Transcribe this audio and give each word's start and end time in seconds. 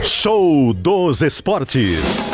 Show 0.00 0.72
dos 0.72 1.20
Esportes. 1.20 2.30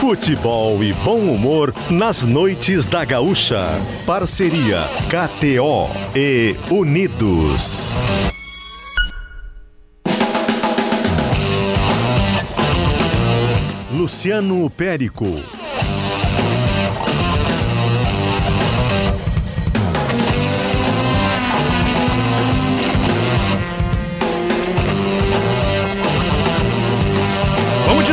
Futebol 0.00 0.82
e 0.82 0.92
bom 1.04 1.18
humor 1.18 1.72
nas 1.90 2.24
noites 2.24 2.88
da 2.88 3.04
Gaúcha. 3.04 3.68
Parceria 4.06 4.88
KTO 5.08 5.90
e 6.16 6.56
Unidos. 6.70 7.94
Luciano 13.92 14.68
Périco. 14.70 15.61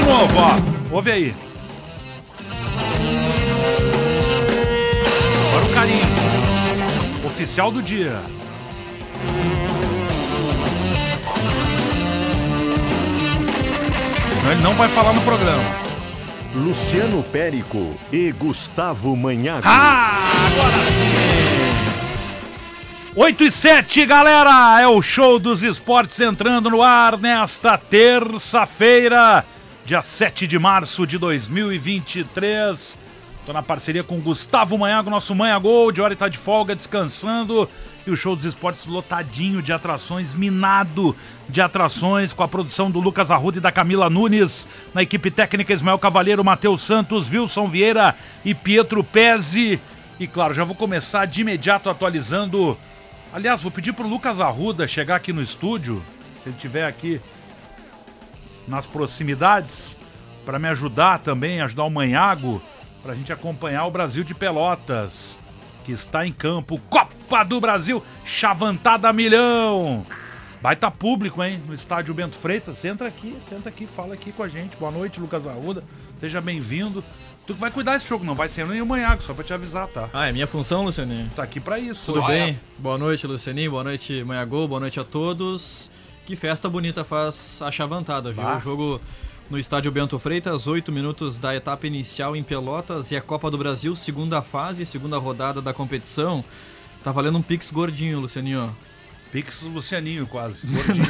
Novo, 0.09 0.37
ó. 0.37 0.95
Ouve 0.95 1.11
aí. 1.11 1.35
Agora 5.47 5.65
o 5.65 5.73
carinho. 5.73 6.07
Oficial 7.25 7.71
do 7.71 7.81
dia. 7.81 8.19
Senão 14.33 14.51
ele 14.51 14.61
não 14.63 14.73
vai 14.73 14.87
falar 14.89 15.13
no 15.13 15.21
programa. 15.21 15.63
Luciano 16.55 17.21
Périco 17.21 17.95
e 18.11 18.31
Gustavo 18.31 19.15
Manhago. 19.15 19.61
Ah, 19.65 20.17
agora 20.47 20.75
sim! 20.75 21.39
8 23.15 23.43
e 23.43 23.51
7, 23.51 24.05
galera! 24.05 24.79
É 24.81 24.87
o 24.87 25.01
show 25.01 25.37
dos 25.37 25.61
esportes 25.63 26.19
entrando 26.21 26.69
no 26.69 26.81
ar 26.81 27.17
nesta 27.17 27.77
terça-feira, 27.77 29.45
dia 29.89 30.03
7 30.03 30.45
de 30.45 30.59
março 30.59 31.07
de 31.07 31.17
2023. 31.17 32.95
Tô 33.43 33.51
na 33.51 33.63
parceria 33.63 34.03
com 34.03 34.19
Gustavo 34.19 34.77
Manhago, 34.77 35.09
nosso 35.09 35.33
Manha 35.33 35.57
Gold. 35.57 35.99
Hora 35.99 36.15
tá 36.15 36.27
de 36.27 36.37
folga, 36.37 36.75
descansando. 36.75 37.67
E 38.05 38.11
o 38.11 38.15
show 38.15 38.35
dos 38.35 38.45
esportes 38.45 38.85
lotadinho 38.85 39.63
de 39.63 39.73
atrações, 39.73 40.35
minado 40.35 41.15
de 41.47 41.59
atrações, 41.59 42.33
com 42.33 42.43
a 42.43 42.47
produção 42.47 42.91
do 42.91 42.99
Lucas 42.99 43.31
Arruda 43.31 43.57
e 43.57 43.61
da 43.61 43.71
Camila 43.71 44.11
Nunes. 44.11 44.67
Na 44.93 45.01
equipe 45.01 45.31
técnica, 45.31 45.73
Ismael 45.73 45.97
Cavalheiro, 45.97 46.45
Matheus 46.45 46.83
Santos, 46.83 47.27
Wilson 47.27 47.67
Vieira 47.67 48.15
e 48.45 48.53
Pietro 48.53 49.03
Pezzi. 49.03 49.81
E 50.19 50.27
claro, 50.27 50.53
já 50.53 50.63
vou 50.63 50.75
começar 50.75 51.25
de 51.25 51.41
imediato 51.41 51.89
atualizando. 51.89 52.77
Aliás, 53.33 53.63
vou 53.63 53.71
pedir 53.71 53.93
pro 53.93 54.07
Lucas 54.07 54.39
Arruda 54.39 54.87
chegar 54.87 55.15
aqui 55.15 55.33
no 55.33 55.41
estúdio, 55.41 55.99
se 56.43 56.49
ele 56.49 56.55
estiver 56.55 56.85
aqui 56.85 57.19
nas 58.69 58.87
proximidades, 58.87 59.97
para 60.45 60.59
me 60.59 60.67
ajudar 60.67 61.19
também, 61.19 61.61
ajudar 61.61 61.83
o 61.83 61.89
Manhago, 61.89 62.61
para 63.03 63.13
a 63.13 63.15
gente 63.15 63.33
acompanhar 63.33 63.85
o 63.85 63.91
Brasil 63.91 64.23
de 64.23 64.33
Pelotas, 64.33 65.39
que 65.83 65.91
está 65.91 66.25
em 66.25 66.31
campo. 66.31 66.79
Copa 66.89 67.43
do 67.43 67.59
Brasil, 67.59 68.03
chavantada 68.23 69.11
milhão. 69.11 70.05
Baita 70.61 70.91
público, 70.91 71.41
hein? 71.41 71.61
No 71.67 71.73
estádio 71.73 72.13
Bento 72.13 72.35
Freitas. 72.35 72.77
Senta 72.77 73.07
aqui, 73.07 73.37
senta 73.47 73.69
aqui, 73.69 73.87
fala 73.87 74.13
aqui 74.13 74.31
com 74.31 74.43
a 74.43 74.47
gente. 74.47 74.75
Boa 74.75 74.91
noite, 74.91 75.19
Lucas 75.19 75.47
Arruda. 75.47 75.83
Seja 76.17 76.41
bem-vindo. 76.41 77.03
Tu 77.47 77.53
que 77.53 77.59
vai 77.59 77.71
cuidar 77.71 77.93
desse 77.93 78.07
jogo, 78.07 78.25
não 78.25 78.35
vai 78.35 78.49
ser 78.49 78.67
nem 78.67 78.81
o 78.81 78.85
Manhago, 78.85 79.23
só 79.23 79.33
pra 79.33 79.43
te 79.43 79.53
avisar, 79.53 79.87
tá? 79.87 80.09
Ah, 80.13 80.27
é 80.27 80.31
minha 80.31 80.45
função, 80.45 80.83
Lucianinho. 80.83 81.31
Tá 81.35 81.43
aqui 81.43 81.59
pra 81.59 81.79
isso. 81.79 82.05
Tudo 82.05 82.19
Só 82.21 82.27
bem? 82.27 82.49
essa. 82.49 82.65
Boa 82.77 82.97
noite, 82.97 83.25
Lucianinho. 83.25 83.71
Boa 83.71 83.83
noite, 83.83 84.23
Manhagol. 84.23 84.67
Boa 84.67 84.81
noite 84.81 84.99
a 84.99 85.03
todos. 85.03 85.89
Que 86.29 86.35
festa 86.35 86.69
bonita 86.69 87.03
faz 87.03 87.59
a 87.59 87.71
chavantada, 87.71 88.31
viu? 88.31 88.43
Bah. 88.43 88.57
O 88.57 88.59
jogo 88.59 89.01
no 89.49 89.57
estádio 89.57 89.91
Bento 89.91 90.19
Freitas, 90.19 90.67
8 90.67 90.91
minutos 90.91 91.39
da 91.39 91.55
etapa 91.55 91.87
inicial 91.87 92.35
em 92.35 92.43
Pelotas 92.43 93.09
e 93.11 93.17
a 93.17 93.21
Copa 93.21 93.49
do 93.49 93.57
Brasil, 93.57 93.95
segunda 93.95 94.39
fase, 94.43 94.85
segunda 94.85 95.17
rodada 95.17 95.59
da 95.59 95.73
competição. 95.73 96.45
Tá 97.03 97.11
valendo 97.11 97.39
um 97.39 97.41
pix 97.41 97.71
gordinho, 97.71 98.19
Lucianinho. 98.19 98.69
Pix 99.31 99.63
Lucianinho, 99.63 100.27
quase. 100.27 100.61
Gordinho. 100.69 101.07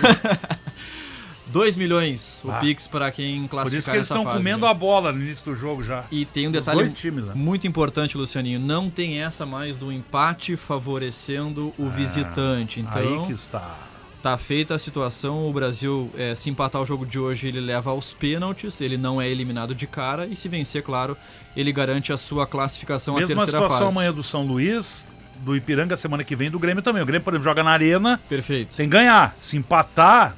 2 1.48 1.76
milhões 1.76 2.42
o 2.46 2.52
Ah. 2.52 2.60
pix 2.60 2.88
para 2.88 3.12
quem 3.12 3.42
Por 3.42 3.50
classificar 3.50 3.80
isso 3.80 3.92
que 3.92 3.98
eles 3.98 4.08
estão 4.08 4.24
fase, 4.24 4.38
comendo 4.38 4.60
viu? 4.60 4.68
a 4.68 4.74
bola 4.74 5.12
no 5.12 5.20
início 5.22 5.44
do 5.52 5.54
jogo 5.60 5.84
já. 5.84 6.06
E 6.10 6.24
tem 6.24 6.48
um 6.48 6.52
detalhe 6.52 6.90
times, 6.92 7.26
né? 7.26 7.34
muito 7.36 7.68
importante, 7.68 8.18
Lucianinho. 8.18 8.58
Não 8.58 8.90
tem 8.90 9.22
essa 9.22 9.46
mais 9.46 9.78
do 9.78 9.92
empate 9.92 10.56
favorecendo 10.56 11.74
o 11.78 11.90
visitante. 11.90 12.80
Então, 12.80 13.02
Ah, 13.02 13.22
Aí 13.22 13.28
que 13.28 13.34
está. 13.34 13.89
Tá 14.22 14.38
feita 14.38 14.76
a 14.76 14.78
situação, 14.78 15.48
o 15.50 15.54
Brasil, 15.54 16.12
é, 16.18 16.36
se 16.36 16.50
empatar 16.50 16.82
o 16.82 16.86
jogo 16.86 17.06
de 17.06 17.18
hoje, 17.18 17.48
ele 17.48 17.62
leva 17.62 17.92
aos 17.92 18.12
pênaltis, 18.14 18.82
ele 18.82 18.98
não 18.98 19.22
é 19.22 19.30
eliminado 19.30 19.74
de 19.74 19.88
cara, 19.88 20.28
e 20.28 20.36
se 20.36 20.50
vencer, 20.50 20.84
claro, 20.84 21.16
ele 21.56 21.72
garante 21.72 22.12
a 22.12 22.18
sua 22.18 22.46
classificação 22.46 23.16
à 23.16 23.22
Mesma 23.22 23.36
terceira 23.38 23.60
situação 23.60 23.86
fase. 23.88 23.98
amanhã 23.98 24.14
do 24.14 24.22
São 24.22 24.46
Luís, 24.46 25.08
do 25.38 25.56
Ipiranga 25.56 25.96
semana 25.96 26.22
que 26.26 26.36
vem, 26.36 26.52
do 26.52 26.60
Grêmio 26.60 26.84
também. 26.84 27.02
O 27.02 27.06
Grêmio, 27.06 27.24
por 27.24 27.32
exemplo, 27.32 27.46
joga 27.46 27.64
na 27.64 27.72
arena, 27.72 28.20
Perfeito. 28.28 28.76
tem 28.76 28.88
que 28.90 28.92
ganhar. 28.92 29.34
Se 29.38 29.56
empatar, 29.56 30.36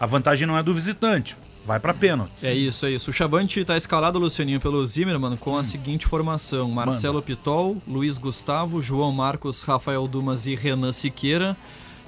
a 0.00 0.06
vantagem 0.06 0.46
não 0.46 0.56
é 0.56 0.62
do 0.62 0.72
visitante. 0.72 1.36
Vai 1.66 1.78
pra 1.78 1.92
pênalti. 1.92 2.32
É 2.42 2.54
isso, 2.54 2.86
é 2.86 2.90
isso. 2.90 3.10
O 3.10 3.12
Chavante 3.12 3.62
tá 3.66 3.76
escalado, 3.76 4.18
Lucianinho, 4.18 4.58
pelo 4.58 4.84
Zimmermann 4.86 5.36
com 5.36 5.52
Hum. 5.52 5.58
a 5.58 5.62
seguinte 5.62 6.06
formação: 6.06 6.70
Marcelo 6.70 7.20
Pitol, 7.20 7.76
Luiz 7.86 8.16
Gustavo, 8.16 8.80
João 8.80 9.12
Marcos, 9.12 9.62
Rafael 9.62 10.08
Dumas 10.08 10.46
e 10.46 10.54
Renan 10.54 10.90
Siqueira. 10.90 11.54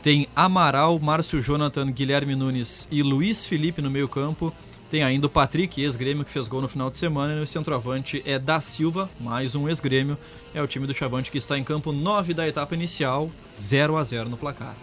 Tem 0.03 0.27
Amaral, 0.35 0.99
Márcio 0.99 1.41
Jonathan, 1.41 1.91
Guilherme 1.91 2.35
Nunes 2.35 2.89
e 2.91 3.03
Luiz 3.03 3.47
Felipe 3.47 3.81
no 3.81 3.91
meio-campo. 3.91 4.53
Tem 4.91 5.03
ainda 5.03 5.27
o 5.27 5.31
Patrick, 5.31 5.81
ex-grêmio, 5.81 6.25
que 6.25 6.31
fez 6.31 6.49
gol 6.49 6.61
no 6.61 6.69
final 6.69 6.91
de 6.91 6.97
semana. 6.99 7.35
E 7.35 7.43
o 7.43 7.47
centroavante 7.47 8.21
é 8.27 8.39
Da 8.39 8.61
Silva, 8.61 9.09
mais 9.21 9.55
um 9.55 9.69
ex-grêmio. 9.69 10.19
É 10.53 10.61
o 10.61 10.67
time 10.67 10.87
do 10.87 10.93
Chavante 10.93 11.31
que 11.31 11.39
está 11.39 11.57
em 11.57 11.65
campo 11.65 11.93
9 11.93 12.35
da 12.35 12.47
etapa 12.47 12.75
inicial, 12.75 13.31
0 13.55 13.97
a 13.97 14.05
0 14.05 14.29
no 14.29 14.37
placar. 14.37 14.75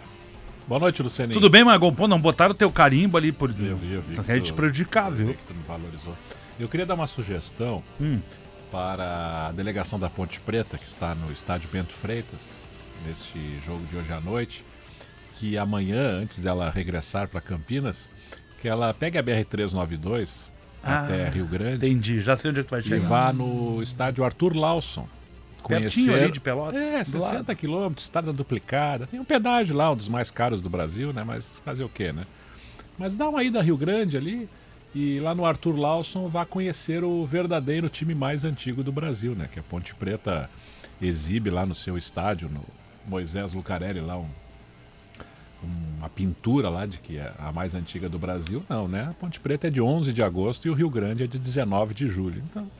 Boa 0.66 0.80
noite, 0.80 1.02
Lucianinho. 1.02 1.34
Tudo 1.38 1.50
bem, 1.50 1.64
Margot? 1.64 1.92
Pô, 1.92 2.08
não 2.08 2.20
botaram 2.20 2.52
o 2.52 2.54
teu 2.54 2.70
carimbo 2.72 3.16
ali 3.16 3.30
por. 3.30 3.50
Eu 3.50 3.76
vi, 3.76 3.92
eu 3.92 4.02
vi. 4.02 4.14
Tá 4.16 4.22
que 4.22 4.26
querendo 4.26 4.42
tu- 4.42 4.46
te 4.46 4.52
prejudicar, 4.52 5.10
eu 5.10 5.16
viu? 5.16 5.26
vi 5.28 5.34
que 5.34 5.44
tu 5.46 5.54
me 5.54 5.62
valorizou. 5.62 6.16
Eu 6.58 6.68
queria 6.68 6.86
dar 6.86 6.94
uma 6.94 7.06
sugestão 7.06 7.82
Hum. 8.00 8.18
para 8.72 9.48
a 9.48 9.52
delegação 9.52 9.98
da 9.98 10.08
Ponte 10.10 10.40
Preta, 10.40 10.76
que 10.78 10.86
está 10.86 11.14
no 11.14 11.30
estádio 11.32 11.68
Bento 11.72 11.92
Freitas, 11.92 12.62
neste 13.06 13.38
jogo 13.66 13.84
de 13.90 13.96
hoje 13.96 14.12
à 14.12 14.20
noite, 14.20 14.64
que 15.40 15.56
amanhã, 15.56 16.18
antes 16.20 16.38
dela 16.38 16.68
regressar 16.70 17.26
para 17.26 17.40
Campinas, 17.40 18.10
que 18.60 18.68
ela 18.68 18.92
pegue 18.92 19.16
a 19.16 19.22
BR-392 19.22 20.50
Ah, 20.82 21.00
até 21.04 21.28
Rio 21.30 21.46
Grande 21.46 21.76
Entendi, 21.86 22.20
já 22.20 22.36
sei 22.36 22.50
onde 22.50 22.60
é 22.60 22.62
que 22.62 22.70
vai 22.70 22.80
e 22.80 22.82
chegar. 22.82 23.08
vá 23.08 23.32
no 23.32 23.82
estádio 23.82 24.22
Arthur 24.22 24.54
Lawson. 24.54 25.08
Pertinho 25.66 26.14
ali 26.14 26.30
de 26.30 26.40
Pelotas. 26.40 26.82
É, 26.84 26.98
do 27.00 27.10
60 27.10 27.34
lado. 27.34 27.56
quilômetros, 27.56 28.04
estrada 28.06 28.32
duplicada. 28.32 29.06
Tem 29.06 29.18
um 29.20 29.24
pedágio 29.24 29.74
lá, 29.76 29.90
um 29.92 29.96
dos 29.96 30.08
mais 30.08 30.30
caros 30.30 30.60
do 30.60 30.68
Brasil, 30.70 31.12
né? 31.12 31.22
Mas 31.24 31.58
fazer 31.64 31.84
o 31.84 31.88
quê, 31.88 32.12
né? 32.12 32.24
Mas 32.98 33.14
dá 33.16 33.28
uma 33.28 33.42
ida 33.42 33.60
a 33.60 33.62
Rio 33.62 33.76
Grande 33.78 34.16
ali 34.16 34.48
e 34.94 35.20
lá 35.20 35.34
no 35.34 35.44
Arthur 35.46 35.76
Lawson 35.76 36.28
vá 36.28 36.44
conhecer 36.44 37.02
o 37.04 37.24
verdadeiro 37.26 37.88
time 37.88 38.14
mais 38.14 38.44
antigo 38.44 38.82
do 38.82 38.90
Brasil, 38.92 39.34
né? 39.34 39.48
Que 39.50 39.58
a 39.60 39.62
Ponte 39.62 39.94
Preta 39.94 40.50
exibe 41.00 41.48
lá 41.50 41.64
no 41.64 41.74
seu 41.74 41.96
estádio, 41.96 42.48
no 42.50 42.62
Moisés 43.06 43.52
Lucarelli, 43.54 44.00
lá 44.00 44.18
um- 44.18 44.28
uma 45.98 46.08
pintura 46.08 46.68
lá 46.68 46.86
de 46.86 46.98
que 46.98 47.18
é 47.18 47.32
a 47.38 47.52
mais 47.52 47.74
antiga 47.74 48.08
do 48.08 48.18
Brasil. 48.18 48.62
Não, 48.68 48.88
né? 48.88 49.08
A 49.10 49.14
Ponte 49.14 49.38
Preta 49.40 49.66
é 49.66 49.70
de 49.70 49.80
11 49.80 50.12
de 50.12 50.22
agosto 50.22 50.66
e 50.66 50.70
o 50.70 50.74
Rio 50.74 50.88
Grande 50.90 51.24
é 51.24 51.26
de 51.26 51.38
19 51.38 51.94
de 51.94 52.08
julho. 52.08 52.42
Então, 52.50 52.70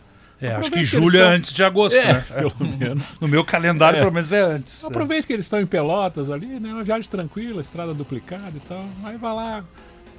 É, 0.40 0.54
acho 0.54 0.70
que 0.70 0.84
julho 0.84 1.16
é 1.18 1.20
estão- 1.20 1.32
antes 1.36 1.52
de 1.52 1.62
agosto, 1.62 1.96
né? 1.96 2.24
pelo 2.34 2.54
menos. 2.78 3.20
No 3.20 3.28
meu 3.28 3.44
calendário, 3.44 3.98
É. 3.98 4.00
pelo 4.00 4.12
menos, 4.12 4.32
é 4.32 4.40
antes. 4.40 4.82
Aproveite 4.84 5.26
que 5.26 5.32
eles 5.34 5.44
estão 5.44 5.60
em 5.60 5.66
Pelotas 5.66 6.30
ali, 6.30 6.46
né? 6.58 6.72
Uma 6.72 6.82
viagem 6.84 7.10
tranquila, 7.10 7.60
estrada 7.60 7.92
duplicada 7.92 8.52
e 8.56 8.60
tal. 8.60 8.84
Aí 9.04 9.16
vai 9.18 9.34
lá. 9.34 9.64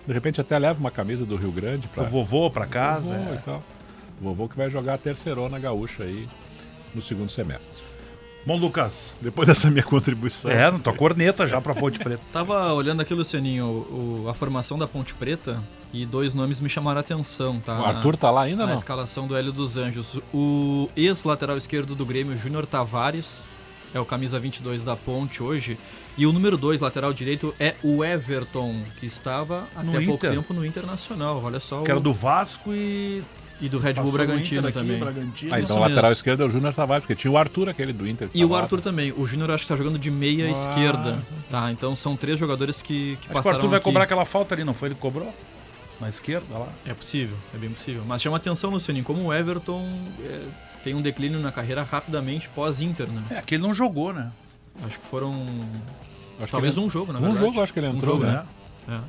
De 0.06 0.14
repente 0.14 0.40
até 0.40 0.58
leva 0.60 0.80
uma 0.80 0.92
camisa 0.92 1.26
do 1.26 1.36
Rio 1.36 1.52
Grande 1.52 1.88
para 1.88 2.04
vovô, 2.04 2.50
pra 2.52 2.66
casa. 2.68 3.16
vovô 3.18 3.32
é. 3.32 3.36
e 3.36 3.40
tal. 3.40 3.64
Vovô 4.22 4.48
que 4.48 4.56
vai 4.56 4.70
jogar 4.70 4.94
a 4.94 4.98
terceirona 5.00 5.58
gaúcha 5.58 6.04
aí 6.04 6.28
no 6.94 7.02
segundo 7.02 7.32
semestre. 7.32 7.82
Bom, 8.46 8.58
Lucas. 8.58 9.14
Depois 9.22 9.48
dessa 9.48 9.70
minha 9.70 9.84
contribuição. 9.84 10.50
É, 10.50 10.72
não 10.72 10.80
tua 10.80 10.94
corneta 10.94 11.46
já 11.46 11.62
pra 11.62 11.76
Ponte 11.76 12.00
Preta. 12.00 12.22
Tava 12.34 12.74
olhando 12.74 13.02
aqui, 13.02 13.14
Lucianinho, 13.14 13.66
o- 13.66 14.24
o- 14.26 14.30
a 14.30 14.34
formação 14.34 14.78
da 14.80 14.88
Ponte 14.88 15.14
Preta 15.14 15.62
e 15.94 16.06
dois 16.06 16.34
nomes 16.34 16.60
me 16.60 16.68
chamaram 16.70 16.98
a 16.98 17.02
atenção, 17.02 17.60
tá? 17.60 17.80
O 17.80 17.86
Arthur 17.86 18.18
tá 18.18 18.32
lá 18.32 18.42
ainda 18.44 18.64
na 18.64 18.70
não? 18.70 18.76
escalação 18.76 19.28
do 19.28 19.36
Hélio 19.36 19.52
dos 19.52 19.78
Anjos. 19.78 20.20
O 20.34 20.90
ex-lateral 20.96 21.56
esquerdo 21.58 21.94
do 21.96 22.06
Grêmio, 22.06 22.36
Júnior 22.36 22.66
Tavares, 22.66 23.48
é 23.94 24.00
o 24.00 24.06
camisa 24.06 24.40
22 24.40 24.84
da 24.84 24.96
Ponte 24.96 25.44
hoje. 25.44 25.78
E 26.18 26.26
o 26.26 26.34
número 26.34 26.58
2, 26.58 26.82
lateral 26.82 27.14
direito, 27.14 27.54
é 27.60 27.76
o 27.84 28.04
Everton, 28.04 28.76
que 29.00 29.06
estava 29.06 29.68
No 29.84 29.92
até 29.92 30.06
pouco 30.06 30.26
Inter. 30.26 30.32
tempo 30.32 30.54
no 30.54 30.66
Internacional. 30.66 31.42
Olha 31.44 31.60
só. 31.60 31.84
Que 31.84 31.92
era 31.92 32.00
o- 32.00 32.04
do 32.04 32.12
Vasco 32.14 32.74
e. 32.74 33.22
E 33.62 33.70
do 33.70 33.78
Red 33.78 33.94
Bull 33.94 34.06
passou 34.06 34.12
Bragantino 34.14 34.68
aqui, 34.68 34.78
também. 34.80 35.00
Bragantino. 35.00 35.52
Ah, 35.54 35.60
Isso 35.60 35.66
então 35.66 35.78
o 35.78 35.80
lateral 35.82 36.04
mesmo. 36.04 36.14
esquerdo 36.14 36.42
é 36.42 36.46
o 36.46 36.50
Júnior 36.50 36.74
Tavares, 36.74 37.04
porque 37.06 37.16
tinha 37.16 37.32
o 37.32 37.38
Arthur, 37.38 37.70
aquele 37.70 37.94
do 37.94 38.08
Inter. 38.08 38.28
E 38.34 38.44
o 38.44 38.48
tava 38.48 38.58
lá. 38.58 38.64
Arthur 38.64 38.82
também. 38.82 39.14
O 39.16 39.28
Júnior 39.28 39.52
acho 39.52 39.64
que 39.64 39.68
tá 39.70 39.76
jogando 39.76 40.00
de 40.00 40.10
meia 40.10 40.48
Ah. 40.48 40.50
esquerda. 40.52 41.20
Tá, 41.50 41.72
então 41.72 41.96
são 41.96 42.16
três 42.18 42.40
jogadores 42.40 42.82
que, 42.82 42.88
que 42.88 43.12
Acho 43.14 43.22
que 43.22 43.30
o 43.30 43.34
passaram 43.34 43.56
Arthur 43.58 43.70
vai 43.70 43.78
aqui. 43.78 43.84
cobrar 43.84 44.04
aquela 44.06 44.26
falta 44.26 44.56
ali, 44.56 44.64
não 44.64 44.74
foi? 44.74 44.90
Ele 44.90 44.96
cobrou? 44.96 45.32
na 46.00 46.10
esquerda 46.10 46.58
lá. 46.58 46.68
É 46.84 46.96
possível, 46.96 47.38
é 47.54 47.58
bem 47.60 47.70
possível. 47.70 48.02
Mas 48.08 48.24
chama 48.24 48.36
atenção, 48.38 48.72
Lucianinho, 48.72 49.06
como 49.06 49.26
o 49.26 49.32
Everton 49.32 49.86
é, 50.26 50.40
tem 50.84 50.96
um 50.96 51.02
declínio 51.02 51.40
na 51.40 51.52
carreira 51.52 51.84
rapidamente 51.84 52.50
pós-Inter, 52.50 53.08
né? 53.08 53.22
É, 53.30 53.42
que 53.44 53.54
ele 53.54 53.62
não 53.62 53.72
jogou, 53.72 54.12
né? 54.12 54.32
Acho 54.84 55.00
que 55.00 55.06
foram. 55.06 55.32
Acho 56.42 56.52
talvez 56.52 56.74
que 56.74 56.80
ele... 56.80 56.88
um 56.88 56.90
jogo, 56.90 57.14
na 57.14 57.20
um 57.20 57.22
verdade. 57.22 57.46
jogo 57.46 57.62
acho 57.62 57.72
que 57.72 57.80
ele 57.80 57.86
entrou, 57.88 58.18
um 58.18 58.22
jogo, 58.22 58.32
né? 58.32 58.44
É. 58.90 59.00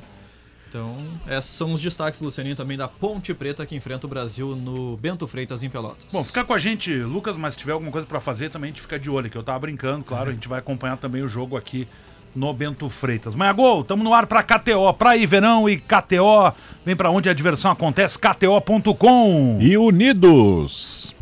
Então, 0.73 0.95
esses 1.29 1.51
são 1.51 1.71
os 1.71 1.79
destaques, 1.79 2.19
Lucianinho, 2.19 2.55
também 2.55 2.75
da 2.75 2.87
Ponte 2.87 3.31
Preta 3.31 3.63
que 3.63 3.75
enfrenta 3.75 4.07
o 4.07 4.09
Brasil 4.09 4.55
no 4.55 4.97
Bento 4.97 5.27
Freitas 5.27 5.61
em 5.61 5.69
Pelotas. 5.69 6.07
Bom, 6.11 6.23
fica 6.23 6.43
com 6.43 6.51
a 6.51 6.57
gente, 6.57 6.91
Lucas, 6.91 7.37
mas 7.37 7.53
se 7.53 7.59
tiver 7.59 7.73
alguma 7.73 7.91
coisa 7.91 8.07
para 8.07 8.19
fazer 8.19 8.49
também 8.49 8.69
a 8.69 8.71
gente 8.71 8.81
fica 8.81 8.97
de 8.97 9.07
olho, 9.07 9.29
que 9.29 9.37
eu 9.37 9.43
tava 9.43 9.59
brincando, 9.59 10.03
claro, 10.03 10.31
a 10.31 10.33
gente 10.33 10.47
vai 10.47 10.57
acompanhar 10.57 10.97
também 10.97 11.21
o 11.21 11.27
jogo 11.27 11.55
aqui 11.55 11.87
no 12.35 12.51
Bento 12.55 12.89
Freitas. 12.89 13.35
Mas 13.35 13.55
gol, 13.55 13.83
tamo 13.83 14.03
no 14.03 14.15
ar 14.15 14.25
pra 14.25 14.41
KTO, 14.41 14.91
pra 14.97 15.15
ir 15.15 15.27
verão 15.27 15.69
e 15.69 15.77
KTO, 15.77 16.51
vem 16.83 16.95
pra 16.95 17.11
onde 17.11 17.29
a 17.29 17.35
diversão 17.35 17.69
acontece, 17.69 18.17
kto.com. 18.17 19.59
E 19.61 19.77
unidos. 19.77 21.13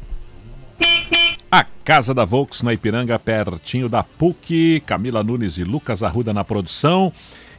A 1.52 1.66
Casa 1.84 2.14
da 2.14 2.24
Volks 2.24 2.62
na 2.62 2.72
Ipiranga, 2.72 3.20
pertinho 3.20 3.90
da 3.90 4.02
PUC. 4.02 4.82
Camila 4.86 5.22
Nunes 5.22 5.58
e 5.58 5.66
Lucas 5.66 6.02
Arruda 6.04 6.34
na 6.34 6.46
produção. 6.46 7.12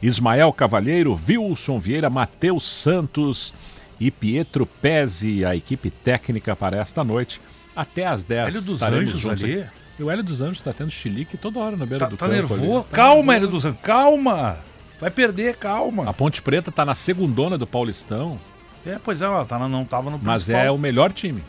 Ismael 0.07 0.51
Cavalheiro, 0.51 1.19
Wilson 1.27 1.79
Vieira, 1.79 2.09
Matheus 2.09 2.63
Santos 2.67 3.53
e 3.99 4.11
Pietro 4.11 4.65
Pezzi, 4.65 5.45
a 5.45 5.55
equipe 5.55 5.89
técnica 5.89 6.55
para 6.55 6.77
esta 6.77 7.03
noite. 7.03 7.39
Até 7.75 8.05
às 8.05 8.23
10 8.23 8.47
Hélio 8.49 8.61
dos 8.61 8.81
Anjos 8.83 9.25
ali. 9.25 9.61
aqui. 9.61 9.69
E 9.97 10.03
o 10.03 10.11
Hélio 10.11 10.23
dos 10.23 10.41
Anjos 10.41 10.57
está 10.57 10.73
tendo 10.73 10.91
chilique 10.91 11.37
toda 11.37 11.59
hora 11.59 11.75
na 11.77 11.85
beira 11.85 11.99
Tá, 12.05 12.09
do 12.09 12.17
tá 12.17 12.25
campo. 12.27 12.35
nervoso? 12.35 12.83
Tá 12.83 12.95
calma, 12.95 13.15
nervoso. 13.15 13.31
Hélio 13.37 13.47
dos 13.47 13.65
Anjos, 13.65 13.79
calma. 13.81 14.57
Vai 14.99 15.09
perder, 15.09 15.55
calma. 15.55 16.09
A 16.09 16.13
Ponte 16.13 16.41
Preta 16.41 16.69
está 16.69 16.83
na 16.85 16.95
segundona 16.95 17.57
do 17.57 17.65
Paulistão, 17.65 18.39
É, 18.85 18.99
pois 19.01 19.21
é, 19.21 19.25
ela 19.25 19.45
tá, 19.45 19.57
não 19.57 19.85
tava 19.85 20.09
no 20.09 20.19
mas 20.21 20.43
principal. 20.43 20.65
é 20.65 20.69
o 20.71 20.77
melhor 20.77 21.13
time. 21.13 21.41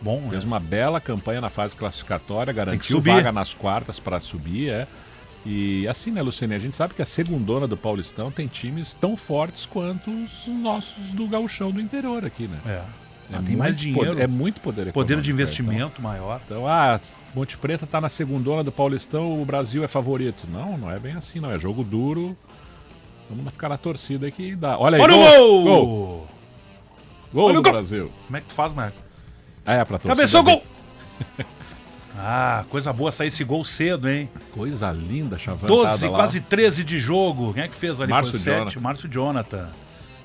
Bom, 0.00 0.28
Fez 0.30 0.44
né? 0.44 0.46
uma 0.48 0.60
bela 0.60 1.00
campanha 1.00 1.40
na 1.40 1.50
fase 1.50 1.74
classificatória, 1.74 2.52
garantiu 2.52 3.00
vaga 3.00 3.32
nas 3.32 3.52
quartas 3.52 3.98
para 3.98 4.20
subir, 4.20 4.70
é. 4.70 4.86
E 5.46 5.86
assim, 5.88 6.10
né, 6.10 6.20
Luciane? 6.20 6.54
A 6.54 6.58
gente 6.58 6.76
sabe 6.76 6.94
que 6.94 7.00
a 7.02 7.06
segundona 7.06 7.66
do 7.66 7.76
Paulistão 7.76 8.30
tem 8.30 8.46
times 8.46 8.92
tão 8.94 9.16
fortes 9.16 9.64
quanto 9.66 10.10
os 10.10 10.46
nossos 10.46 11.12
do 11.12 11.26
gauchão 11.28 11.70
do 11.70 11.80
interior 11.80 12.24
aqui, 12.24 12.46
né? 12.48 12.58
É. 12.66 12.82
É 13.30 13.36
Ah, 13.36 13.42
tem 13.46 13.56
mais 13.56 13.76
dinheiro, 13.76 14.06
poder- 14.12 14.22
é 14.22 14.26
muito 14.26 14.58
poder 14.60 14.90
poder 14.92 15.20
de 15.20 15.30
né? 15.30 15.34
investimento 15.34 16.00
maior. 16.00 16.40
Então, 16.46 16.58
então, 16.60 16.68
ah, 16.68 16.98
Monte 17.34 17.58
Preta 17.58 17.86
tá 17.86 18.00
na 18.00 18.08
segundona 18.08 18.64
do 18.64 18.72
Paulistão, 18.72 19.40
o 19.40 19.44
Brasil 19.44 19.84
é 19.84 19.88
favorito. 19.88 20.46
Não, 20.50 20.78
não 20.78 20.90
é 20.90 20.98
bem 20.98 21.12
assim, 21.12 21.38
não. 21.38 21.50
É 21.50 21.58
jogo 21.58 21.84
duro. 21.84 22.34
Vamos 23.28 23.52
ficar 23.52 23.68
na 23.68 23.76
torcida 23.76 24.24
aí 24.24 24.32
que 24.32 24.56
dá. 24.56 24.78
Olha 24.78 24.96
aí, 24.96 25.02
Olha 25.02 25.14
o 25.14 25.18
gol! 25.18 25.62
gol! 25.64 25.64
Gol, 25.64 26.28
Gol 27.34 27.44
Olha 27.44 27.54
do 27.56 27.62
gol! 27.62 27.72
Brasil. 27.72 28.10
Como 28.26 28.36
é 28.38 28.40
que 28.40 28.46
tu 28.46 28.54
faz, 28.54 28.72
Marco? 28.72 28.96
É, 29.66 29.84
pra 29.84 29.98
torcida. 29.98 30.14
Cabeçou, 30.16 30.42
gol! 30.42 30.62
ah, 32.16 32.64
coisa 32.70 32.92
boa 32.92 33.10
sair 33.12 33.28
esse 33.28 33.44
gol 33.44 33.62
cedo, 33.64 34.08
hein? 34.08 34.28
Coisa 34.52 34.90
linda, 34.90 35.38
chavantada 35.38 35.72
12, 35.72 36.08
lá. 36.08 36.16
quase 36.16 36.40
13 36.40 36.82
de 36.84 36.98
jogo. 36.98 37.52
Quem 37.54 37.62
é 37.64 37.68
que 37.68 37.74
fez 37.76 38.00
ali? 38.00 38.10
Márcio 38.10 38.32
Foi 38.32 38.40
o 38.40 38.42
7, 38.42 38.56
Jonathan. 38.58 38.80
Márcio 38.80 39.08
Jonathan. 39.08 39.68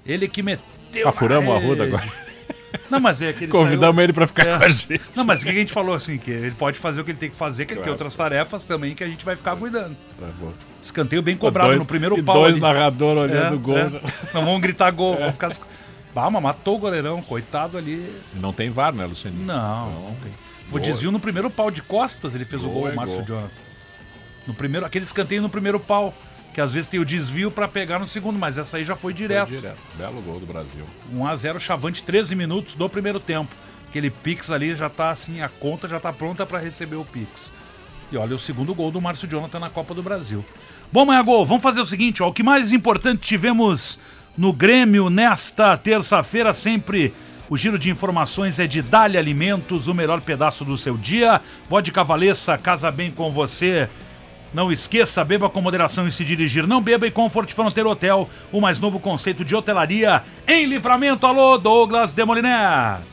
Ele 0.05 0.27
que 0.27 0.41
meteu. 0.43 1.05
Na 1.05 1.11
furamos 1.11 1.49
o 1.49 1.53
Arruda 1.53 1.83
rede. 1.85 1.95
agora. 1.95 2.11
Não, 2.89 2.99
mas 2.99 3.21
é 3.21 3.31
que 3.33 3.43
ele 3.43 3.51
Convidamos 3.51 3.95
saiu- 3.95 4.03
ele 4.05 4.13
pra 4.13 4.25
ficar 4.25 4.47
É. 4.47 4.57
com 4.57 4.63
a 4.65 4.69
gente. 4.69 5.01
Não, 5.15 5.23
mas 5.23 5.41
o 5.41 5.43
que 5.45 5.49
a 5.51 5.53
gente 5.53 5.71
falou 5.71 5.93
assim, 5.93 6.17
que 6.17 6.31
ele 6.31 6.55
pode 6.55 6.79
fazer 6.79 7.01
o 7.01 7.03
que 7.05 7.11
ele 7.11 7.17
tem 7.19 7.29
que 7.29 7.35
fazer, 7.35 7.65
que 7.65 7.73
ele 7.73 7.81
tem 7.81 7.91
outras 7.91 8.15
tarefas 8.15 8.63
também 8.63 8.95
que 8.95 9.03
a 9.03 9.07
gente 9.07 9.23
vai 9.23 9.35
ficar 9.35 9.55
cuidando. 9.55 9.95
Tá 10.19 10.25
bom. 10.39 10.51
Escanteio 10.81 11.21
bem 11.21 11.37
cobrado 11.37 11.69
Dois- 11.69 11.79
no 11.79 11.85
primeiro 11.85 12.21
pau. 12.23 12.35
dois 12.35 12.57
narradores 12.57 13.31
É, 13.31 13.37
olhando 13.37 13.55
o 13.55 13.59
gol. 13.59 13.77
é. 13.77 13.89
Não 14.33 14.43
vamos 14.45 14.61
gritar 14.61 14.89
gol, 14.91 15.15
vamos 15.17 15.33
ficar. 15.33 15.51
Bah, 16.15 16.29
matou 16.29 16.75
o 16.75 16.79
goleirão, 16.79 17.21
coitado 17.21 17.77
ali. 17.77 18.11
Não 18.33 18.51
tem 18.51 18.69
VAR, 18.71 18.93
né, 18.93 19.05
Luciano? 19.05 19.37
Não, 19.37 19.89
Então, 19.89 20.01
não 20.09 20.15
tem. 20.15 20.31
O 20.77 20.79
boa. 20.79 20.91
desvio 20.91 21.11
no 21.11 21.19
primeiro 21.19 21.49
pau 21.49 21.69
de 21.71 21.81
costas, 21.81 22.35
ele 22.35 22.45
fez 22.45 22.63
o 22.63 22.69
Gol 22.69 22.89
o 22.89 22.95
Márcio 22.95 23.17
gol. 23.17 23.25
Jonathan. 23.25 23.51
No 24.47 24.53
primeiro, 24.53 24.85
aquele 24.85 25.05
escanteio 25.05 25.41
no 25.41 25.49
primeiro 25.49 25.79
pau, 25.79 26.13
que 26.53 26.59
às 26.59 26.73
vezes 26.73 26.87
tem 26.89 26.99
o 26.99 27.05
desvio 27.05 27.49
pra 27.49 27.67
pegar 27.67 27.97
no 27.99 28.05
segundo, 28.05 28.37
mas 28.37 28.57
essa 28.57 28.77
aí 28.77 28.83
já 28.83 28.95
foi 28.95 29.11
Foi 29.11 29.13
direto. 29.13 29.49
direto. 29.49 29.77
Belo 29.97 30.21
gol 30.21 30.39
do 30.39 30.45
Brasil. 30.45 30.83
1 31.11 31.25
a 31.27 31.35
0 31.35 31.59
Chavante, 31.59 32.03
13 32.03 32.35
minutos 32.35 32.75
do 32.75 32.89
primeiro 32.89 33.19
tempo. 33.19 33.55
Aquele 33.89 34.09
Pix 34.09 34.51
ali 34.51 34.75
já 34.75 34.89
tá 34.89 35.11
assim, 35.11 35.41
a 35.41 35.47
conta 35.49 35.87
já 35.87 35.99
tá 35.99 36.11
pronta 36.11 36.45
pra 36.45 36.59
receber 36.59 36.95
o 36.95 37.05
Pix. 37.05 37.53
E 38.11 38.17
olha 38.17 38.35
o 38.35 38.39
segundo 38.39 38.73
gol 38.75 38.91
do 38.91 38.99
Márcio 39.01 39.27
Jonathan 39.29 39.59
na 39.59 39.69
Copa 39.69 39.93
do 39.93 40.03
Brasil. 40.03 40.43
Bom, 40.91 41.05
Manhã 41.05 41.23
Gol, 41.23 41.45
vamos 41.45 41.63
fazer 41.63 41.79
o 41.81 41.85
seguinte, 41.85 42.21
ó, 42.21 42.27
o 42.27 42.33
que 42.33 42.43
mais 42.43 42.71
importante 42.71 43.21
tivemos 43.21 43.99
no 44.37 44.51
Grêmio 44.53 45.09
nesta 45.09 45.75
terça-feira, 45.77 46.53
sempre 46.53 47.13
o 47.49 47.57
giro 47.57 47.77
de 47.77 47.89
informações 47.89 48.59
é 48.59 48.67
de 48.67 48.81
Dali 48.81 49.17
Alimentos, 49.17 49.87
o 49.87 49.93
melhor 49.93 50.21
pedaço 50.21 50.63
do 50.63 50.77
seu 50.77 50.97
dia. 50.97 51.41
Vodka 51.69 52.03
Valessa, 52.03 52.57
casa 52.57 52.89
bem 52.89 53.11
com 53.11 53.31
você. 53.31 53.89
Não 54.53 54.71
esqueça, 54.71 55.23
beba 55.23 55.49
com 55.49 55.61
moderação 55.61 56.07
e 56.07 56.11
se 56.11 56.23
dirigir. 56.23 56.67
Não 56.67 56.81
beba 56.81 57.07
e 57.07 57.11
Comfort 57.11 57.51
Fronteira 57.51 57.89
Hotel, 57.89 58.29
o 58.51 58.61
mais 58.61 58.79
novo 58.79 58.99
conceito 58.99 59.43
de 59.43 59.55
hotelaria 59.55 60.23
em 60.47 60.65
livramento. 60.65 61.25
Alô, 61.25 61.57
Douglas 61.57 62.13
Demoliner. 62.13 63.12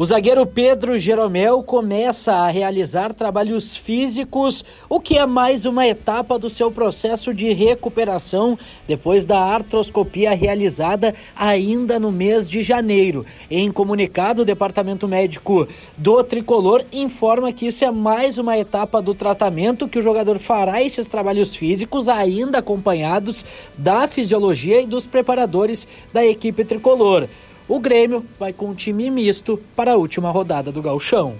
O 0.00 0.04
zagueiro 0.06 0.46
Pedro 0.46 0.96
Jeromel 0.96 1.62
começa 1.62 2.32
a 2.32 2.48
realizar 2.48 3.12
trabalhos 3.12 3.76
físicos, 3.76 4.64
o 4.88 4.98
que 4.98 5.18
é 5.18 5.26
mais 5.26 5.66
uma 5.66 5.86
etapa 5.86 6.38
do 6.38 6.48
seu 6.48 6.70
processo 6.70 7.34
de 7.34 7.52
recuperação 7.52 8.58
depois 8.88 9.26
da 9.26 9.38
artroscopia 9.38 10.34
realizada 10.34 11.14
ainda 11.36 12.00
no 12.00 12.10
mês 12.10 12.48
de 12.48 12.62
janeiro. 12.62 13.26
Em 13.50 13.70
comunicado, 13.70 14.40
o 14.40 14.44
departamento 14.46 15.06
médico 15.06 15.68
do 15.98 16.24
tricolor 16.24 16.82
informa 16.90 17.52
que 17.52 17.66
isso 17.66 17.84
é 17.84 17.90
mais 17.90 18.38
uma 18.38 18.56
etapa 18.56 19.02
do 19.02 19.14
tratamento 19.14 19.86
que 19.86 19.98
o 19.98 20.02
jogador 20.02 20.38
fará 20.38 20.82
esses 20.82 21.06
trabalhos 21.06 21.54
físicos 21.54 22.08
ainda 22.08 22.60
acompanhados 22.60 23.44
da 23.76 24.08
fisiologia 24.08 24.80
e 24.80 24.86
dos 24.86 25.06
preparadores 25.06 25.86
da 26.10 26.24
equipe 26.24 26.64
tricolor. 26.64 27.28
O 27.70 27.78
Grêmio 27.78 28.26
vai 28.36 28.52
com 28.52 28.70
um 28.70 28.74
time 28.74 29.08
misto 29.12 29.56
para 29.76 29.92
a 29.92 29.96
última 29.96 30.28
rodada 30.32 30.72
do 30.72 30.82
Gauchão. 30.82 31.36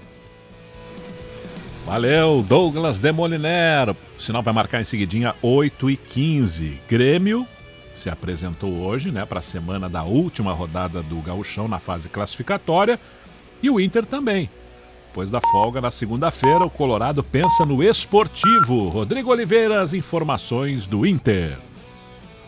Valeu, 1.85 2.41
Douglas 2.41 3.01
Demoliner. 3.01 3.89
O 3.89 3.95
sinal 4.17 4.41
vai 4.41 4.53
marcar 4.53 4.79
em 4.79 4.85
seguidinha 4.85 5.35
8 5.41 5.89
e 5.89 5.97
15. 5.97 6.79
Grêmio 6.87 7.45
se 7.93 8.09
apresentou 8.09 8.79
hoje, 8.79 9.11
né, 9.11 9.25
para 9.25 9.39
a 9.39 9.41
semana 9.41 9.89
da 9.89 10.03
última 10.03 10.53
rodada 10.53 11.03
do 11.03 11.17
Gauchão 11.17 11.67
na 11.67 11.79
fase 11.79 12.07
classificatória. 12.07 12.97
E 13.61 13.69
o 13.69 13.77
Inter 13.77 14.05
também. 14.05 14.49
Depois 15.07 15.29
da 15.29 15.41
folga 15.41 15.81
na 15.81 15.91
segunda-feira, 15.91 16.63
o 16.63 16.69
Colorado 16.69 17.21
pensa 17.21 17.65
no 17.65 17.83
esportivo. 17.83 18.87
Rodrigo 18.87 19.31
Oliveira, 19.31 19.81
as 19.81 19.91
informações 19.91 20.87
do 20.87 21.05
Inter. 21.05 21.57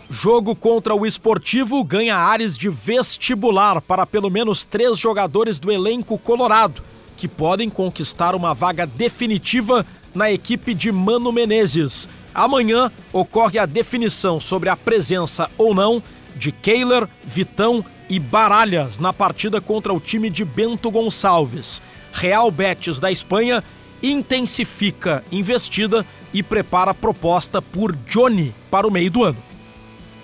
Jogo 0.09 0.55
contra 0.55 0.93
o 0.93 1.05
esportivo 1.05 1.83
ganha 1.83 2.15
áreas 2.15 2.57
de 2.57 2.69
vestibular 2.69 3.81
para 3.81 4.05
pelo 4.05 4.29
menos 4.29 4.65
três 4.65 4.99
jogadores 4.99 5.59
do 5.59 5.71
elenco 5.71 6.17
colorado, 6.17 6.83
que 7.15 7.27
podem 7.27 7.69
conquistar 7.69 8.35
uma 8.35 8.53
vaga 8.53 8.85
definitiva 8.85 9.85
na 10.13 10.31
equipe 10.31 10.73
de 10.73 10.91
Mano 10.91 11.31
Menezes. 11.31 12.07
Amanhã 12.33 12.91
ocorre 13.11 13.57
a 13.57 13.65
definição 13.65 14.39
sobre 14.39 14.69
a 14.69 14.75
presença 14.75 15.49
ou 15.57 15.73
não 15.73 16.01
de 16.35 16.51
Kehler, 16.51 17.07
Vitão 17.23 17.83
e 18.09 18.19
Baralhas 18.19 18.99
na 18.99 19.13
partida 19.13 19.61
contra 19.61 19.93
o 19.93 19.99
time 19.99 20.29
de 20.29 20.43
Bento 20.43 20.91
Gonçalves. 20.91 21.81
Real 22.11 22.51
Betis 22.51 22.99
da 22.99 23.11
Espanha 23.11 23.63
intensifica 24.01 25.23
investida 25.31 26.05
e 26.33 26.43
prepara 26.43 26.93
proposta 26.93 27.61
por 27.61 27.95
Johnny 27.95 28.53
para 28.69 28.85
o 28.85 28.91
meio 28.91 29.09
do 29.09 29.23
ano. 29.23 29.52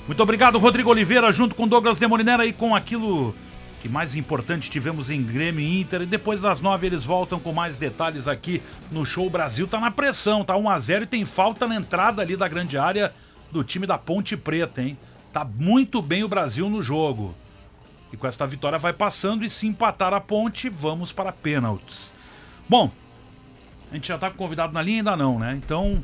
Muito 0.10 0.24
obrigado, 0.24 0.58
Rodrigo 0.58 0.90
Oliveira, 0.90 1.32
junto 1.32 1.54
com 1.54 1.68
Douglas 1.68 2.00
Demoliner 2.00 2.40
aí 2.40 2.52
com 2.52 2.76
aquilo 2.76 3.36
que 3.80 3.88
mais 3.88 4.16
importante 4.16 4.68
tivemos 4.68 5.12
em 5.12 5.22
Grêmio 5.22 5.60
e 5.60 5.82
Inter. 5.82 6.02
E 6.02 6.08
depois 6.08 6.42
das 6.42 6.62
nove 6.62 6.88
eles 6.88 7.06
voltam 7.06 7.40
com 7.40 7.54
mais 7.54 7.78
detalhes 7.78 8.28
aqui 8.28 8.60
no 8.92 9.06
Show 9.06 9.28
O 9.28 9.30
Brasil. 9.30 9.68
Tá 9.68 9.80
na 9.80 9.92
pressão, 9.92 10.44
tá 10.44 10.58
1 10.58 10.68
a 10.68 10.80
0 10.80 11.04
e 11.04 11.06
tem 11.06 11.26
falta 11.26 11.68
na 11.68 11.76
entrada 11.76 12.24
ali 12.24 12.36
da 12.36 12.48
grande 12.48 12.76
área 12.76 13.14
do 13.52 13.64
time 13.64 13.86
da 13.86 14.00
Ponte 14.00 14.36
Preta, 14.36 14.82
hein? 14.82 14.98
Tá 15.32 15.46
muito 15.46 16.02
bem 16.02 16.24
o 16.24 16.28
Brasil 16.28 16.68
no 16.72 16.82
jogo. 16.82 17.36
E 18.12 18.18
com 18.18 18.26
esta 18.26 18.48
vitória 18.48 18.80
vai 18.80 18.94
passando 18.94 19.46
e 19.46 19.50
se 19.50 19.68
empatar 19.68 20.12
a 20.12 20.20
Ponte, 20.20 20.70
vamos 20.70 21.14
para 21.14 21.32
pênaltis. 21.32 22.12
Bom, 22.68 22.92
a 23.92 23.94
gente 23.94 24.08
já 24.08 24.18
tá 24.18 24.32
com 24.32 24.38
convidado 24.38 24.74
na 24.74 24.82
linha 24.82 25.02
ainda 25.02 25.16
não, 25.16 25.38
né? 25.38 25.54
Então, 25.64 26.04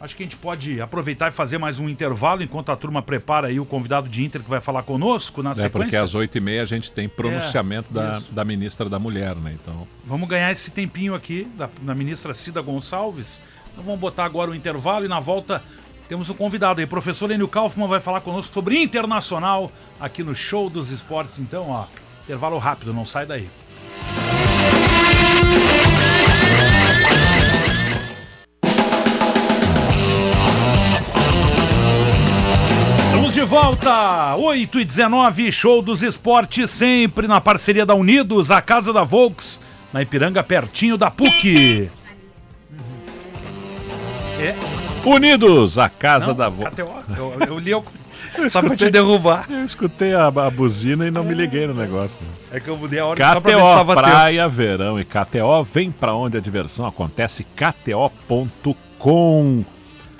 Acho 0.00 0.14
que 0.16 0.22
a 0.22 0.26
gente 0.26 0.36
pode 0.36 0.80
aproveitar 0.80 1.26
e 1.28 1.32
fazer 1.32 1.58
mais 1.58 1.80
um 1.80 1.88
intervalo 1.88 2.40
enquanto 2.42 2.70
a 2.70 2.76
turma 2.76 3.02
prepara 3.02 3.48
aí 3.48 3.58
o 3.58 3.64
convidado 3.64 4.08
de 4.08 4.24
Inter 4.24 4.42
que 4.44 4.48
vai 4.48 4.60
falar 4.60 4.84
conosco 4.84 5.42
na 5.42 5.50
É, 5.50 5.54
sequência. 5.54 5.70
porque 5.80 5.96
às 5.96 6.14
8h30 6.14 6.62
a 6.62 6.64
gente 6.64 6.92
tem 6.92 7.08
pronunciamento 7.08 7.90
É, 7.90 7.94
da, 7.94 8.22
da 8.30 8.44
ministra 8.44 8.88
da 8.88 8.98
Mulher, 8.98 9.34
né? 9.34 9.56
Então, 9.60 9.88
Vamos 10.04 10.28
ganhar 10.28 10.52
esse 10.52 10.70
tempinho 10.70 11.16
aqui 11.16 11.48
da, 11.56 11.68
da 11.82 11.94
ministra 11.96 12.32
Cida 12.32 12.62
Gonçalves. 12.62 13.40
Então 13.72 13.82
vamos 13.84 13.98
botar 14.00 14.24
agora 14.24 14.52
o 14.52 14.54
intervalo 14.54 15.04
e 15.04 15.08
na 15.08 15.18
volta 15.18 15.62
temos 16.08 16.30
um 16.30 16.34
convidado 16.34 16.80
aí, 16.80 16.86
professor 16.86 17.30
Enio 17.30 17.48
Kaufmann 17.48 17.88
vai 17.88 18.00
falar 18.00 18.20
conosco 18.20 18.54
sobre 18.54 18.80
Internacional 18.80 19.70
aqui 20.00 20.22
no 20.22 20.34
Show 20.34 20.70
dos 20.70 20.90
Esportes. 20.90 21.38
Então, 21.40 21.68
ó, 21.70 21.86
intervalo 22.24 22.56
rápido, 22.58 22.94
não 22.94 23.04
sai 23.04 23.26
daí. 23.26 23.48
Volta, 33.48 34.36
8 34.36 34.78
e 34.80 34.84
19, 34.84 35.50
Show 35.50 35.80
dos 35.80 36.02
Esportes, 36.02 36.70
sempre 36.70 37.26
na 37.26 37.40
parceria 37.40 37.86
da 37.86 37.94
Unidos, 37.94 38.50
a 38.50 38.60
Casa 38.60 38.92
da 38.92 39.04
Volks, 39.04 39.58
na 39.90 40.02
Ipiranga, 40.02 40.42
pertinho 40.42 40.98
da 40.98 41.10
PUC. 41.10 41.90
É. 44.38 44.54
Unidos, 45.02 45.78
a 45.78 45.88
Casa 45.88 46.26
Não, 46.28 46.34
da 46.34 46.50
Volks. 46.50 46.74
KTO, 46.74 46.92
eu, 47.16 47.36
eu 47.46 47.58
li 47.58 47.70
eu, 47.70 47.82
só 48.50 48.60
pra 48.60 48.76
te 48.76 48.90
derrubar. 48.90 49.46
Eu 49.48 49.64
escutei 49.64 50.12
a, 50.12 50.26
a 50.26 50.50
buzina 50.50 51.06
e 51.06 51.10
não 51.10 51.24
me 51.24 51.32
liguei 51.32 51.66
no 51.66 51.72
negócio. 51.72 52.20
Né? 52.20 52.28
É 52.58 52.60
que 52.60 52.68
eu 52.68 52.76
mudei 52.76 52.98
a 52.98 53.06
hora 53.06 53.18
só 53.18 53.40
pra 53.40 53.50
ver 53.50 53.56
se 53.56 53.62
KTO, 53.62 53.76
tava 53.76 53.94
tempo. 53.94 54.06
praia, 54.06 54.46
verão 54.46 55.00
e 55.00 55.06
KTO, 55.06 55.64
vem 55.64 55.90
pra 55.90 56.12
onde 56.14 56.36
a 56.36 56.40
diversão 56.40 56.84
acontece, 56.84 57.46
kto.com. 57.56 58.44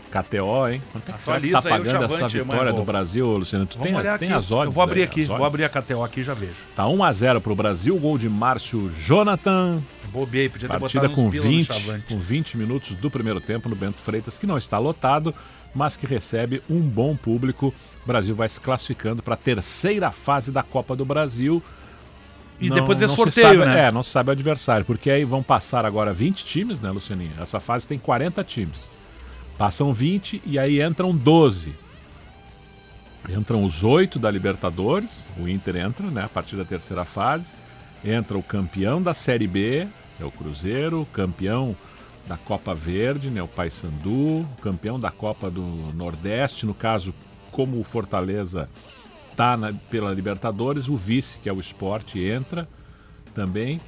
KTO, 0.08 0.68
hein? 0.68 0.82
Quanto 0.92 1.08
é 1.10 1.12
que 1.12 1.50
tá 1.50 1.62
pagando 1.62 2.04
essa 2.04 2.28
vitória 2.28 2.72
do. 2.72 2.82
Brasil, 2.82 3.26
Luciano? 3.36 3.66
Tu 3.66 3.78
Vamos 3.78 4.02
tem, 4.02 4.18
tem 4.18 4.32
as 4.32 4.50
odds 4.50 4.66
Eu 4.66 4.72
vou 4.72 4.82
abrir 4.82 5.02
aqui, 5.02 5.24
vou 5.24 5.44
abrir 5.44 5.64
a 5.64 5.68
KTO 5.68 6.02
aqui 6.02 6.20
e 6.20 6.24
já 6.24 6.34
vejo. 6.34 6.54
Tá 6.74 6.84
1x0 6.84 7.40
pro 7.40 7.54
Brasil, 7.54 7.96
gol 7.98 8.16
de 8.18 8.28
Márcio 8.28 8.90
Jonathan. 8.90 9.80
Bobiei, 10.10 10.48
podia 10.48 10.68
ter 10.68 10.78
Partida 10.80 11.08
botado 11.08 11.22
com 11.22 11.30
pila 11.30 11.44
no 11.44 11.50
20, 11.50 11.66
Chavante. 11.66 12.04
com 12.08 12.18
20 12.18 12.56
minutos 12.56 12.94
do 12.94 13.10
primeiro 13.10 13.40
tempo 13.40 13.68
no 13.68 13.76
Bento 13.76 13.98
Freitas, 14.00 14.38
que 14.38 14.46
não 14.46 14.56
está 14.56 14.78
lotado, 14.78 15.34
mas 15.74 15.96
que 15.96 16.06
recebe 16.06 16.62
um 16.68 16.80
bom 16.80 17.14
público. 17.14 17.74
O 18.04 18.06
Brasil 18.06 18.34
vai 18.34 18.48
se 18.48 18.58
classificando 18.60 19.22
para 19.22 19.34
a 19.34 19.36
terceira 19.36 20.10
fase 20.10 20.50
da 20.50 20.62
Copa 20.62 20.96
do 20.96 21.04
Brasil. 21.04 21.62
E 22.60 22.68
Não- 22.68 22.76
depois 22.76 23.00
é 23.02 23.06
sorteio, 23.06 23.46
sabe- 23.60 23.64
né? 23.66 23.86
É, 23.86 23.92
não 23.92 24.02
se 24.02 24.10
sabe 24.10 24.30
o 24.30 24.32
adversário, 24.32 24.84
porque 24.84 25.10
aí 25.10 25.24
vão 25.24 25.42
passar 25.42 25.84
agora 25.84 26.12
20 26.12 26.44
times, 26.44 26.80
né, 26.80 26.90
Lucianinho? 26.90 27.32
Essa 27.40 27.60
fase 27.60 27.86
tem 27.86 27.98
40 27.98 28.42
times. 28.42 28.90
Passam 29.58 29.92
20 29.92 30.40
e 30.46 30.56
aí 30.58 30.80
entram 30.80 31.14
12. 31.14 31.74
Entram 33.28 33.64
os 33.64 33.82
oito 33.82 34.18
da 34.18 34.30
Libertadores, 34.30 35.28
o 35.36 35.48
Inter 35.48 35.76
entra, 35.76 36.06
né, 36.06 36.22
a 36.22 36.28
partir 36.28 36.56
da 36.56 36.64
terceira 36.64 37.04
fase. 37.04 37.54
Entra 38.04 38.38
o 38.38 38.42
campeão 38.42 39.02
da 39.02 39.12
Série 39.12 39.48
B, 39.48 39.86
é 40.20 40.24
o 40.24 40.30
Cruzeiro, 40.30 41.06
campeão 41.12 41.76
da 42.26 42.36
Copa 42.36 42.74
Verde, 42.74 43.28
né, 43.28 43.42
o 43.42 43.48
Paysandu, 43.48 44.46
campeão 44.62 44.98
da 44.98 45.10
Copa 45.10 45.50
do 45.50 45.62
Nordeste, 45.92 46.64
no 46.64 46.72
caso, 46.72 47.12
como 47.50 47.80
o 47.80 47.84
Fortaleza 47.84 48.68
tá 49.34 49.58
pela 49.90 50.12
Libertadores, 50.12 50.88
o 50.88 50.96
vice, 50.96 51.38
que 51.38 51.48
é 51.48 51.52
o 51.52 51.60
Esporte, 51.60 52.20
entra 52.20 52.68
também. 53.34 53.80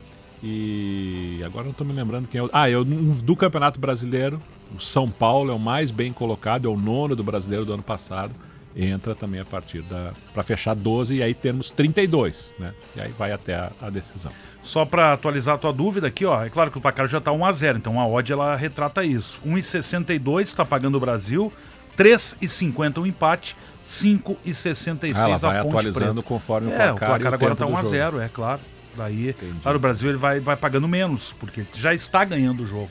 E 0.43 1.41
agora 1.45 1.65
não 1.65 1.73
estou 1.73 1.87
me 1.87 1.93
lembrando 1.93 2.27
quem 2.27 2.39
é 2.41 2.43
o. 2.43 2.51
Ah, 2.53 2.69
é 2.69 2.75
do 2.83 3.37
Campeonato 3.37 3.79
Brasileiro. 3.79 4.43
O 4.75 4.81
São 4.81 5.11
Paulo 5.11 5.51
é 5.51 5.55
o 5.55 5.59
mais 5.59 5.91
bem 5.91 6.13
colocado, 6.13 6.67
é 6.67 6.71
o 6.71 6.77
nono 6.77 7.17
do 7.17 7.25
brasileiro 7.25 7.65
do 7.65 7.73
ano 7.75 7.83
passado. 7.83 8.33
Entra 8.77 9.17
também 9.17 9.41
a 9.41 9.45
partir 9.45 9.83
da. 9.83 10.13
para 10.33 10.45
fechar 10.45 10.75
12 10.75 11.17
e 11.17 11.23
aí 11.23 11.35
temos 11.35 11.73
32, 11.73 12.55
né? 12.59 12.73
E 12.95 13.01
aí 13.01 13.11
vai 13.19 13.33
até 13.33 13.57
a, 13.57 13.71
a 13.83 13.91
decisão. 13.91 14.31
Só 14.63 14.85
pra 14.85 15.13
atualizar 15.15 15.57
a 15.57 15.59
tua 15.59 15.73
dúvida 15.73 16.07
aqui, 16.07 16.25
ó. 16.25 16.45
É 16.45 16.49
claro 16.49 16.71
que 16.71 16.79
o 16.79 16.81
placar 16.81 17.09
já 17.09 17.21
tá 17.21 17.33
1x0, 17.33 17.77
então 17.79 17.99
a 18.01 18.07
odd 18.07 18.33
ela 18.33 18.55
retrata 18.55 19.03
isso. 19.03 19.41
1,62 19.45 20.55
tá 20.55 20.65
pagando 20.65 20.97
o 20.99 21.01
Brasil, 21.01 21.53
3,50 21.99 22.99
o 23.03 23.07
empate, 23.07 23.57
5,66 23.85 25.17
Ah, 25.17 25.21
ela 25.23 25.35
a 25.35 25.39
vai 25.39 25.63
ponte 25.63 25.69
atualizando 25.77 26.13
preta. 26.15 26.29
conforme 26.29 26.69
o 26.69 26.73
É, 26.73 26.77
placar. 26.77 26.93
o 26.93 26.97
placar 26.99 27.21
e 27.21 27.25
o 27.25 27.27
agora 27.35 27.39
tempo 27.57 27.57
tá 27.57 27.65
do 27.67 27.89
jogo. 27.89 27.97
1x0, 27.97 28.21
é 28.25 28.29
claro. 28.29 28.61
Daí, 28.97 29.31
Entendi. 29.31 29.61
claro, 29.63 29.79
o 29.79 29.81
Brasil 29.81 30.09
ele 30.11 30.19
vai, 30.19 30.39
vai 30.41 30.57
pagando 30.57 30.87
menos, 30.87 31.33
porque 31.41 31.65
já 31.75 31.93
está 31.95 32.25
ganhando 32.25 32.63
o 32.63 32.67
jogo. 32.67 32.91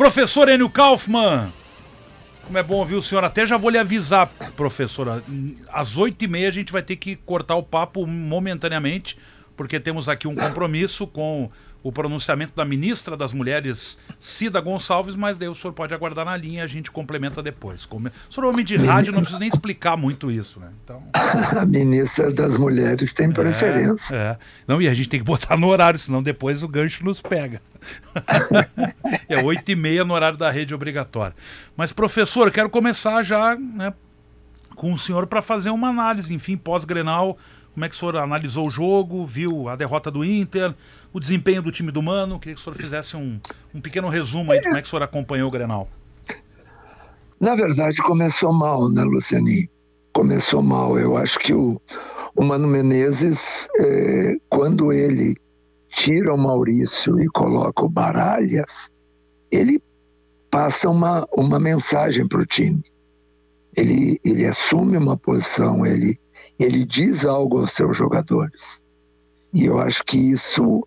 Professor 0.00 0.48
Enio 0.48 0.70
Kaufmann, 0.70 1.52
como 2.46 2.56
é 2.56 2.62
bom 2.62 2.76
ouvir 2.76 2.94
o 2.94 3.02
senhor. 3.02 3.22
Até 3.22 3.44
já 3.44 3.58
vou 3.58 3.68
lhe 3.68 3.76
avisar, 3.76 4.28
professora. 4.56 5.22
Às 5.70 5.98
oito 5.98 6.24
e 6.24 6.26
meia 6.26 6.48
a 6.48 6.50
gente 6.50 6.72
vai 6.72 6.82
ter 6.82 6.96
que 6.96 7.16
cortar 7.16 7.56
o 7.56 7.62
papo 7.62 8.06
momentaneamente, 8.06 9.18
porque 9.54 9.78
temos 9.78 10.08
aqui 10.08 10.26
um 10.26 10.34
compromisso 10.34 11.06
com 11.06 11.50
o 11.82 11.90
pronunciamento 11.90 12.52
da 12.54 12.64
ministra 12.64 13.16
das 13.16 13.32
Mulheres, 13.32 13.98
Cida 14.18 14.60
Gonçalves, 14.60 15.16
mas 15.16 15.38
daí 15.38 15.48
o 15.48 15.54
senhor 15.54 15.72
pode 15.72 15.94
aguardar 15.94 16.24
na 16.24 16.36
linha 16.36 16.60
e 16.60 16.64
a 16.64 16.66
gente 16.66 16.90
complementa 16.90 17.42
depois. 17.42 17.86
Como... 17.86 18.08
O 18.08 18.32
senhor 18.32 18.46
é 18.46 18.50
homem 18.50 18.64
de 18.64 18.76
rádio, 18.76 19.12
não 19.12 19.20
precisa 19.20 19.40
nem 19.40 19.48
explicar 19.48 19.96
muito 19.96 20.30
isso, 20.30 20.60
né? 20.60 20.68
Então, 20.84 21.02
A 21.14 21.64
ministra 21.64 22.30
das 22.30 22.56
Mulheres 22.56 23.12
tem 23.12 23.30
preferência. 23.30 24.14
é. 24.14 24.38
Não, 24.66 24.80
e 24.80 24.88
a 24.88 24.94
gente 24.94 25.08
tem 25.08 25.20
que 25.20 25.26
botar 25.26 25.56
no 25.56 25.68
horário, 25.68 25.98
senão 25.98 26.22
depois 26.22 26.62
o 26.62 26.68
gancho 26.68 27.04
nos 27.04 27.22
pega. 27.22 27.62
é 29.28 29.42
oito 29.42 29.70
e 29.70 29.76
meia 29.76 30.04
no 30.04 30.12
horário 30.12 30.36
da 30.36 30.50
rede 30.50 30.74
obrigatória. 30.74 31.34
Mas, 31.76 31.92
professor, 31.92 32.48
eu 32.48 32.52
quero 32.52 32.68
começar 32.68 33.22
já 33.22 33.56
né, 33.56 33.94
com 34.74 34.92
o 34.92 34.98
senhor 34.98 35.26
para 35.26 35.40
fazer 35.40 35.70
uma 35.70 35.88
análise, 35.88 36.32
enfim, 36.32 36.56
pós-Grenal. 36.56 37.38
Como 37.72 37.84
é 37.84 37.88
que 37.88 37.94
o 37.94 37.98
senhor 37.98 38.16
analisou 38.16 38.66
o 38.66 38.70
jogo, 38.70 39.24
viu 39.24 39.68
a 39.68 39.76
derrota 39.76 40.10
do 40.10 40.24
Inter, 40.24 40.74
o 41.12 41.20
desempenho 41.20 41.62
do 41.62 41.70
time 41.70 41.90
do 41.90 42.02
Mano? 42.02 42.38
Queria 42.38 42.54
que 42.54 42.60
o 42.60 42.64
senhor 42.64 42.76
fizesse 42.76 43.16
um, 43.16 43.40
um 43.74 43.80
pequeno 43.80 44.08
resumo 44.08 44.52
aí 44.52 44.58
de 44.58 44.64
como 44.64 44.76
é 44.76 44.80
que 44.80 44.86
o 44.86 44.90
senhor 44.90 45.02
acompanhou 45.02 45.48
o 45.48 45.50
Grenal. 45.50 45.88
Na 47.38 47.54
verdade, 47.54 48.02
começou 48.02 48.52
mal, 48.52 48.88
né, 48.88 49.02
Lucianinho? 49.02 49.68
Começou 50.12 50.62
mal. 50.62 50.98
Eu 50.98 51.16
acho 51.16 51.38
que 51.38 51.54
o, 51.54 51.80
o 52.36 52.44
Mano 52.44 52.68
Menezes, 52.68 53.68
eh, 53.78 54.36
quando 54.48 54.92
ele 54.92 55.36
tira 55.88 56.34
o 56.34 56.38
Maurício 56.38 57.20
e 57.20 57.26
coloca 57.28 57.84
o 57.84 57.88
Baralhas, 57.88 58.90
ele 59.50 59.82
passa 60.50 60.90
uma, 60.90 61.26
uma 61.32 61.58
mensagem 61.58 62.26
para 62.26 62.40
o 62.40 62.46
time. 62.46 62.82
Ele, 63.76 64.20
ele 64.24 64.46
assume 64.46 64.96
uma 64.96 65.16
posição, 65.16 65.86
ele, 65.86 66.18
ele 66.58 66.84
diz 66.84 67.24
algo 67.24 67.60
aos 67.60 67.72
seus 67.72 67.96
jogadores. 67.96 68.82
E 69.52 69.64
eu 69.64 69.78
acho 69.78 70.04
que 70.04 70.16
isso 70.16 70.86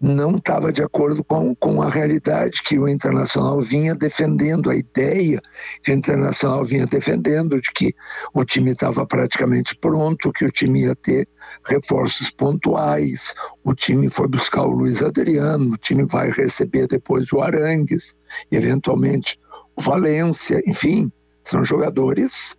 não 0.00 0.36
estava 0.36 0.70
de 0.72 0.82
acordo 0.82 1.24
com, 1.24 1.54
com 1.56 1.82
a 1.82 1.88
realidade 1.88 2.62
que 2.62 2.78
o 2.78 2.88
Internacional 2.88 3.60
vinha 3.60 3.94
defendendo, 3.94 4.70
a 4.70 4.76
ideia 4.76 5.40
que 5.82 5.90
o 5.90 5.94
Internacional 5.94 6.64
vinha 6.64 6.86
defendendo 6.86 7.60
de 7.60 7.72
que 7.72 7.94
o 8.32 8.44
time 8.44 8.70
estava 8.70 9.04
praticamente 9.04 9.76
pronto, 9.76 10.32
que 10.32 10.44
o 10.44 10.52
time 10.52 10.82
ia 10.82 10.94
ter 10.94 11.26
reforços 11.64 12.30
pontuais, 12.30 13.34
o 13.64 13.74
time 13.74 14.08
foi 14.08 14.28
buscar 14.28 14.62
o 14.62 14.70
Luiz 14.70 15.02
Adriano, 15.02 15.74
o 15.74 15.78
time 15.78 16.04
vai 16.04 16.30
receber 16.30 16.86
depois 16.86 17.32
o 17.32 17.42
Arangues, 17.42 18.16
eventualmente 18.52 19.38
o 19.74 19.82
Valência, 19.82 20.62
enfim, 20.66 21.10
são 21.42 21.64
jogadores 21.64 22.56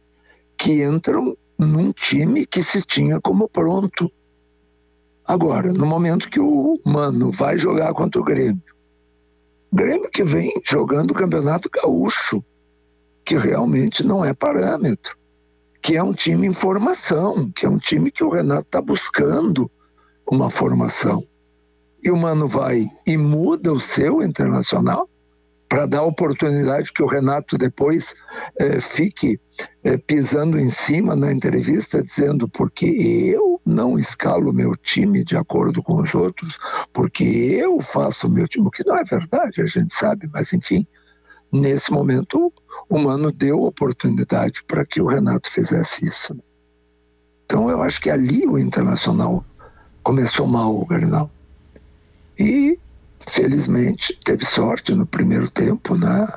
que 0.58 0.84
entram 0.84 1.38
num 1.58 1.91
time 1.93 2.46
que 2.46 2.63
se 2.63 2.81
tinha 2.81 3.19
como 3.22 3.48
pronto. 3.48 4.12
Agora, 5.29 5.71
no 5.71 5.86
momento 5.86 6.27
que 6.27 6.39
o 6.39 6.81
Mano 6.83 7.29
vai 7.31 7.55
jogar 7.55 7.93
contra 7.93 8.19
o 8.19 8.24
Grêmio, 8.24 8.63
Grêmio 9.71 10.09
que 10.09 10.24
vem 10.24 10.59
jogando 10.67 11.12
o 11.12 11.13
Campeonato 11.13 11.69
Gaúcho, 11.69 12.43
que 13.24 13.38
realmente 13.38 14.03
não 14.03 14.25
é 14.25 14.33
parâmetro, 14.33 15.15
que 15.83 15.95
é 15.95 16.01
um 16.01 16.13
time 16.13 16.48
em 16.48 16.51
formação, 16.51 17.51
que 17.51 17.63
é 17.63 17.69
um 17.69 17.77
time 17.77 18.09
que 18.09 18.24
o 18.24 18.29
Renato 18.29 18.63
está 18.63 18.81
buscando 18.81 19.69
uma 20.27 20.50
formação. 20.50 21.24
E 22.03 22.09
o 22.09 22.17
Mano 22.17 22.48
vai 22.48 22.89
e 23.05 23.15
muda 23.15 23.71
o 23.71 23.79
seu 23.79 24.24
internacional 24.24 25.07
para 25.69 25.85
dar 25.85 26.01
oportunidade 26.01 26.91
que 26.91 27.03
o 27.03 27.07
Renato 27.07 27.55
depois 27.55 28.15
eh, 28.57 28.81
fique 28.81 29.39
eh, 29.83 29.97
pisando 29.97 30.59
em 30.59 30.71
cima 30.71 31.15
na 31.15 31.31
entrevista, 31.31 32.03
dizendo 32.03 32.49
porque 32.49 32.88
eu 32.88 33.61
não 33.63 33.97
escalo 33.97 34.51
meu 34.51 34.75
time 34.75 35.23
de 35.23 35.38
acordo 35.38 35.83
com 35.83 36.01
os 36.01 36.15
outros, 36.15 36.57
porque 36.91 37.23
eu 37.23 37.79
faço 37.81 38.27
meu 38.27 38.47
time, 38.47 38.65
o 38.65 38.71
que 38.71 38.85
não 38.85 38.97
é 38.97 39.03
verdade, 39.03 39.61
a 39.61 39.67
gente 39.67 39.93
sabe, 39.93 40.27
mas 40.33 40.51
enfim, 40.51 40.88
nesse 41.51 41.91
momento 41.91 42.51
o 42.89 42.97
Mano 42.97 43.31
deu 43.31 43.61
oportunidade 43.61 44.63
para 44.63 44.83
que 44.83 44.99
o 44.99 45.07
Renato 45.07 45.51
fizesse 45.51 46.03
isso. 46.03 46.35
Então 47.45 47.69
eu 47.69 47.83
acho 47.83 48.01
que 48.01 48.09
ali 48.09 48.47
o 48.47 48.57
Internacional 48.57 49.45
começou 50.01 50.47
mal 50.47 50.75
o 50.75 50.85
Grenal. 50.85 51.29
E 52.39 52.79
felizmente 53.29 54.17
teve 54.24 54.45
sorte 54.45 54.93
no 54.93 55.05
primeiro 55.05 55.50
tempo, 55.50 55.95
né? 55.95 56.27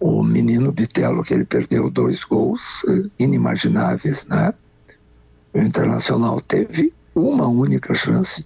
O 0.00 0.22
menino 0.22 0.72
Bitelo 0.72 1.22
que 1.22 1.34
ele 1.34 1.44
perdeu 1.44 1.90
dois 1.90 2.24
gols 2.24 2.84
eh, 2.88 3.10
inimagináveis, 3.18 4.24
né? 4.26 4.54
O 5.52 5.58
Internacional 5.58 6.40
teve 6.40 6.92
uma 7.14 7.46
única 7.46 7.94
chance, 7.94 8.44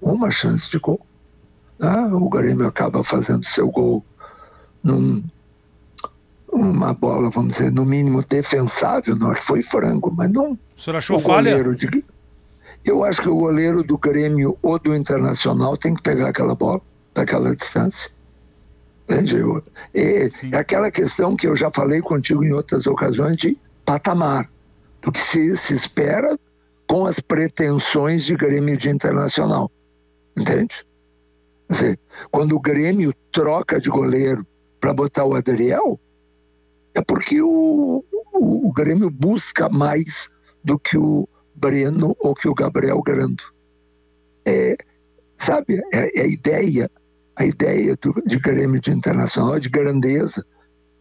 uma 0.00 0.30
chance 0.30 0.70
de 0.70 0.78
gol. 0.78 1.00
Né? 1.78 1.96
O 2.12 2.28
Grêmio 2.28 2.66
acaba 2.66 3.02
fazendo 3.02 3.44
seu 3.46 3.68
gol 3.70 4.04
num 4.82 5.22
uma 6.52 6.92
bola, 6.92 7.30
vamos 7.30 7.54
dizer, 7.54 7.70
no 7.70 7.84
mínimo 7.84 8.24
defensável, 8.28 9.14
não 9.14 9.34
foi 9.36 9.62
frango, 9.62 10.12
mas 10.14 10.30
não. 10.30 10.58
O 10.76 10.80
senhor 10.80 10.96
achou 10.96 11.18
falha? 11.20 11.62
De, 11.74 12.04
eu 12.84 13.04
acho 13.04 13.22
que 13.22 13.28
o 13.28 13.36
goleiro 13.36 13.84
do 13.84 13.96
Grêmio 13.96 14.58
ou 14.60 14.78
do 14.78 14.94
Internacional 14.94 15.76
tem 15.76 15.94
que 15.94 16.02
pegar 16.02 16.28
aquela 16.28 16.54
bola 16.54 16.80
daquela 17.14 17.54
distância. 17.54 18.10
Entende? 19.08 19.36
É, 19.92 20.28
é 20.52 20.56
aquela 20.56 20.90
questão 20.90 21.36
que 21.36 21.46
eu 21.46 21.56
já 21.56 21.70
falei 21.70 22.00
contigo 22.00 22.44
em 22.44 22.52
outras 22.52 22.86
ocasiões 22.86 23.36
de 23.36 23.58
patamar, 23.84 24.48
do 25.02 25.10
que 25.10 25.18
se, 25.18 25.56
se 25.56 25.74
espera 25.74 26.38
com 26.86 27.06
as 27.06 27.18
pretensões 27.18 28.24
de 28.24 28.36
Grêmio 28.36 28.76
de 28.76 28.88
Internacional. 28.88 29.70
Entende? 30.36 30.86
Quer 31.68 31.72
dizer, 31.72 32.00
quando 32.30 32.54
o 32.54 32.60
Grêmio 32.60 33.14
troca 33.32 33.80
de 33.80 33.88
goleiro 33.88 34.46
para 34.80 34.92
botar 34.92 35.24
o 35.24 35.34
Adriel, 35.34 35.98
é 36.94 37.00
porque 37.00 37.40
o, 37.40 38.04
o, 38.32 38.68
o, 38.68 38.72
Grêmio 38.72 39.10
busca 39.10 39.68
mais 39.68 40.28
do 40.64 40.78
que 40.78 40.96
o 40.96 41.28
Breno 41.54 42.16
ou 42.18 42.34
que 42.34 42.48
o 42.48 42.54
Gabriel 42.54 43.00
Grando. 43.02 43.42
É, 44.44 44.76
sabe, 45.38 45.80
é, 45.92 46.20
é 46.20 46.22
a 46.22 46.26
ideia, 46.26 46.90
a 47.40 47.44
ideia 47.46 47.96
do, 47.96 48.22
de 48.26 48.38
Grêmio 48.38 48.80
de 48.80 48.90
Internacional, 48.90 49.58
de 49.58 49.70
grandeza, 49.70 50.44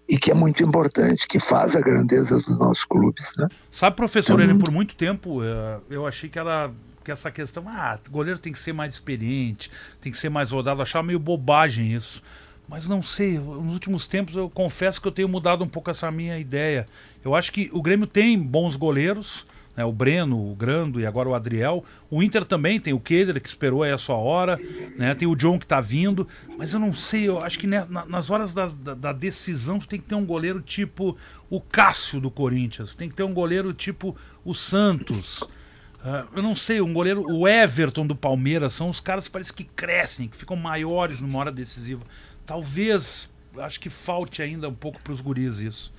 e 0.08 0.18
que 0.18 0.32
é 0.32 0.34
muito 0.34 0.64
importante, 0.64 1.28
que 1.28 1.40
faz 1.40 1.76
a 1.76 1.82
grandeza 1.82 2.38
dos 2.38 2.58
nossos 2.58 2.86
clubes. 2.86 3.34
Né? 3.38 3.48
Sabe, 3.70 3.96
professor, 3.96 4.40
é 4.40 4.44
ele 4.44 4.56
por 4.56 4.72
muito 4.72 4.96
tempo 4.96 5.44
eh, 5.44 5.80
eu 5.90 6.08
achei 6.08 6.30
que 6.30 6.40
ela 6.40 6.74
que 7.04 7.12
essa 7.12 7.32
questão, 7.32 7.64
ah, 7.68 7.98
goleiro 8.10 8.40
tem 8.40 8.52
que 8.52 8.60
ser 8.60 8.74
mais 8.74 8.94
experiente, 8.94 9.72
tem 10.02 10.12
que 10.12 10.18
ser 10.18 10.30
mais 10.30 10.52
rodado, 10.52 10.80
eu 10.80 10.84
achava 10.84 11.06
meio 11.06 11.20
bobagem 11.20 11.94
isso. 11.94 12.22
Mas 12.68 12.88
não 12.88 13.02
sei, 13.02 13.40
nos 13.40 13.74
últimos 13.74 14.06
tempos 14.06 14.36
eu 14.36 14.50
confesso 14.50 15.02
que 15.02 15.08
eu 15.08 15.12
tenho 15.12 15.28
mudado 15.28 15.64
um 15.64 15.68
pouco 15.68 15.90
essa 15.90 16.12
minha 16.12 16.38
ideia. 16.38 16.86
Eu 17.26 17.34
acho 17.34 17.52
que 17.52 17.70
o 17.74 17.82
Grêmio 17.82 18.06
tem 18.06 18.38
bons 18.38 18.76
goleiros, 18.76 19.46
né, 19.80 19.86
o 19.86 19.94
Breno, 19.94 20.52
o 20.52 20.54
Grando 20.54 21.00
e 21.00 21.06
agora 21.06 21.30
o 21.30 21.34
Adriel. 21.34 21.86
O 22.12 22.22
Inter 22.22 22.44
também 22.44 22.82
tem 22.82 22.92
o 22.92 23.00
Keder, 23.00 23.40
que 23.42 23.48
esperou 23.48 23.82
aí 23.82 23.94
a 23.94 23.98
sua 23.98 24.18
hora, 24.18 24.60
né, 24.98 25.16
tem 25.16 25.26
o 25.26 25.36
John 25.36 25.58
que 25.58 25.64
está 25.64 25.80
vindo. 25.80 26.28
Mas 26.58 26.74
eu 26.74 26.82
não 26.82 26.94
sei, 26.94 27.30
eu 27.30 27.40
acho 27.40 27.58
que 27.58 27.66
né, 27.66 27.88
nas 27.88 28.30
horas 28.30 28.54
da, 28.54 28.66
da, 28.66 28.94
da, 28.94 29.14
decisão 29.14 29.80
tem 29.80 29.98
que 29.98 30.06
ter 30.06 30.16
um 30.16 30.26
goleiro 30.26 30.60
tipo 30.60 31.18
o 31.50 31.62
Cássio 31.62 32.20
do 32.20 32.30
Corinthians, 32.30 32.94
tem 32.94 33.08
que 33.08 33.16
ter 33.16 33.24
um 33.24 33.34
goleiro 33.34 33.72
tipo 33.72 34.14
o 34.44 34.54
Santos. 34.54 35.44
Uh, 35.44 36.28
eu 36.36 36.44
não 36.44 36.56
sei, 36.56 36.82
um 36.82 36.92
goleiro, 36.92 37.24
o 37.26 37.48
Everton 37.48 38.06
do 38.06 38.18
Palmeiras, 38.18 38.74
são 38.74 38.90
os 38.90 39.00
caras 39.00 39.28
que 39.28 39.32
parece 39.32 39.54
que 39.54 39.64
crescem, 39.64 40.28
que 40.28 40.36
ficam 40.36 40.58
maiores 40.58 41.22
numa 41.22 41.40
hora 41.40 41.54
decisiva. 41.54 42.04
Talvez, 42.46 43.30
acho 43.58 43.80
que 43.80 43.90
falte 43.90 44.42
ainda 44.42 44.68
um 44.68 44.74
pouco 44.74 45.02
para 45.02 45.14
os 45.14 45.22
guris 45.22 45.60
isso. 45.60 45.94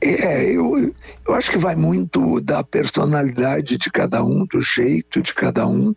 É, 0.00 0.44
eu, 0.44 0.94
eu 1.26 1.34
acho 1.34 1.50
que 1.50 1.58
vai 1.58 1.76
muito 1.76 2.40
da 2.40 2.64
personalidade 2.64 3.76
de 3.76 3.90
cada 3.90 4.24
um, 4.24 4.46
do 4.46 4.60
jeito 4.60 5.20
de 5.20 5.34
cada 5.34 5.66
um. 5.66 5.94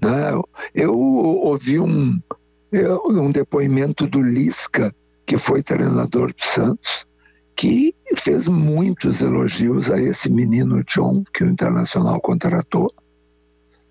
Né? 0.00 0.32
Eu 0.74 0.94
ouvi 0.94 1.78
um, 1.80 2.20
um 2.72 3.30
depoimento 3.30 4.06
do 4.06 4.22
Lisca, 4.22 4.94
que 5.26 5.38
foi 5.38 5.62
treinador 5.62 6.34
do 6.34 6.44
Santos, 6.44 7.06
que 7.56 7.94
fez 8.16 8.46
muitos 8.46 9.22
elogios 9.22 9.90
a 9.90 10.00
esse 10.00 10.30
menino 10.30 10.84
John 10.84 11.24
que 11.32 11.44
o 11.44 11.48
Internacional 11.48 12.20
contratou. 12.20 12.92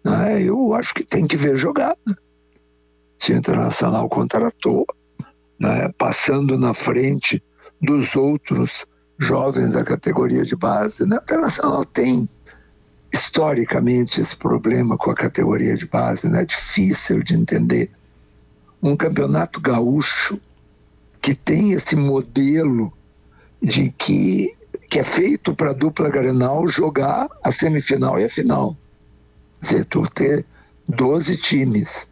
Né? 0.04 0.44
Eu 0.44 0.74
acho 0.74 0.94
que 0.94 1.04
tem 1.04 1.26
que 1.26 1.38
ver 1.38 1.56
jogar. 1.56 1.96
Né? 2.06 2.16
se 3.20 3.34
o 3.34 3.38
Internacional 3.38 4.08
contratou, 4.10 4.86
né, 5.60 5.92
passando 5.98 6.58
na 6.58 6.74
frente 6.74 7.44
dos 7.82 8.16
outros 8.16 8.86
jovens 9.20 9.74
da 9.74 9.84
categoria 9.84 10.44
de 10.44 10.56
base. 10.56 11.06
Né? 11.06 11.18
O 11.18 11.22
Internacional 11.22 11.86
tem 11.86 12.28
historicamente 13.14 14.22
esse 14.22 14.36
problema 14.36 14.98
com 14.98 15.12
a 15.12 15.16
categoria 15.16 15.76
de 15.76 15.86
base, 15.86 16.28
né? 16.30 16.44
é 16.44 16.46
difícil 16.46 17.22
de 17.22 17.36
entender. 17.36 17.92
Um 18.82 18.96
campeonato 18.96 19.60
gaúcho 19.60 20.40
que 21.22 21.36
tem 21.36 21.74
esse 21.74 21.98
modelo 21.98 22.94
de 23.62 23.92
que, 23.92 24.56
que 24.90 25.00
é 25.00 25.04
feito 25.04 25.54
para 25.54 25.72
a 25.72 25.74
dupla 25.74 26.10
Grenal 26.10 26.66
jogar 26.66 27.28
a 27.44 27.52
semifinal 27.52 28.18
e 28.20 28.24
a 28.24 28.30
final. 28.30 28.78
Quer 29.60 29.84
dizer, 29.84 29.88
ter 30.14 30.46
12 30.88 31.36
times 31.36 32.08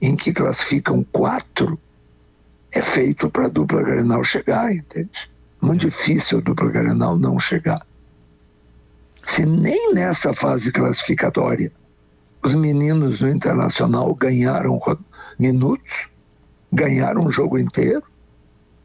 em 0.00 0.16
que 0.16 0.32
classificam 0.32 1.04
quatro, 1.12 1.78
é 2.72 2.82
feito 2.82 3.30
para 3.30 3.46
a 3.46 3.48
dupla 3.48 3.82
Grenal 3.82 4.24
chegar, 4.24 4.74
entende? 4.74 5.30
Muito 5.60 5.82
difícil 5.82 6.38
a 6.38 6.40
dupla 6.40 6.70
Grenal 6.70 7.18
não 7.18 7.38
chegar. 7.38 7.86
Se 9.24 9.44
nem 9.44 9.92
nessa 9.92 10.32
fase 10.32 10.72
classificatória 10.72 11.70
os 12.42 12.54
meninos 12.54 13.18
do 13.18 13.28
Internacional 13.28 14.14
ganharam 14.14 14.80
minutos, 15.38 16.08
ganharam 16.72 17.26
o 17.26 17.30
jogo 17.30 17.58
inteiro, 17.58 18.02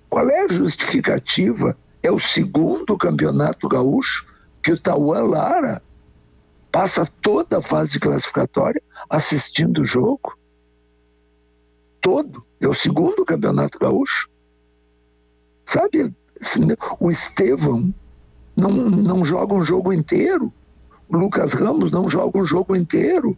qual 0.09 0.29
é 0.29 0.41
a 0.41 0.47
justificativa? 0.47 1.77
É 2.03 2.11
o 2.11 2.19
segundo 2.19 2.97
campeonato 2.97 3.67
gaúcho 3.67 4.27
que 4.61 4.71
o 4.71 4.79
Tauan 4.79 5.23
Lara 5.23 5.81
passa 6.71 7.05
toda 7.21 7.59
a 7.59 7.61
fase 7.61 7.99
classificatória 7.99 8.81
assistindo 9.09 9.81
o 9.81 9.85
jogo 9.85 10.37
todo. 12.01 12.45
É 12.61 12.67
o 12.67 12.73
segundo 12.73 13.25
campeonato 13.25 13.79
gaúcho. 13.79 14.29
Sabe, 15.65 16.13
o 16.99 17.09
Estevão 17.09 17.93
não, 18.55 18.69
não 18.71 19.25
joga 19.25 19.53
um 19.53 19.63
jogo 19.63 19.91
inteiro. 19.91 20.51
O 21.09 21.17
Lucas 21.17 21.53
Ramos 21.53 21.91
não 21.91 22.09
joga 22.09 22.37
um 22.37 22.45
jogo 22.45 22.75
inteiro. 22.75 23.37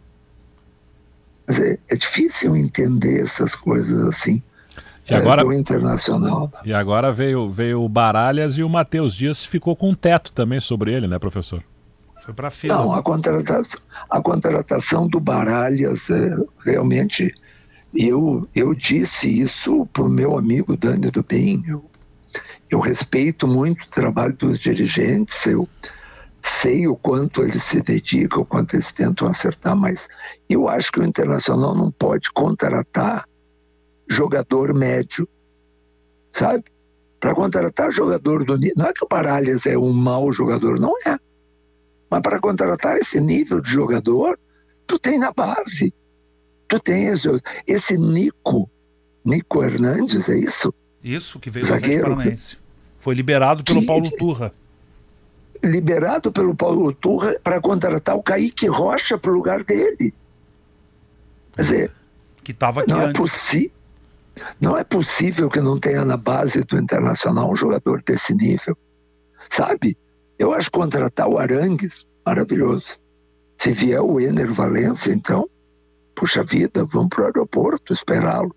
Dizer, 1.46 1.80
é 1.88 1.96
difícil 1.96 2.56
entender 2.56 3.20
essas 3.20 3.54
coisas 3.54 4.02
assim. 4.02 4.42
E 5.08 5.14
agora, 5.14 5.42
é, 5.42 5.56
internacional. 5.56 6.52
E 6.64 6.72
agora 6.74 7.10
veio, 7.10 7.50
veio 7.50 7.82
o 7.82 7.88
Baralhas 7.88 8.58
e 8.58 8.62
o 8.62 8.68
Matheus 8.68 9.14
Dias 9.14 9.44
ficou 9.44 9.74
com 9.74 9.90
um 9.90 9.94
teto 9.94 10.30
também 10.32 10.60
sobre 10.60 10.92
ele, 10.92 11.08
né, 11.08 11.18
professor? 11.18 11.62
Foi 12.22 12.34
para 12.34 12.50
fila. 12.50 12.74
Não, 12.74 12.92
a 12.92 13.02
contratação, 13.02 13.80
a 14.10 14.20
contratação 14.20 15.08
do 15.08 15.18
Baralhas 15.18 16.10
é, 16.10 16.36
realmente 16.62 17.34
eu, 17.94 18.46
eu 18.54 18.74
disse 18.74 19.40
isso 19.40 19.86
para 19.86 20.02
o 20.02 20.10
meu 20.10 20.36
amigo 20.36 20.76
Dani 20.76 21.10
do 21.10 21.22
Bem. 21.22 21.62
Eu, 21.66 21.82
eu 22.70 22.80
respeito 22.80 23.46
muito 23.46 23.84
o 23.84 23.90
trabalho 23.90 24.34
dos 24.34 24.58
dirigentes, 24.58 25.46
eu 25.46 25.68
sei 26.42 26.86
o 26.86 26.96
quanto 26.96 27.42
eles 27.42 27.62
se 27.62 27.80
dedicam, 27.82 28.42
o 28.42 28.46
quanto 28.46 28.74
eles 28.74 28.92
tentam 28.92 29.26
acertar, 29.26 29.76
mas 29.76 30.08
eu 30.48 30.68
acho 30.68 30.92
que 30.92 31.00
o 31.00 31.04
Internacional 31.04 31.74
não 31.74 31.90
pode 31.90 32.30
contratar 32.32 33.24
jogador 34.08 34.74
médio, 34.74 35.28
sabe? 36.32 36.64
Para 37.20 37.34
contratar 37.34 37.90
jogador 37.90 38.44
do 38.44 38.56
nível. 38.56 38.76
Não 38.76 38.86
é 38.86 38.92
que 38.92 39.04
o 39.04 39.08
Paralhas 39.08 39.66
é 39.66 39.76
um 39.76 39.92
mau 39.92 40.32
jogador, 40.32 40.78
não 40.78 40.94
é. 41.06 41.18
Mas 42.10 42.22
para 42.22 42.40
contratar 42.40 42.96
esse 42.96 43.20
nível 43.20 43.60
de 43.60 43.70
jogador, 43.70 44.38
tu 44.86 44.98
tem 44.98 45.18
na 45.18 45.32
base. 45.32 45.92
Tu 46.68 46.78
tens 46.80 47.24
esse 47.66 47.98
Nico, 47.98 48.70
Nico 49.24 49.62
Hernandes, 49.62 50.28
é 50.28 50.36
isso? 50.36 50.72
Isso, 51.02 51.38
que 51.38 51.50
veio 51.50 51.66
Zagueiro, 51.66 52.10
do 52.10 52.16
Paranaense. 52.16 52.58
Foi 52.98 53.14
liberado 53.14 53.62
pelo 53.64 53.80
que, 53.80 53.86
Paulo 53.86 54.10
Turra. 54.10 54.52
Liberado 55.62 56.32
pelo 56.32 56.54
Paulo 56.54 56.92
Turra 56.92 57.38
para 57.42 57.60
contratar 57.60 58.16
o 58.16 58.22
Kaique 58.22 58.66
Rocha 58.66 59.16
para 59.18 59.30
o 59.30 59.34
lugar 59.34 59.64
dele. 59.64 60.12
Quer 61.54 61.62
dizer, 61.62 61.92
que 62.42 62.52
estava 62.52 62.82
aqui 62.82 62.90
não 62.90 63.00
antes. 63.00 63.54
É 63.54 63.70
não 64.60 64.78
é 64.78 64.84
possível 64.84 65.48
que 65.50 65.60
não 65.60 65.80
tenha 65.80 66.04
na 66.04 66.16
base 66.16 66.62
do 66.62 66.78
Internacional 66.78 67.50
um 67.50 67.56
jogador 67.56 68.02
desse 68.02 68.34
nível. 68.34 68.76
Sabe? 69.48 69.96
Eu 70.38 70.52
acho 70.52 70.70
contratar 70.70 71.28
o 71.28 71.38
Arangues, 71.38 72.06
maravilhoso. 72.24 72.98
Se 73.56 73.72
vier 73.72 74.00
o 74.00 74.20
Ener 74.20 74.52
Valência, 74.52 75.12
então, 75.12 75.48
Puxa 76.18 76.42
vida, 76.42 76.84
vamos 76.84 77.10
para 77.10 77.22
o 77.22 77.26
aeroporto 77.26 77.92
esperá-lo. 77.92 78.52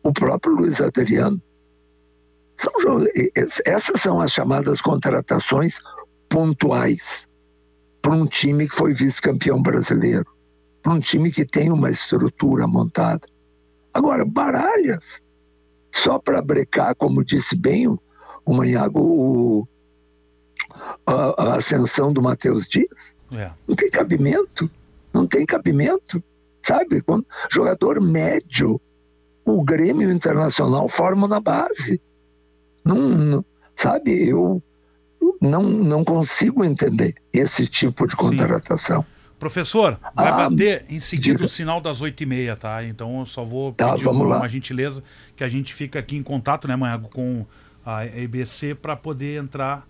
O 0.00 0.12
próprio 0.12 0.54
Luiz 0.54 0.80
Adriano. 0.80 1.42
São, 2.60 3.06
essas 3.64 4.02
são 4.02 4.20
as 4.20 4.32
chamadas 4.32 4.82
contratações 4.82 5.78
pontuais 6.28 7.26
para 8.02 8.12
um 8.12 8.26
time 8.26 8.68
que 8.68 8.74
foi 8.74 8.92
vice-campeão 8.92 9.62
brasileiro, 9.62 10.26
para 10.82 10.92
um 10.92 11.00
time 11.00 11.32
que 11.32 11.46
tem 11.46 11.72
uma 11.72 11.88
estrutura 11.88 12.66
montada. 12.66 13.26
Agora, 13.94 14.26
baralhas, 14.26 15.22
só 15.90 16.18
para 16.18 16.42
brecar, 16.42 16.94
como 16.96 17.24
disse 17.24 17.56
bem 17.56 17.88
o, 17.88 17.98
Manhago, 18.46 19.66
a, 21.06 21.14
a, 21.42 21.54
ascensão 21.54 22.12
do 22.12 22.20
Matheus 22.20 22.68
Dias, 22.68 23.16
é. 23.32 23.50
não 23.66 23.74
tem 23.74 23.90
cabimento, 23.90 24.70
não 25.14 25.26
tem 25.26 25.46
cabimento. 25.46 26.22
Sabe? 26.60 27.00
Quando 27.00 27.26
jogador 27.50 28.02
médio, 28.02 28.78
o 29.46 29.64
Grêmio 29.64 30.12
Internacional 30.12 30.90
forma 30.90 31.26
na 31.26 31.40
base. 31.40 31.98
Não, 32.96 33.44
sabe? 33.74 34.28
Eu 34.28 34.62
não, 35.40 35.62
não 35.62 36.04
consigo 36.04 36.64
entender 36.64 37.14
esse 37.32 37.66
tipo 37.66 38.06
de 38.06 38.16
contratação. 38.16 39.02
Sim. 39.02 39.08
Professor, 39.38 39.98
vai 40.14 40.28
ah, 40.28 40.50
bater 40.50 40.84
em 40.90 41.00
seguida 41.00 41.36
diga. 41.36 41.46
o 41.46 41.48
sinal 41.48 41.80
das 41.80 42.02
oito 42.02 42.22
e 42.22 42.26
meia, 42.26 42.54
tá? 42.54 42.84
Então 42.84 43.20
eu 43.20 43.26
só 43.26 43.42
vou 43.42 43.72
tá, 43.72 43.92
pedir 43.92 44.06
uma, 44.06 44.36
uma, 44.36 44.48
gentileza 44.48 45.02
que 45.34 45.42
a 45.42 45.48
gente 45.48 45.72
fica 45.72 45.98
aqui 45.98 46.14
em 46.14 46.22
contato, 46.22 46.68
né, 46.68 46.76
Manhago, 46.76 47.08
com 47.08 47.46
a 47.84 48.04
EBC 48.04 48.74
para 48.74 48.94
poder 48.94 49.42
entrar 49.42 49.88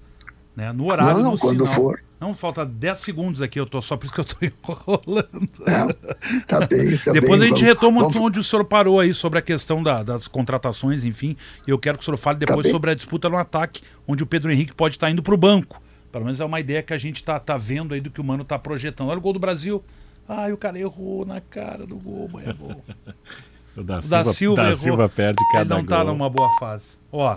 né, 0.60 0.72
no 0.72 0.92
horário. 0.92 1.22
Não, 1.22 1.30
não, 1.30 1.36
quando 1.38 1.66
sinal. 1.66 1.74
for. 1.74 2.02
Não, 2.20 2.34
falta 2.34 2.66
10 2.66 2.98
segundos 2.98 3.40
aqui, 3.40 3.58
eu 3.58 3.64
tô 3.64 3.80
só 3.80 3.96
por 3.96 4.04
isso 4.04 4.12
que 4.12 4.20
eu 4.20 4.24
tô 4.26 4.36
enrolando. 4.44 5.48
É, 5.66 6.42
tá 6.42 6.66
bem, 6.66 6.98
tá 6.98 7.12
Depois 7.12 7.40
bem, 7.40 7.46
a 7.46 7.48
gente 7.48 7.60
vamos, 7.60 7.74
retoma 7.74 8.00
vamos... 8.02 8.16
onde 8.16 8.38
o 8.38 8.44
senhor 8.44 8.64
parou 8.66 9.00
aí 9.00 9.14
sobre 9.14 9.38
a 9.38 9.42
questão 9.42 9.82
da, 9.82 10.02
das 10.02 10.28
contratações, 10.28 11.02
enfim. 11.02 11.34
E 11.66 11.70
eu 11.70 11.78
quero 11.78 11.96
que 11.96 12.02
o 12.02 12.04
senhor 12.04 12.18
fale 12.18 12.38
tá 12.38 12.44
depois 12.44 12.66
tá 12.66 12.72
sobre 12.72 12.90
a 12.90 12.94
disputa 12.94 13.30
no 13.30 13.38
ataque, 13.38 13.80
onde 14.06 14.22
o 14.22 14.26
Pedro 14.26 14.52
Henrique 14.52 14.74
pode 14.74 14.96
estar 14.96 15.06
tá 15.06 15.10
indo 15.10 15.22
para 15.22 15.32
o 15.32 15.36
banco. 15.38 15.80
Pelo 16.12 16.24
menos 16.24 16.40
é 16.42 16.44
uma 16.44 16.60
ideia 16.60 16.82
que 16.82 16.92
a 16.92 16.98
gente 16.98 17.24
tá, 17.24 17.38
tá 17.38 17.56
vendo 17.56 17.94
aí 17.94 18.00
do 18.02 18.10
que 18.10 18.20
o 18.20 18.24
Mano 18.24 18.44
tá 18.44 18.58
projetando. 18.58 19.08
Olha 19.08 19.18
o 19.18 19.22
gol 19.22 19.32
do 19.32 19.38
Brasil. 19.38 19.82
Ai, 20.28 20.52
o 20.52 20.58
cara 20.58 20.78
errou 20.78 21.24
na 21.24 21.40
cara 21.40 21.86
do 21.86 21.96
gol, 21.96 22.28
mas 22.30 22.46
é 22.46 22.52
gol. 22.52 22.84
o 23.74 23.82
da, 23.82 23.98
o 23.98 24.02
da 24.02 24.24
Silva, 24.24 24.24
Silva, 24.24 24.56
da 24.56 24.62
errou. 24.64 24.74
Silva 24.74 25.08
perde 25.08 25.42
cada 25.52 25.74
Ele 25.74 25.82
não 25.82 25.88
tá 25.88 26.04
numa 26.04 26.28
boa 26.28 26.50
fase. 26.58 26.90
Ó, 27.10 27.34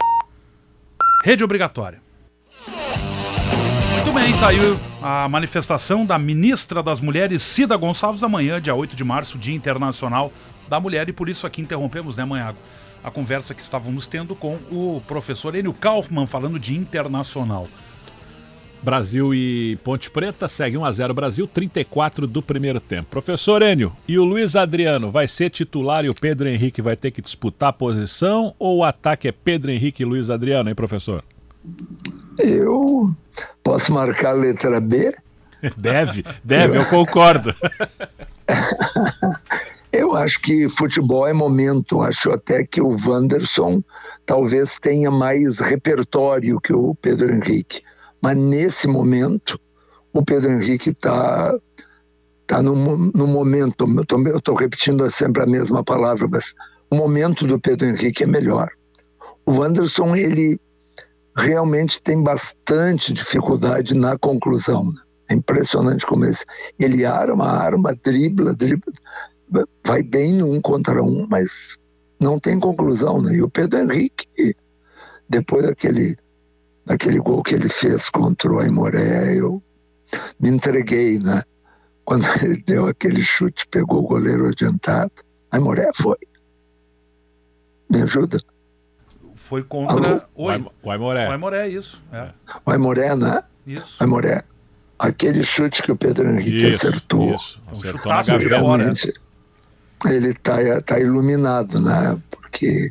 rede 1.24 1.42
obrigatória. 1.42 2.03
Muito 2.68 4.14
bem, 4.14 4.38
tá 4.40 4.50
aí 4.50 4.60
a 5.02 5.28
manifestação 5.28 6.06
da 6.06 6.18
ministra 6.18 6.84
das 6.84 7.02
Mulheres, 7.02 7.42
Cida 7.42 7.76
Gonçalves, 7.76 8.22
da 8.22 8.30
manhã, 8.30 8.62
dia 8.62 8.76
8 8.76 8.96
de 8.96 9.04
março, 9.04 9.38
Dia 9.38 9.56
Internacional 9.56 10.32
da 10.70 10.80
Mulher, 10.80 11.08
e 11.10 11.14
por 11.14 11.30
isso 11.30 11.46
aqui 11.46 11.62
interrompemos, 11.62 12.16
né, 12.16 12.26
Manhago, 12.26 12.58
a 13.04 13.12
conversa 13.12 13.54
que 13.54 13.62
estávamos 13.62 14.08
tendo 14.08 14.36
com 14.36 14.56
o 14.72 15.02
professor 15.08 15.56
Enio 15.56 15.74
Kaufmann, 15.74 16.26
falando 16.26 16.58
de 16.58 16.76
internacional. 16.76 17.68
Brasil 18.82 19.34
e 19.34 19.78
Ponte 19.84 20.12
Preta 20.12 20.50
segue 20.50 20.78
1 20.78 20.84
a 20.84 20.92
0 20.92 21.14
Brasil, 21.14 21.48
34 21.48 22.28
do 22.28 22.42
primeiro 22.42 22.82
tempo. 22.82 23.10
Professor 23.10 23.62
Enio, 23.62 23.94
e 24.06 24.20
o 24.20 24.26
Luiz 24.26 24.58
Adriano 24.58 25.10
vai 25.10 25.28
ser 25.28 25.50
titular 25.50 26.04
e 26.04 26.10
o 26.10 26.14
Pedro 26.14 26.50
Henrique 26.50 26.82
vai 26.82 26.98
ter 26.98 27.12
que 27.12 27.22
disputar 27.22 27.70
a 27.70 27.74
posição 27.74 28.54
ou 28.60 28.80
o 28.80 28.84
ataque 28.84 29.30
é 29.30 29.32
Pedro 29.32 29.72
Henrique 29.72 30.04
e 30.04 30.06
Luiz 30.06 30.30
Adriano, 30.30 30.70
hein, 30.70 30.76
professor? 30.76 31.24
Eu 32.40 33.14
posso 33.64 33.94
marcar 33.94 34.30
a 34.30 34.34
letra 34.34 34.80
B? 34.80 35.14
Deve, 35.78 36.26
deve, 36.44 36.78
eu, 36.78 36.82
eu 36.82 36.90
concordo. 36.90 37.56
eu 39.94 40.14
acho 40.14 40.42
que 40.42 40.68
futebol 40.68 41.26
é 41.26 41.32
momento. 41.32 42.02
Acho 42.02 42.32
até 42.32 42.66
que 42.66 42.82
o 42.82 42.98
Wanderson 43.06 43.82
talvez 44.26 44.78
tenha 44.78 45.10
mais 45.10 45.60
repertório 45.60 46.60
que 46.60 46.74
o 46.74 46.94
Pedro 46.96 47.34
Henrique. 47.34 47.82
Mas 48.22 48.36
nesse 48.36 48.90
momento, 48.90 49.58
o 50.12 50.22
Pedro 50.22 50.52
Henrique 50.52 50.90
está 50.90 51.54
tá 52.46 52.62
no, 52.62 52.76
no 52.76 53.26
momento, 53.26 53.86
eu 54.28 54.38
estou 54.38 54.56
repetindo 54.56 55.10
sempre 55.10 55.44
a 55.44 55.48
mesma 55.48 55.84
palavra, 55.84 56.28
mas 56.30 56.54
o 56.90 56.96
momento 56.96 57.48
do 57.48 57.60
Pedro 57.60 57.88
Henrique 57.88 58.24
é 58.24 58.28
melhor. 58.28 58.70
O 59.46 59.60
Wanderson, 59.60 60.16
ele 60.16 60.60
realmente 61.36 62.02
tem 62.02 62.22
bastante 62.22 63.14
dificuldade 63.14 63.94
na 63.94 64.18
conclusão. 64.18 64.86
Né? 64.86 65.02
É 65.30 65.34
impressionante 65.34 66.06
como 66.06 66.26
esse. 66.26 66.46
Ele 66.80 67.06
arma, 67.06 67.46
arma, 67.46 67.96
dribla, 68.04 68.54
dribla, 68.54 68.94
vai 69.86 70.04
bem 70.04 70.34
no 70.34 70.52
um 70.52 70.62
contra 70.62 71.04
um, 71.04 71.28
mas 71.30 71.78
não 72.20 72.40
tem 72.40 72.60
conclusão. 72.60 73.22
Né? 73.22 73.36
E 73.36 73.42
o 73.42 73.50
Pedro 73.50 73.80
Henrique, 73.80 74.56
depois 75.30 75.66
daquele 75.66 76.18
naquele 76.86 77.20
gol 77.20 77.42
que 77.42 77.56
ele 77.56 77.70
fez 77.70 78.10
contra 78.10 78.52
o 78.52 78.60
Aimoré, 78.60 79.36
eu 79.36 79.64
me 80.40 80.50
entreguei, 80.50 81.18
né? 81.18 81.42
Quando 82.06 82.26
ele 82.44 82.62
deu 82.66 82.88
aquele 82.88 83.24
chute, 83.24 83.68
pegou 83.68 84.04
o 84.04 84.08
goleiro 84.08 84.48
adiantado. 84.48 85.12
Aimoré 85.52 85.90
foi. 85.96 86.18
Me 87.90 88.02
ajuda? 88.02 88.40
Foi 89.48 89.62
contra 89.62 90.26
o, 90.34 90.46
o 90.46 90.90
Aimoré. 90.90 91.28
O 91.28 91.32
Aimoré, 91.32 91.68
isso. 91.68 92.02
É. 92.12 92.30
O 92.66 92.72
Aimoré, 92.72 93.14
né? 93.14 93.44
Isso. 93.68 94.02
O 94.02 94.04
Aimoré. 94.04 94.44
Aquele 94.98 95.44
chute 95.44 95.84
que 95.84 95.92
o 95.92 95.98
Pedro 95.98 96.30
Henrique 96.30 96.70
isso, 96.70 96.88
acertou. 96.88 97.36
Isso. 97.36 97.62
Acertou 97.70 97.90
um 97.90 97.98
chutaço 98.00 98.38
de 98.38 98.50
fora. 98.50 98.94
Ele 100.06 100.30
está 100.30 100.82
tá 100.82 101.00
iluminado, 101.00 101.80
né? 101.82 102.18
Porque, 102.32 102.90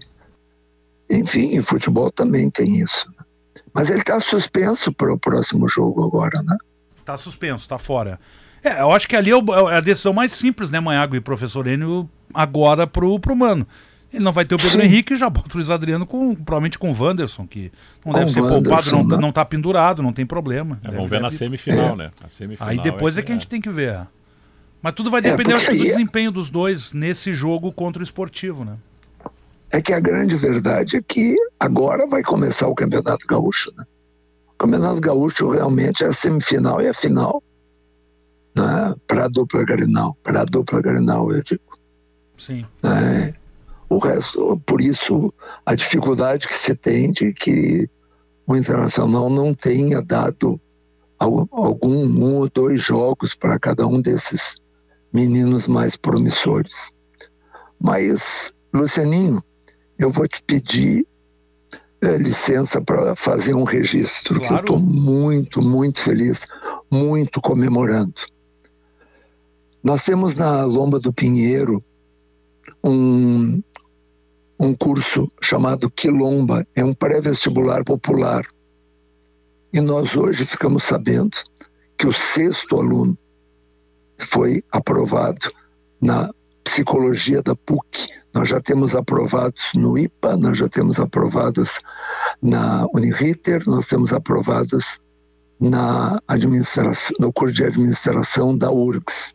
enfim, 1.08 1.56
em 1.56 1.62
futebol 1.62 2.10
também 2.10 2.50
tem 2.50 2.80
isso. 2.80 3.06
Né? 3.18 3.24
Mas 3.72 3.90
ele 3.90 4.00
está 4.00 4.20
suspenso 4.20 4.92
para 4.92 5.12
o 5.12 5.18
próximo 5.18 5.66
jogo 5.66 6.04
agora, 6.04 6.42
né? 6.42 6.56
Está 6.98 7.16
suspenso, 7.16 7.64
está 7.64 7.78
fora. 7.78 8.20
É, 8.62 8.82
eu 8.82 8.92
acho 8.92 9.08
que 9.08 9.16
ali 9.16 9.30
é, 9.30 9.34
é 9.34 9.76
a 9.76 9.80
decisão 9.80 10.12
mais 10.12 10.32
simples, 10.32 10.70
né, 10.70 10.78
Manhago 10.78 11.16
e 11.16 11.20
professor 11.20 11.66
Enio, 11.66 12.08
agora 12.34 12.86
pro, 12.86 13.18
pro 13.18 13.34
Mano. 13.34 13.66
Ele 14.12 14.22
não 14.22 14.32
vai 14.32 14.44
ter 14.44 14.54
o 14.54 14.58
Pedro. 14.58 14.82
Henrique, 14.82 15.16
já 15.16 15.30
bota 15.30 15.48
o 15.50 15.56
Luiz 15.56 15.70
Adriano 15.70 16.04
com, 16.04 16.34
provavelmente 16.34 16.78
com 16.78 16.90
o 16.90 16.94
Wanderson, 16.94 17.46
que 17.46 17.72
não 18.04 18.12
com 18.12 18.18
deve 18.18 18.30
ser 18.30 18.42
poupado, 18.42 18.90
não, 18.90 19.06
né? 19.06 19.16
não 19.16 19.32
tá 19.32 19.44
pendurado, 19.44 20.02
não 20.02 20.12
tem 20.12 20.26
problema. 20.26 20.78
É, 20.84 20.90
vamos 20.90 21.08
ver 21.08 21.20
na 21.20 21.30
semifinal, 21.30 21.94
é. 21.94 21.96
né? 21.96 22.10
Semifinal 22.28 22.68
aí 22.68 22.78
depois 22.80 23.16
é, 23.16 23.20
é 23.20 23.22
que, 23.24 23.32
a 23.32 23.34
gente 23.34 23.46
tem 23.46 23.60
que 23.60 23.70
ver. 23.70 24.06
Mas 24.82 24.92
tudo 24.94 25.10
vai 25.10 25.20
é, 25.20 25.24
depender, 25.24 25.54
acho 25.54 25.70
que, 25.70 25.76
do 25.78 25.84
desempenho 25.84 26.30
dos 26.30 26.50
dois 26.50 26.92
nesse 26.92 27.32
jogo 27.32 27.72
contra 27.72 28.00
o 28.00 28.02
esportivo, 28.02 28.64
né? 28.64 28.76
é 29.72 29.80
que 29.80 29.92
a 29.94 29.98
grande 29.98 30.36
verdade 30.36 30.98
é 30.98 31.02
que 31.02 31.34
agora 31.58 32.06
vai 32.06 32.22
começar 32.22 32.68
o 32.68 32.74
Campeonato 32.74 33.26
Gaúcho. 33.26 33.72
Né? 33.76 33.84
O 34.48 34.58
Campeonato 34.58 35.00
Gaúcho 35.00 35.50
realmente 35.50 36.04
é 36.04 36.08
a 36.08 36.12
semifinal 36.12 36.80
e 36.82 36.88
a 36.88 36.94
final 36.94 37.42
né? 38.54 38.94
para 39.06 39.24
a 39.24 39.28
dupla 39.28 39.64
Grenal. 39.64 40.14
Para 40.22 40.42
a 40.42 40.44
dupla 40.44 40.82
Grenal, 40.82 41.32
eu 41.32 41.42
digo. 41.42 41.62
Sim. 42.36 42.66
É, 42.82 43.32
o 43.94 43.98
resto, 43.98 44.60
por 44.66 44.80
isso, 44.80 45.32
a 45.66 45.74
dificuldade 45.74 46.48
que 46.48 46.54
se 46.54 46.74
tem 46.74 47.12
de 47.12 47.32
que 47.32 47.88
o 48.46 48.56
Internacional 48.56 49.28
não 49.28 49.54
tenha 49.54 50.00
dado 50.00 50.60
algum 51.18 52.04
um 52.04 52.36
ou 52.36 52.48
dois 52.48 52.82
jogos 52.82 53.34
para 53.34 53.58
cada 53.58 53.86
um 53.86 54.00
desses 54.00 54.56
meninos 55.12 55.68
mais 55.68 55.94
promissores. 55.94 56.90
Mas, 57.78 58.52
Lucianinho, 58.72 59.42
eu 59.98 60.10
vou 60.10 60.26
te 60.26 60.42
pedir 60.42 61.06
é, 62.00 62.16
licença 62.16 62.80
para 62.80 63.14
fazer 63.14 63.54
um 63.54 63.62
registro, 63.62 64.40
claro. 64.40 64.46
que 64.46 64.52
eu 64.52 64.60
estou 64.60 64.80
muito, 64.80 65.62
muito 65.62 66.00
feliz, 66.00 66.48
muito 66.90 67.40
comemorando. 67.40 68.14
Nós 69.82 70.04
temos 70.04 70.34
na 70.34 70.64
Lomba 70.64 70.98
do 70.98 71.12
Pinheiro 71.12 71.82
um, 72.82 73.62
um 74.62 74.74
curso 74.74 75.26
chamado 75.40 75.90
Quilomba, 75.90 76.64
é 76.76 76.84
um 76.84 76.94
pré-vestibular 76.94 77.82
popular. 77.84 78.46
E 79.72 79.80
nós 79.80 80.14
hoje 80.14 80.46
ficamos 80.46 80.84
sabendo 80.84 81.36
que 81.98 82.06
o 82.06 82.12
sexto 82.12 82.78
aluno 82.78 83.18
foi 84.18 84.62
aprovado 84.70 85.50
na 86.00 86.30
psicologia 86.62 87.42
da 87.42 87.56
PUC, 87.56 88.06
nós 88.32 88.48
já 88.48 88.60
temos 88.60 88.94
aprovados 88.94 89.60
no 89.74 89.98
IPA, 89.98 90.36
nós 90.36 90.56
já 90.56 90.68
temos 90.68 91.00
aprovados 91.00 91.80
na 92.40 92.86
Uniriter, 92.94 93.64
nós 93.66 93.88
temos 93.88 94.12
aprovados 94.12 95.00
na 95.58 96.20
administração, 96.28 97.16
no 97.18 97.32
curso 97.32 97.56
de 97.56 97.64
administração 97.64 98.56
da 98.56 98.70
URGS. 98.70 99.34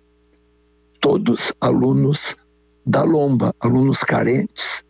Todos 1.01 1.53
alunos 1.59 2.37
da 2.85 3.03
Lomba, 3.03 3.53
alunos 3.59 4.05
carentes, 4.05 4.86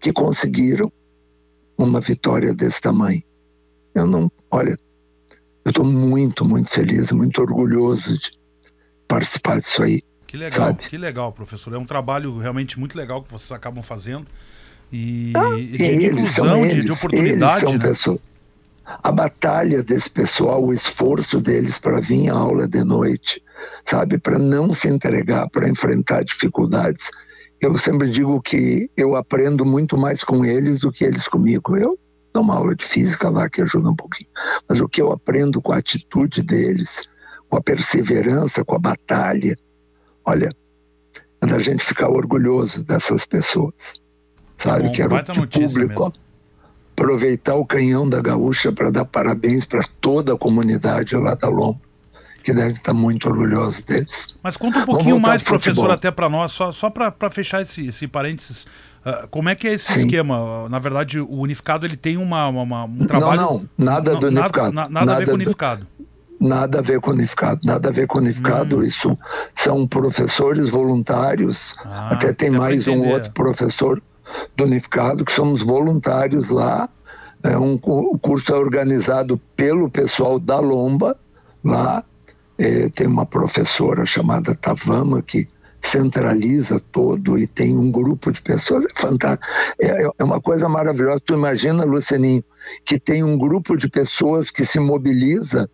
que 0.00 0.12
conseguiram 0.12 0.90
uma 1.76 2.00
vitória 2.00 2.54
desse 2.54 2.80
tamanho. 2.80 3.22
Eu 3.94 4.06
não, 4.06 4.30
olha, 4.50 4.76
eu 5.64 5.70
estou 5.70 5.84
muito, 5.84 6.44
muito 6.44 6.70
feliz, 6.70 7.12
muito 7.12 7.40
orgulhoso 7.40 8.18
de 8.18 8.32
participar 9.06 9.60
disso 9.60 9.82
aí. 9.82 10.02
Que 10.26 10.36
legal, 10.36 10.68
sabe? 10.68 10.88
que 10.88 10.96
legal, 10.96 11.32
professor. 11.32 11.74
É 11.74 11.78
um 11.78 11.84
trabalho 11.84 12.36
realmente 12.38 12.78
muito 12.78 12.96
legal 12.96 13.22
que 13.22 13.32
vocês 13.32 13.50
acabam 13.52 13.82
fazendo. 13.82 14.26
E, 14.92 15.32
ah, 15.36 15.58
e 15.58 15.66
de, 15.66 15.76
de 15.76 16.06
inclusão, 16.06 16.64
eles, 16.64 16.76
de, 16.76 16.84
de, 16.84 16.92
oportunidade. 16.92 17.66
Né? 17.66 17.78
Pessoas, 17.78 18.20
a 18.84 19.12
batalha 19.12 19.82
desse 19.82 20.10
pessoal, 20.10 20.64
o 20.64 20.72
esforço 20.72 21.40
deles 21.40 21.78
para 21.78 22.00
vir 22.00 22.28
à 22.30 22.34
aula 22.34 22.66
de 22.66 22.82
noite, 22.84 23.42
sabe, 23.84 24.18
para 24.18 24.38
não 24.38 24.72
se 24.72 24.88
entregar, 24.88 25.48
para 25.50 25.68
enfrentar 25.68 26.24
dificuldades. 26.24 27.10
Eu 27.60 27.76
sempre 27.76 28.08
digo 28.08 28.40
que 28.40 28.90
eu 28.96 29.16
aprendo 29.16 29.64
muito 29.64 29.96
mais 29.96 30.24
com 30.24 30.44
eles 30.44 30.80
do 30.80 30.90
que 30.90 31.04
eles 31.04 31.28
comigo. 31.28 31.76
Eu 31.76 31.98
dou 32.32 32.42
uma 32.42 32.56
aula 32.56 32.74
de 32.74 32.84
física 32.84 33.28
lá 33.28 33.48
que 33.48 33.60
ajuda 33.60 33.90
um 33.90 33.96
pouquinho, 33.96 34.30
mas 34.68 34.80
o 34.80 34.88
que 34.88 35.02
eu 35.02 35.12
aprendo 35.12 35.60
com 35.60 35.72
a 35.72 35.78
atitude 35.78 36.42
deles, 36.42 37.08
com 37.48 37.58
a 37.58 37.62
perseverança, 37.62 38.64
com 38.64 38.76
a 38.76 38.78
batalha, 38.78 39.54
Olha, 40.24 40.54
é 41.40 41.46
da 41.46 41.58
gente 41.58 41.84
ficar 41.84 42.08
orgulhoso 42.08 42.84
dessas 42.84 43.24
pessoas. 43.26 44.00
Sabe? 44.56 44.84
É 44.84 44.88
bom, 44.88 44.92
Quero 44.92 45.24
que 45.24 45.40
o 45.40 45.68
público. 45.68 46.12
aproveitar 46.92 47.54
o 47.54 47.66
canhão 47.66 48.08
da 48.08 48.20
Gaúcha 48.20 48.70
para 48.70 48.90
dar 48.90 49.04
parabéns 49.06 49.64
para 49.64 49.80
toda 50.00 50.34
a 50.34 50.38
comunidade 50.38 51.16
lá 51.16 51.34
da 51.34 51.48
Lomba, 51.48 51.80
que 52.42 52.52
deve 52.52 52.72
estar 52.72 52.92
muito 52.92 53.28
orgulhosa 53.28 53.82
deles. 53.82 54.34
Mas 54.42 54.56
conta 54.56 54.80
um 54.80 54.84
pouquinho 54.84 55.20
mais, 55.20 55.42
professor, 55.42 55.90
até 55.90 56.10
para 56.10 56.28
nós, 56.28 56.52
só, 56.52 56.72
só 56.72 56.90
para 56.90 57.30
fechar 57.30 57.62
esse, 57.62 57.86
esse 57.86 58.06
parênteses. 58.06 58.66
Uh, 59.04 59.26
como 59.30 59.48
é 59.48 59.54
que 59.54 59.66
é 59.66 59.72
esse 59.72 59.92
Sim. 59.92 60.00
esquema? 60.00 60.68
Na 60.68 60.78
verdade, 60.78 61.20
o 61.20 61.40
unificado 61.40 61.86
ele 61.86 61.96
tem 61.96 62.16
uma, 62.16 62.48
uma 62.48 62.84
um 62.84 63.06
trabalho. 63.06 63.40
Não, 63.40 63.52
não, 63.54 63.68
nada 63.78 64.16
do 64.16 64.26
unificado. 64.26 64.72
Nada, 64.72 64.90
nada, 64.90 65.06
nada 65.06 65.12
a 65.12 65.18
ver 65.18 65.24
com 65.26 65.30
o 65.30 65.34
unificado. 65.34 65.86
Nada 66.40 66.78
a 66.78 66.82
ver 66.82 67.00
com 67.00 67.10
unificado, 67.10 67.60
nada 67.64 67.88
a 67.88 67.92
ver 67.92 68.06
com 68.06 68.18
unificado. 68.18 68.78
Hum. 68.78 68.82
Isso 68.82 69.16
são 69.54 69.86
professores 69.86 70.70
voluntários. 70.70 71.74
Ah, 71.84 72.10
até 72.12 72.32
tem 72.32 72.50
mais 72.50 72.86
um 72.88 73.06
outro 73.08 73.30
professor 73.32 74.02
do 74.56 74.64
unificado 74.64 75.24
que 75.24 75.32
somos 75.32 75.62
voluntários 75.62 76.48
lá. 76.48 76.88
É 77.42 77.56
um, 77.56 77.78
o 77.82 78.18
curso 78.18 78.52
é 78.52 78.56
organizado 78.56 79.38
pelo 79.56 79.90
pessoal 79.90 80.38
da 80.38 80.58
Lomba 80.58 81.16
lá. 81.64 82.04
É, 82.60 82.90
tem 82.90 83.06
uma 83.06 83.24
professora 83.24 84.04
chamada 84.04 84.54
Tavama 84.54 85.22
que 85.22 85.48
centraliza 85.80 86.78
todo 86.78 87.38
e 87.38 87.46
tem 87.46 87.74
um 87.74 87.90
grupo 87.90 88.30
de 88.30 88.42
pessoas, 88.42 88.84
é 88.84 89.00
fantástico. 89.00 89.46
É, 89.80 90.10
é 90.18 90.22
uma 90.22 90.42
coisa 90.42 90.68
maravilhosa. 90.68 91.22
Tu 91.24 91.32
imagina, 91.32 91.84
Lucianinho, 91.84 92.44
que 92.84 93.00
tem 93.00 93.24
um 93.24 93.38
grupo 93.38 93.78
de 93.78 93.88
pessoas 93.88 94.50
que 94.50 94.66
se 94.66 94.78
mobiliza, 94.78 95.70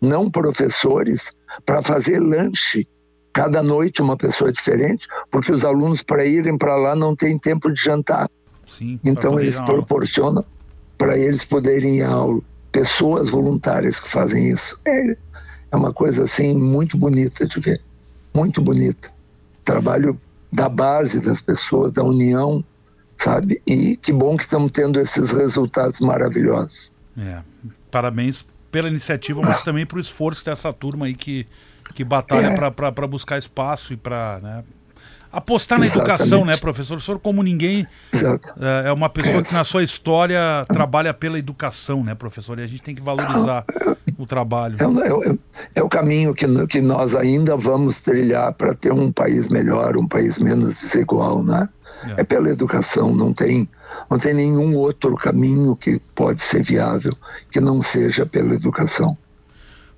não 0.00 0.28
professores, 0.28 1.32
para 1.64 1.80
fazer 1.82 2.18
lanche. 2.18 2.84
Cada 3.32 3.62
noite 3.62 4.02
uma 4.02 4.16
pessoa 4.16 4.52
diferente, 4.52 5.06
porque 5.30 5.52
os 5.52 5.64
alunos, 5.64 6.02
para 6.02 6.26
irem 6.26 6.58
para 6.58 6.74
lá, 6.74 6.96
não 6.96 7.14
têm 7.14 7.38
tempo 7.38 7.72
de 7.72 7.80
jantar. 7.80 8.28
Sim, 8.66 8.98
então 9.04 9.38
eles 9.38 9.60
proporcionam 9.60 10.44
para 10.98 11.16
eles 11.16 11.44
poderem 11.44 11.98
ir 11.98 12.02
à 12.02 12.10
aula. 12.10 12.40
Pessoas 12.72 13.30
voluntárias 13.30 14.00
que 14.00 14.08
fazem 14.08 14.50
isso. 14.50 14.76
É, 14.84 15.16
é 15.74 15.76
uma 15.76 15.92
coisa 15.92 16.24
assim 16.24 16.54
muito 16.54 16.96
bonita 16.96 17.46
de 17.46 17.60
ver. 17.60 17.80
Muito 18.32 18.60
bonita 18.62 19.14
trabalho 19.64 20.20
da 20.52 20.68
base 20.68 21.18
das 21.20 21.40
pessoas, 21.40 21.90
da 21.90 22.04
união, 22.04 22.62
sabe? 23.16 23.60
E 23.66 23.96
que 23.96 24.12
bom 24.12 24.36
que 24.36 24.44
estamos 24.44 24.70
tendo 24.70 25.00
esses 25.00 25.32
resultados 25.32 25.98
maravilhosos. 25.98 26.92
É, 27.18 27.40
parabéns 27.90 28.44
pela 28.70 28.88
iniciativa, 28.88 29.40
mas 29.40 29.62
também 29.62 29.86
para 29.86 29.96
o 29.96 30.00
esforço 30.00 30.44
dessa 30.44 30.72
turma 30.72 31.06
aí 31.06 31.14
que, 31.14 31.46
que 31.94 32.04
batalha 32.04 32.48
é. 32.48 32.70
para 32.70 33.06
buscar 33.06 33.38
espaço 33.38 33.94
e 33.94 33.96
para 33.96 34.40
né, 34.42 34.64
apostar 35.34 35.78
na 35.78 35.86
Exatamente. 35.86 36.10
educação, 36.12 36.44
né, 36.44 36.56
professor? 36.56 36.96
O 36.96 37.00
senhor, 37.00 37.18
como 37.18 37.42
ninguém, 37.42 37.86
Exato. 38.12 38.54
é 38.84 38.92
uma 38.92 39.08
pessoa 39.08 39.42
que 39.42 39.52
na 39.52 39.64
sua 39.64 39.82
história 39.82 40.64
trabalha 40.72 41.12
pela 41.12 41.38
educação, 41.38 42.02
né, 42.04 42.14
professor? 42.14 42.58
E 42.58 42.62
a 42.62 42.66
gente 42.66 42.82
tem 42.82 42.94
que 42.94 43.02
valorizar 43.02 43.64
o 44.16 44.26
trabalho. 44.26 44.76
É, 44.80 45.30
é, 45.30 45.38
é 45.76 45.82
o 45.82 45.88
caminho 45.88 46.34
que, 46.34 46.46
que 46.66 46.80
nós 46.80 47.14
ainda 47.14 47.56
vamos 47.56 48.00
trilhar 48.00 48.52
para 48.52 48.74
ter 48.74 48.92
um 48.92 49.10
país 49.10 49.48
melhor, 49.48 49.96
um 49.96 50.06
país 50.06 50.38
menos 50.38 50.80
desigual, 50.80 51.42
né? 51.42 51.68
É. 52.16 52.20
é 52.20 52.24
pela 52.24 52.50
educação, 52.50 53.14
não 53.14 53.32
tem, 53.32 53.68
não 54.10 54.18
tem 54.18 54.34
nenhum 54.34 54.76
outro 54.76 55.14
caminho 55.14 55.74
que 55.74 56.00
pode 56.14 56.42
ser 56.42 56.62
viável 56.62 57.16
que 57.50 57.60
não 57.60 57.80
seja 57.80 58.26
pela 58.26 58.54
educação. 58.54 59.16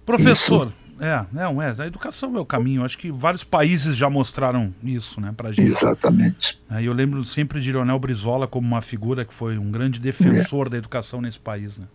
Professor, 0.04 0.68
Isso 0.68 0.85
é, 1.00 1.24
não, 1.32 1.60
é. 1.60 1.74
A 1.78 1.86
educação 1.86 2.34
é 2.36 2.40
o 2.40 2.44
caminho. 2.44 2.84
Acho 2.84 2.96
que 2.98 3.10
vários 3.10 3.44
países 3.44 3.96
já 3.96 4.08
mostraram 4.08 4.74
isso, 4.82 5.20
né, 5.20 5.32
pra 5.36 5.52
gente. 5.52 5.68
Exatamente. 5.68 6.58
É, 6.70 6.82
eu 6.82 6.92
lembro 6.92 7.22
sempre 7.24 7.60
de 7.60 7.72
Leonel 7.72 7.98
Brizola 7.98 8.46
como 8.46 8.66
uma 8.66 8.80
figura 8.80 9.24
que 9.24 9.34
foi 9.34 9.58
um 9.58 9.70
grande 9.70 10.00
defensor 10.00 10.66
é. 10.66 10.70
da 10.70 10.76
educação 10.78 11.20
nesse 11.20 11.40
país, 11.40 11.78
né? 11.78 11.86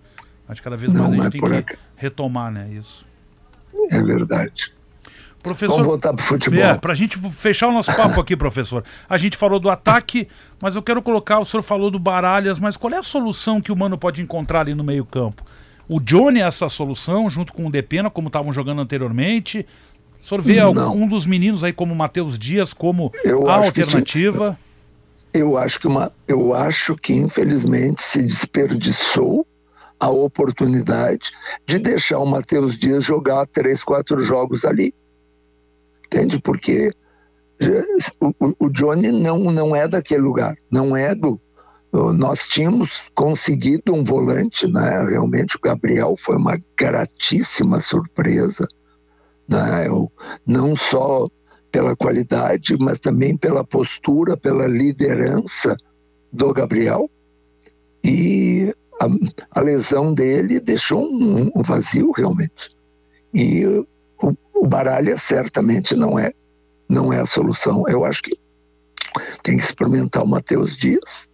Acho 0.47 0.61
que 0.61 0.65
cada 0.65 0.77
vez 0.77 0.91
mais 0.91 1.11
não, 1.11 1.21
a 1.21 1.23
gente 1.23 1.39
tem 1.39 1.63
que 1.63 1.77
retomar, 1.95 2.51
né, 2.51 2.69
isso. 2.71 3.05
É 3.89 4.01
verdade. 4.01 4.73
Professor, 5.41 5.77
Vamos 5.77 5.87
voltar 5.87 6.13
para 6.13 6.23
o 6.23 6.27
futebol. 6.27 6.59
É, 6.59 6.77
para 6.77 6.91
a 6.91 6.95
gente 6.95 7.17
fechar 7.31 7.67
o 7.67 7.71
nosso 7.71 7.91
papo 7.95 8.19
aqui, 8.19 8.37
professor. 8.37 8.83
A 9.09 9.17
gente 9.17 9.35
falou 9.35 9.59
do 9.59 9.69
ataque, 9.69 10.27
mas 10.61 10.75
eu 10.75 10.83
quero 10.83 11.01
colocar, 11.01 11.39
o 11.39 11.45
senhor 11.45 11.63
falou 11.63 11.89
do 11.89 11.97
Baralhas, 11.97 12.59
mas 12.59 12.77
qual 12.77 12.93
é 12.93 12.97
a 12.97 13.03
solução 13.03 13.59
que 13.59 13.71
o 13.71 13.75
Mano 13.75 13.97
pode 13.97 14.21
encontrar 14.21 14.61
ali 14.61 14.75
no 14.75 14.83
meio 14.83 15.03
campo? 15.03 15.43
O 15.87 15.99
Johnny 15.99 16.39
é 16.39 16.43
essa 16.43 16.69
solução, 16.69 17.29
junto 17.29 17.53
com 17.53 17.65
o 17.67 17.71
Depena, 17.71 18.09
como 18.09 18.27
estavam 18.27 18.51
jogando 18.53 18.81
anteriormente. 18.81 19.65
O 20.21 20.25
senhor 20.25 20.41
vê 20.41 20.59
algum, 20.59 21.03
um 21.03 21.07
dos 21.07 21.25
meninos 21.25 21.63
aí 21.63 21.73
como 21.73 21.95
Matheus 21.95 22.37
Dias 22.37 22.73
como 22.73 23.11
eu 23.23 23.49
a 23.49 23.55
alternativa? 23.55 24.57
Que, 25.33 25.39
eu 25.39 25.57
acho 25.57 25.79
que 25.79 25.87
uma, 25.87 26.11
eu 26.27 26.53
acho 26.53 26.95
que 26.95 27.13
infelizmente 27.13 28.03
se 28.03 28.21
desperdiçou 28.21 29.45
a 29.99 30.09
oportunidade 30.09 31.31
de 31.65 31.79
deixar 31.79 32.19
o 32.19 32.25
Matheus 32.25 32.77
Dias 32.77 33.03
jogar 33.03 33.47
três, 33.47 33.83
quatro 33.83 34.23
jogos 34.23 34.65
ali. 34.65 34.93
Entende? 36.05 36.39
Porque 36.39 36.91
o, 38.19 38.65
o 38.65 38.69
Johnny 38.69 39.11
não, 39.11 39.39
não 39.51 39.75
é 39.75 39.87
daquele 39.87 40.21
lugar, 40.21 40.55
não 40.69 40.95
é 40.95 41.15
do, 41.15 41.39
nós 41.91 42.47
tínhamos 42.47 43.01
conseguido 43.13 43.93
um 43.93 44.03
volante, 44.03 44.65
né? 44.65 45.03
Realmente 45.09 45.57
o 45.57 45.59
Gabriel 45.59 46.15
foi 46.17 46.37
uma 46.37 46.57
gratíssima 46.77 47.81
surpresa, 47.81 48.65
né? 49.47 49.87
não 50.45 50.75
só 50.75 51.27
pela 51.69 51.95
qualidade, 51.95 52.77
mas 52.77 52.99
também 52.99 53.35
pela 53.35 53.63
postura, 53.63 54.37
pela 54.37 54.67
liderança 54.67 55.75
do 56.31 56.53
Gabriel. 56.53 57.09
E 58.03 58.73
a, 58.99 59.59
a 59.59 59.61
lesão 59.61 60.13
dele 60.13 60.59
deixou 60.59 61.03
um, 61.03 61.51
um, 61.53 61.61
vazio 61.61 62.11
realmente. 62.11 62.69
E 63.33 63.65
o, 63.65 63.85
o 64.53 64.65
Baralha 64.65 65.17
certamente 65.17 65.95
não 65.95 66.17
é 66.17 66.33
não 66.87 67.11
é 67.11 67.19
a 67.19 67.25
solução. 67.25 67.83
Eu 67.87 68.03
acho 68.03 68.21
que 68.23 68.37
tem 69.43 69.57
que 69.57 69.63
experimentar 69.63 70.23
o 70.23 70.27
Matheus 70.27 70.75
Dias 70.75 71.30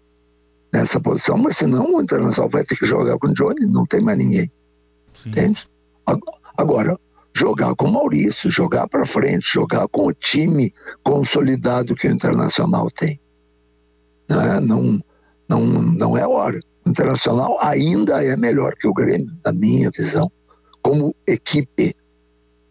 nessa 0.72 1.00
posição, 1.00 1.38
mas 1.38 1.58
senão 1.58 1.96
o 1.96 2.02
Internacional 2.02 2.50
vai 2.50 2.64
ter 2.64 2.76
que 2.76 2.86
jogar 2.86 3.18
com 3.18 3.28
o 3.28 3.34
Johnny, 3.34 3.66
não 3.66 3.86
tem 3.86 4.02
mais 4.02 4.18
ninguém. 4.18 4.52
Sim. 5.14 5.30
Entende? 5.30 5.68
Agora, 6.58 6.98
jogar 7.34 7.76
com 7.76 7.88
o 7.88 7.92
Maurício, 7.92 8.50
jogar 8.50 8.88
para 8.88 9.06
frente, 9.06 9.48
jogar 9.48 9.88
com 9.88 10.08
o 10.08 10.14
time 10.14 10.74
consolidado 11.04 11.96
que 11.96 12.08
o 12.08 12.12
Internacional 12.12 12.88
tem. 12.90 13.20
Né? 14.28 14.60
Não, 14.60 15.00
não, 15.48 15.62
não 15.66 16.18
é 16.18 16.28
hora. 16.28 16.60
O 16.86 16.90
Internacional 16.90 17.58
ainda 17.62 18.24
é 18.24 18.36
melhor 18.36 18.74
que 18.76 18.88
o 18.88 18.94
Grêmio, 18.94 19.32
na 19.46 19.52
minha 19.52 19.92
visão, 19.92 20.32
como 20.82 21.16
equipe, 21.26 21.96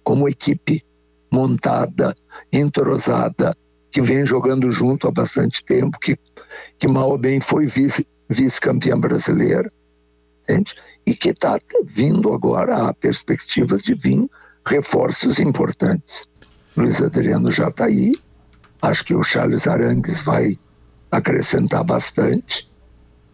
como 0.02 0.28
equipe 0.28 0.84
montada, 1.30 2.14
entrosada, 2.52 3.54
que 3.90 4.00
vem 4.00 4.26
jogando 4.26 4.70
junto 4.70 5.06
há 5.06 5.10
bastante 5.10 5.64
tempo, 5.64 5.98
que 6.00 6.18
que 6.78 6.88
mal 6.88 7.10
ou 7.10 7.18
bem 7.18 7.40
foi 7.40 7.66
vice-campeã 8.28 8.98
brasileira, 8.98 9.70
entende? 10.42 10.74
e 11.06 11.14
que 11.14 11.30
está 11.30 11.58
vindo 11.84 12.32
agora 12.32 12.88
a 12.88 12.94
perspectivas 12.94 13.82
de 13.82 13.94
vir 13.94 14.28
reforços 14.66 15.38
importantes. 15.38 16.26
Luiz 16.76 17.00
Adriano 17.00 17.50
já 17.50 17.68
está 17.68 17.84
aí, 17.84 18.12
acho 18.82 19.04
que 19.04 19.14
o 19.14 19.22
Charles 19.22 19.68
Arangues 19.68 20.20
vai 20.20 20.58
acrescentar 21.10 21.84
bastante. 21.84 22.68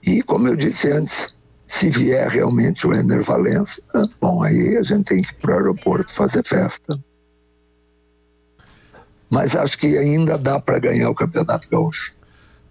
E, 0.03 0.23
como 0.23 0.49
eu 0.49 0.57
disse 0.57 0.93
antes, 0.93 1.35
se 1.67 1.89
vier 1.89 2.29
realmente 2.29 2.87
o 2.87 2.95
Ender 2.95 3.23
Valença, 3.23 3.83
bom, 4.21 4.43
aí 4.43 4.77
a 4.77 4.83
gente 4.83 5.07
tem 5.07 5.23
que 5.23 5.31
ir 5.31 5.35
para 5.37 5.53
o 5.53 5.59
aeroporto 5.59 6.13
fazer 6.13 6.45
festa. 6.45 7.03
Mas 9.31 9.57
acho 9.57 9.79
que 9.79 9.97
ainda 9.97 10.37
dá 10.37 10.61
para 10.61 10.79
ganhar 10.79 11.09
o 11.09 11.15
Campeonato 11.15 11.67
Gaúcho. 11.71 12.13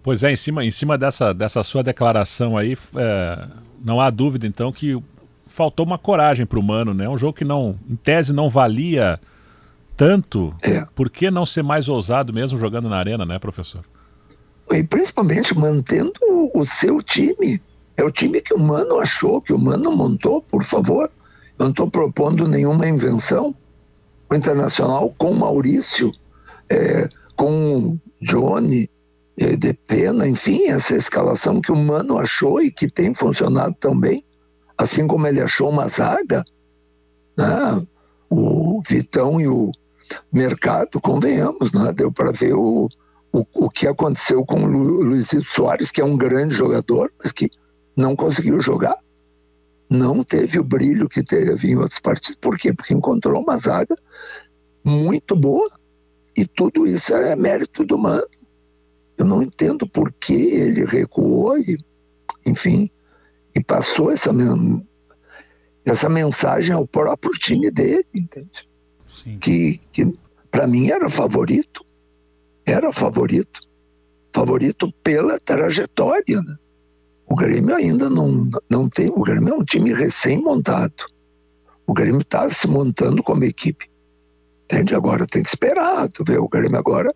Pois 0.02 0.24
é, 0.24 0.32
em 0.32 0.36
cima, 0.36 0.64
em 0.64 0.70
cima 0.70 0.98
dessa, 0.98 1.32
dessa 1.32 1.62
sua 1.62 1.82
declaração 1.82 2.56
aí, 2.56 2.76
é, 2.96 3.48
não 3.84 4.00
há 4.00 4.10
dúvida 4.10 4.46
então 4.46 4.72
que 4.72 5.00
faltou 5.46 5.86
uma 5.86 5.98
coragem 5.98 6.44
para 6.44 6.58
o 6.58 6.62
Mano, 6.62 6.92
né? 6.92 7.08
Um 7.08 7.16
jogo 7.16 7.34
que 7.34 7.44
não, 7.44 7.78
em 7.88 7.94
tese, 7.94 8.32
não 8.32 8.50
valia 8.50 9.20
tanto. 9.96 10.52
É. 10.62 10.84
Por 10.94 11.08
que 11.08 11.30
não 11.30 11.46
ser 11.46 11.62
mais 11.62 11.88
ousado 11.88 12.32
mesmo 12.32 12.58
jogando 12.58 12.88
na 12.88 12.96
arena, 12.96 13.24
né, 13.24 13.38
professor? 13.38 13.84
E 14.70 14.82
principalmente 14.82 15.56
mantendo 15.56 16.18
o 16.54 16.64
seu 16.64 17.02
time. 17.02 17.60
É 17.96 18.02
o 18.02 18.10
time 18.10 18.40
que 18.40 18.54
o 18.54 18.58
Mano 18.58 18.98
achou, 18.98 19.40
que 19.40 19.52
o 19.52 19.58
Mano 19.58 19.94
montou, 19.94 20.40
por 20.42 20.64
favor. 20.64 21.10
Eu 21.58 21.66
não 21.66 21.70
estou 21.70 21.90
propondo 21.90 22.48
nenhuma 22.48 22.88
invenção. 22.88 23.54
O 24.28 24.34
Internacional 24.34 25.14
com 25.18 25.32
Maurício, 25.34 26.10
é, 26.70 27.08
com 27.36 27.98
Johnny, 28.20 28.88
de 29.36 29.72
pena, 29.72 30.28
enfim, 30.28 30.66
essa 30.66 30.94
escalação 30.94 31.60
que 31.60 31.72
o 31.72 31.76
Mano 31.76 32.18
achou 32.18 32.60
e 32.60 32.70
que 32.70 32.88
tem 32.88 33.14
funcionado 33.14 33.74
tão 33.80 33.98
bem, 33.98 34.24
assim 34.76 35.06
como 35.06 35.26
ele 35.26 35.40
achou 35.40 35.70
uma 35.70 35.88
zaga, 35.88 36.44
né? 37.36 37.86
o 38.28 38.82
Vitão 38.86 39.40
e 39.40 39.48
o 39.48 39.72
Mercado, 40.30 41.00
convenhamos, 41.00 41.72
né? 41.72 41.92
deu 41.92 42.12
para 42.12 42.32
ver 42.32 42.54
o, 42.54 42.88
o, 43.32 43.44
o 43.54 43.70
que 43.70 43.86
aconteceu 43.86 44.44
com 44.44 44.64
o 44.64 44.66
Luizito 44.66 45.44
Soares, 45.44 45.90
que 45.90 46.00
é 46.00 46.04
um 46.04 46.16
grande 46.16 46.54
jogador, 46.54 47.10
mas 47.18 47.32
que 47.32 47.50
não 47.96 48.14
conseguiu 48.14 48.60
jogar. 48.60 48.96
Não 49.88 50.24
teve 50.24 50.58
o 50.58 50.64
brilho 50.64 51.08
que 51.08 51.22
teve 51.22 51.70
em 51.70 51.76
outras 51.76 51.98
partidas. 51.98 52.34
Por 52.36 52.58
quê? 52.58 52.72
Porque 52.72 52.94
encontrou 52.94 53.42
uma 53.42 53.56
zaga 53.56 53.96
muito 54.84 55.36
boa. 55.36 55.70
E 56.34 56.46
tudo 56.46 56.86
isso 56.86 57.14
é 57.14 57.36
mérito 57.36 57.84
do 57.84 57.98
Mano. 57.98 58.26
Eu 59.22 59.26
não 59.26 59.40
entendo 59.40 59.86
por 59.86 60.12
que 60.12 60.34
ele 60.34 60.84
recuou 60.84 61.56
e, 61.56 61.78
enfim, 62.44 62.90
e 63.54 63.62
passou 63.62 64.10
essa, 64.10 64.32
essa 65.84 66.08
mensagem 66.08 66.74
ao 66.74 66.88
próprio 66.88 67.30
time 67.34 67.70
dele, 67.70 68.04
entende? 68.12 68.68
Sim. 69.06 69.38
Que, 69.38 69.80
que 69.92 70.12
para 70.50 70.66
mim 70.66 70.90
era 70.90 71.08
favorito. 71.08 71.84
Era 72.66 72.92
favorito. 72.92 73.60
Favorito 74.34 74.92
pela 75.04 75.38
trajetória, 75.38 76.42
né? 76.42 76.56
O 77.24 77.36
Grêmio 77.36 77.76
ainda 77.76 78.10
não, 78.10 78.50
não 78.68 78.88
tem. 78.88 79.08
O 79.08 79.22
Grêmio 79.22 79.54
é 79.54 79.56
um 79.56 79.64
time 79.64 79.94
recém-montado. 79.94 81.06
O 81.86 81.94
Grêmio 81.94 82.22
está 82.22 82.50
se 82.50 82.66
montando 82.66 83.22
como 83.22 83.44
equipe. 83.44 83.88
Entende? 84.64 84.96
Agora 84.96 85.28
tem 85.28 85.44
que 85.44 85.48
esperar. 85.48 86.08
Tu 86.08 86.24
vê, 86.24 86.38
o 86.38 86.48
Grêmio 86.48 86.76
agora 86.76 87.14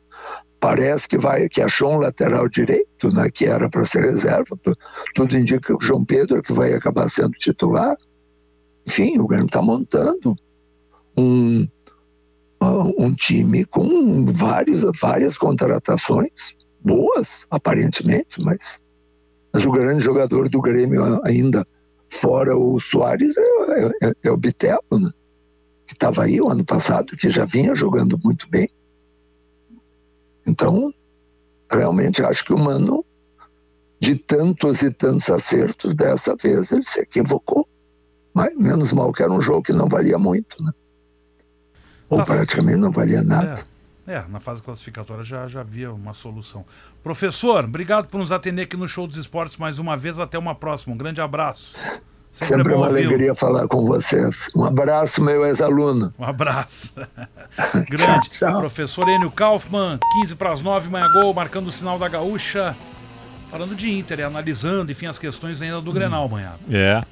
parece 0.67 1.09
que 1.09 1.17
vai 1.17 1.49
que 1.49 1.63
achou 1.63 1.93
um 1.93 1.99
lateral 1.99 2.49
direito, 2.49 3.09
né, 3.13 3.31
que 3.31 3.45
era 3.45 3.71
para 3.71 3.85
ser 3.85 4.01
reserva. 4.01 4.59
Tudo 5.15 5.39
indica 5.39 5.61
que 5.61 5.73
o 5.73 5.81
João 5.81 6.05
Pedro 6.05 6.43
que 6.43 6.53
vai 6.53 6.75
acabar 6.75 7.09
sendo 7.09 7.31
titular. 7.39 7.97
Enfim, 8.85 9.17
o 9.21 9.29
Grêmio 9.29 9.47
está 9.47 9.63
montando 9.63 10.35
um, 11.17 11.69
um 12.61 13.15
time 13.15 13.65
com 13.65 14.27
vários, 14.27 14.83
várias 15.01 15.39
contratações 15.39 16.57
boas, 16.81 17.47
aparentemente, 17.49 18.43
mas 18.43 18.81
mas 19.53 19.65
o 19.65 19.71
grande 19.71 20.03
jogador 20.03 20.49
do 20.49 20.61
Grêmio 20.61 21.21
ainda, 21.25 21.65
fora 22.09 22.59
o 22.59 22.81
Soares, 22.81 23.37
é, 23.39 24.09
é, 24.09 24.13
é 24.25 24.31
o 24.33 24.37
Bitelo, 24.37 24.83
né? 25.01 25.11
que 25.87 25.95
estava 25.95 26.25
aí 26.25 26.41
o 26.41 26.49
ano 26.49 26.65
passado, 26.65 27.17
que 27.17 27.31
já 27.31 27.45
vinha 27.45 27.73
jogando 27.73 28.19
muito 28.23 28.51
bem. 28.51 28.69
Então, 30.47 30.95
realmente 31.71 32.23
acho 32.23 32.45
que 32.45 32.53
o 32.53 32.59
Mano, 32.59 33.05
de 34.01 34.15
tantos 34.15 34.83
e 34.83 34.91
tantos 34.91 35.29
acertos, 35.29 35.95
dessa 35.95 36.37
vez 36.37 36.71
ele 36.71 36.85
se 36.85 37.01
equivocou. 37.01 37.69
Mas 38.33 38.57
menos 38.57 38.93
mal 38.93 39.13
que 39.13 39.23
era 39.23 39.33
um 39.33 39.41
jogo 39.41 39.63
que 39.63 39.73
não 39.73 39.89
valia 39.89 40.19
muito, 40.19 40.63
né? 40.63 40.73
Ou 42.09 42.19
tá 42.19 42.25
praticamente 42.25 42.77
não 42.77 42.91
valia 42.91 43.23
nada. 43.23 43.65
É. 43.73 43.77
É, 44.07 44.25
na 44.29 44.39
fase 44.39 44.63
classificatória 44.63 45.25
já, 45.25 45.49
já 45.49 45.63
havia 45.63 45.93
uma 45.93 46.15
solução. 46.15 46.65
Professor, 47.03 47.65
obrigado 47.65 48.07
por 48.07 48.19
nos 48.19 48.31
atender 48.31 48.63
aqui 48.63 48.77
no 48.77 48.87
Show 48.87 49.05
dos 49.05 49.17
Esportes 49.17 49.57
mais 49.57 49.81
uma 49.81 49.97
vez. 49.97 50.21
Até 50.21 50.39
uma 50.39 50.55
próxima. 50.55 50.95
Um 50.95 50.97
grande 50.97 51.21
abraço. 51.21 51.77
Sempre, 52.37 52.57
Sempre 52.57 52.72
é 52.75 52.77
uma 52.77 52.87
alegria 52.87 53.35
falar 53.35 53.66
com 53.66 53.87
vocês. 53.87 54.51
Um 54.55 54.62
abraço, 54.62 55.22
meu 55.22 55.46
ex-aluno. 55.46 56.12
Um 56.18 56.25
abraço. 56.25 56.92
grande. 57.72 57.96
tchau, 57.96 58.20
tchau. 58.51 58.59
Professor 58.61 59.09
Enio 59.09 59.31
Kaufmann, 59.31 59.99
15 60.20 60.37
para 60.37 60.53
as 60.53 60.61
9, 60.61 60.90
manhã 60.90 61.11
gol, 61.14 61.33
marcando 61.33 61.68
o 61.68 61.72
sinal 61.72 61.99
da 61.99 62.07
gaúcha. 62.07 62.77
Falando 63.49 63.75
de 63.75 63.90
Inter, 63.90 64.27
analisando, 64.27 64.92
enfim, 64.92 65.07
as 65.07 65.18
questões 65.18 65.62
ainda 65.62 65.81
do 65.81 65.90
hum. 65.90 65.94
Grenal 65.94 66.27
amanhã. 66.27 66.53
É. 66.70 67.03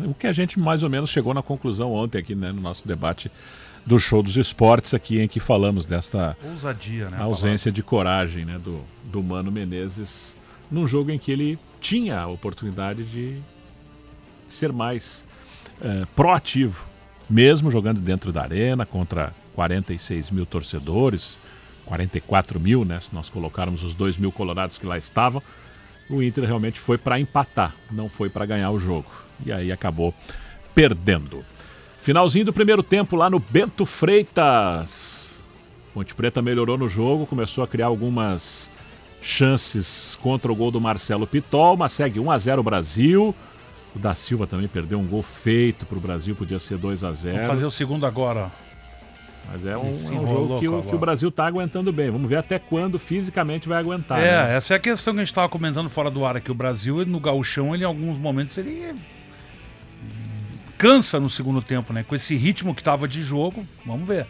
O 0.00 0.12
que 0.12 0.26
a 0.26 0.32
gente 0.32 0.58
mais 0.58 0.82
ou 0.82 0.90
menos 0.90 1.08
chegou 1.08 1.32
na 1.32 1.42
conclusão 1.42 1.92
ontem 1.92 2.18
aqui, 2.18 2.34
né, 2.34 2.50
no 2.50 2.60
nosso 2.60 2.86
debate 2.86 3.30
do 3.86 3.96
show 4.00 4.24
dos 4.24 4.36
esportes 4.36 4.92
aqui 4.92 5.20
em 5.20 5.28
que 5.28 5.38
falamos 5.38 5.86
desta 5.86 6.36
Ousadia, 6.42 7.10
né, 7.10 7.18
ausência 7.20 7.70
de 7.70 7.80
coragem 7.80 8.44
né, 8.44 8.58
do, 8.58 8.80
do 9.04 9.22
Mano 9.22 9.52
Menezes 9.52 10.36
num 10.68 10.84
jogo 10.84 11.12
em 11.12 11.18
que 11.18 11.30
ele 11.30 11.58
tinha 11.80 12.18
a 12.18 12.26
oportunidade 12.26 13.04
de 13.04 13.40
ser 14.48 14.72
mais 14.72 15.24
é, 15.80 16.04
proativo, 16.14 16.86
mesmo 17.28 17.70
jogando 17.70 18.00
dentro 18.00 18.32
da 18.32 18.42
arena 18.42 18.84
contra 18.84 19.34
46 19.54 20.30
mil 20.30 20.46
torcedores, 20.46 21.38
44 21.86 22.58
mil, 22.58 22.84
né, 22.84 23.00
se 23.00 23.14
nós 23.14 23.28
colocarmos 23.28 23.82
os 23.82 23.94
2 23.94 24.16
mil 24.16 24.32
colorados 24.32 24.78
que 24.78 24.86
lá 24.86 24.96
estavam, 24.98 25.42
o 26.08 26.22
Inter 26.22 26.44
realmente 26.44 26.78
foi 26.78 26.98
para 26.98 27.18
empatar, 27.18 27.74
não 27.90 28.08
foi 28.08 28.28
para 28.28 28.46
ganhar 28.46 28.70
o 28.70 28.78
jogo. 28.78 29.10
E 29.44 29.52
aí 29.52 29.72
acabou 29.72 30.14
perdendo. 30.74 31.44
Finalzinho 31.98 32.44
do 32.44 32.52
primeiro 32.52 32.82
tempo 32.82 33.16
lá 33.16 33.30
no 33.30 33.38
Bento 33.38 33.86
Freitas. 33.86 35.40
Ponte 35.94 36.14
Preta 36.14 36.42
melhorou 36.42 36.76
no 36.76 36.88
jogo, 36.88 37.26
começou 37.26 37.64
a 37.64 37.68
criar 37.68 37.86
algumas 37.86 38.70
chances 39.22 40.18
contra 40.20 40.52
o 40.52 40.54
gol 40.54 40.70
do 40.70 40.80
Marcelo 40.80 41.26
Pitol, 41.26 41.76
mas 41.76 41.92
segue 41.92 42.20
1 42.20 42.30
a 42.30 42.38
0 42.38 42.60
o 42.60 42.64
Brasil. 42.64 43.34
O 43.94 43.98
da 43.98 44.14
Silva 44.14 44.46
também 44.46 44.66
perdeu 44.66 44.98
um 44.98 45.06
gol 45.06 45.22
feito 45.22 45.86
para 45.86 45.96
o 45.96 46.00
Brasil, 46.00 46.34
podia 46.34 46.58
ser 46.58 46.76
2 46.78 47.04
a 47.04 47.12
0 47.12 47.34
Vamos 47.34 47.46
fazer 47.48 47.64
o 47.64 47.70
segundo 47.70 48.04
agora. 48.04 48.50
Mas 49.50 49.64
é 49.64 49.76
um, 49.76 49.82
é 49.82 50.20
um 50.20 50.28
jogo 50.28 50.58
que 50.58 50.68
o, 50.68 50.82
que 50.82 50.94
o, 50.94 50.98
Brasil 50.98 51.28
está 51.28 51.46
aguentando 51.46 51.92
bem. 51.92 52.10
Vamos 52.10 52.28
ver 52.28 52.36
até 52.36 52.58
quando 52.58 52.98
fisicamente 52.98 53.68
vai 53.68 53.78
aguentar. 53.78 54.18
É, 54.18 54.22
né? 54.22 54.56
essa 54.56 54.74
é 54.74 54.76
a 54.76 54.80
questão 54.80 55.12
que 55.12 55.20
a 55.20 55.22
gente 55.22 55.30
estava 55.30 55.48
comentando 55.48 55.88
fora 55.88 56.10
do 56.10 56.24
ar, 56.24 56.40
que 56.40 56.50
o 56.50 56.54
Brasil, 56.54 57.04
no 57.04 57.20
gauchão, 57.20 57.74
ele, 57.74 57.84
em 57.84 57.86
alguns 57.86 58.18
momentos, 58.18 58.56
ele 58.56 58.94
cansa 60.78 61.20
no 61.20 61.28
segundo 61.28 61.60
tempo, 61.60 61.92
né? 61.92 62.02
Com 62.02 62.14
esse 62.14 62.34
ritmo 62.34 62.74
que 62.74 62.82
tava 62.82 63.06
de 63.06 63.22
jogo, 63.22 63.66
vamos 63.86 64.08
ver. 64.08 64.26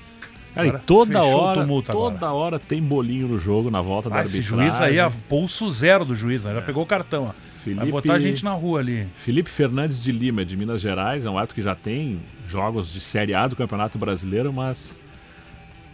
Cara, 0.54 0.68
e 0.68 0.72
toda 0.80 1.22
hora, 1.22 1.66
toda 1.84 2.16
agora. 2.16 2.32
hora 2.32 2.58
tem 2.58 2.80
bolinho 2.80 3.26
no 3.26 3.38
jogo 3.40 3.70
na 3.70 3.80
volta 3.80 4.08
da 4.08 4.16
ah, 4.16 4.18
arbitragem. 4.20 4.40
Esse 4.40 4.48
juiz 4.48 4.80
aí, 4.80 4.98
é 4.98 5.10
pulso 5.28 5.68
zero 5.70 6.04
do 6.04 6.14
juiz, 6.14 6.44
né? 6.44 6.54
já 6.54 6.62
pegou 6.62 6.82
o 6.82 6.86
cartão. 6.86 7.24
Ó. 7.28 7.43
Felipe, 7.64 7.80
Vai 7.80 7.90
botar 7.90 8.14
a 8.14 8.18
gente 8.18 8.44
na 8.44 8.52
rua 8.52 8.80
ali. 8.80 9.06
Felipe 9.16 9.48
Fernandes 9.48 10.02
de 10.02 10.12
Lima, 10.12 10.44
de 10.44 10.54
Minas 10.54 10.82
Gerais, 10.82 11.24
é 11.24 11.30
um 11.30 11.38
ato 11.38 11.54
que 11.54 11.62
já 11.62 11.74
tem 11.74 12.20
jogos 12.46 12.92
de 12.92 13.00
Série 13.00 13.34
A 13.34 13.48
do 13.48 13.56
Campeonato 13.56 13.96
Brasileiro, 13.96 14.52
mas 14.52 15.00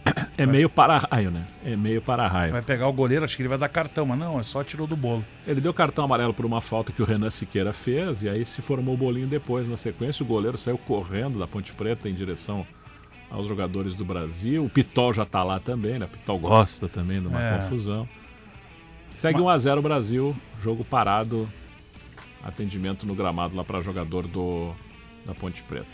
é 0.37 0.45
meio 0.45 0.69
para-raio, 0.69 1.31
né? 1.31 1.47
É 1.65 1.77
meio 1.77 2.01
para-raio. 2.01 2.51
Vai 2.51 2.61
pegar 2.61 2.89
o 2.89 2.93
goleiro, 2.93 3.23
acho 3.23 3.37
que 3.37 3.41
ele 3.41 3.47
vai 3.47 3.57
dar 3.57 3.69
cartão, 3.69 4.05
mas 4.05 4.19
não, 4.19 4.37
é 4.37 4.43
só 4.43 4.65
tirou 4.65 4.85
do 4.85 4.97
bolo. 4.97 5.23
Ele 5.47 5.61
deu 5.61 5.73
cartão 5.73 6.03
amarelo 6.03 6.33
por 6.33 6.45
uma 6.45 6.59
falta 6.59 6.91
que 6.91 7.01
o 7.01 7.05
Renan 7.05 7.29
Siqueira 7.29 7.71
fez, 7.71 8.21
e 8.21 8.27
aí 8.27 8.43
se 8.43 8.61
formou 8.61 8.95
o 8.95 8.97
bolinho 8.97 9.27
depois 9.27 9.69
na 9.69 9.77
sequência. 9.77 10.23
O 10.23 10.27
goleiro 10.27 10.57
saiu 10.57 10.77
correndo 10.77 11.39
da 11.39 11.47
Ponte 11.47 11.71
Preta 11.71 12.09
em 12.09 12.13
direção 12.13 12.67
aos 13.29 13.47
jogadores 13.47 13.95
do 13.95 14.03
Brasil. 14.03 14.65
O 14.65 14.69
Pitol 14.69 15.13
já 15.13 15.25
tá 15.25 15.41
lá 15.41 15.57
também, 15.57 15.97
né? 15.97 16.05
O 16.05 16.09
Pitol 16.09 16.37
gosta 16.37 16.89
também 16.89 17.21
de 17.21 17.27
uma 17.27 17.41
é. 17.41 17.59
confusão. 17.59 18.05
Segue 19.17 19.39
mas... 19.41 19.63
1x0 19.63 19.81
Brasil, 19.81 20.35
jogo 20.61 20.83
parado, 20.83 21.47
atendimento 22.43 23.05
no 23.05 23.15
gramado 23.15 23.55
lá 23.55 23.63
para 23.63 23.81
jogador 23.81 24.27
do 24.27 24.73
da 25.25 25.33
Ponte 25.33 25.61
Preta. 25.63 25.85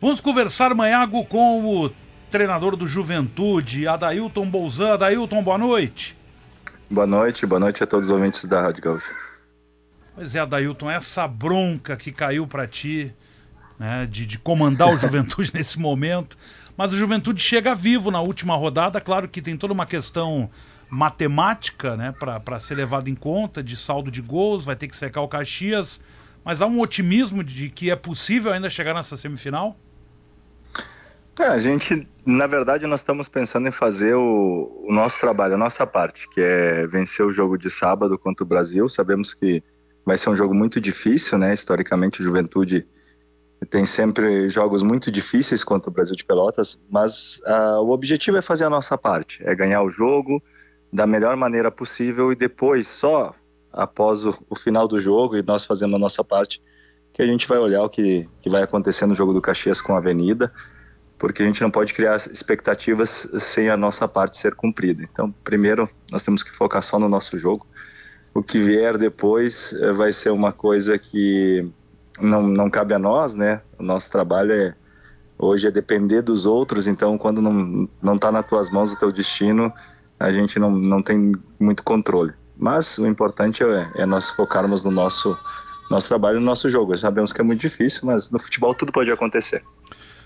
Vamos 0.00 0.20
conversar 0.20 0.72
amanhã 0.72 1.08
com 1.08 1.64
o 1.64 1.90
treinador 2.30 2.76
do 2.76 2.86
Juventude, 2.86 3.86
Adailton 3.86 4.46
Bolzan. 4.46 4.94
Adailton, 4.94 5.42
boa 5.42 5.56
noite. 5.56 6.16
Boa 6.90 7.06
noite, 7.06 7.46
boa 7.46 7.60
noite 7.60 7.82
a 7.82 7.86
todos 7.86 8.06
os 8.06 8.10
ouvintes 8.10 8.44
da 8.44 8.60
Rádio 8.60 8.82
Gaúcha. 8.82 9.14
Pois 10.14 10.34
é, 10.34 10.40
Adailton, 10.40 10.90
essa 10.90 11.26
bronca 11.26 11.96
que 11.96 12.12
caiu 12.12 12.46
para 12.46 12.66
ti, 12.66 13.14
né, 13.78 14.06
de, 14.08 14.26
de 14.26 14.38
comandar 14.38 14.92
o 14.92 14.96
Juventude 14.98 15.52
nesse 15.54 15.78
momento. 15.78 16.36
Mas 16.76 16.92
o 16.92 16.96
Juventude 16.96 17.40
chega 17.40 17.74
vivo 17.74 18.10
na 18.10 18.20
última 18.20 18.56
rodada, 18.56 19.00
claro 19.00 19.28
que 19.28 19.40
tem 19.40 19.56
toda 19.56 19.72
uma 19.72 19.86
questão 19.86 20.50
matemática 20.94 21.96
né, 21.96 22.14
para 22.18 22.60
ser 22.60 22.76
levado 22.76 23.08
em 23.08 23.14
conta, 23.16 23.62
de 23.62 23.76
saldo 23.76 24.10
de 24.10 24.22
gols, 24.22 24.64
vai 24.64 24.76
ter 24.76 24.86
que 24.86 24.94
secar 24.94 25.22
o 25.22 25.28
Caxias. 25.28 26.00
Mas 26.44 26.62
há 26.62 26.66
um 26.66 26.80
otimismo 26.80 27.42
de 27.42 27.68
que 27.68 27.90
é 27.90 27.96
possível 27.96 28.52
ainda 28.52 28.70
chegar 28.70 28.94
nessa 28.94 29.16
semifinal? 29.16 29.76
É, 31.40 31.46
a 31.46 31.58
gente, 31.58 32.06
na 32.24 32.46
verdade, 32.46 32.86
nós 32.86 33.00
estamos 33.00 33.28
pensando 33.28 33.66
em 33.66 33.72
fazer 33.72 34.14
o, 34.14 34.84
o, 34.86 34.92
nosso 34.92 35.18
trabalho, 35.18 35.54
a 35.54 35.58
nossa 35.58 35.84
parte, 35.84 36.28
que 36.28 36.40
é 36.40 36.86
vencer 36.86 37.26
o 37.26 37.32
jogo 37.32 37.58
de 37.58 37.68
sábado 37.68 38.16
contra 38.16 38.44
o 38.44 38.46
Brasil. 38.46 38.88
Sabemos 38.88 39.34
que 39.34 39.64
vai 40.06 40.16
ser 40.16 40.30
um 40.30 40.36
jogo 40.36 40.54
muito 40.54 40.80
difícil, 40.80 41.38
né? 41.38 41.52
Historicamente, 41.52 42.20
o 42.20 42.24
Juventude 42.24 42.86
tem 43.68 43.84
sempre 43.84 44.48
jogos 44.48 44.82
muito 44.84 45.10
difíceis 45.10 45.64
contra 45.64 45.90
o 45.90 45.92
Brasil 45.92 46.14
de 46.14 46.24
Pelotas, 46.24 46.80
mas 46.88 47.40
uh, 47.46 47.80
o 47.80 47.90
objetivo 47.90 48.36
é 48.36 48.42
fazer 48.42 48.64
a 48.64 48.70
nossa 48.70 48.96
parte, 48.96 49.42
é 49.44 49.54
ganhar 49.56 49.82
o 49.82 49.88
jogo 49.88 50.40
da 50.94 51.06
melhor 51.06 51.36
maneira 51.36 51.70
possível 51.70 52.32
e 52.32 52.36
depois, 52.36 52.86
só 52.86 53.34
após 53.72 54.24
o, 54.24 54.34
o 54.48 54.56
final 54.56 54.88
do 54.88 54.98
jogo 54.98 55.36
e 55.36 55.42
nós 55.42 55.64
fazendo 55.64 55.96
a 55.96 55.98
nossa 55.98 56.22
parte, 56.22 56.62
que 57.12 57.20
a 57.20 57.26
gente 57.26 57.46
vai 57.46 57.58
olhar 57.58 57.82
o 57.82 57.88
que, 57.88 58.24
que 58.40 58.48
vai 58.48 58.62
acontecer 58.62 59.04
no 59.04 59.14
jogo 59.14 59.32
do 59.32 59.42
Caxias 59.42 59.80
com 59.80 59.94
a 59.94 59.98
Avenida 59.98 60.52
porque 61.18 61.42
a 61.42 61.46
gente 61.46 61.62
não 61.62 61.70
pode 61.70 61.94
criar 61.94 62.16
expectativas 62.16 63.28
sem 63.38 63.70
a 63.70 63.76
nossa 63.76 64.06
parte 64.06 64.36
ser 64.36 64.54
cumprida. 64.54 65.02
Então, 65.02 65.32
primeiro, 65.44 65.88
nós 66.10 66.22
temos 66.22 66.42
que 66.42 66.50
focar 66.50 66.82
só 66.82 66.98
no 66.98 67.08
nosso 67.08 67.38
jogo. 67.38 67.66
O 68.34 68.42
que 68.42 68.58
vier 68.58 68.98
depois 68.98 69.72
eh, 69.72 69.92
vai 69.92 70.12
ser 70.12 70.30
uma 70.30 70.52
coisa 70.52 70.98
que 70.98 71.66
não, 72.20 72.42
não 72.42 72.68
cabe 72.68 72.94
a 72.94 72.98
nós, 72.98 73.34
né? 73.34 73.62
O 73.78 73.82
nosso 73.82 74.10
trabalho 74.10 74.52
é 74.52 74.74
hoje 75.38 75.66
é 75.66 75.70
depender 75.70 76.22
dos 76.22 76.46
outros, 76.46 76.86
então 76.86 77.16
quando 77.16 77.40
não 77.40 77.88
não 78.02 78.14
está 78.16 78.30
nas 78.30 78.46
tuas 78.46 78.70
mãos 78.70 78.92
o 78.92 78.98
teu 78.98 79.10
destino, 79.10 79.72
a 80.24 80.32
gente 80.32 80.58
não, 80.58 80.70
não 80.70 81.02
tem 81.02 81.32
muito 81.60 81.82
controle. 81.82 82.32
Mas 82.56 82.98
o 82.98 83.06
importante 83.06 83.62
é, 83.62 83.90
é 83.96 84.06
nós 84.06 84.30
focarmos 84.30 84.84
no 84.84 84.90
nosso 84.90 85.36
nosso 85.90 86.08
trabalho 86.08 86.40
no 86.40 86.46
nosso 86.46 86.70
jogo. 86.70 86.96
Sabemos 86.96 87.32
que 87.32 87.40
é 87.40 87.44
muito 87.44 87.60
difícil, 87.60 88.02
mas 88.04 88.30
no 88.30 88.38
futebol 88.38 88.74
tudo 88.74 88.90
pode 88.90 89.10
acontecer. 89.10 89.62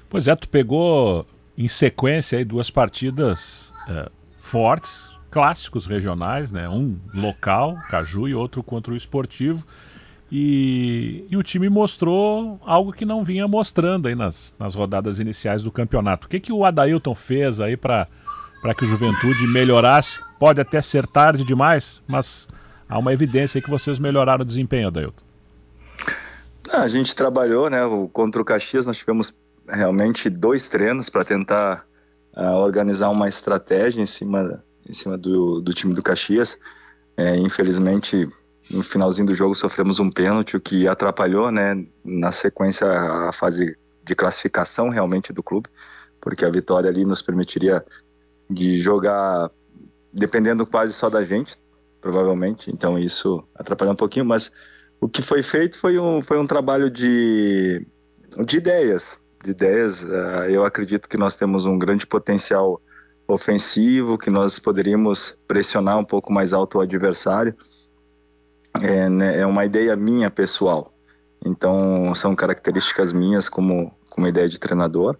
Pois 0.09 0.29
é, 0.29 0.37
tu 0.37 0.49
pegou 0.49 1.27
em 1.57 1.67
sequência 1.67 2.39
aí 2.39 2.45
duas 2.45 2.71
partidas 2.71 3.73
é, 3.89 4.09
fortes, 4.37 5.19
clássicos 5.31 5.87
regionais, 5.87 6.53
né? 6.53 6.69
Um 6.69 6.97
local, 7.13 7.77
Caju, 7.91 8.29
e 8.29 8.35
outro 8.35 8.63
contra 8.63 8.93
o 8.93 8.97
Esportivo. 8.97 9.67
E, 10.31 11.25
e, 11.31 11.37
o 11.37 11.43
time 11.43 11.71
mostrou 11.71 12.61
algo 12.65 12.93
que 12.93 13.07
não 13.07 13.25
vinha 13.25 13.49
mostrando 13.49 14.09
aí 14.09 14.15
nas, 14.15 14.55
nas 14.59 14.75
rodadas 14.75 15.21
iniciais 15.21 15.63
do 15.63 15.73
campeonato. 15.73 16.27
O 16.27 16.31
que, 16.31 16.39
que 16.39 16.53
o 16.53 16.67
Adailton 16.67 17.15
fez 17.15 17.61
aí 17.61 17.79
para 17.79 18.07
que 18.77 18.85
o 18.85 18.89
Juventude 18.89 19.47
melhorasse? 19.47 20.21
Pode 20.39 20.61
até 20.61 20.81
ser 20.81 21.07
tarde 21.07 21.45
demais, 21.45 22.03
mas 22.07 22.49
há 22.89 22.99
uma 22.99 23.13
evidência 23.13 23.61
que 23.61 23.71
vocês 23.71 23.99
melhoraram 23.99 24.43
o 24.43 24.47
desempenho, 24.47 24.89
Adailton. 24.89 25.23
Ah, 26.71 26.83
a 26.83 26.89
gente 26.89 27.15
trabalhou, 27.15 27.71
né? 27.71 27.81
Contra 28.13 28.43
o 28.43 28.45
Caxias 28.45 28.87
nós 28.87 28.97
tivemos 28.97 29.37
realmente 29.69 30.29
dois 30.29 30.69
treinos 30.69 31.09
para 31.09 31.25
tentar 31.25 31.85
uh, 32.37 32.57
organizar 32.57 33.09
uma 33.11 33.29
estratégia 33.29 34.03
em 34.03 34.07
cima, 34.07 34.63
em 34.89 34.93
cima 34.93 35.17
do, 35.17 35.61
do 35.61 35.73
time 35.73 35.95
do 35.95 36.03
Caxias. 36.03 36.59
É, 37.17 37.37
infelizmente, 37.37 38.29
no 38.71 38.83
finalzinho 38.83 39.27
do 39.27 39.35
jogo 39.35 39.55
sofremos 39.55 39.99
um 39.99 40.11
pênalti, 40.11 40.57
o 40.57 40.61
que 40.61 40.87
atrapalhou, 40.87 41.51
né? 41.51 41.85
Na 42.05 42.33
sequência, 42.33 42.87
a 42.87 43.33
fase 43.33 43.77
de 44.05 44.15
classificação 44.15 44.89
realmente 44.89 45.33
do 45.33 45.43
clube, 45.43 45.69
porque 46.21 46.45
a 46.45 46.51
vitória 46.51 46.89
ali 46.89 47.05
nos 47.05 47.23
permitiria 47.23 47.85
de 48.49 48.81
jogar 48.81 49.51
dependendo 50.13 50.67
quase 50.67 50.93
só 50.93 51.11
da 51.11 51.25
gente, 51.25 51.57
provavelmente. 52.01 52.71
Então 52.71 52.99
isso 52.99 53.43
atrapalhou 53.55 53.93
um 53.93 53.97
pouquinho, 53.97 54.25
mas 54.25 54.51
o 55.01 55.09
que 55.09 55.23
foi 55.23 55.43
feito 55.43 55.79
foi 55.79 55.99
um, 55.99 56.23
foi 56.23 56.39
um 56.39 56.47
trabalho 56.47 56.91
de, 56.91 57.87
de 58.45 58.57
ideias. 58.57 59.19
De 59.45 59.51
ideias, 59.51 60.03
uh, 60.03 60.49
eu 60.49 60.65
acredito 60.65 61.09
que 61.09 61.17
nós 61.17 61.37
temos 61.37 61.65
um 61.65 61.79
grande 61.79 62.07
potencial 62.07 62.81
ofensivo, 63.29 64.19
que 64.19 64.31
nós 64.31 64.59
poderíamos 64.59 65.39
pressionar 65.47 65.99
um 65.99 66.05
pouco 66.05 66.33
mais 66.33 66.53
alto 66.53 66.79
o 66.79 66.81
adversário. 66.81 67.55
É, 68.81 69.09
né, 69.09 69.39
é 69.39 69.47
uma 69.47 69.65
ideia 69.65 69.95
minha 69.95 70.31
pessoal. 70.31 70.93
Então, 71.45 72.15
são 72.15 72.35
características 72.35 73.13
minhas 73.13 73.49
como, 73.49 73.93
como 74.11 74.27
ideia 74.27 74.49
de 74.49 74.59
treinador. 74.59 75.17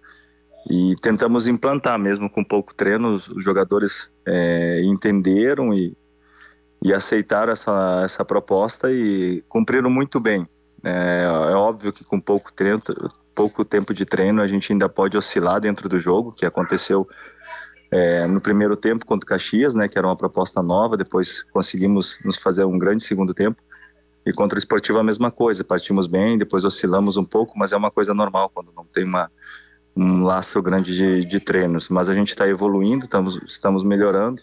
E 0.67 0.95
tentamos 1.01 1.47
implantar, 1.47 1.99
mesmo 1.99 2.29
com 2.29 2.43
pouco 2.43 2.73
treino, 2.73 3.13
os 3.13 3.43
jogadores 3.43 4.11
é, 4.25 4.81
entenderam 4.83 5.73
e 5.73 5.95
e 6.83 6.93
aceitaram 6.93 7.51
essa, 7.51 8.01
essa 8.03 8.25
proposta 8.25 8.91
e 8.91 9.43
cumpriram 9.47 9.89
muito 9.89 10.19
bem. 10.19 10.47
É, 10.83 11.23
é, 11.25 11.55
óbvio 11.55 11.91
que 11.91 12.03
com 12.05 12.19
pouco, 12.19 12.53
treino, 12.53 12.79
pouco 13.35 13.65
tempo 13.65 13.93
de 13.93 14.05
treino 14.05 14.41
a 14.41 14.47
gente 14.47 14.71
ainda 14.71 14.87
pode 14.87 15.17
oscilar 15.17 15.59
dentro 15.59 15.89
do 15.89 15.99
jogo, 15.99 16.31
que 16.31 16.45
aconteceu 16.45 17.07
é, 17.91 18.25
no 18.27 18.39
primeiro 18.39 18.77
tempo 18.77 19.05
contra 19.05 19.25
o 19.25 19.27
Caxias, 19.27 19.75
né, 19.75 19.89
que 19.89 19.97
era 19.97 20.07
uma 20.07 20.15
proposta 20.15 20.61
nova, 20.61 20.95
depois 20.95 21.43
conseguimos 21.43 22.17
nos 22.23 22.37
fazer 22.37 22.63
um 22.63 22.77
grande 22.77 23.03
segundo 23.03 23.33
tempo. 23.33 23.61
E 24.25 24.31
contra 24.31 24.57
o 24.57 24.59
Esportivo 24.59 24.99
a 24.99 25.03
mesma 25.03 25.31
coisa, 25.31 25.63
partimos 25.63 26.05
bem, 26.05 26.37
depois 26.37 26.63
oscilamos 26.63 27.17
um 27.17 27.25
pouco, 27.25 27.57
mas 27.57 27.73
é 27.73 27.77
uma 27.77 27.89
coisa 27.89 28.13
normal 28.13 28.49
quando 28.53 28.71
não 28.75 28.85
tem 28.85 29.03
uma, 29.03 29.29
um 29.99 30.23
lastro 30.23 30.61
grande 30.61 30.95
de, 30.95 31.25
de 31.25 31.39
treinos. 31.39 31.89
Mas 31.89 32.07
a 32.07 32.13
gente 32.13 32.29
está 32.29 32.47
evoluindo, 32.47 33.03
estamos, 33.03 33.39
estamos 33.45 33.83
melhorando. 33.83 34.41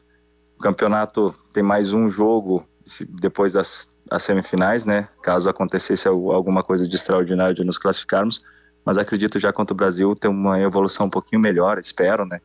O 0.59 0.62
campeonato 0.62 1.34
tem 1.52 1.62
mais 1.62 1.92
um 1.92 2.09
jogo 2.09 2.66
depois 3.09 3.52
das, 3.52 3.88
das 4.09 4.22
semifinais, 4.22 4.84
né? 4.84 5.09
Caso 5.22 5.48
acontecesse 5.48 6.07
alguma 6.07 6.62
coisa 6.62 6.86
de 6.86 6.94
extraordinário 6.94 7.54
de 7.54 7.64
nos 7.64 7.78
classificarmos, 7.78 8.42
mas 8.84 8.98
acredito 8.98 9.38
já 9.38 9.52
contra 9.52 9.72
o 9.72 9.76
Brasil 9.76 10.14
ter 10.14 10.28
uma 10.28 10.61
evolução 10.61 11.07
um 11.07 11.11
pouquinho 11.11 11.40
melhor, 11.40 11.78
espero, 11.78 12.26
né? 12.26 12.40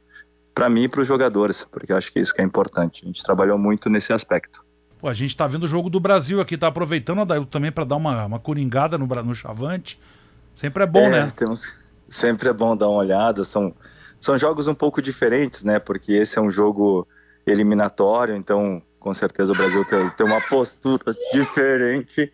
Para 0.53 0.69
mim 0.69 0.83
e 0.83 0.87
para 0.87 1.01
os 1.01 1.07
jogadores, 1.07 1.63
porque 1.63 1.91
eu 1.91 1.97
acho 1.97 2.11
que 2.11 2.19
isso 2.19 2.33
que 2.33 2.41
é 2.41 2.43
importante. 2.43 3.03
A 3.03 3.07
gente 3.07 3.23
trabalhou 3.23 3.57
muito 3.57 3.89
nesse 3.89 4.11
aspecto. 4.11 4.63
Pô, 4.99 5.07
a 5.07 5.13
gente 5.13 5.29
está 5.29 5.47
vendo 5.47 5.63
o 5.63 5.67
jogo 5.67 5.89
do 5.89 5.99
Brasil 5.99 6.41
aqui, 6.41 6.57
tá 6.57 6.67
aproveitando 6.67 7.21
a 7.21 7.45
também 7.45 7.71
para 7.71 7.83
dar 7.83 7.95
uma, 7.95 8.25
uma 8.25 8.39
coringada 8.39 8.97
no, 8.97 9.05
no 9.05 9.35
Chavante. 9.35 9.99
Sempre 10.53 10.83
é 10.83 10.87
bom, 10.87 10.99
é, 10.99 11.09
né? 11.09 11.31
Temos, 11.35 11.77
sempre 12.11 12.49
é 12.49 12.53
bom 12.53 12.75
dar 12.75 12.89
uma 12.89 12.99
olhada. 12.99 13.43
São, 13.43 13.73
são 14.19 14.37
jogos 14.37 14.67
um 14.67 14.75
pouco 14.75 15.01
diferentes, 15.01 15.63
né? 15.63 15.79
Porque 15.79 16.13
esse 16.13 16.37
é 16.37 16.41
um 16.41 16.51
jogo 16.51 17.07
eliminatório, 17.47 18.35
então 18.35 18.83
com 18.99 19.13
certeza 19.15 19.51
o 19.51 19.55
Brasil 19.55 19.83
tem, 19.83 20.07
tem 20.11 20.25
uma 20.27 20.39
postura 20.41 21.11
diferente 21.33 22.31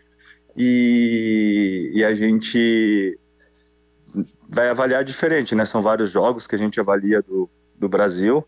e, 0.58 1.92
e, 1.94 2.04
a 2.04 2.14
gente 2.14 3.18
vai 4.50 4.68
avaliar 4.68 5.04
diferente, 5.04 5.56
né? 5.56 5.64
São 5.64 5.82
vários 5.82 6.12
jogos 6.12 6.46
que 6.46 6.56
a 6.56 6.58
gente 6.58 6.80
avalia 6.80 7.22
do, 7.22 7.50
do 7.78 7.88
Brasil. 7.88 8.46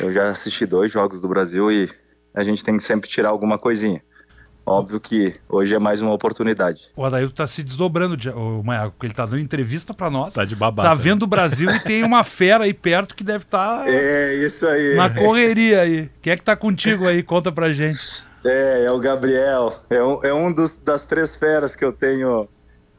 Eu 0.00 0.12
já 0.12 0.28
assisti 0.28 0.66
dois 0.66 0.92
jogos 0.92 1.18
do 1.18 1.26
Brasil 1.26 1.72
e 1.72 1.90
a 2.34 2.44
gente 2.44 2.62
tem 2.62 2.76
que 2.76 2.82
sempre 2.82 3.08
tirar 3.08 3.30
alguma 3.30 3.58
coisinha. 3.58 4.02
Óbvio 4.66 4.98
que 4.98 5.32
hoje 5.48 5.76
é 5.76 5.78
mais 5.78 6.00
uma 6.00 6.12
oportunidade. 6.12 6.90
O 6.96 7.04
Adailton 7.04 7.30
está 7.30 7.46
se 7.46 7.62
desdobrando, 7.62 8.16
o 8.34 8.64
Maiaco, 8.64 8.96
ele 9.00 9.12
está 9.12 9.24
dando 9.24 9.38
entrevista 9.38 9.94
para 9.94 10.10
nós. 10.10 10.34
Tá 10.34 10.44
de 10.44 10.56
babado. 10.56 10.88
Tá 10.88 10.92
vendo 10.92 11.22
o 11.22 11.26
Brasil 11.26 11.70
e 11.70 11.78
tem 11.78 12.02
uma 12.02 12.24
fera 12.24 12.64
aí 12.64 12.74
perto 12.74 13.14
que 13.14 13.22
deve 13.22 13.44
estar 13.44 13.84
tá 13.84 13.84
é, 13.88 14.34
isso 14.34 14.66
aí. 14.66 14.96
na 14.96 15.08
correria 15.08 15.82
aí. 15.82 16.10
Quem 16.20 16.32
é 16.32 16.36
que 16.36 16.42
tá 16.42 16.56
contigo 16.56 17.06
aí? 17.06 17.22
Conta 17.22 17.52
pra 17.52 17.70
gente. 17.70 18.24
É, 18.44 18.86
é 18.86 18.90
o 18.90 18.98
Gabriel. 18.98 19.72
É 19.88 20.02
um, 20.02 20.24
é 20.24 20.34
um 20.34 20.52
dos, 20.52 20.74
das 20.74 21.04
três 21.04 21.36
feras 21.36 21.76
que 21.76 21.84
eu 21.84 21.92
tenho 21.92 22.48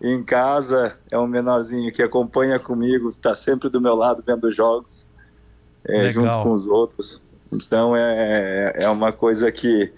em 0.02 0.24
casa. 0.24 0.96
É 1.12 1.20
um 1.20 1.28
menorzinho 1.28 1.92
que 1.92 2.02
acompanha 2.02 2.58
comigo, 2.60 3.14
tá 3.14 3.36
sempre 3.36 3.68
do 3.68 3.82
meu 3.82 3.94
lado 3.94 4.24
vendo 4.26 4.50
jogos, 4.54 5.06
é, 5.86 6.14
junto 6.14 6.44
com 6.44 6.54
os 6.54 6.66
outros. 6.66 7.22
Então 7.52 7.94
é, 7.94 8.74
é 8.76 8.90
uma 8.90 9.12
coisa 9.12 9.52
que 9.52 9.92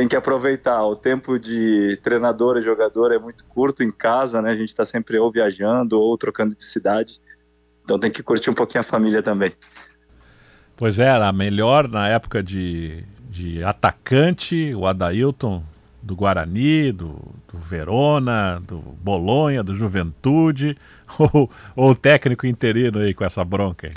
tem 0.00 0.08
que 0.08 0.16
aproveitar. 0.16 0.82
O 0.82 0.96
tempo 0.96 1.38
de 1.38 1.98
treinador 2.02 2.56
e 2.56 2.62
jogador 2.62 3.12
é 3.12 3.18
muito 3.18 3.44
curto 3.44 3.82
em 3.82 3.90
casa, 3.90 4.40
né? 4.40 4.50
A 4.50 4.54
gente 4.54 4.70
está 4.70 4.86
sempre 4.86 5.18
ou 5.18 5.30
viajando 5.30 6.00
ou 6.00 6.16
trocando 6.16 6.56
de 6.56 6.64
cidade. 6.64 7.20
Então 7.84 7.98
tem 7.98 8.10
que 8.10 8.22
curtir 8.22 8.48
um 8.48 8.54
pouquinho 8.54 8.80
a 8.80 8.82
família 8.82 9.22
também. 9.22 9.52
Pois 10.74 10.98
é, 10.98 11.04
era 11.04 11.30
melhor 11.34 11.86
na 11.86 12.08
época 12.08 12.42
de, 12.42 13.04
de 13.28 13.62
atacante, 13.62 14.74
o 14.74 14.86
Adailton 14.86 15.62
do 16.02 16.16
Guarani, 16.16 16.92
do, 16.92 17.20
do 17.52 17.58
Verona, 17.58 18.58
do 18.66 18.78
Bolonha, 18.78 19.62
do 19.62 19.74
Juventude, 19.74 20.78
ou, 21.18 21.50
ou 21.76 21.90
o 21.90 21.94
técnico 21.94 22.46
interino 22.46 23.00
aí 23.00 23.12
com 23.12 23.22
essa 23.22 23.44
bronca 23.44 23.88
aí? 23.88 23.92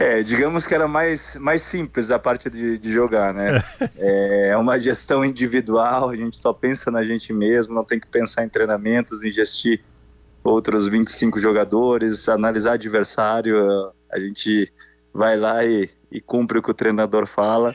É, 0.00 0.22
digamos 0.22 0.64
que 0.64 0.72
era 0.72 0.86
mais, 0.86 1.34
mais 1.34 1.60
simples 1.60 2.12
a 2.12 2.20
parte 2.20 2.48
de, 2.48 2.78
de 2.78 2.92
jogar, 2.92 3.34
né? 3.34 3.60
É 3.98 4.56
uma 4.56 4.78
gestão 4.78 5.24
individual, 5.24 6.10
a 6.10 6.16
gente 6.16 6.38
só 6.38 6.52
pensa 6.52 6.88
na 6.88 7.02
gente 7.02 7.32
mesmo, 7.32 7.74
não 7.74 7.84
tem 7.84 7.98
que 7.98 8.06
pensar 8.06 8.44
em 8.44 8.48
treinamentos, 8.48 9.24
em 9.24 9.30
gestir 9.30 9.82
outros 10.44 10.86
25 10.86 11.40
jogadores, 11.40 12.28
analisar 12.28 12.74
adversário, 12.74 13.92
a 14.10 14.20
gente 14.20 14.72
vai 15.12 15.36
lá 15.36 15.64
e, 15.64 15.90
e 16.12 16.20
cumpre 16.20 16.58
o 16.58 16.62
que 16.62 16.70
o 16.70 16.74
treinador 16.74 17.26
fala 17.26 17.74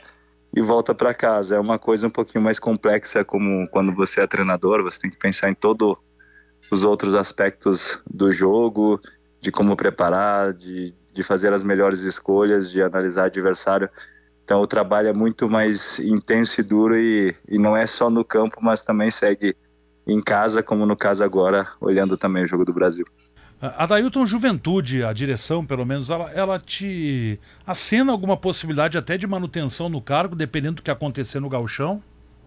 e 0.55 0.61
volta 0.61 0.95
para 0.95 1.13
casa. 1.13 1.57
É 1.57 1.59
uma 1.59 1.77
coisa 1.77 2.07
um 2.07 2.09
pouquinho 2.09 2.41
mais 2.41 2.57
complexa, 2.57 3.25
como 3.25 3.67
quando 3.69 3.93
você 3.93 4.21
é 4.21 4.27
treinador, 4.27 4.81
você 4.81 5.01
tem 5.01 5.11
que 5.11 5.17
pensar 5.17 5.49
em 5.49 5.55
todos 5.55 5.97
os 6.71 6.85
outros 6.85 7.15
aspectos 7.15 8.01
do 8.09 8.31
jogo, 8.31 8.97
de 9.41 9.51
como 9.51 9.75
preparar, 9.75 10.53
de, 10.53 10.95
de 11.13 11.23
fazer 11.23 11.53
as 11.53 11.63
melhores 11.63 12.01
escolhas, 12.01 12.69
de 12.69 12.81
analisar 12.81 13.25
adversário. 13.25 13.89
Então 14.43 14.61
o 14.61 14.67
trabalho 14.67 15.07
é 15.07 15.13
muito 15.13 15.49
mais 15.49 15.99
intenso 15.99 16.59
e 16.59 16.63
duro 16.63 16.97
e, 16.97 17.35
e 17.47 17.57
não 17.57 17.77
é 17.77 17.87
só 17.87 18.09
no 18.09 18.25
campo, 18.25 18.57
mas 18.61 18.83
também 18.83 19.09
segue 19.09 19.55
em 20.05 20.21
casa, 20.21 20.61
como 20.61 20.85
no 20.85 20.97
caso 20.97 21.23
agora, 21.23 21.67
olhando 21.79 22.17
também 22.17 22.43
o 22.43 22.47
jogo 22.47 22.65
do 22.65 22.73
Brasil. 22.73 23.05
A 23.61 23.85
Dailton 23.85 24.25
Juventude, 24.25 25.05
a 25.05 25.13
direção, 25.13 25.65
pelo 25.65 25.85
menos, 25.85 26.09
ela, 26.09 26.29
ela 26.31 26.59
te 26.59 27.39
acena 27.65 28.11
alguma 28.11 28.35
possibilidade 28.35 28.97
até 28.97 29.17
de 29.17 29.25
manutenção 29.25 29.87
no 29.87 30.01
cargo, 30.01 30.35
dependendo 30.35 30.75
do 30.75 30.81
que 30.81 30.91
acontecer 30.91 31.39
no 31.39 31.47
galchão? 31.47 32.03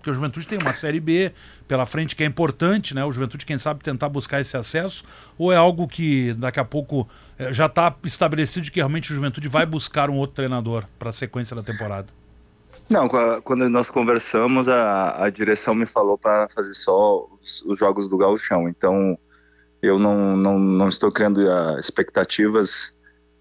Porque 0.06 0.10
o 0.12 0.14
Juventude 0.14 0.46
tem 0.46 0.58
uma 0.62 0.72
Série 0.72 1.00
B 1.00 1.32
pela 1.66 1.84
frente 1.84 2.14
que 2.14 2.22
é 2.22 2.26
importante, 2.26 2.94
né? 2.94 3.04
O 3.04 3.10
Juventude, 3.10 3.44
quem 3.44 3.58
sabe, 3.58 3.82
tentar 3.82 4.08
buscar 4.08 4.40
esse 4.40 4.56
acesso, 4.56 5.04
ou 5.36 5.52
é 5.52 5.56
algo 5.56 5.88
que 5.88 6.32
daqui 6.34 6.60
a 6.60 6.64
pouco 6.64 7.08
é, 7.36 7.52
já 7.52 7.66
está 7.66 7.92
estabelecido 8.04 8.70
que 8.70 8.78
realmente 8.78 9.10
o 9.10 9.14
Juventude 9.14 9.48
vai 9.48 9.66
buscar 9.66 10.08
um 10.08 10.16
outro 10.16 10.36
treinador 10.36 10.84
para 10.96 11.08
a 11.08 11.12
sequência 11.12 11.56
da 11.56 11.62
temporada? 11.62 12.06
Não, 12.88 13.08
quando 13.42 13.68
nós 13.68 13.90
conversamos, 13.90 14.68
a, 14.68 15.24
a 15.24 15.28
direção 15.28 15.74
me 15.74 15.86
falou 15.86 16.16
para 16.16 16.48
fazer 16.48 16.74
só 16.74 17.26
os, 17.42 17.62
os, 17.62 17.76
jogos 17.76 18.08
do 18.08 18.16
Gauchão. 18.16 18.68
Então, 18.68 19.18
eu 19.82 19.98
não, 19.98 20.36
não, 20.36 20.56
não 20.56 20.88
estou 20.88 21.10
criando 21.10 21.38
uh, 21.38 21.80
expectativas 21.80 22.96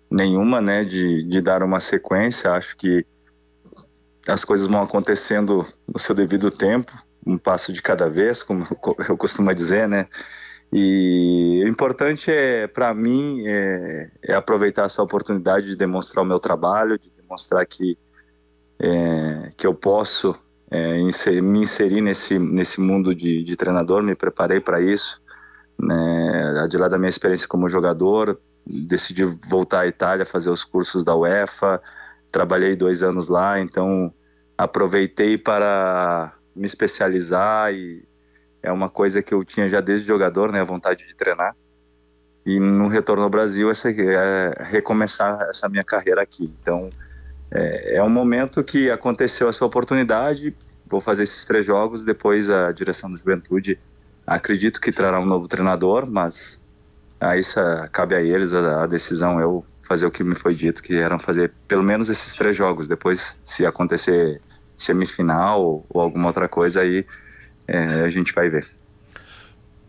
nenhuma, 0.10 0.60
né, 0.62 0.84
de, 0.84 1.22
de 1.22 1.42
dar 1.42 1.62
uma 1.62 1.80
sequência. 1.80 2.54
Acho 2.54 2.76
que 2.76 3.06
as 4.28 4.44
coisas 4.44 4.68
vão 4.68 4.82
acontecendo 4.82 5.66
no 5.88 6.00
seu 6.00 6.16
devido 6.16 6.50
tempo. 6.52 6.92
um 7.26 7.40
passo 7.40 7.74
de 7.74 7.82
cada 7.82 8.08
vez, 8.08 8.44
como 8.44 8.68
eu 9.10 9.18
costumo 9.18 9.54
dizer, 9.54 9.88
né? 9.88 10.08
E 10.72 11.64
o 11.64 11.68
importante 11.68 12.30
é, 12.30 12.68
para 12.68 12.94
mim, 12.94 13.44
é, 13.48 14.12
é, 14.24 14.34
aproveitar 14.34 14.86
essa 14.86 15.02
oportunidade 15.02 15.68
de 15.68 15.76
demonstrar 15.76 16.24
o 16.24 16.28
meu 16.28 16.40
trabalho, 16.40 17.00
de 17.00 17.10
demonstrar 17.10 17.66
que, 17.66 17.98
é, 18.80 19.52
que 19.58 19.66
eu 19.66 19.74
posso 19.74 20.36
é, 20.70 21.00
inserir, 21.00 21.42
me 21.42 21.60
inserir 21.60 22.02
nesse, 22.02 22.38
nesse 22.38 22.82
mundo 22.82 23.16
de, 23.16 23.44
de 23.44 23.56
treinador, 23.56 24.04
me 24.04 24.16
preparei 24.16 24.60
para 24.60 24.82
isso. 24.82 25.24
Né, 25.78 26.68
de 26.70 26.78
lá 26.78 26.88
da 26.88 26.98
minha 26.98 27.10
experiência 27.10 27.48
como 27.48 27.68
jogador, 27.68 28.40
decidi 28.66 29.24
voltar 29.24 29.82
à 29.82 29.88
Itália, 29.88 30.26
fazer 30.26 30.50
os 30.50 30.64
cursos 30.64 31.04
da 31.04 31.16
UEFA, 31.16 31.82
trabalhei 32.36 32.76
dois 32.76 33.02
anos 33.02 33.30
lá, 33.30 33.62
então 33.62 34.14
aproveitei 34.58 35.38
para 35.38 36.34
me 36.54 36.66
especializar 36.66 37.74
e 37.74 38.04
é 38.62 38.70
uma 38.74 38.90
coisa 38.90 39.24
que 39.24 39.34
eu 39.34 39.46
tinha 39.46 39.70
já 39.70 39.80
desde 39.80 40.06
jogador, 40.06 40.52
né, 40.52 40.60
a 40.60 40.66
vontade 40.66 41.08
de 41.08 41.16
treinar. 41.16 41.56
E 42.46 42.60
no 42.60 42.90
retorno 42.90 43.24
ao 43.24 43.30
Brasil, 43.30 43.72
essa 43.72 43.90
é 43.90 44.54
recomeçar 44.66 45.44
essa 45.50 45.70
minha 45.70 45.84
carreira 45.84 46.22
aqui. 46.22 46.54
Então, 46.60 46.90
é, 47.50 47.96
é 47.96 48.04
um 48.04 48.10
momento 48.10 48.62
que 48.66 48.92
aconteceu 48.92 49.48
essa 49.48 49.66
oportunidade. 49.66 50.54
Vou 50.86 51.00
fazer 51.00 51.24
esses 51.24 51.46
três 51.46 51.66
jogos. 51.66 52.04
Depois, 52.04 52.50
a 52.50 52.74
direção 52.74 53.10
do 53.10 53.16
Juventude 53.16 53.80
acredito 54.28 54.82
que 54.82 54.92
trará 54.92 55.22
um 55.22 55.26
novo 55.26 55.48
treinador, 55.48 56.06
mas 56.12 56.62
aí 57.18 57.42
cabe 57.94 58.14
a 58.14 58.22
eles 58.22 58.52
a, 58.52 58.84
a 58.84 58.88
decisão. 58.88 59.40
Eu 59.40 59.66
fazer 59.86 60.06
o 60.06 60.12
que 60.12 60.24
me 60.24 60.36
foi 60.36 60.54
dito, 60.54 60.82
que 60.82 60.96
eram 60.96 61.18
fazer 61.20 61.54
pelo 61.68 61.84
menos 61.84 62.10
esses 62.10 62.34
três 62.34 62.58
jogos. 62.58 62.88
Depois, 62.88 63.40
se 63.44 63.66
acontecer 63.66 64.42
semifinal 64.76 65.86
ou 65.90 66.02
alguma 66.02 66.28
outra 66.28 66.50
coisa, 66.50 66.82
aí 66.82 67.06
é, 67.68 68.02
a 68.02 68.10
gente 68.10 68.34
vai 68.34 68.50
ver. 68.50 68.68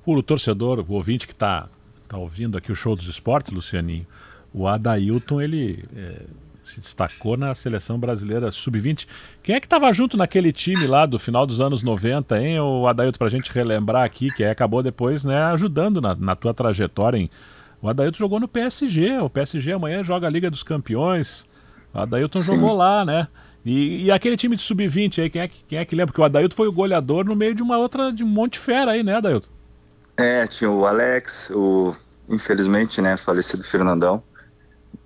O 0.04 0.22
torcedor, 0.22 0.84
o 0.86 0.92
ouvinte 0.92 1.26
que 1.26 1.32
está 1.32 1.68
tá 2.06 2.16
ouvindo 2.16 2.56
aqui 2.56 2.70
o 2.70 2.76
show 2.76 2.94
dos 2.94 3.08
esportes, 3.08 3.52
Lucianinho, 3.52 4.06
o 4.54 4.68
Adailton, 4.68 5.40
ele 5.40 5.84
é, 5.96 6.22
se 6.62 6.80
destacou 6.80 7.36
na 7.36 7.54
seleção 7.54 7.98
brasileira 7.98 8.50
sub-20. 8.50 9.06
Quem 9.42 9.54
é 9.54 9.60
que 9.60 9.66
estava 9.66 9.92
junto 9.92 10.16
naquele 10.16 10.52
time 10.52 10.86
lá 10.86 11.06
do 11.06 11.18
final 11.18 11.46
dos 11.46 11.60
anos 11.60 11.82
90, 11.82 12.40
hein? 12.40 12.60
O 12.60 12.86
Adailton, 12.86 13.18
para 13.18 13.26
a 13.26 13.30
gente 13.30 13.52
relembrar 13.52 14.04
aqui, 14.04 14.30
que 14.30 14.44
acabou 14.44 14.82
depois 14.82 15.24
né, 15.24 15.42
ajudando 15.44 16.00
na, 16.00 16.14
na 16.14 16.36
tua 16.36 16.54
trajetória. 16.54 17.18
Hein? 17.18 17.30
O 17.80 17.88
Adailton 17.88 18.18
jogou 18.18 18.40
no 18.40 18.48
PSG, 18.48 19.18
o 19.18 19.30
PSG 19.30 19.72
amanhã 19.72 20.02
joga 20.02 20.26
a 20.26 20.30
Liga 20.30 20.50
dos 20.50 20.62
Campeões. 20.62 21.46
O 21.92 21.98
Adailton 21.98 22.40
Sim. 22.40 22.54
jogou 22.54 22.76
lá, 22.76 23.04
né? 23.04 23.28
E, 23.64 24.04
e, 24.04 24.12
aquele 24.12 24.36
time 24.36 24.54
de 24.54 24.62
sub-20 24.62 25.22
aí, 25.22 25.28
quem 25.28 25.42
é, 25.42 25.48
quem 25.48 25.78
é 25.78 25.84
que 25.84 25.96
lembra? 25.96 26.12
Porque 26.12 26.20
o 26.20 26.24
Adailton 26.24 26.54
foi 26.54 26.68
o 26.68 26.72
goleador 26.72 27.24
no 27.24 27.34
meio 27.34 27.54
de 27.54 27.62
uma 27.62 27.76
outra, 27.76 28.12
de 28.12 28.22
um 28.22 28.28
monte 28.28 28.52
de 28.52 28.58
fera 28.60 28.92
aí, 28.92 29.02
né, 29.02 29.16
Adailton? 29.16 29.48
É, 30.16 30.46
tinha 30.46 30.70
o 30.70 30.86
Alex, 30.86 31.50
o, 31.50 31.94
infelizmente, 32.28 33.02
né, 33.02 33.16
falecido 33.16 33.64
Fernandão, 33.64 34.22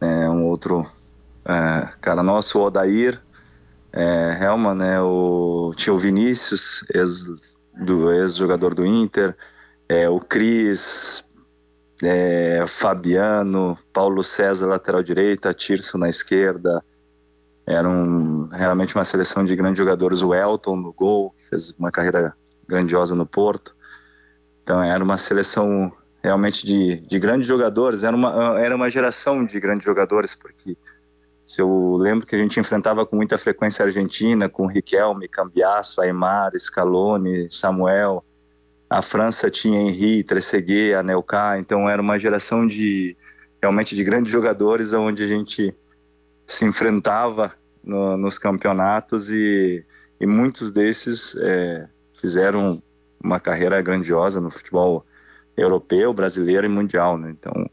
é, 0.00 0.28
um 0.28 0.46
outro 0.46 0.86
é, 1.44 1.88
cara 2.00 2.22
nosso, 2.22 2.58
o 2.58 2.62
Odair, 2.62 3.18
é, 3.92 4.38
Helman, 4.42 4.74
né, 4.74 5.00
o, 5.00 5.72
tinha 5.74 5.94
o 5.94 5.98
Vinícius, 5.98 6.84
ex, 6.94 7.26
do 7.74 8.12
ex-jogador 8.12 8.74
do 8.74 8.84
Inter, 8.84 9.34
é, 9.88 10.08
o 10.08 10.20
Cris, 10.20 11.24
é, 12.02 12.64
Fabiano, 12.66 13.76
Paulo 13.92 14.22
César, 14.22 14.66
lateral 14.66 15.02
direita, 15.02 15.52
Tirso 15.54 15.98
na 15.98 16.08
esquerda, 16.08 16.82
era 17.66 17.88
um, 17.88 18.48
realmente 18.48 18.94
uma 18.94 19.04
seleção 19.04 19.44
de 19.44 19.54
grandes 19.54 19.78
jogadores. 19.78 20.22
O 20.22 20.34
Elton 20.34 20.76
no 20.76 20.92
gol, 20.92 21.30
que 21.30 21.48
fez 21.48 21.70
uma 21.78 21.90
carreira 21.90 22.34
grandiosa 22.66 23.14
no 23.14 23.26
Porto. 23.26 23.76
Então 24.62 24.82
era 24.82 25.02
uma 25.02 25.18
seleção 25.18 25.92
realmente 26.22 26.66
de, 26.66 27.00
de 27.00 27.18
grandes 27.18 27.46
jogadores. 27.46 28.02
Era 28.02 28.16
uma, 28.16 28.60
era 28.60 28.74
uma 28.74 28.90
geração 28.90 29.44
de 29.44 29.58
grandes 29.60 29.84
jogadores, 29.84 30.34
porque 30.34 30.76
se 31.44 31.60
eu 31.60 31.94
lembro 31.96 32.26
que 32.26 32.34
a 32.34 32.38
gente 32.38 32.58
enfrentava 32.58 33.04
com 33.04 33.16
muita 33.16 33.36
frequência 33.38 33.84
a 33.84 33.86
Argentina, 33.86 34.48
com 34.48 34.66
Riquelme, 34.66 35.28
Cambiasso, 35.28 36.00
Aymar, 36.00 36.52
Scaloni, 36.56 37.48
Samuel. 37.50 38.24
A 38.90 39.00
França 39.00 39.48
tinha 39.48 39.80
Henri, 39.80 40.24
Trezeguet, 40.24 40.94
Anelka. 40.94 41.56
Então 41.60 41.88
era 41.88 42.02
uma 42.02 42.18
geração 42.18 42.66
de 42.66 43.16
realmente 43.62 43.94
de 43.94 44.02
grandes 44.02 44.32
jogadores, 44.32 44.92
onde 44.92 45.22
a 45.22 45.26
gente 45.28 45.72
se 46.44 46.64
enfrentava 46.64 47.54
no, 47.84 48.16
nos 48.16 48.36
campeonatos 48.36 49.30
e, 49.30 49.84
e 50.20 50.26
muitos 50.26 50.72
desses 50.72 51.36
é, 51.36 51.86
fizeram 52.20 52.82
uma 53.22 53.38
carreira 53.38 53.80
grandiosa 53.80 54.40
no 54.40 54.50
futebol 54.50 55.06
europeu, 55.56 56.12
brasileiro 56.12 56.66
e 56.66 56.68
mundial. 56.68 57.16
Né? 57.16 57.30
Então, 57.30 57.70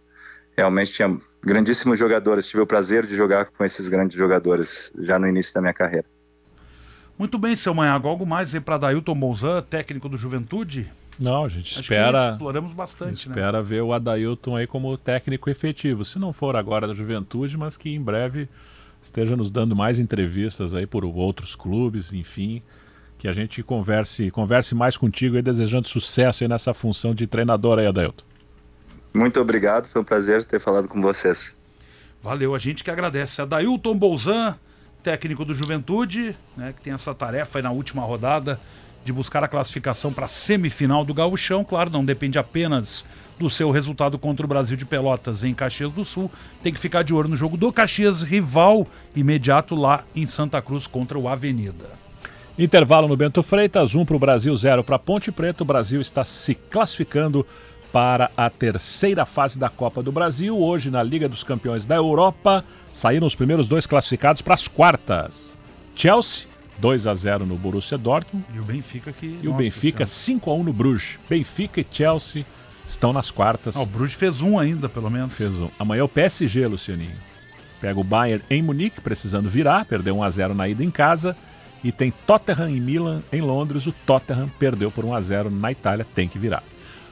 realmente 0.56 0.94
tinha 0.94 1.18
grandíssimos 1.42 1.98
jogadores. 1.98 2.48
Tive 2.48 2.62
o 2.62 2.68
prazer 2.68 3.08
de 3.08 3.16
jogar 3.16 3.46
com 3.46 3.64
esses 3.64 3.90
grandes 3.90 4.16
jogadores 4.16 4.94
já 5.00 5.18
no 5.18 5.28
início 5.28 5.54
da 5.56 5.62
minha 5.62 5.74
carreira. 5.74 6.06
Muito 7.18 7.40
bem, 7.40 7.56
seu 7.56 7.74
Manhago. 7.74 8.08
Algo 8.08 8.26
mais 8.26 8.54
aí 8.54 8.62
para 8.62 8.78
Dailton 8.78 9.16
Bolzan, 9.16 9.62
técnico 9.62 10.08
do 10.08 10.18
Juventude? 10.18 10.92
Não, 11.20 11.46
a 11.46 11.50
gente 11.50 11.72
Acho 11.72 11.82
espera. 11.82 12.32
exploramos 12.32 12.74
bastante, 12.74 13.28
né? 13.28 13.36
Espera 13.36 13.62
ver 13.62 13.82
o 13.82 13.92
Adailton 13.92 14.56
aí 14.56 14.68
como 14.68 14.96
técnico 14.98 15.50
efetivo. 15.50 16.06
Se 16.06 16.20
não 16.20 16.32
for 16.32 16.56
agora 16.56 16.88
da 16.88 16.94
Juventude, 16.94 17.58
mas 17.58 17.76
que 17.76 17.90
em 17.90 18.02
breve 18.02 18.48
esteja 19.02 19.36
nos 19.36 19.50
dando 19.50 19.76
mais 19.76 20.00
entrevistas 20.00 20.74
aí 20.74 20.86
por 20.86 21.04
outros 21.04 21.56
clubes, 21.56 22.14
enfim, 22.14 22.62
que 23.18 23.28
a 23.28 23.34
gente 23.34 23.64
converse, 23.64 24.30
converse 24.30 24.76
mais 24.76 24.96
contigo 24.96 25.38
e 25.38 25.42
desejando 25.42 25.88
sucesso 25.88 26.44
aí 26.44 26.48
nessa 26.48 26.74
função 26.74 27.16
de 27.16 27.26
treinador 27.26 27.80
aí, 27.80 27.88
Adailton. 27.88 28.24
Muito 29.14 29.40
obrigado, 29.40 29.88
foi 29.88 30.02
um 30.02 30.06
prazer 30.06 30.44
ter 30.44 30.60
falado 30.60 30.88
com 30.88 31.02
vocês. 31.02 31.58
Valeu, 32.22 32.54
a 32.54 32.60
gente 32.60 32.84
que 32.84 32.92
agradece. 32.92 33.42
Adailton 33.42 33.98
Bolzan, 33.98 34.56
técnico 35.02 35.44
do 35.44 35.54
Juventude, 35.54 36.36
né, 36.56 36.74
que 36.74 36.82
tem 36.82 36.94
essa 36.94 37.16
tarefa 37.16 37.58
aí 37.58 37.64
na 37.64 37.72
última 37.72 38.04
rodada 38.04 38.60
de 39.08 39.14
buscar 39.14 39.42
a 39.42 39.48
classificação 39.48 40.12
para 40.12 40.26
a 40.26 40.28
semifinal 40.28 41.06
do 41.06 41.14
Gauchão. 41.14 41.64
Claro, 41.64 41.90
não 41.90 42.04
depende 42.04 42.38
apenas 42.38 43.06
do 43.40 43.50
seu 43.50 43.72
resultado 43.72 44.20
contra 44.20 44.46
o 44.46 44.50
Brasil 44.50 44.76
de 44.76 44.86
Pelotas 44.86 45.46
em 45.46 45.54
Caxias 45.54 45.94
do 45.94 46.04
Sul. 46.04 46.30
Tem 46.62 46.74
que 46.74 46.80
ficar 46.80 47.04
de 47.04 47.14
olho 47.14 47.30
no 47.30 47.36
jogo 47.36 47.56
do 47.56 47.72
Caxias, 47.72 48.22
rival 48.22 48.86
imediato 49.16 49.76
lá 49.76 50.04
em 50.14 50.26
Santa 50.26 50.62
Cruz 50.62 50.88
contra 50.88 51.18
o 51.18 51.30
Avenida. 51.30 51.90
Intervalo 52.60 53.08
no 53.08 53.16
Bento 53.16 53.42
Freitas, 53.42 53.96
1 53.96 54.02
um 54.02 54.06
para 54.06 54.16
o 54.16 54.20
Brasil, 54.20 54.56
0 54.56 54.84
para 54.84 55.00
Ponte 55.00 55.32
Preta. 55.32 55.64
O 55.64 55.66
Brasil 55.66 56.02
está 56.02 56.26
se 56.26 56.54
classificando 56.54 57.48
para 57.94 58.30
a 58.36 58.50
terceira 58.50 59.26
fase 59.26 59.58
da 59.58 59.70
Copa 59.70 60.04
do 60.04 60.12
Brasil. 60.12 60.60
Hoje, 60.60 60.92
na 60.92 61.02
Liga 61.02 61.30
dos 61.30 61.46
Campeões 61.46 61.86
da 61.86 61.96
Europa, 61.96 62.66
saíram 62.92 63.26
os 63.26 63.36
primeiros 63.36 63.70
dois 63.70 63.86
classificados 63.86 64.42
para 64.42 64.56
as 64.56 64.68
quartas. 64.68 65.58
Chelsea, 65.96 66.48
2 66.80 67.08
a 67.08 67.16
0 67.16 67.46
no 67.46 67.56
Borussia 67.56 67.98
Dortmund. 67.98 68.46
E 68.54 68.60
o 68.60 68.64
Benfica 68.64 69.12
que. 69.12 69.40
E 69.42 69.48
o 69.48 69.54
Benfica, 69.54 70.06
5 70.06 70.50
a 70.50 70.54
1 70.54 70.64
no 70.64 70.74
Bruges. 70.74 71.18
Benfica 71.30 71.82
e 71.82 71.86
Chelsea 71.90 72.46
estão 72.86 73.12
nas 73.12 73.32
quartas. 73.32 73.76
o 73.76 73.86
Bruges 73.86 74.16
fez 74.16 74.42
um 74.42 74.58
ainda, 74.58 74.88
pelo 74.88 75.10
menos. 75.10 75.34
Fez 75.34 75.60
um. 75.60 75.70
Amanhã 75.78 76.02
é 76.02 76.04
o 76.04 76.10
PSG, 76.10 76.68
Lucianinho. 76.68 77.18
Pega 77.82 78.00
o 78.00 78.04
Bayern 78.04 78.44
em 78.50 78.62
Munique, 78.62 79.02
precisando 79.02 79.50
virar, 79.50 79.86
perdeu 79.86 80.18
1 80.18 80.24
a 80.24 80.30
0 80.30 80.54
na 80.54 80.68
ida 80.68 80.84
em 80.84 80.90
casa. 80.90 81.36
E 81.84 81.92
tem 81.92 82.12
Tottenham 82.26 82.70
e 82.70 82.80
Milan 82.80 83.22
em 83.32 83.40
Londres. 83.40 83.86
O 83.86 83.92
Tottenham 83.92 84.50
perdeu 84.58 84.90
por 84.90 85.06
1 85.06 85.14
a 85.14 85.22
0 85.22 85.52
na 85.52 85.72
Itália, 85.72 86.06
tem 86.16 86.28
que 86.28 86.40
virar. 86.40 86.64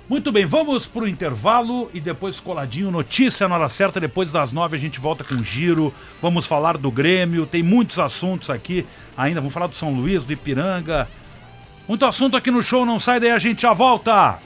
Muito 0.08 0.32
bem, 0.32 0.46
vamos 0.46 0.86
para 0.86 1.04
o 1.04 1.08
intervalo 1.08 1.90
e 1.92 2.00
depois 2.00 2.40
coladinho, 2.40 2.92
notícia 2.92 3.48
na 3.48 3.56
hora 3.56 3.68
certa, 3.68 4.00
depois 4.00 4.32
das 4.32 4.52
nove 4.52 4.78
a 4.78 4.80
gente 4.80 5.00
volta 5.00 5.24
com 5.24 5.44
giro, 5.44 5.92
vamos 6.22 6.46
falar 6.46 6.78
do 6.78 6.92
Grêmio, 6.92 7.48
tem 7.48 7.64
muitos 7.64 7.98
assuntos 7.98 8.52
aqui 8.52 8.86
ainda, 9.18 9.42
vamos 9.42 9.54
falar 9.54 9.66
do 9.66 9.76
São 9.76 9.92
Luís, 9.92 10.24
do 10.24 10.32
Ipiranga, 10.32 11.10
muito 11.88 12.06
assunto 12.06 12.38
aqui 12.38 12.52
no 12.52 12.62
show, 12.62 12.86
não 12.86 13.00
sai 13.00 13.20
daí, 13.20 13.32
a 13.32 13.40
gente 13.40 13.64
já 13.64 13.74
volta! 13.74 14.40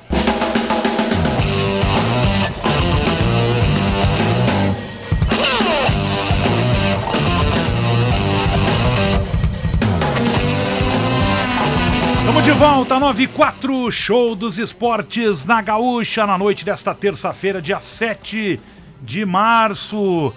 Estamos 12.30 12.46
de 12.46 12.52
volta, 12.52 13.00
9 13.00 13.24
e 13.24 13.28
4, 13.28 13.92
show 13.92 14.36
dos 14.36 14.60
esportes 14.60 15.46
na 15.48 15.64
Gaúcha, 15.64 16.28
na 16.28 16.38
noite 16.38 16.64
desta 16.64 16.94
terça-feira, 16.94 17.60
dia 17.60 17.80
7 17.80 18.60
de 19.02 19.26
março. 19.26 20.32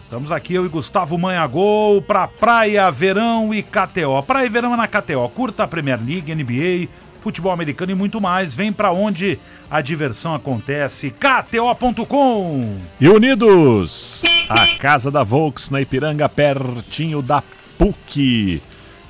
Estamos 0.00 0.30
aqui, 0.30 0.54
eu 0.54 0.64
e 0.64 0.68
Gustavo 0.68 1.18
Manhagol, 1.18 2.00
para 2.00 2.28
Praia, 2.28 2.88
Verão 2.92 3.52
e 3.52 3.60
KTO. 3.60 4.22
Praia 4.24 4.46
e 4.46 4.48
Verão 4.48 4.72
é 4.72 4.76
na 4.76 4.86
KTO. 4.86 5.28
Curta 5.30 5.64
a 5.64 5.68
Premier 5.68 5.98
League, 6.00 6.32
NBA, 6.32 6.88
futebol 7.20 7.50
americano 7.50 7.90
e 7.90 7.96
muito 7.96 8.20
mais. 8.20 8.54
Vem 8.54 8.72
para 8.72 8.92
onde 8.92 9.36
a 9.68 9.80
diversão 9.80 10.36
acontece. 10.36 11.10
KTO.com. 11.10 12.78
E 13.00 13.08
Unidos, 13.08 14.22
a 14.48 14.76
casa 14.78 15.10
da 15.10 15.24
Volks 15.24 15.70
na 15.70 15.80
Ipiranga, 15.80 16.28
pertinho 16.28 17.20
da 17.20 17.42
PUC. 17.76 18.62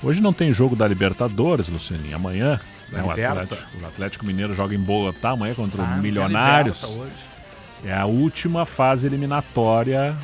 Hoje 0.03 0.21
não 0.21 0.33
tem 0.33 0.53
jogo 0.53 0.75
da 0.75 0.87
Libertadores, 0.89 1.69
Lucianinho. 1.69 2.17
Amanhã, 2.17 2.59
né, 2.91 3.03
o. 3.03 3.11
Atlético, 3.11 3.57
o 3.83 3.87
Atlético 3.87 4.27
Mineiro 4.27 4.55
joga 4.55 4.75
em 4.75 4.79
Bogotá 4.79 5.31
amanhã 5.31 5.55
contra 5.55 5.83
Ah, 5.83 5.97
o 5.97 6.03
Milionários. 6.03 6.85
É 7.85 7.93
a 7.95 8.05
última 8.07 8.65
fase 8.67 9.07
eliminatória 9.07 10.17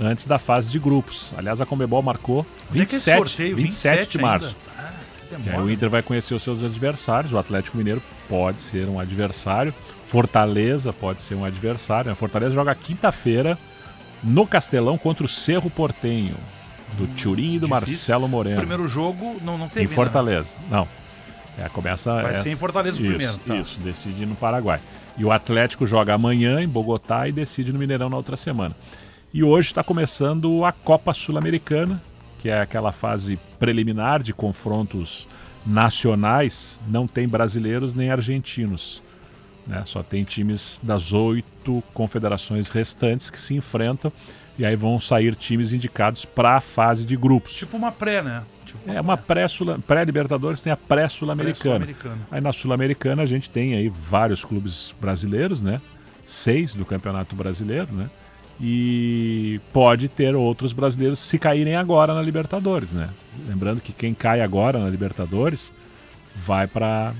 antes 0.00 0.26
da 0.26 0.38
fase 0.38 0.70
de 0.70 0.78
grupos. 0.78 1.32
Aliás, 1.36 1.60
a 1.60 1.66
Comebol 1.66 2.02
marcou 2.02 2.44
Quando 2.68 2.82
é 2.82 2.84
que 2.86 2.94
é 2.94 2.98
esse 2.98 3.10
27, 3.10 3.16
sorteio? 3.28 3.56
27 3.56 4.10
de 4.10 4.18
ainda? 4.18 4.28
março. 4.30 4.56
Ah, 4.78 4.90
E 5.30 5.34
aí 5.36 5.42
demora. 5.42 5.62
o 5.64 5.70
Inter 5.70 5.88
vai 5.90 6.02
conhecer 6.02 6.34
os 6.34 6.42
seus 6.42 6.62
adversários. 6.64 7.32
O 7.32 7.38
Atlético 7.38 7.76
Mineiro 7.78 8.02
pode 8.28 8.62
ser 8.62 8.88
um 8.88 8.98
adversário. 9.00 9.72
Fortaleza 10.06 10.92
pode 10.92 11.22
ser 11.22 11.34
um 11.34 11.44
adversário. 11.44 12.10
A 12.10 12.14
Fortaleza 12.14 12.54
joga 12.54 12.74
quinta-feira 12.74 13.58
no 14.22 14.46
Castelão 14.46 14.96
contra 14.96 15.24
o 15.24 15.28
Cerro 15.28 15.68
Portenho. 15.68 16.36
Do 16.96 17.06
Turim 17.08 17.54
e 17.54 17.58
do 17.58 17.66
difícil. 17.66 17.68
Marcelo 17.70 18.28
Moreno. 18.28 18.56
Primeiro 18.58 18.86
jogo 18.88 19.36
não, 19.42 19.58
não 19.58 19.68
teve, 19.68 19.86
em 19.86 19.88
né? 19.88 19.94
Fortaleza. 19.94 20.50
Não. 20.70 20.86
É, 21.58 21.68
começa 21.68 22.12
Vai 22.22 22.32
essa- 22.32 22.42
ser 22.42 22.50
em 22.50 22.56
Fortaleza 22.56 23.00
isso, 23.00 23.08
primeiro, 23.08 23.38
tá. 23.38 23.56
Isso, 23.56 23.78
decide 23.80 24.26
no 24.26 24.34
Paraguai. 24.34 24.80
E 25.16 25.24
o 25.24 25.30
Atlético 25.30 25.86
joga 25.86 26.14
amanhã 26.14 26.60
em 26.60 26.68
Bogotá 26.68 27.28
e 27.28 27.32
decide 27.32 27.72
no 27.72 27.78
Mineirão 27.78 28.08
na 28.10 28.16
outra 28.16 28.36
semana. 28.36 28.74
E 29.32 29.42
hoje 29.44 29.68
está 29.68 29.82
começando 29.84 30.64
a 30.64 30.72
Copa 30.72 31.12
Sul-Americana, 31.14 32.02
que 32.40 32.48
é 32.48 32.60
aquela 32.60 32.90
fase 32.92 33.38
preliminar 33.58 34.22
de 34.22 34.32
confrontos 34.34 35.26
nacionais. 35.66 36.80
Não 36.88 37.06
tem 37.06 37.28
brasileiros 37.28 37.94
nem 37.94 38.10
argentinos. 38.10 39.02
né? 39.66 39.82
Só 39.86 40.02
tem 40.02 40.24
times 40.24 40.80
das 40.82 41.12
oito 41.12 41.82
confederações 41.94 42.68
restantes 42.68 43.30
que 43.30 43.38
se 43.38 43.54
enfrentam. 43.54 44.12
E 44.58 44.64
aí 44.64 44.76
vão 44.76 45.00
sair 45.00 45.34
times 45.34 45.72
indicados 45.72 46.24
para 46.24 46.56
a 46.56 46.60
fase 46.60 47.04
de 47.04 47.16
grupos. 47.16 47.54
Tipo 47.54 47.76
uma 47.76 47.90
pré, 47.90 48.22
né? 48.22 48.42
Tipo 48.64 48.90
É 48.90 49.00
uma 49.00 49.16
pré-Libertadores, 49.16 50.60
tem 50.60 50.72
a 50.72 50.76
pré-Sul-Americana. 50.76 51.86
Pré-Sul-Americana. 51.86 52.28
aí 52.30 52.40
na 52.40 52.52
Sul-Americana 52.52 53.22
a 53.22 53.26
gente 53.26 53.50
tem 53.50 53.74
aí 53.74 53.88
vários 53.88 54.44
clubes 54.44 54.94
brasileiros, 55.00 55.60
né? 55.60 55.80
Seis 56.24 56.74
do 56.74 56.84
Campeonato 56.84 57.34
Brasileiro, 57.34 57.92
né? 57.92 58.08
E 58.60 59.60
pode 59.72 60.08
ter 60.08 60.36
outros 60.36 60.72
brasileiros 60.72 61.18
se 61.18 61.38
caírem 61.38 61.74
agora 61.74 62.14
na 62.14 62.22
Libertadores, 62.22 62.92
né? 62.92 63.10
Lembrando 63.48 63.80
que 63.80 63.92
quem 63.92 64.14
cai 64.14 64.40
agora 64.40 64.78
na 64.78 64.88
Libertadores 64.88 65.72
vai 66.34 66.66
para 66.66 67.12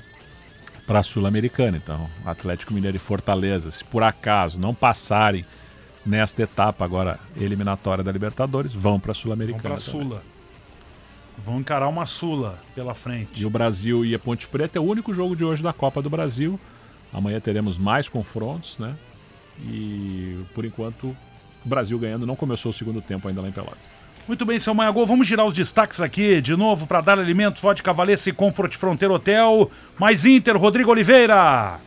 para 0.87 0.99
a 0.99 1.03
Sul-Americana. 1.03 1.77
Então, 1.77 2.09
Atlético 2.25 2.75
Mineiro 2.75 2.97
e 2.97 3.01
Fortaleza, 3.01 3.71
se 3.71 3.83
por 3.85 4.03
acaso 4.03 4.59
não 4.59 4.75
passarem 4.75 5.45
nesta 6.05 6.43
etapa 6.43 6.85
agora 6.85 7.19
eliminatória 7.37 8.05
da 8.05 8.13
Libertadores, 8.13 8.75
vão 8.75 9.01
para 9.01 9.13
a 9.13 9.15
Vão 9.15 9.23
Sul-Americana. 9.23 9.63
pra 9.63 9.77
também. 9.77 10.09
Sula. 10.09 10.23
Vão 11.45 11.61
encarar 11.61 11.89
uma 11.89 12.07
Sula 12.07 12.59
pela 12.75 12.95
frente. 12.95 13.43
E 13.43 13.47
o 13.47 13.51
Brasil 13.51 14.05
e 14.05 14.15
a 14.15 14.19
Ponte 14.19 14.47
Preta 14.47 14.79
é 14.79 14.81
o 14.81 14.85
único 14.85 15.13
jogo 15.13 15.35
de 15.35 15.45
hoje 15.45 15.63
da 15.63 15.73
Copa 15.73 16.01
do 16.01 16.09
Brasil. 16.09 16.59
Amanhã 17.13 17.41
teremos 17.41 17.77
mais 17.79 18.09
confrontos, 18.09 18.79
né? 18.79 18.95
E 19.61 20.39
por 20.55 20.65
enquanto 20.65 21.05
o 21.65 21.69
Brasil 21.69 21.99
ganhando 21.99 22.27
não 22.27 22.37
começou 22.37 22.71
o 22.71 22.73
segundo 22.73 23.01
tempo 23.01 23.27
ainda 23.29 23.41
lá 23.41 23.49
em 23.49 23.53
Pelotas. 23.53 23.91
Muito 24.27 24.45
bem, 24.47 24.59
seu 24.59 24.75
Manhagol, 24.75 25.05
vamos 25.07 25.27
girar 25.27 25.45
os 25.45 25.53
destaques 25.53 26.01
aqui 26.01 26.41
de 26.41 26.57
novo 26.57 26.87
para 26.87 27.03
dar 27.03 27.19
alimentos, 27.19 27.61
vodka 27.61 27.93
Valência 27.93 28.31
e 28.31 28.33
Comfort 28.33 28.75
Fronteira 28.75 29.13
Hotel. 29.13 29.71
Mais 29.99 30.25
Inter, 30.25 30.57
Rodrigo 30.57 30.91
Oliveira. 30.91 31.79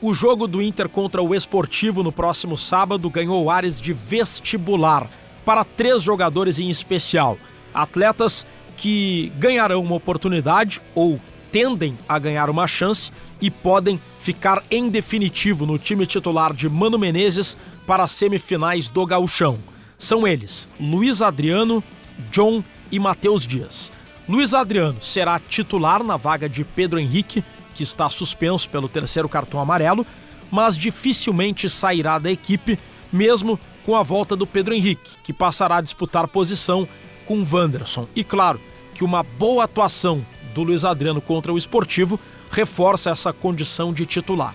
O 0.00 0.12
jogo 0.12 0.46
do 0.46 0.60
Inter 0.60 0.88
contra 0.88 1.22
o 1.22 1.34
Esportivo 1.34 2.02
no 2.02 2.12
próximo 2.12 2.56
sábado 2.56 3.08
ganhou 3.08 3.50
ares 3.50 3.80
de 3.80 3.92
vestibular 3.92 5.08
para 5.44 5.64
três 5.64 6.02
jogadores 6.02 6.58
em 6.58 6.68
especial. 6.68 7.38
Atletas 7.72 8.44
que 8.76 9.32
ganharão 9.38 9.82
uma 9.82 9.94
oportunidade 9.94 10.82
ou 10.94 11.20
tendem 11.50 11.96
a 12.08 12.18
ganhar 12.18 12.50
uma 12.50 12.66
chance 12.66 13.12
e 13.40 13.50
podem 13.50 14.00
ficar 14.18 14.62
em 14.70 14.88
definitivo 14.88 15.64
no 15.64 15.78
time 15.78 16.06
titular 16.06 16.52
de 16.52 16.68
Mano 16.68 16.98
Menezes 16.98 17.56
para 17.86 18.02
as 18.02 18.12
semifinais 18.12 18.88
do 18.88 19.06
Gauchão. 19.06 19.58
São 19.96 20.26
eles 20.26 20.68
Luiz 20.80 21.22
Adriano, 21.22 21.82
John 22.30 22.64
e 22.90 22.98
Matheus 22.98 23.46
Dias. 23.46 23.92
Luiz 24.28 24.54
Adriano 24.54 25.00
será 25.00 25.38
titular 25.38 26.02
na 26.02 26.16
vaga 26.16 26.48
de 26.48 26.64
Pedro 26.64 26.98
Henrique, 26.98 27.44
que 27.74 27.82
está 27.82 28.08
suspenso 28.08 28.68
pelo 28.70 28.88
terceiro 28.88 29.28
cartão 29.28 29.60
amarelo, 29.60 30.06
mas 30.50 30.78
dificilmente 30.78 31.68
sairá 31.68 32.18
da 32.18 32.30
equipe, 32.30 32.78
mesmo 33.12 33.58
com 33.84 33.96
a 33.96 34.02
volta 34.02 34.34
do 34.34 34.46
Pedro 34.46 34.72
Henrique, 34.72 35.10
que 35.22 35.32
passará 35.32 35.76
a 35.76 35.80
disputar 35.82 36.28
posição 36.28 36.88
com 37.26 37.44
Wanderson. 37.44 38.06
E 38.14 38.24
claro 38.24 38.60
que 38.94 39.04
uma 39.04 39.22
boa 39.22 39.64
atuação 39.64 40.24
do 40.54 40.62
Luiz 40.62 40.84
Adriano 40.84 41.20
contra 41.20 41.52
o 41.52 41.58
Esportivo 41.58 42.18
reforça 42.50 43.10
essa 43.10 43.32
condição 43.32 43.92
de 43.92 44.06
titular. 44.06 44.54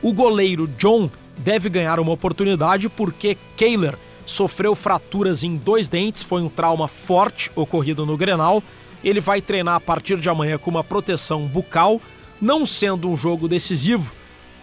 O 0.00 0.12
goleiro 0.12 0.68
John 0.78 1.10
deve 1.38 1.68
ganhar 1.68 1.98
uma 1.98 2.12
oportunidade 2.12 2.88
porque 2.88 3.36
Kehler 3.56 3.98
sofreu 4.24 4.74
fraturas 4.74 5.42
em 5.42 5.56
dois 5.56 5.88
dentes, 5.88 6.22
foi 6.22 6.42
um 6.42 6.48
trauma 6.48 6.86
forte 6.88 7.50
ocorrido 7.54 8.06
no 8.06 8.16
Grenal. 8.16 8.62
Ele 9.02 9.20
vai 9.20 9.42
treinar 9.42 9.74
a 9.74 9.80
partir 9.80 10.18
de 10.18 10.28
amanhã 10.28 10.58
com 10.58 10.70
uma 10.70 10.84
proteção 10.84 11.46
bucal, 11.46 12.00
não 12.42 12.66
sendo 12.66 13.08
um 13.08 13.16
jogo 13.16 13.46
decisivo, 13.46 14.12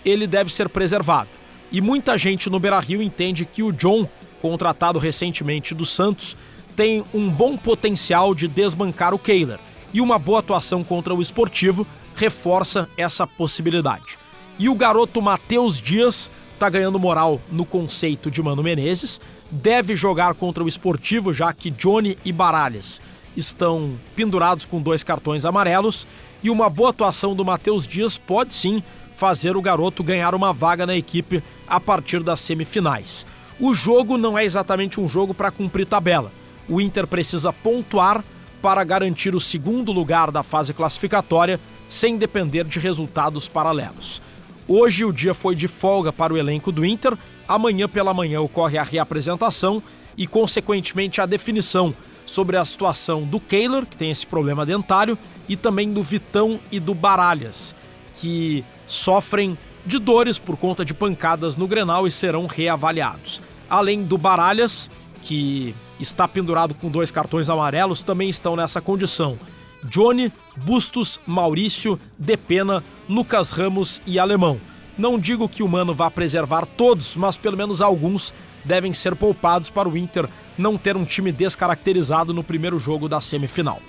ele 0.04 0.28
deve 0.28 0.52
ser 0.52 0.68
preservado. 0.68 1.30
E 1.72 1.80
muita 1.80 2.18
gente 2.18 2.50
no 2.50 2.60
Beira-Rio 2.60 3.02
entende 3.02 3.46
que 3.46 3.64
o 3.64 3.72
John, 3.72 4.06
contratado 4.42 5.00
recentemente 5.00 5.74
do 5.74 5.86
Santos, 5.86 6.36
tem 6.76 7.06
um 7.14 7.30
bom 7.30 7.56
potencial 7.56 8.36
de 8.36 8.50
desbancar 8.50 9.14
o 9.14 9.20
Kehler. 9.20 9.60
E 9.94 10.02
uma 10.02 10.20
boa 10.20 10.40
atuação 10.40 10.84
contra 10.84 11.16
o 11.16 11.22
Esportivo 11.22 11.88
reforça 12.16 12.90
essa 12.98 13.26
possibilidade. 13.26 14.18
E 14.58 14.68
o 14.68 14.76
garoto 14.76 15.22
Matheus 15.22 15.82
Dias 15.82 16.30
está 16.54 16.70
ganhando 16.70 17.00
moral 17.00 17.40
no 17.50 17.64
conceito 17.64 18.30
de 18.30 18.44
Mano 18.44 18.62
Menezes, 18.62 19.22
deve 19.50 19.96
jogar 19.96 20.34
contra 20.34 20.62
o 20.62 20.68
Esportivo, 20.68 21.34
já 21.34 21.54
que 21.54 21.72
Johnny 21.72 22.18
e 22.26 22.34
Baralhas 22.34 23.02
estão 23.38 23.98
pendurados 24.16 24.66
com 24.66 24.82
dois 24.82 25.02
cartões 25.02 25.46
amarelos, 25.46 26.06
e 26.44 26.50
uma 26.50 26.70
boa 26.70 26.90
atuação 26.90 27.36
do 27.36 27.46
Matheus 27.46 27.88
Dias 27.88 28.18
pode 28.18 28.54
sim 28.54 28.82
fazer 29.16 29.58
o 29.58 29.62
garoto 29.62 30.04
ganhar 30.04 30.34
uma 30.34 30.54
vaga 30.54 30.86
na 30.86 30.96
equipe 30.96 31.44
a 31.68 31.80
partir 31.80 32.24
das 32.24 32.40
semifinais. 32.40 33.26
O 33.60 33.74
jogo 33.74 34.18
não 34.18 34.38
é 34.38 34.46
exatamente 34.46 35.02
um 35.02 35.08
jogo 35.08 35.34
para 35.34 35.52
cumprir 35.52 35.86
tabela. 35.86 36.32
O 36.68 36.80
Inter 36.80 37.06
precisa 37.06 37.52
pontuar 37.52 38.24
para 38.62 38.84
garantir 38.84 39.36
o 39.36 39.40
segundo 39.40 39.92
lugar 39.92 40.32
da 40.32 40.44
fase 40.44 40.74
classificatória 40.74 41.60
sem 41.88 42.18
depender 42.18 42.64
de 42.64 42.80
resultados 42.80 43.48
paralelos. 43.48 44.22
Hoje 44.68 45.04
o 45.04 45.12
dia 45.12 45.34
foi 45.34 45.56
de 45.56 45.68
folga 45.68 46.14
para 46.14 46.34
o 46.34 46.38
elenco 46.38 46.72
do 46.72 46.86
Inter, 46.86 47.18
amanhã 47.48 47.90
pela 47.90 48.14
manhã 48.14 48.40
ocorre 48.40 48.78
a 48.78 48.84
reapresentação 48.84 49.82
e, 50.16 50.28
consequentemente, 50.28 51.20
a 51.20 51.26
definição 51.26 51.94
sobre 52.30 52.58
a 52.58 52.64
situação 52.64 53.24
do 53.24 53.40
Kehler, 53.40 53.86
que 53.86 53.98
tem 53.98 54.12
esse 54.12 54.26
problema 54.26 54.66
dentário, 54.66 55.18
e 55.48 55.56
também 55.56 55.92
do 55.92 56.04
Vitão 56.04 56.60
e 56.72 56.80
do 56.80 56.94
Baralhas, 56.94 57.76
que 58.16 58.64
sofrem 58.86 59.58
de 59.86 59.98
dores 59.98 60.38
por 60.38 60.58
conta 60.58 60.86
de 60.86 60.94
pancadas 60.94 61.56
no 61.56 61.68
Grenal 61.68 62.06
e 62.06 62.12
serão 62.12 62.46
reavaliados. 62.46 63.42
Além 63.70 64.04
do 64.04 64.18
Baralhas, 64.18 64.90
que 65.22 65.76
está 66.00 66.28
pendurado 66.28 66.74
com 66.74 66.90
dois 66.90 67.12
cartões 67.12 67.50
amarelos, 67.50 68.04
também 68.04 68.30
estão 68.30 68.56
nessa 68.56 68.80
condição. 68.80 69.38
Johnny, 69.84 70.32
Bustos, 70.56 71.20
Maurício, 71.26 72.00
Depena, 72.18 72.84
Lucas 73.08 73.50
Ramos 73.50 74.02
e 74.06 74.20
Alemão. 74.20 74.60
Não 74.98 75.18
digo 75.18 75.48
que 75.48 75.64
o 75.64 75.68
Mano 75.68 75.94
vá 75.94 76.12
preservar 76.12 76.66
todos, 76.66 77.16
mas 77.16 77.38
pelo 77.38 77.56
menos 77.56 77.82
alguns 77.82 78.34
devem 78.64 78.94
ser 78.94 79.16
poupados 79.16 79.70
para 79.70 79.90
o 79.90 79.98
Inter 79.98 80.28
não 80.58 80.78
ter 80.78 80.98
um 80.98 81.06
time 81.06 81.32
descaracterizado 81.32 82.34
no 82.34 82.44
primeiro 82.44 82.80
jogo 82.80 83.08
da 83.08 83.22
semifinal. 83.22 83.82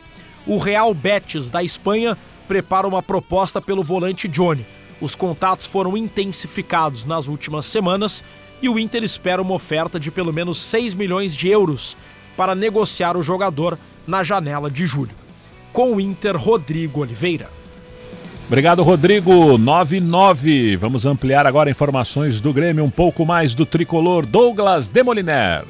O 0.47 0.59
Real 0.59 0.93
Betis 0.95 1.51
da 1.51 1.63
Espanha 1.63 2.17
prepara 2.49 2.87
uma 2.87 3.03
proposta 3.03 3.61
pelo 3.61 3.83
volante 3.83 4.27
Johnny. 4.27 4.67
Os 5.01 5.15
contatos 5.15 5.67
foram 5.67 5.97
intensificados 5.97 7.05
nas 7.05 7.27
últimas 7.29 7.67
semanas 7.67 8.25
e 8.63 8.69
o 8.69 8.79
Inter 8.79 9.03
espera 9.03 9.41
uma 9.41 9.55
oferta 9.55 9.99
de 9.99 10.11
pelo 10.11 10.33
menos 10.33 10.59
6 10.59 10.95
milhões 10.95 11.35
de 11.35 11.49
euros 11.49 11.97
para 12.37 12.55
negociar 12.55 13.17
o 13.17 13.23
jogador 13.23 13.79
na 14.07 14.23
janela 14.23 14.71
de 14.71 14.87
julho. 14.87 15.15
Com 15.73 15.95
o 15.95 16.01
Inter, 16.01 16.37
Rodrigo 16.37 17.01
Oliveira. 17.01 17.60
Obrigado, 18.51 18.83
Rodrigo. 18.83 19.57
99. 19.57 20.75
Vamos 20.77 21.07
ampliar 21.07 21.47
agora 21.47 21.71
informações 21.71 22.41
do 22.41 22.53
Grêmio, 22.53 22.83
um 22.85 22.91
pouco 22.91 23.25
mais 23.25 23.55
do 23.55 23.65
tricolor 23.65 24.27
Douglas 24.27 24.89
Demoliner. 24.89 25.63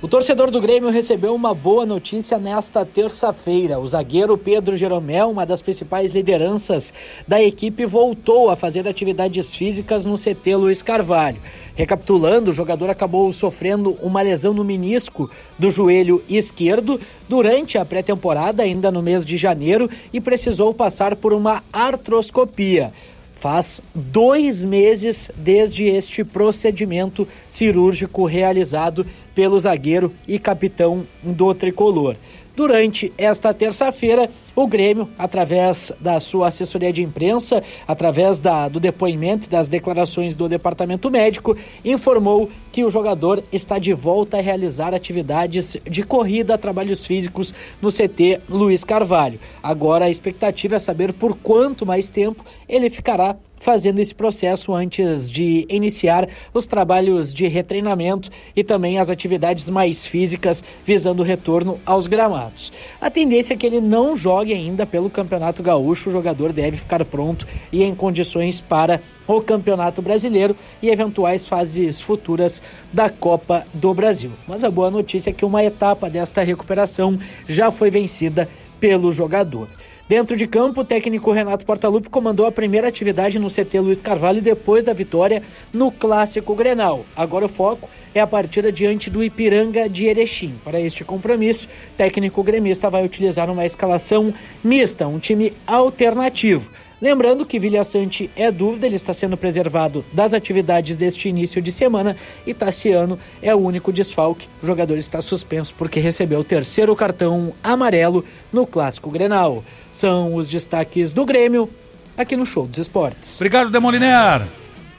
O 0.00 0.06
torcedor 0.06 0.48
do 0.52 0.60
Grêmio 0.60 0.90
recebeu 0.90 1.34
uma 1.34 1.52
boa 1.52 1.84
notícia 1.84 2.38
nesta 2.38 2.86
terça-feira. 2.86 3.80
O 3.80 3.88
zagueiro 3.88 4.38
Pedro 4.38 4.76
Jeromel, 4.76 5.28
uma 5.28 5.44
das 5.44 5.60
principais 5.60 6.12
lideranças 6.12 6.94
da 7.26 7.42
equipe, 7.42 7.84
voltou 7.84 8.48
a 8.48 8.54
fazer 8.54 8.86
atividades 8.86 9.56
físicas 9.56 10.06
no 10.06 10.14
CT 10.14 10.54
Luiz 10.54 10.82
Carvalho. 10.82 11.40
Recapitulando, 11.74 12.52
o 12.52 12.54
jogador 12.54 12.90
acabou 12.90 13.32
sofrendo 13.32 13.98
uma 14.00 14.22
lesão 14.22 14.54
no 14.54 14.62
menisco 14.62 15.28
do 15.58 15.68
joelho 15.68 16.22
esquerdo 16.28 17.00
durante 17.28 17.76
a 17.76 17.84
pré-temporada, 17.84 18.62
ainda 18.62 18.92
no 18.92 19.02
mês 19.02 19.26
de 19.26 19.36
janeiro, 19.36 19.90
e 20.12 20.20
precisou 20.20 20.72
passar 20.72 21.16
por 21.16 21.32
uma 21.32 21.64
artroscopia. 21.72 22.92
Faz 23.40 23.80
dois 23.94 24.64
meses 24.64 25.30
desde 25.36 25.84
este 25.84 26.24
procedimento 26.24 27.26
cirúrgico 27.46 28.24
realizado 28.26 29.06
pelo 29.34 29.58
zagueiro 29.60 30.12
e 30.26 30.38
capitão 30.38 31.06
do 31.22 31.54
tricolor. 31.54 32.16
Durante 32.56 33.12
esta 33.16 33.54
terça-feira, 33.54 34.28
o 34.62 34.66
Grêmio, 34.66 35.08
através 35.16 35.92
da 36.00 36.18
sua 36.18 36.48
assessoria 36.48 36.92
de 36.92 37.00
imprensa, 37.00 37.62
através 37.86 38.40
da, 38.40 38.68
do 38.68 38.80
depoimento 38.80 39.46
e 39.46 39.48
das 39.50 39.68
declarações 39.68 40.34
do 40.34 40.48
departamento 40.48 41.08
médico, 41.08 41.56
informou 41.84 42.50
que 42.72 42.84
o 42.84 42.90
jogador 42.90 43.40
está 43.52 43.78
de 43.78 43.92
volta 43.92 44.38
a 44.38 44.40
realizar 44.40 44.92
atividades 44.94 45.76
de 45.88 46.02
corrida, 46.02 46.58
trabalhos 46.58 47.06
físicos 47.06 47.54
no 47.80 47.88
CT 47.88 48.40
Luiz 48.48 48.82
Carvalho. 48.82 49.38
Agora 49.62 50.06
a 50.06 50.10
expectativa 50.10 50.74
é 50.74 50.80
saber 50.80 51.12
por 51.12 51.36
quanto 51.36 51.86
mais 51.86 52.08
tempo 52.08 52.44
ele 52.68 52.90
ficará 52.90 53.36
fazendo 53.60 53.98
esse 53.98 54.14
processo 54.14 54.74
antes 54.74 55.30
de 55.30 55.66
iniciar 55.68 56.28
os 56.54 56.66
trabalhos 56.66 57.32
de 57.34 57.46
retreinamento 57.46 58.30
e 58.54 58.62
também 58.62 58.98
as 58.98 59.10
atividades 59.10 59.68
mais 59.68 60.06
físicas 60.06 60.62
visando 60.84 61.22
o 61.22 61.26
retorno 61.26 61.80
aos 61.84 62.06
gramados. 62.06 62.72
A 63.00 63.10
tendência 63.10 63.54
é 63.54 63.56
que 63.56 63.66
ele 63.66 63.80
não 63.80 64.16
jogue 64.16 64.47
ainda 64.52 64.86
pelo 64.86 65.10
Campeonato 65.10 65.62
Gaúcho, 65.62 66.08
o 66.08 66.12
jogador 66.12 66.52
deve 66.52 66.76
ficar 66.76 67.04
pronto 67.04 67.46
e 67.72 67.82
em 67.82 67.94
condições 67.94 68.60
para 68.60 69.00
o 69.26 69.40
Campeonato 69.40 70.02
Brasileiro 70.02 70.56
e 70.82 70.90
eventuais 70.90 71.46
fases 71.46 72.00
futuras 72.00 72.62
da 72.92 73.10
Copa 73.10 73.66
do 73.72 73.92
Brasil. 73.92 74.30
Mas 74.46 74.64
a 74.64 74.70
boa 74.70 74.90
notícia 74.90 75.30
é 75.30 75.32
que 75.32 75.44
uma 75.44 75.64
etapa 75.64 76.08
desta 76.08 76.42
recuperação 76.42 77.18
já 77.48 77.70
foi 77.70 77.90
vencida 77.90 78.48
pelo 78.80 79.12
jogador. 79.12 79.68
Dentro 80.08 80.38
de 80.38 80.46
campo, 80.46 80.80
o 80.80 80.84
técnico 80.86 81.30
Renato 81.30 81.66
Portaluppi 81.66 82.08
comandou 82.08 82.46
a 82.46 82.52
primeira 82.52 82.88
atividade 82.88 83.38
no 83.38 83.48
CT 83.48 83.78
Luiz 83.80 84.00
Carvalho 84.00 84.40
depois 84.40 84.82
da 84.82 84.94
vitória 84.94 85.42
no 85.70 85.92
Clássico 85.92 86.54
Grenal. 86.54 87.04
Agora 87.14 87.44
o 87.44 87.48
foco 87.48 87.90
é 88.14 88.20
a 88.20 88.26
partida 88.26 88.72
diante 88.72 89.10
do 89.10 89.22
Ipiranga 89.22 89.86
de 89.86 90.06
Erechim. 90.06 90.54
Para 90.64 90.80
este 90.80 91.04
compromisso, 91.04 91.68
o 91.92 91.96
técnico 91.98 92.42
gremista 92.42 92.88
vai 92.88 93.04
utilizar 93.04 93.50
uma 93.50 93.66
escalação 93.66 94.32
mista, 94.64 95.06
um 95.06 95.18
time 95.18 95.52
alternativo. 95.66 96.70
Lembrando 97.00 97.46
que 97.46 97.60
Vilha 97.60 97.84
Sante 97.84 98.28
é 98.34 98.50
dúvida, 98.50 98.86
ele 98.86 98.96
está 98.96 99.14
sendo 99.14 99.36
preservado 99.36 100.04
das 100.12 100.34
atividades 100.34 100.96
deste 100.96 101.28
início 101.28 101.62
de 101.62 101.70
semana 101.70 102.16
e 102.44 102.52
Tassiano 102.52 103.18
é 103.40 103.54
o 103.54 103.58
único 103.58 103.92
desfalque. 103.92 104.48
O 104.60 104.66
jogador 104.66 104.98
está 104.98 105.22
suspenso 105.22 105.74
porque 105.78 106.00
recebeu 106.00 106.40
o 106.40 106.44
terceiro 106.44 106.94
cartão 106.96 107.54
amarelo 107.62 108.24
no 108.52 108.66
Clássico 108.66 109.10
Grenal. 109.10 109.64
São 109.90 110.34
os 110.34 110.50
destaques 110.50 111.12
do 111.12 111.24
Grêmio 111.24 111.68
aqui 112.16 112.36
no 112.36 112.44
Show 112.44 112.66
dos 112.66 112.78
Esportes. 112.78 113.36
Obrigado, 113.36 113.70
Demoliner. 113.70 114.42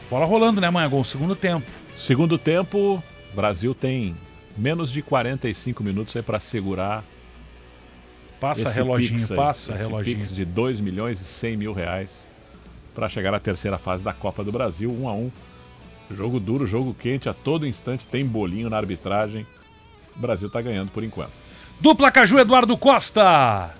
Bola 0.09 0.25
rolando, 0.25 0.61
né, 0.61 0.69
Manhagol? 0.69 1.03
Segundo 1.03 1.35
tempo. 1.35 1.69
Segundo 1.93 2.37
tempo, 2.37 3.03
Brasil 3.35 3.75
tem 3.75 4.15
menos 4.57 4.89
de 4.89 5.01
45 5.01 5.83
minutos 5.83 6.15
aí 6.15 6.23
para 6.23 6.39
segurar 6.39 7.03
Passa 8.39 8.69
reloginho, 8.69 9.19
aí, 9.19 9.35
passa 9.35 9.73
esse 9.73 9.83
reloginho. 9.83 10.17
Pix 10.17 10.33
de 10.33 10.45
2 10.45 10.79
milhões 10.79 11.19
e 11.19 11.25
100 11.25 11.57
mil 11.57 11.73
reais 11.73 12.27
para 12.95 13.09
chegar 13.09 13.33
à 13.33 13.39
terceira 13.39 13.77
fase 13.77 14.03
da 14.03 14.13
Copa 14.13 14.43
do 14.43 14.51
Brasil, 14.51 14.91
1 14.91 15.03
um 15.03 15.09
a 15.09 15.13
1 15.13 15.17
um. 15.17 15.31
Jogo 16.11 16.39
duro, 16.39 16.65
jogo 16.65 16.93
quente, 16.93 17.29
a 17.29 17.33
todo 17.33 17.67
instante 17.67 18.05
tem 18.05 18.25
bolinho 18.25 18.69
na 18.69 18.77
arbitragem. 18.77 19.45
O 20.15 20.19
Brasil 20.19 20.47
está 20.47 20.61
ganhando 20.61 20.91
por 20.91 21.03
enquanto. 21.03 21.31
Dupla 21.79 22.11
Caju 22.11 22.39
Eduardo 22.39 22.75
Costa. 22.77 23.78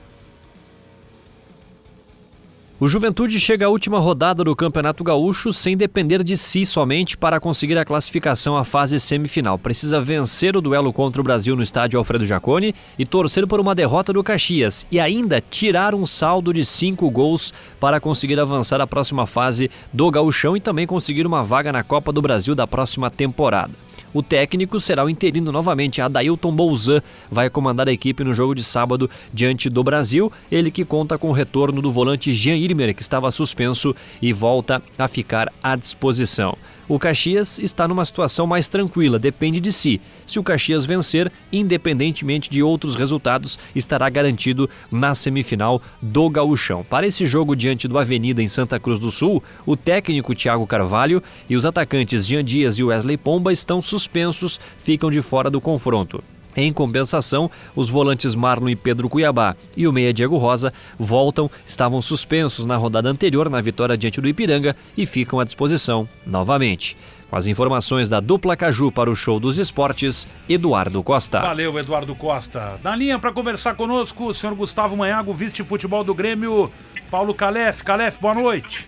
O 2.81 2.87
Juventude 2.87 3.37
chega 3.41 3.65
à 3.65 3.69
última 3.69 3.99
rodada 3.99 4.41
do 4.41 4.55
Campeonato 4.55 5.03
Gaúcho 5.03 5.51
sem 5.51 5.75
depender 5.75 6.23
de 6.23 6.37
si 6.37 6.65
somente 6.65 7.17
para 7.17 7.37
conseguir 7.37 7.77
a 7.77 7.83
classificação 7.83 8.55
à 8.55 8.63
fase 8.63 8.97
semifinal. 9.01 9.59
Precisa 9.59 9.99
vencer 9.99 10.55
o 10.55 10.61
duelo 10.61 10.93
contra 10.93 11.19
o 11.19 11.23
Brasil 11.23 11.57
no 11.57 11.61
estádio 11.61 11.99
Alfredo 11.99 12.25
Jaconi 12.25 12.73
e 12.97 13.05
torcer 13.05 13.45
por 13.45 13.59
uma 13.59 13.75
derrota 13.75 14.13
do 14.13 14.23
Caxias 14.23 14.87
e 14.89 14.97
ainda 14.97 15.41
tirar 15.41 15.93
um 15.93 16.05
saldo 16.05 16.53
de 16.53 16.63
cinco 16.63 17.09
gols 17.09 17.53
para 17.81 17.99
conseguir 17.99 18.39
avançar 18.39 18.79
à 18.79 18.87
próxima 18.87 19.27
fase 19.27 19.69
do 19.91 20.09
Gauchão 20.09 20.55
e 20.55 20.61
também 20.61 20.87
conseguir 20.87 21.27
uma 21.27 21.43
vaga 21.43 21.73
na 21.73 21.83
Copa 21.83 22.13
do 22.13 22.21
Brasil 22.21 22.55
da 22.55 22.65
próxima 22.65 23.11
temporada. 23.11 23.88
O 24.13 24.23
técnico 24.23 24.79
será 24.79 25.03
o 25.05 25.09
interino 25.09 25.51
novamente, 25.51 26.01
Adailton 26.01 26.51
Bouzan, 26.51 27.01
vai 27.29 27.49
comandar 27.49 27.87
a 27.87 27.91
equipe 27.91 28.23
no 28.23 28.33
jogo 28.33 28.55
de 28.55 28.63
sábado 28.63 29.09
diante 29.33 29.69
do 29.69 29.83
Brasil, 29.83 30.31
ele 30.51 30.71
que 30.71 30.83
conta 30.83 31.17
com 31.17 31.29
o 31.29 31.33
retorno 31.33 31.81
do 31.81 31.91
volante 31.91 32.33
Jean 32.33 32.55
Irmer, 32.55 32.95
que 32.95 33.01
estava 33.01 33.29
suspenso 33.31 33.95
e 34.21 34.33
volta 34.33 34.81
a 34.97 35.07
ficar 35.07 35.51
à 35.61 35.75
disposição. 35.75 36.57
O 36.89 36.97
Caxias 36.97 37.59
está 37.59 37.87
numa 37.87 38.03
situação 38.03 38.47
mais 38.47 38.67
tranquila, 38.67 39.19
depende 39.19 39.59
de 39.59 39.71
si. 39.71 40.01
Se 40.25 40.39
o 40.39 40.43
Caxias 40.43 40.87
vencer, 40.87 41.31
independentemente 41.53 42.49
de 42.49 42.63
outros 42.63 42.95
resultados, 42.95 43.59
estará 43.75 44.09
garantido 44.09 44.67
na 44.91 45.13
semifinal 45.13 45.79
do 46.01 46.27
Gauchão. 46.31 46.83
Para 46.83 47.05
esse 47.05 47.27
jogo 47.27 47.55
diante 47.55 47.87
do 47.87 47.99
Avenida 47.99 48.41
em 48.41 48.49
Santa 48.49 48.79
Cruz 48.79 48.97
do 48.97 49.11
Sul, 49.11 49.43
o 49.67 49.77
técnico 49.77 50.33
Thiago 50.33 50.65
Carvalho 50.65 51.21
e 51.47 51.55
os 51.55 51.63
atacantes 51.63 52.25
Jean 52.25 52.43
Dias 52.43 52.79
e 52.79 52.83
Wesley 52.83 53.17
Pomba 53.17 53.53
estão 53.53 53.83
suspensos, 53.83 54.59
ficam 54.79 55.11
de 55.11 55.21
fora 55.21 55.51
do 55.51 55.61
confronto. 55.61 56.23
Em 56.59 56.73
compensação, 56.73 57.49
os 57.73 57.89
volantes 57.89 58.35
Marlon 58.35 58.67
e 58.67 58.75
Pedro 58.75 59.07
Cuiabá 59.07 59.55
e 59.77 59.87
o 59.87 59.93
meia 59.93 60.11
Diego 60.11 60.35
Rosa 60.35 60.73
voltam, 60.99 61.49
estavam 61.65 62.01
suspensos 62.01 62.65
na 62.65 62.75
rodada 62.75 63.07
anterior 63.07 63.49
na 63.49 63.61
vitória 63.61 63.97
diante 63.97 64.19
do 64.19 64.27
Ipiranga 64.27 64.75
e 64.97 65.05
ficam 65.05 65.39
à 65.39 65.45
disposição 65.45 66.07
novamente. 66.25 66.97
Com 67.29 67.37
as 67.37 67.47
informações 67.47 68.09
da 68.09 68.19
dupla 68.19 68.57
Caju 68.57 68.91
para 68.91 69.09
o 69.09 69.15
show 69.15 69.39
dos 69.39 69.57
esportes, 69.57 70.27
Eduardo 70.49 71.01
Costa. 71.01 71.39
Valeu, 71.39 71.79
Eduardo 71.79 72.13
Costa. 72.13 72.77
Na 72.83 72.93
linha 72.93 73.17
para 73.17 73.31
conversar 73.31 73.75
conosco, 73.75 74.25
o 74.25 74.33
senhor 74.33 74.53
Gustavo 74.53 74.97
Manhago, 74.97 75.33
vice-futebol 75.33 76.03
do 76.03 76.13
Grêmio, 76.13 76.69
Paulo 77.09 77.33
Calef. 77.33 77.85
Calef, 77.85 78.19
boa 78.19 78.33
noite. 78.33 78.85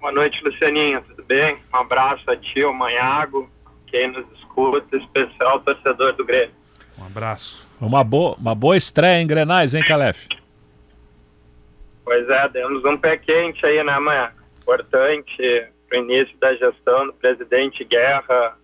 Boa 0.00 0.12
noite, 0.12 0.42
Lucianinha. 0.42 1.00
Tudo 1.02 1.22
bem? 1.22 1.58
Um 1.72 1.76
abraço 1.76 2.28
a 2.28 2.36
ti, 2.36 2.64
o 2.64 2.72
Manhago, 2.72 3.48
quem 3.86 4.10
nos 4.10 4.39
escuta, 4.50 4.96
especial 4.96 5.60
torcedor 5.60 6.12
do 6.14 6.24
Grêmio. 6.24 6.54
Um 6.98 7.06
abraço. 7.06 7.66
Uma 7.80 8.04
boa, 8.04 8.36
uma 8.38 8.54
boa 8.54 8.76
estreia 8.76 9.22
em 9.22 9.26
Grenais, 9.26 9.74
hein, 9.74 9.82
Calef? 9.86 10.28
Pois 12.04 12.28
é, 12.28 12.48
demos 12.48 12.84
um 12.84 12.98
pé 12.98 13.16
quente 13.16 13.64
aí, 13.64 13.82
né, 13.82 13.98
manhã? 13.98 14.32
Importante 14.60 15.66
para 15.88 15.98
o 15.98 16.02
início 16.02 16.36
da 16.38 16.54
gestão 16.54 17.06
do 17.06 17.12
presidente 17.14 17.84
Guerra. 17.84 18.56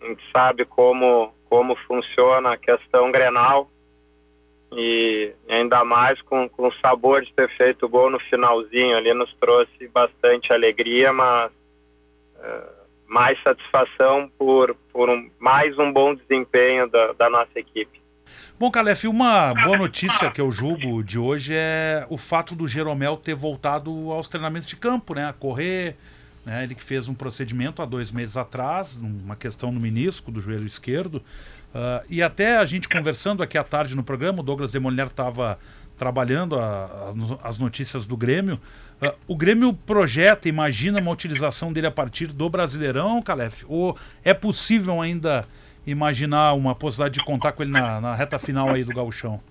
A 0.00 0.06
gente 0.06 0.22
sabe 0.32 0.64
como, 0.64 1.34
como 1.48 1.76
funciona 1.86 2.52
a 2.52 2.56
questão 2.56 3.12
Grenal. 3.12 3.68
E 4.72 5.32
ainda 5.48 5.84
mais 5.84 6.22
com, 6.22 6.48
com 6.48 6.68
o 6.68 6.74
sabor 6.74 7.22
de 7.22 7.32
ter 7.34 7.50
feito 7.56 7.86
o 7.86 7.88
gol 7.88 8.08
no 8.08 8.20
finalzinho 8.20 8.96
ali, 8.96 9.12
nos 9.12 9.34
trouxe 9.34 9.88
bastante 9.88 10.52
alegria, 10.52 11.12
mas. 11.12 11.50
Uh, 12.36 12.79
mais 13.10 13.36
satisfação 13.42 14.30
por, 14.38 14.76
por 14.92 15.10
um, 15.10 15.28
mais 15.40 15.76
um 15.80 15.92
bom 15.92 16.14
desempenho 16.14 16.88
da, 16.88 17.12
da 17.14 17.28
nossa 17.28 17.58
equipe. 17.58 18.00
Bom, 18.56 18.70
Calef, 18.70 19.08
uma 19.08 19.52
boa 19.52 19.76
notícia 19.76 20.30
que 20.30 20.40
eu 20.40 20.52
julgo 20.52 21.02
de 21.02 21.18
hoje 21.18 21.52
é 21.52 22.06
o 22.08 22.16
fato 22.16 22.54
do 22.54 22.68
Jeromel 22.68 23.16
ter 23.16 23.34
voltado 23.34 24.12
aos 24.12 24.28
treinamentos 24.28 24.68
de 24.68 24.76
campo, 24.76 25.14
né? 25.14 25.28
A 25.28 25.32
correr. 25.32 25.96
Né? 26.46 26.62
Ele 26.62 26.76
que 26.76 26.84
fez 26.84 27.08
um 27.08 27.14
procedimento 27.14 27.82
há 27.82 27.84
dois 27.84 28.12
meses 28.12 28.36
atrás, 28.36 28.96
uma 28.96 29.34
questão 29.34 29.72
no 29.72 29.80
menisco 29.80 30.30
do 30.30 30.40
joelho 30.40 30.66
esquerdo. 30.66 31.16
Uh, 31.74 32.04
e 32.08 32.22
até 32.22 32.58
a 32.58 32.64
gente 32.64 32.88
conversando 32.88 33.42
aqui 33.42 33.58
à 33.58 33.64
tarde 33.64 33.96
no 33.96 34.04
programa, 34.04 34.38
o 34.38 34.42
Douglas 34.42 34.70
Demoliner 34.70 35.06
estava 35.06 35.58
trabalhando 36.00 36.56
a, 36.58 37.10
a, 37.44 37.46
as 37.46 37.58
notícias 37.58 38.06
do 38.06 38.16
Grêmio. 38.16 38.54
Uh, 39.02 39.14
o 39.28 39.36
Grêmio 39.36 39.74
projeta, 39.74 40.48
imagina 40.48 40.98
uma 40.98 41.10
utilização 41.10 41.70
dele 41.70 41.88
a 41.88 41.90
partir 41.90 42.28
do 42.28 42.48
Brasileirão, 42.48 43.20
Calef? 43.20 43.64
Ou 43.68 43.94
é 44.24 44.32
possível 44.32 44.98
ainda 45.02 45.44
imaginar 45.86 46.54
uma 46.54 46.74
possibilidade 46.74 47.18
de 47.18 47.24
contar 47.26 47.52
com 47.52 47.62
ele 47.62 47.72
na, 47.72 48.00
na 48.00 48.14
reta 48.14 48.38
final 48.38 48.70
aí 48.70 48.82
do 48.82 48.94
gauchão? 48.94 49.42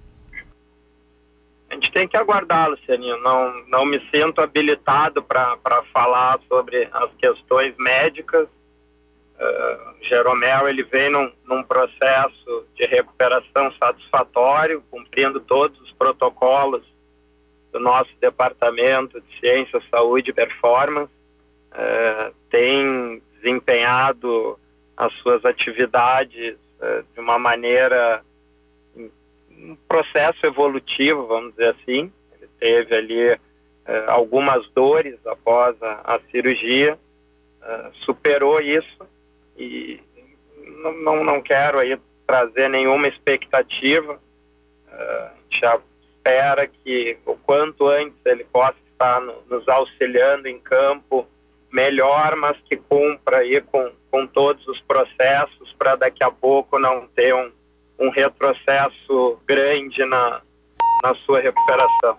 A 1.69 1.75
gente 1.75 1.91
tem 1.91 2.07
que 2.07 2.17
aguardar, 2.17 2.67
Lucianinho. 2.67 3.21
Não, 3.21 3.63
não 3.67 3.85
me 3.85 3.99
sinto 4.09 4.41
habilitado 4.41 5.21
para 5.21 5.83
falar 5.93 6.39
sobre 6.49 6.89
as 6.91 7.11
questões 7.19 7.75
médicas. 7.77 8.47
Uh, 9.39 9.95
Jeromel 10.01 10.67
ele 10.67 10.83
vem 10.83 11.09
num, 11.09 11.31
num, 11.45 11.63
processo 11.63 12.67
de 12.75 12.85
recuperação 12.85 13.71
satisfatório, 13.79 14.83
cumprindo 14.91 15.39
todos 15.39 15.79
os 15.79 15.93
protocolos 15.93 16.83
do 17.71 17.79
nosso 17.79 18.11
departamento 18.19 19.21
de 19.21 19.39
ciência, 19.39 19.81
saúde 19.89 20.31
e 20.31 20.33
performance. 20.33 21.13
Uh, 21.71 22.35
tem 22.49 23.21
desempenhado 23.35 24.59
as 24.97 25.13
suas 25.19 25.45
atividades 25.45 26.57
uh, 26.81 27.05
de 27.13 27.21
uma 27.21 27.39
maneira, 27.39 28.21
um 28.97 29.77
processo 29.87 30.45
evolutivo, 30.45 31.27
vamos 31.27 31.51
dizer 31.51 31.77
assim. 31.81 32.11
Ele 32.33 32.49
teve 32.59 32.93
ali 32.93 33.39
algumas 34.07 34.69
dores 34.69 35.17
após 35.25 35.81
a, 35.81 36.15
a 36.15 36.19
cirurgia, 36.29 36.99
superou 38.05 38.61
isso 38.61 39.07
e 39.59 40.01
não, 41.03 41.23
não, 41.23 41.41
quero 41.41 41.79
aí 41.79 41.99
trazer 42.25 42.69
nenhuma 42.69 43.07
expectativa. 43.07 44.13
Uh, 44.13 44.91
a 44.91 45.33
gente 45.43 45.59
já 45.59 45.79
espera 46.15 46.67
que 46.67 47.17
o 47.25 47.35
quanto 47.35 47.87
antes 47.87 48.17
ele 48.25 48.45
possa 48.45 48.77
estar 48.91 49.19
no, 49.19 49.43
nos 49.49 49.67
auxiliando 49.67 50.47
em 50.47 50.59
campo 50.59 51.27
melhor, 51.71 52.35
mas 52.35 52.57
que 52.61 52.77
cumpra 52.77 53.37
aí 53.37 53.61
com, 53.61 53.91
com 54.09 54.25
todos 54.25 54.65
os 54.67 54.81
processos 54.81 55.73
para 55.73 55.95
daqui 55.95 56.23
a 56.23 56.31
pouco 56.31 56.79
não 56.79 57.07
ter 57.07 57.33
um, 57.35 57.51
um 57.99 58.09
retrocesso 58.09 59.39
grande 59.45 60.03
na, 60.05 60.41
na 61.03 61.15
sua 61.25 61.41
recuperação. 61.41 62.17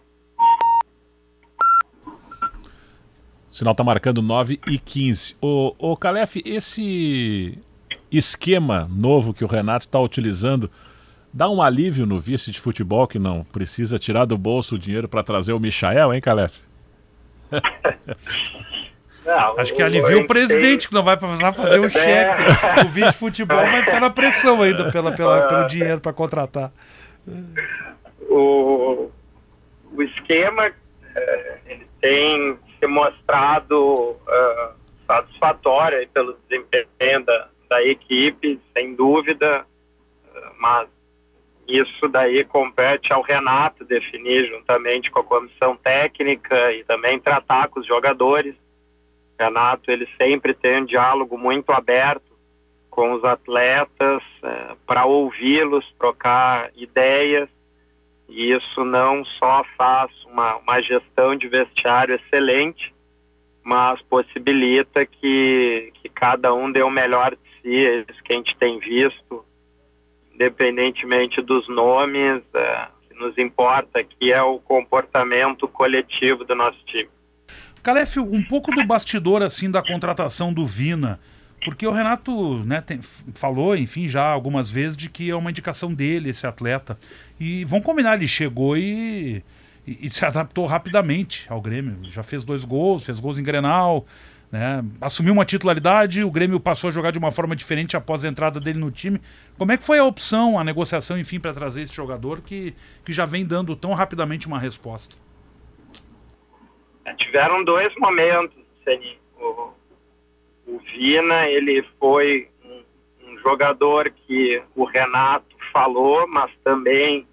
O 3.50 3.54
sinal 3.54 3.72
está 3.72 3.82
marcando 3.82 4.22
9 4.22 4.60
e 4.68 4.78
15. 4.78 5.36
O, 5.40 5.74
o 5.76 5.96
Calef, 5.96 6.40
esse 6.44 7.58
esquema 8.10 8.88
novo 8.90 9.34
que 9.34 9.44
o 9.44 9.48
Renato 9.48 9.86
está 9.86 9.98
utilizando 9.98 10.70
dá 11.32 11.48
um 11.48 11.60
alívio 11.60 12.06
no 12.06 12.18
vice 12.18 12.50
de 12.50 12.60
futebol 12.60 13.06
que 13.06 13.18
não 13.18 13.44
precisa 13.44 13.98
tirar 13.98 14.24
do 14.24 14.38
bolso 14.38 14.76
o 14.76 14.78
dinheiro 14.78 15.08
para 15.08 15.22
trazer 15.22 15.52
o 15.52 15.60
Michael, 15.60 16.14
hein, 16.14 16.20
Calef? 16.20 16.54
Não, 19.24 19.58
Acho 19.58 19.74
que 19.74 19.82
aliviou 19.82 20.22
o, 20.22 20.26
presidente, 20.26 20.88
que 20.88 20.94
não 20.94 21.02
vai 21.02 21.16
precisar 21.16 21.52
fazer 21.52 21.78
o 21.80 21.86
é. 21.86 21.88
cheque. 21.88 22.84
O 22.84 22.88
vice 22.88 23.10
de 23.10 23.16
futebol 23.16 23.58
vai 23.58 23.82
ficar 23.82 24.00
na 24.00 24.10
pressão 24.10 24.62
ainda 24.62 24.90
pela, 24.90 25.12
pela 25.12 25.46
pelo 25.48 25.66
dinheiro 25.66 26.00
para 26.00 26.12
contratar. 26.12 26.72
O, 28.28 29.10
o 29.92 30.02
esquema, 30.02 30.72
é, 31.14 31.58
ele 31.66 31.86
tem 32.00 32.58
se 32.80 32.86
mostrado 32.86 34.12
uh, 34.12 34.74
satisfatória 35.06 36.08
pelo 36.12 36.36
desempenho 36.48 37.24
da, 37.24 37.48
da 37.68 37.84
equipe, 37.84 38.58
sem 38.74 38.94
dúvida, 38.94 39.64
mas 40.58 40.88
isso 41.68 42.08
daí 42.08 42.44
compete 42.44 43.12
ao 43.12 43.22
Renato 43.22 43.84
definir 43.84 44.48
juntamente 44.48 45.10
com 45.10 45.20
a 45.20 45.24
comissão 45.24 45.76
técnica 45.76 46.72
e 46.72 46.82
também 46.84 47.20
tratar 47.20 47.68
com 47.68 47.80
os 47.80 47.86
jogadores. 47.86 48.54
Renato 49.38 49.90
ele 49.90 50.08
sempre 50.20 50.52
tem 50.52 50.82
um 50.82 50.84
diálogo 50.84 51.38
muito 51.38 51.70
aberto 51.70 52.30
com 52.90 53.12
os 53.12 53.24
atletas 53.24 54.22
uh, 54.42 54.76
para 54.86 55.06
ouvi-los, 55.06 55.86
trocar 55.98 56.70
ideias 56.74 57.48
e 58.30 58.52
isso 58.52 58.84
não 58.84 59.24
só 59.24 59.64
faz 59.76 60.10
uma, 60.24 60.56
uma 60.56 60.80
gestão 60.80 61.36
de 61.36 61.48
vestiário 61.48 62.14
excelente, 62.14 62.94
mas 63.62 64.00
possibilita 64.02 65.04
que, 65.04 65.92
que 65.94 66.08
cada 66.08 66.54
um 66.54 66.70
dê 66.70 66.82
o 66.82 66.90
melhor 66.90 67.32
de 67.32 67.60
si, 67.60 67.76
é 67.76 68.00
isso 68.00 68.22
que 68.24 68.32
a 68.32 68.36
gente 68.36 68.56
tem 68.56 68.78
visto, 68.78 69.44
independentemente 70.32 71.42
dos 71.42 71.68
nomes, 71.68 72.42
é, 72.54 72.88
o 72.88 73.08
que 73.08 73.20
nos 73.20 73.36
importa 73.36 74.00
aqui 74.00 74.32
é 74.32 74.42
o 74.42 74.58
comportamento 74.58 75.68
coletivo 75.68 76.44
do 76.44 76.54
nosso 76.54 76.78
time. 76.86 77.10
Calef, 77.82 78.18
um 78.18 78.42
pouco 78.42 78.70
do 78.72 78.84
bastidor 78.84 79.42
assim 79.42 79.70
da 79.70 79.82
contratação 79.82 80.52
do 80.52 80.66
Vina, 80.66 81.18
porque 81.64 81.86
o 81.86 81.92
Renato 81.92 82.64
né, 82.64 82.80
tem, 82.80 83.00
falou, 83.34 83.76
enfim, 83.76 84.08
já 84.08 84.24
algumas 84.24 84.70
vezes 84.70 84.96
de 84.96 85.10
que 85.10 85.30
é 85.30 85.36
uma 85.36 85.50
indicação 85.50 85.92
dele, 85.92 86.30
esse 86.30 86.46
atleta. 86.46 86.98
E 87.38 87.64
vamos 87.64 87.84
combinar, 87.84 88.14
ele 88.14 88.26
chegou 88.26 88.76
e, 88.76 89.44
e, 89.86 90.06
e, 90.06 90.10
se 90.10 90.24
adaptou 90.24 90.64
rapidamente 90.66 91.46
ao 91.50 91.60
Grêmio. 91.60 91.98
Já 92.04 92.22
fez 92.22 92.44
dois 92.44 92.64
gols, 92.64 93.04
fez 93.04 93.20
gols 93.20 93.38
em 93.38 93.42
Grenal, 93.42 94.06
né, 94.50 94.82
assumiu 95.00 95.34
uma 95.34 95.44
titularidade, 95.44 96.24
o 96.24 96.30
Grêmio 96.30 96.58
passou 96.58 96.88
a 96.88 96.90
jogar 96.90 97.10
de 97.10 97.18
uma 97.18 97.30
forma 97.30 97.54
diferente 97.54 97.96
após 97.96 98.24
a 98.24 98.28
entrada 98.28 98.58
dele 98.58 98.78
no 98.78 98.90
time. 98.90 99.20
Como 99.58 99.70
é 99.70 99.76
que 99.76 99.84
foi 99.84 99.98
a 99.98 100.04
opção, 100.04 100.58
a 100.58 100.64
negociação, 100.64 101.18
enfim, 101.18 101.38
para 101.38 101.52
trazer 101.52 101.82
esse 101.82 101.94
jogador 101.94 102.40
que, 102.40 102.74
que 103.04 103.12
já 103.12 103.26
vem 103.26 103.44
dando 103.44 103.76
tão 103.76 103.92
rapidamente 103.92 104.46
uma 104.46 104.58
resposta? 104.58 105.14
É, 107.04 107.14
tiveram 107.14 107.62
dois 107.64 107.94
momentos, 107.96 108.56
Seni. 108.82 109.20
O 110.70 110.78
Vina, 110.78 111.48
ele 111.48 111.82
foi 111.98 112.48
um, 112.64 112.82
um 113.28 113.38
jogador 113.38 114.10
que 114.10 114.62
o 114.76 114.84
Renato 114.84 115.56
falou, 115.72 116.26
mas 116.28 116.50
também 116.62 117.26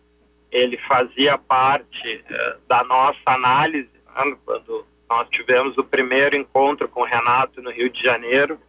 ele 0.52 0.78
fazia 0.88 1.38
parte 1.38 2.24
uh, 2.30 2.60
da 2.68 2.84
nossa 2.84 3.20
análise 3.26 3.90
né, 4.16 4.38
quando 4.44 4.86
nós 5.10 5.30
tivemos 5.30 5.78
o 5.78 5.84
primeiro 5.84 6.36
encontro 6.36 6.88
com 6.90 7.02
o 7.02 7.06
Renato 7.06 7.62
no 7.62 7.72
Rio 7.72 7.90
de 7.90 8.02
Janeiro 8.02 8.60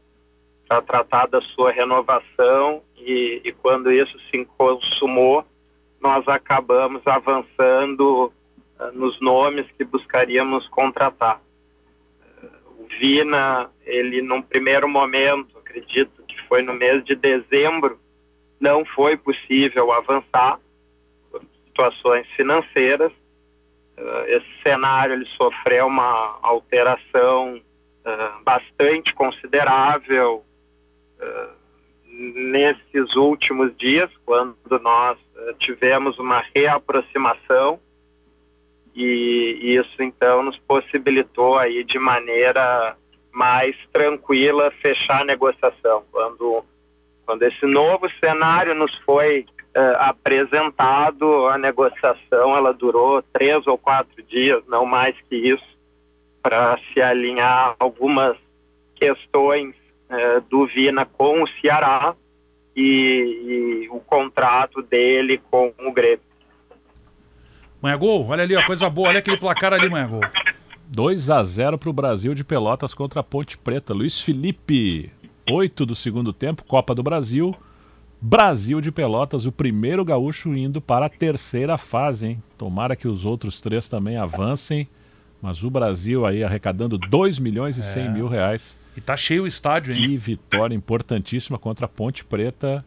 para 0.68 0.82
tratar 0.82 1.26
da 1.26 1.40
sua 1.40 1.72
renovação 1.72 2.82
e, 2.96 3.40
e, 3.44 3.52
quando 3.52 3.90
isso 3.90 4.18
se 4.30 4.44
consumou 4.56 5.44
nós 6.00 6.28
acabamos 6.28 7.04
avançando 7.06 8.32
uh, 8.78 8.92
nos 8.92 9.18
nomes 9.20 9.66
que 9.76 9.84
buscaríamos 9.84 10.68
contratar. 10.68 11.40
Vina, 12.98 13.70
ele 13.86 14.20
num 14.22 14.42
primeiro 14.42 14.88
momento, 14.88 15.56
acredito 15.58 16.22
que 16.24 16.40
foi 16.48 16.62
no 16.62 16.74
mês 16.74 17.04
de 17.04 17.14
dezembro, 17.14 17.98
não 18.60 18.84
foi 18.84 19.16
possível 19.16 19.92
avançar 19.92 20.58
por 21.30 21.42
situações 21.66 22.26
financeiras. 22.36 23.12
Uh, 23.96 24.24
esse 24.26 24.62
cenário 24.62 25.14
ele 25.14 25.26
sofreu 25.36 25.86
uma 25.86 26.38
alteração 26.42 27.56
uh, 27.56 28.44
bastante 28.44 29.12
considerável 29.14 30.44
uh, 31.20 31.58
nesses 32.04 33.14
últimos 33.16 33.76
dias, 33.76 34.10
quando 34.24 34.56
nós 34.80 35.18
tivemos 35.60 36.18
uma 36.18 36.44
reaproximação 36.54 37.80
e 39.04 39.76
isso 39.76 40.02
então 40.02 40.42
nos 40.42 40.58
possibilitou 40.58 41.56
aí 41.56 41.84
de 41.84 41.98
maneira 41.98 42.96
mais 43.32 43.76
tranquila 43.92 44.72
fechar 44.82 45.20
a 45.20 45.24
negociação. 45.24 46.02
Quando, 46.10 46.64
quando 47.24 47.44
esse 47.44 47.64
novo 47.64 48.10
cenário 48.18 48.74
nos 48.74 48.92
foi 49.04 49.46
uh, 49.76 49.96
apresentado, 50.00 51.46
a 51.46 51.56
negociação 51.56 52.56
ela 52.56 52.74
durou 52.74 53.22
três 53.32 53.64
ou 53.68 53.78
quatro 53.78 54.20
dias, 54.24 54.64
não 54.66 54.84
mais 54.84 55.14
que 55.28 55.36
isso, 55.36 55.78
para 56.42 56.76
se 56.92 57.00
alinhar 57.00 57.76
algumas 57.78 58.36
questões 58.96 59.76
uh, 60.10 60.40
do 60.50 60.66
Vina 60.66 61.06
com 61.06 61.42
o 61.44 61.48
Ceará 61.60 62.16
e, 62.74 63.84
e 63.84 63.88
o 63.90 64.00
contrato 64.00 64.82
dele 64.82 65.40
com 65.50 65.72
o 65.78 65.92
Grêmio. 65.92 66.27
Manhã 67.80 67.96
Gol, 67.96 68.26
olha 68.28 68.42
ali, 68.42 68.56
ó, 68.56 68.64
coisa 68.66 68.90
boa, 68.90 69.08
olha 69.08 69.20
aquele 69.20 69.36
placar 69.36 69.72
ali, 69.72 69.88
Manhã 69.88 70.08
Gol. 70.08 70.20
2 70.88 71.30
a 71.30 71.44
0 71.44 71.78
para 71.78 71.90
o 71.90 71.92
Brasil 71.92 72.34
de 72.34 72.42
Pelotas 72.42 72.94
contra 72.94 73.20
a 73.20 73.22
Ponte 73.22 73.56
Preta. 73.56 73.94
Luiz 73.94 74.20
Felipe, 74.20 75.12
8 75.48 75.86
do 75.86 75.94
segundo 75.94 76.32
tempo, 76.32 76.64
Copa 76.64 76.94
do 76.94 77.02
Brasil. 77.02 77.54
Brasil 78.20 78.80
de 78.80 78.90
Pelotas, 78.90 79.46
o 79.46 79.52
primeiro 79.52 80.04
gaúcho 80.04 80.56
indo 80.56 80.80
para 80.80 81.06
a 81.06 81.10
terceira 81.10 81.78
fase, 81.78 82.26
hein? 82.26 82.42
Tomara 82.56 82.96
que 82.96 83.06
os 83.06 83.24
outros 83.24 83.60
três 83.60 83.86
também 83.86 84.16
avancem. 84.16 84.88
Mas 85.40 85.62
o 85.62 85.70
Brasil 85.70 86.26
aí 86.26 86.42
arrecadando 86.42 86.98
2 86.98 87.38
milhões 87.38 87.76
e 87.76 87.82
100 87.82 88.06
é. 88.06 88.08
mil 88.10 88.26
reais. 88.26 88.76
E 88.96 89.00
tá 89.00 89.16
cheio 89.16 89.44
o 89.44 89.46
estádio, 89.46 89.94
hein? 89.94 90.00
Que 90.00 90.16
vitória 90.16 90.74
importantíssima 90.74 91.58
contra 91.58 91.86
a 91.86 91.88
Ponte 91.88 92.24
Preta 92.24 92.84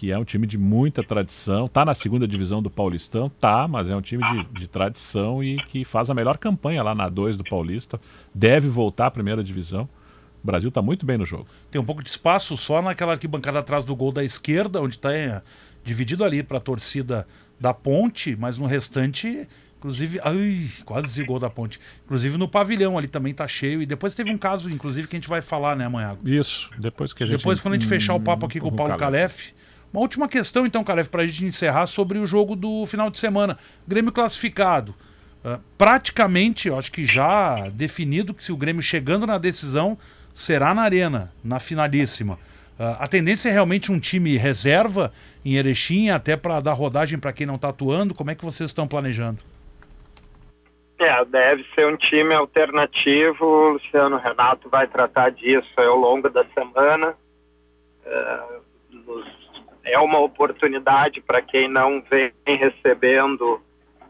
que 0.00 0.10
é 0.10 0.18
um 0.18 0.24
time 0.24 0.46
de 0.46 0.56
muita 0.56 1.02
tradição, 1.02 1.68
tá 1.68 1.84
na 1.84 1.92
segunda 1.92 2.26
divisão 2.26 2.62
do 2.62 2.70
Paulistão, 2.70 3.28
tá, 3.28 3.68
mas 3.68 3.86
é 3.86 3.94
um 3.94 4.00
time 4.00 4.24
de, 4.24 4.60
de 4.60 4.66
tradição 4.66 5.44
e 5.44 5.62
que 5.64 5.84
faz 5.84 6.08
a 6.08 6.14
melhor 6.14 6.38
campanha 6.38 6.82
lá 6.82 6.94
na 6.94 7.06
2 7.06 7.36
do 7.36 7.44
Paulista, 7.44 8.00
deve 8.34 8.66
voltar 8.66 9.08
à 9.08 9.10
primeira 9.10 9.44
divisão. 9.44 9.86
O 10.42 10.46
Brasil 10.46 10.70
está 10.70 10.80
muito 10.80 11.04
bem 11.04 11.18
no 11.18 11.26
jogo. 11.26 11.46
Tem 11.70 11.78
um 11.78 11.84
pouco 11.84 12.02
de 12.02 12.08
espaço 12.08 12.56
só 12.56 12.80
naquela 12.80 13.12
arquibancada 13.12 13.58
atrás 13.58 13.84
do 13.84 13.94
gol 13.94 14.10
da 14.10 14.24
esquerda, 14.24 14.80
onde 14.80 14.94
está 14.94 15.14
é, 15.14 15.42
dividido 15.84 16.24
ali 16.24 16.42
para 16.42 16.56
a 16.56 16.62
torcida 16.62 17.28
da 17.60 17.74
ponte, 17.74 18.34
mas 18.36 18.56
no 18.56 18.64
restante 18.64 19.46
Inclusive, 19.80 20.20
ai, 20.22 20.68
quase 20.84 21.08
zigou 21.08 21.38
da 21.38 21.48
ponte. 21.48 21.80
Inclusive 22.04 22.36
no 22.36 22.46
pavilhão 22.46 22.98
ali 22.98 23.08
também 23.08 23.32
tá 23.32 23.48
cheio. 23.48 23.80
E 23.80 23.86
depois 23.86 24.14
teve 24.14 24.30
um 24.30 24.36
caso, 24.36 24.70
inclusive, 24.70 25.08
que 25.08 25.16
a 25.16 25.18
gente 25.18 25.28
vai 25.28 25.40
falar, 25.40 25.74
né, 25.74 25.86
amanhã. 25.86 26.18
Isso, 26.22 26.68
depois 26.78 27.14
que 27.14 27.22
a 27.22 27.26
gente. 27.26 27.38
Depois, 27.38 27.60
quando 27.60 27.72
a 27.72 27.76
gente 27.78 27.88
fechar 27.88 28.12
o 28.12 28.20
papo 28.20 28.44
aqui 28.44 28.60
com 28.60 28.68
o 28.68 28.72
Paulo 28.72 28.94
Calef. 28.98 29.54
Uma 29.92 30.02
última 30.02 30.28
questão, 30.28 30.64
então, 30.64 30.84
Calef, 30.84 31.08
para 31.08 31.22
a 31.22 31.26
gente 31.26 31.44
encerrar 31.44 31.86
sobre 31.86 32.18
o 32.18 32.26
jogo 32.26 32.54
do 32.54 32.86
final 32.86 33.10
de 33.10 33.18
semana. 33.18 33.58
Grêmio 33.86 34.12
classificado. 34.12 34.94
Uh, 35.44 35.60
praticamente, 35.76 36.68
eu 36.68 36.78
acho 36.78 36.92
que 36.92 37.04
já 37.04 37.68
definido 37.70 38.32
que 38.32 38.44
se 38.44 38.52
o 38.52 38.56
Grêmio 38.56 38.82
chegando 38.82 39.26
na 39.26 39.38
decisão 39.38 39.98
será 40.32 40.72
na 40.74 40.82
Arena, 40.82 41.32
na 41.42 41.58
finalíssima. 41.58 42.34
Uh, 42.78 42.96
a 43.00 43.08
tendência 43.08 43.48
é 43.48 43.52
realmente 43.52 43.90
um 43.90 43.98
time 43.98 44.36
reserva 44.36 45.12
em 45.44 45.54
Erechim, 45.54 46.10
até 46.10 46.36
para 46.36 46.60
dar 46.60 46.74
rodagem 46.74 47.18
para 47.18 47.32
quem 47.32 47.46
não 47.46 47.56
está 47.56 47.70
atuando. 47.70 48.14
Como 48.14 48.30
é 48.30 48.34
que 48.34 48.44
vocês 48.44 48.70
estão 48.70 48.86
planejando? 48.86 49.38
É, 51.00 51.24
deve 51.24 51.64
ser 51.74 51.86
um 51.86 51.96
time 51.96 52.34
alternativo. 52.34 53.44
O 53.44 53.68
Luciano 53.70 54.18
Renato 54.18 54.68
vai 54.68 54.86
tratar 54.86 55.30
disso 55.30 55.68
ao 55.78 55.96
longo 55.96 56.28
da 56.28 56.44
semana. 56.54 57.14
É, 58.04 58.40
nos, 58.90 59.39
é 59.84 59.98
uma 59.98 60.18
oportunidade 60.18 61.20
para 61.20 61.40
quem 61.42 61.68
não 61.68 62.02
vem 62.02 62.32
recebendo 62.46 63.60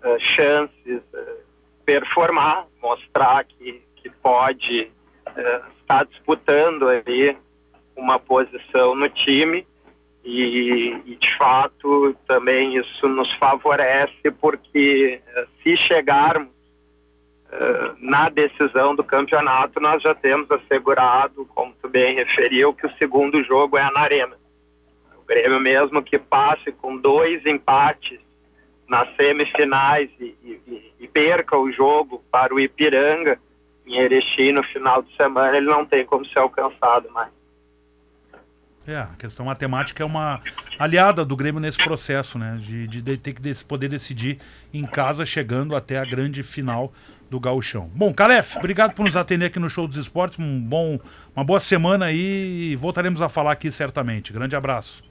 é, 0.02 0.18
chances 0.18 1.02
é, 1.14 1.36
performar, 1.84 2.66
mostrar 2.82 3.44
que, 3.44 3.82
que 3.96 4.10
pode 4.10 4.90
é, 5.36 5.62
estar 5.80 6.04
disputando 6.06 6.88
ali 6.88 7.36
uma 7.96 8.18
posição 8.18 8.94
no 8.94 9.08
time. 9.08 9.66
E, 10.22 11.00
e, 11.06 11.16
de 11.16 11.38
fato 11.38 12.14
também 12.26 12.76
isso 12.76 13.08
nos 13.08 13.32
favorece 13.36 14.30
porque 14.38 15.18
se 15.62 15.76
chegarmos 15.78 16.50
na 17.98 18.28
decisão 18.28 18.94
do 18.94 19.02
campeonato, 19.02 19.80
nós 19.80 20.00
já 20.02 20.14
temos 20.14 20.48
assegurado, 20.50 21.46
como 21.46 21.74
tu 21.82 21.88
bem 21.88 22.14
referiu, 22.14 22.72
que 22.72 22.86
o 22.86 22.96
segundo 22.96 23.42
jogo 23.42 23.76
é 23.76 23.90
na 23.90 24.00
Arena. 24.00 24.39
Grêmio, 25.30 25.60
mesmo 25.60 26.02
que 26.02 26.18
passe 26.18 26.72
com 26.72 26.96
dois 26.96 27.46
empates 27.46 28.18
nas 28.88 29.08
semifinais 29.14 30.10
e, 30.18 30.34
e, 30.42 30.92
e 30.98 31.06
perca 31.06 31.56
o 31.56 31.70
jogo 31.70 32.20
para 32.32 32.52
o 32.52 32.58
Ipiranga, 32.58 33.38
em 33.86 33.96
Erechim, 33.96 34.50
no 34.50 34.64
final 34.64 35.02
de 35.02 35.16
semana, 35.16 35.56
ele 35.56 35.66
não 35.66 35.86
tem 35.86 36.04
como 36.04 36.26
ser 36.26 36.40
alcançado 36.40 37.08
mais. 37.12 37.30
É, 38.84 38.96
a 38.96 39.10
questão 39.16 39.46
matemática 39.46 40.02
é 40.02 40.06
uma 40.06 40.40
aliada 40.76 41.24
do 41.24 41.36
Grêmio 41.36 41.60
nesse 41.60 41.78
processo, 41.78 42.36
né? 42.36 42.56
De, 42.58 42.88
de 42.88 43.16
ter 43.16 43.32
que 43.32 43.64
poder 43.64 43.86
decidir 43.86 44.40
em 44.74 44.84
casa, 44.84 45.24
chegando 45.24 45.76
até 45.76 45.96
a 45.98 46.04
grande 46.04 46.42
final 46.42 46.92
do 47.28 47.38
Gauchão. 47.38 47.88
Bom, 47.94 48.12
Calef, 48.12 48.56
obrigado 48.56 48.94
por 48.94 49.04
nos 49.04 49.16
atender 49.16 49.46
aqui 49.46 49.60
no 49.60 49.70
Show 49.70 49.86
dos 49.86 49.96
Esportes. 49.96 50.40
Um 50.40 50.60
bom, 50.60 50.98
uma 51.36 51.44
boa 51.44 51.60
semana 51.60 52.06
aí 52.06 52.72
e 52.72 52.76
voltaremos 52.76 53.22
a 53.22 53.28
falar 53.28 53.52
aqui 53.52 53.70
certamente. 53.70 54.32
Grande 54.32 54.56
abraço. 54.56 55.09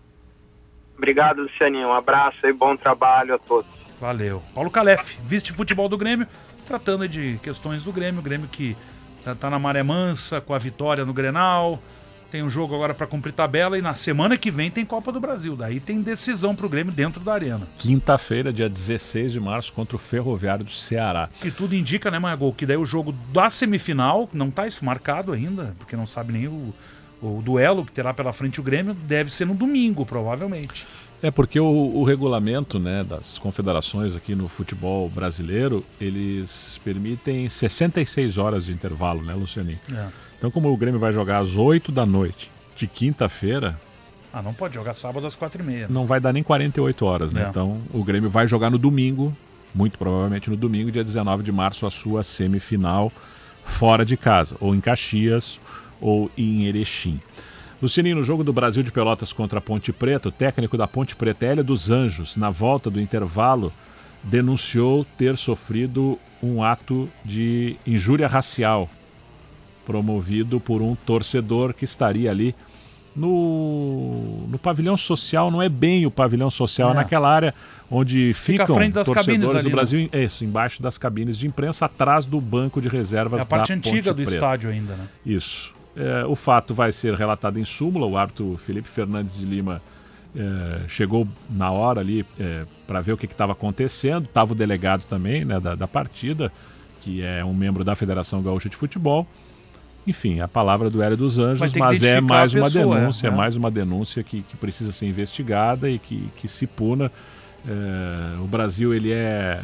Obrigado, 1.00 1.41
Lucianinho. 1.41 1.88
Um 1.88 1.93
abraço 1.93 2.45
e 2.45 2.52
bom 2.52 2.76
trabalho 2.76 3.34
a 3.34 3.39
todos. 3.39 3.72
Valeu. 4.02 4.43
Paulo 4.54 4.70
Calef, 4.70 5.18
vice 5.24 5.54
futebol 5.54 5.88
do 5.88 5.97
Grêmio, 5.97 6.28
tratando 6.68 7.08
de 7.08 7.39
questões 7.41 7.86
do 7.86 7.93
Grêmio. 7.93 8.20
O 8.20 8.24
Grêmio 8.24 8.50
que 8.50 8.76
tá, 9.24 9.34
tá 9.34 9.50
na 9.50 9.58
maré 9.58 9.82
mansa 9.82 10.41
com 10.41 10.54
a 10.54 10.58
vitória 10.58 11.06
no 11.06 11.14
Grenal. 11.14 11.82
Tem 12.30 12.43
um 12.43 12.50
jogo 12.50 12.76
agora 12.76 12.93
para 12.93 13.08
cumprir 13.08 13.32
tabela 13.32 13.78
e 13.78 13.82
na 13.82 13.95
semana 13.95 14.38
que 14.38 14.52
vem 14.52 14.70
tem 14.70 14.86
Copa 14.86 15.10
do 15.10 15.22
Brasil. 15.22 15.56
Daí 15.56 15.80
tem 15.80 16.02
decisão 16.02 16.54
para 16.54 16.66
o 16.66 16.70
Grêmio 16.70 16.91
dentro 16.91 17.24
da 17.24 17.34
arena. 17.34 17.66
Quinta-feira, 17.78 18.52
dia 18.52 18.70
16 18.70 19.32
de 19.32 19.39
março, 19.39 19.72
contra 19.72 19.95
o 19.95 20.00
Ferroviário 20.00 20.66
do 20.66 20.72
Ceará. 20.72 21.30
E 21.45 21.50
tudo 21.50 21.74
indica, 21.74 22.12
né, 22.12 22.20
Margot, 22.20 22.54
que 22.54 22.66
daí 22.66 22.78
o 22.78 22.86
jogo 22.86 23.14
da 23.32 23.50
semifinal, 23.50 24.30
não 24.34 24.52
tá 24.52 24.68
isso 24.68 24.84
marcado 24.84 25.32
ainda, 25.32 25.74
porque 25.80 25.95
não 25.95 26.06
sabe 26.06 26.34
nem 26.34 26.47
o, 26.47 26.74
o 27.22 27.41
duelo 27.43 27.86
que 27.86 27.91
terá 27.91 28.13
pela 28.13 28.32
frente 28.32 28.59
o 28.59 28.63
Grêmio, 28.63 28.93
deve 28.93 29.32
ser 29.32 29.45
no 29.45 29.53
domingo, 29.53 30.05
provavelmente. 30.05 30.86
É 31.22 31.30
porque 31.30 31.59
o, 31.59 31.65
o, 31.65 32.03
regulamento 32.05 32.80
né, 32.80 33.03
das 33.03 33.38
confederações 33.38 34.15
aqui 34.15 34.34
no 34.34 34.47
futebol 34.47 35.09
brasileiro, 35.09 35.84
eles 35.99 36.80
permitem 36.84 37.49
66 37.49 38.38
horas 38.38 38.65
de 38.65 38.72
intervalo, 38.72 39.22
né, 39.22 39.34
Lucianinho? 39.34 39.80
É. 39.93 40.07
Então, 40.38 40.49
como 40.49 40.72
o 40.72 40.78
Grêmio 40.78 40.99
vai 40.99 41.11
jogar 41.11 41.39
às 41.39 41.57
8 41.57 41.91
da 41.91 42.05
noite 42.05 42.49
de 42.78 42.88
quinta-feira. 42.88 43.78
Ah, 44.32 44.41
não 44.41 44.53
pode 44.53 44.76
jogar 44.76 44.93
sábado 44.93 45.28
às 45.28 45.36
4 45.36 45.61
e 45.61 45.65
meia. 45.65 45.82
Né? 45.82 45.88
Não 45.89 46.05
vai 46.05 46.22
dar 46.22 46.32
nem 46.32 46.41
48 46.41 47.05
horas, 47.05 47.34
né? 47.34 47.43
É. 47.43 47.49
Então, 47.49 47.82
o 47.91 48.01
Grêmio 48.01 48.30
vai 48.30 48.47
jogar 48.47 48.70
no 48.70 48.78
domingo, 48.78 49.36
muito 49.76 49.97
provavelmente 49.97 50.49
no 50.49 50.55
domingo, 50.55 50.89
dia 50.89 51.03
19 51.03 51.43
de 51.43 51.51
março, 51.51 51.86
a 51.86 51.89
sua 51.89 52.24
semifinal 52.24 53.11
fora 53.65 54.05
de 54.05 54.15
casa, 54.15 54.55
ou 54.59 54.74
em 54.74 54.80
Caxias 54.80 55.59
ou 56.00 56.32
em 56.38 56.66
Erechim. 56.66 57.20
Lucininho, 57.82 58.18
no 58.18 58.24
jogo 58.24 58.43
do 58.43 58.52
Brasil 58.52 58.84
de 58.84 58.91
Pelotas 58.91 59.32
contra 59.32 59.60
a 59.60 59.62
Ponte 59.62 59.93
Preta, 59.93 60.30
o 60.30 60.32
técnico 60.32 60.78
da 60.78 60.88
Ponte 60.88 61.16
Preta, 61.16 61.45
Hélio 61.45 61.64
dos 61.64 61.89
Anjos, 61.89 62.36
na 62.36 62.50
volta 62.50 62.89
do 62.89 63.00
intervalo, 63.00 63.72
denunciou 64.22 65.06
ter 65.18 65.38
sofrido 65.38 66.20
um 66.43 66.62
ato 66.62 67.10
de 67.24 67.78
injúria 67.88 68.28
racial 68.28 68.89
promovido 69.86 70.60
por 70.60 70.82
um 70.82 70.93
torcedor 70.93 71.74
que 71.74 71.86
estaria 71.86 72.30
ali 72.30 72.54
no, 73.16 74.45
no 74.47 74.60
pavilhão 74.60 74.95
social, 74.95 75.50
não 75.50 75.62
é 75.62 75.68
bem 75.68 76.06
o 76.06 76.12
pavilhão 76.12 76.50
social, 76.50 76.91
é. 76.91 76.93
naquela 76.93 77.30
área 77.30 77.54
onde 77.89 78.34
ficam 78.34 78.68
Fica 78.68 79.04
torcedores 79.04 79.56
ali, 79.56 79.64
do 79.64 79.70
Brasil, 79.72 80.10
né? 80.12 80.24
isso, 80.24 80.45
embaixo 80.45 80.82
das 80.82 80.97
cabines 80.97 81.38
de 81.38 81.47
imprensa, 81.47 81.86
atrás 81.86 82.26
do 82.26 82.39
banco 82.39 82.80
de 82.80 82.88
reservas 82.88 83.39
é 83.39 83.43
a 83.43 83.45
parte 83.45 83.74
antiga 83.74 84.14
do 84.14 84.22
estádio 84.22 84.70
ainda, 84.70 84.93
né? 84.93 85.08
Isso. 85.26 85.74
É, 85.95 86.25
o 86.25 86.35
fato 86.35 86.73
vai 86.73 86.91
ser 86.91 87.13
relatado 87.15 87.59
em 87.59 87.65
súmula, 87.65 88.05
o 88.05 88.17
árbitro 88.17 88.57
Felipe 88.57 88.87
Fernandes 88.87 89.39
de 89.39 89.45
Lima 89.45 89.81
é, 90.35 90.87
chegou 90.87 91.27
na 91.49 91.71
hora 91.71 91.99
ali 91.99 92.25
é, 92.39 92.65
para 92.85 93.01
ver 93.01 93.13
o 93.13 93.17
que 93.17 93.25
estava 93.25 93.53
acontecendo, 93.53 94.25
estava 94.25 94.53
o 94.53 94.55
delegado 94.55 95.03
também 95.05 95.43
né, 95.43 95.59
da, 95.59 95.75
da 95.75 95.87
partida, 95.87 96.51
que 97.01 97.23
é 97.23 97.43
um 97.43 97.53
membro 97.53 97.83
da 97.83 97.95
Federação 97.95 98.41
Gaúcha 98.41 98.69
de 98.69 98.75
Futebol, 98.75 99.27
enfim, 100.05 100.39
a 100.39 100.47
palavra 100.47 100.89
do 100.89 101.01
Hélio 101.01 101.17
dos 101.17 101.37
Anjos, 101.37 101.59
mas 101.77 102.03
é 102.03 102.21
mais 102.21 102.53
uma 102.53 102.65
pessoa, 102.65 102.99
denúncia, 102.99 103.27
é, 103.27 103.29
é, 103.29 103.33
mais 103.33 103.55
uma 103.55 103.69
denúncia 103.69 104.23
que, 104.23 104.41
que 104.41 104.57
precisa 104.57 104.91
ser 104.91 105.07
investigada 105.07 105.89
e 105.89 105.99
que, 105.99 106.29
que 106.35 106.47
se 106.47 106.65
puna. 106.65 107.11
É, 107.67 108.41
o 108.41 108.45
Brasil 108.45 108.93
ele 108.93 109.11
é, 109.11 109.61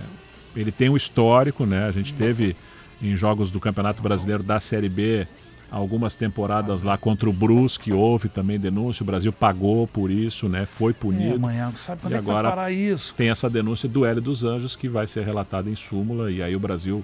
ele 0.56 0.72
tem 0.72 0.90
um 0.90 0.98
histórico, 0.98 1.66
né? 1.66 1.88
A 1.88 1.92
gente 1.92 2.14
teve 2.14 2.56
em 3.02 3.16
jogos 3.16 3.50
do 3.50 3.60
Campeonato 3.60 4.02
Brasileiro 4.04 4.44
da 4.44 4.60
Série 4.60 4.90
B 4.90 5.28
algumas 5.76 6.16
temporadas 6.16 6.84
lá 6.84 6.98
contra 6.98 7.30
o 7.30 7.34
Brusque, 7.34 7.92
houve 7.92 8.30
também 8.30 8.58
denúncia, 8.58 9.04
o 9.04 9.06
Brasil 9.06 9.34
pagou 9.34 9.86
por 9.86 10.10
isso, 10.10 10.48
né? 10.48 10.66
Foi 10.66 10.94
punido. 10.94 11.34
É, 11.34 11.36
amanhã, 11.36 11.72
sabe 11.76 12.02
quando 12.02 12.14
e 12.14 12.16
é 12.16 12.22
que 12.22 12.30
agora 12.30 12.48
vai 12.48 12.56
parar 12.56 12.72
isso? 12.72 13.14
Tem 13.14 13.30
essa 13.30 13.50
denúncia 13.50 13.90
do 13.90 14.06
Hélio 14.06 14.22
dos 14.22 14.46
Anjos 14.46 14.78
que 14.78 14.88
vai 14.88 15.06
ser 15.06 15.26
relatada 15.26 15.70
em 15.70 15.76
súmula 15.76 16.32
e 16.32 16.42
aí 16.42 16.56
o 16.56 16.60
Brasil 16.60 17.04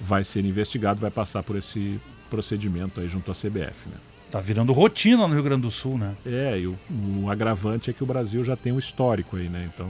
vai 0.00 0.24
ser 0.24 0.46
investigado, 0.46 0.98
vai 0.98 1.10
passar 1.10 1.42
por 1.42 1.56
esse 1.56 2.00
procedimento 2.30 3.00
aí 3.00 3.08
junto 3.08 3.30
à 3.30 3.34
CBF, 3.34 3.86
né? 3.86 3.96
Tá 4.30 4.40
virando 4.40 4.72
rotina 4.72 5.28
no 5.28 5.34
Rio 5.34 5.42
Grande 5.42 5.62
do 5.62 5.70
Sul, 5.70 5.98
né? 5.98 6.14
É, 6.24 6.58
e 6.58 6.66
o, 6.66 6.76
o 7.22 7.30
agravante 7.30 7.90
é 7.90 7.92
que 7.92 8.02
o 8.02 8.06
Brasil 8.06 8.42
já 8.42 8.56
tem 8.56 8.72
um 8.72 8.78
histórico 8.78 9.36
aí, 9.36 9.50
né? 9.50 9.68
Então, 9.72 9.88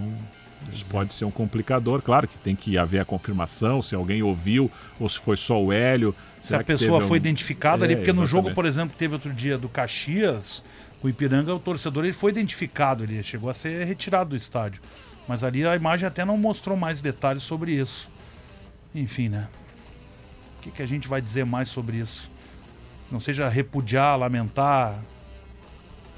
isso 0.73 0.85
pode 0.87 1.15
ser 1.15 1.25
um 1.25 1.31
complicador. 1.31 2.03
Claro 2.03 2.27
que 2.27 2.37
tem 2.39 2.55
que 2.55 2.77
haver 2.77 3.01
a 3.01 3.05
confirmação, 3.05 3.83
se 3.83 3.95
alguém 3.95 4.23
ouviu 4.23 4.71
ou 4.99 5.09
se 5.09 5.19
foi 5.19 5.37
só 5.37 5.63
o 5.63 5.73
Hélio. 5.73 6.15
Se 6.41 6.55
a 6.55 6.63
pessoa 6.63 7.01
foi 7.01 7.19
um... 7.19 7.21
identificada 7.21 7.85
é, 7.85 7.87
ali, 7.87 7.97
porque 7.97 8.11
exatamente. 8.11 8.33
no 8.33 8.43
jogo, 8.43 8.55
por 8.55 8.67
exemplo, 8.67 8.91
que 8.91 8.99
teve 8.99 9.15
outro 9.15 9.33
dia 9.33 9.59
do 9.59 9.69
Caxias, 9.69 10.63
o 11.03 11.09
Ipiranga, 11.09 11.55
o 11.55 11.59
torcedor 11.59 12.05
ele 12.05 12.13
foi 12.13 12.31
identificado, 12.31 13.05
ele 13.05 13.23
chegou 13.23 13.51
a 13.51 13.55
ser 13.55 13.85
retirado 13.85 14.31
do 14.31 14.37
estádio. 14.37 14.83
Mas 15.27 15.43
ali 15.43 15.67
a 15.67 15.75
imagem 15.75 16.07
até 16.07 16.25
não 16.25 16.37
mostrou 16.37 16.77
mais 16.77 17.01
detalhes 17.01 17.43
sobre 17.43 17.73
isso. 17.73 18.11
Enfim, 18.95 19.29
né? 19.29 19.49
que, 20.67 20.71
que 20.71 20.83
a 20.83 20.87
gente 20.87 21.09
vai 21.09 21.21
dizer 21.21 21.45
mais 21.45 21.69
sobre 21.69 21.99
isso? 21.99 22.31
Não 23.11 23.21
seja 23.21 23.49
repudiar, 23.49 24.19
lamentar, 24.19 24.99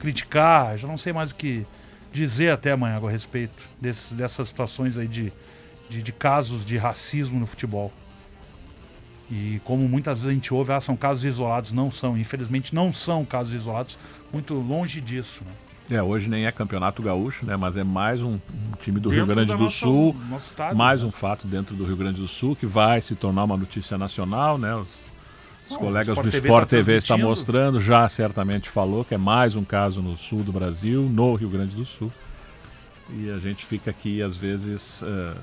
criticar, 0.00 0.78
já 0.78 0.88
não 0.88 0.96
sei 0.96 1.12
mais 1.12 1.30
o 1.30 1.34
que 1.34 1.66
dizer 2.12 2.50
até 2.50 2.72
amanhã 2.72 3.00
a 3.02 3.10
respeito 3.10 3.68
desses, 3.80 4.12
dessas 4.12 4.48
situações 4.48 4.96
aí 4.98 5.06
de, 5.06 5.32
de, 5.88 6.02
de, 6.02 6.12
casos 6.12 6.64
de 6.64 6.76
racismo 6.76 7.38
no 7.38 7.46
futebol. 7.46 7.92
E 9.30 9.60
como 9.64 9.86
muitas 9.88 10.20
vezes 10.20 10.30
a 10.30 10.34
gente 10.34 10.54
ouve, 10.54 10.72
ah, 10.72 10.80
são 10.80 10.96
casos 10.96 11.24
isolados, 11.24 11.72
não 11.72 11.90
são. 11.90 12.16
Infelizmente 12.16 12.74
não 12.74 12.92
são 12.92 13.24
casos 13.24 13.52
isolados, 13.52 13.98
muito 14.32 14.54
longe 14.54 15.00
disso. 15.00 15.44
Né? 15.44 15.52
É, 15.90 16.02
hoje 16.02 16.28
nem 16.28 16.46
é 16.46 16.52
campeonato 16.52 17.02
gaúcho, 17.02 17.46
né? 17.46 17.56
Mas 17.56 17.76
é 17.76 17.84
mais 17.84 18.22
um, 18.22 18.34
um 18.34 18.76
time 18.80 19.00
do 19.00 19.08
dentro 19.08 19.24
Rio 19.24 19.34
Grande 19.34 19.52
do 19.52 19.64
nossa, 19.64 19.76
Sul, 19.76 20.16
estado, 20.38 20.76
mais 20.76 21.02
né? 21.02 21.08
um 21.08 21.10
fato 21.10 21.46
dentro 21.46 21.74
do 21.74 21.84
Rio 21.84 21.96
Grande 21.96 22.20
do 22.20 22.28
Sul 22.28 22.54
que 22.54 22.66
vai 22.66 23.00
se 23.00 23.14
tornar 23.14 23.44
uma 23.44 23.56
notícia 23.56 23.96
nacional, 23.96 24.58
né? 24.58 24.74
Os, 24.74 25.08
os 25.70 25.76
colegas 25.76 26.18
do 26.18 26.28
Sport 26.28 26.68
TV, 26.68 26.82
TV 26.84 26.96
está 26.96 27.16
mostrando, 27.16 27.78
já 27.80 28.08
certamente 28.08 28.68
falou 28.70 29.04
que 29.04 29.14
é 29.14 29.18
mais 29.18 29.56
um 29.56 29.64
caso 29.64 30.00
no 30.00 30.16
sul 30.16 30.42
do 30.42 30.52
Brasil, 30.52 31.02
no 31.02 31.34
Rio 31.34 31.48
Grande 31.48 31.76
do 31.76 31.84
Sul. 31.84 32.10
E 33.10 33.30
a 33.30 33.38
gente 33.38 33.66
fica 33.66 33.90
aqui 33.90 34.22
às 34.22 34.36
vezes 34.36 35.02
uh, 35.02 35.36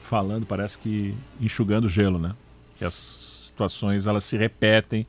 falando, 0.00 0.46
parece 0.46 0.78
que 0.78 1.14
enxugando 1.40 1.88
gelo, 1.88 2.18
né? 2.18 2.32
Que 2.78 2.84
as 2.84 2.94
situações 2.94 4.06
elas 4.06 4.24
se 4.24 4.36
repetem 4.36 5.06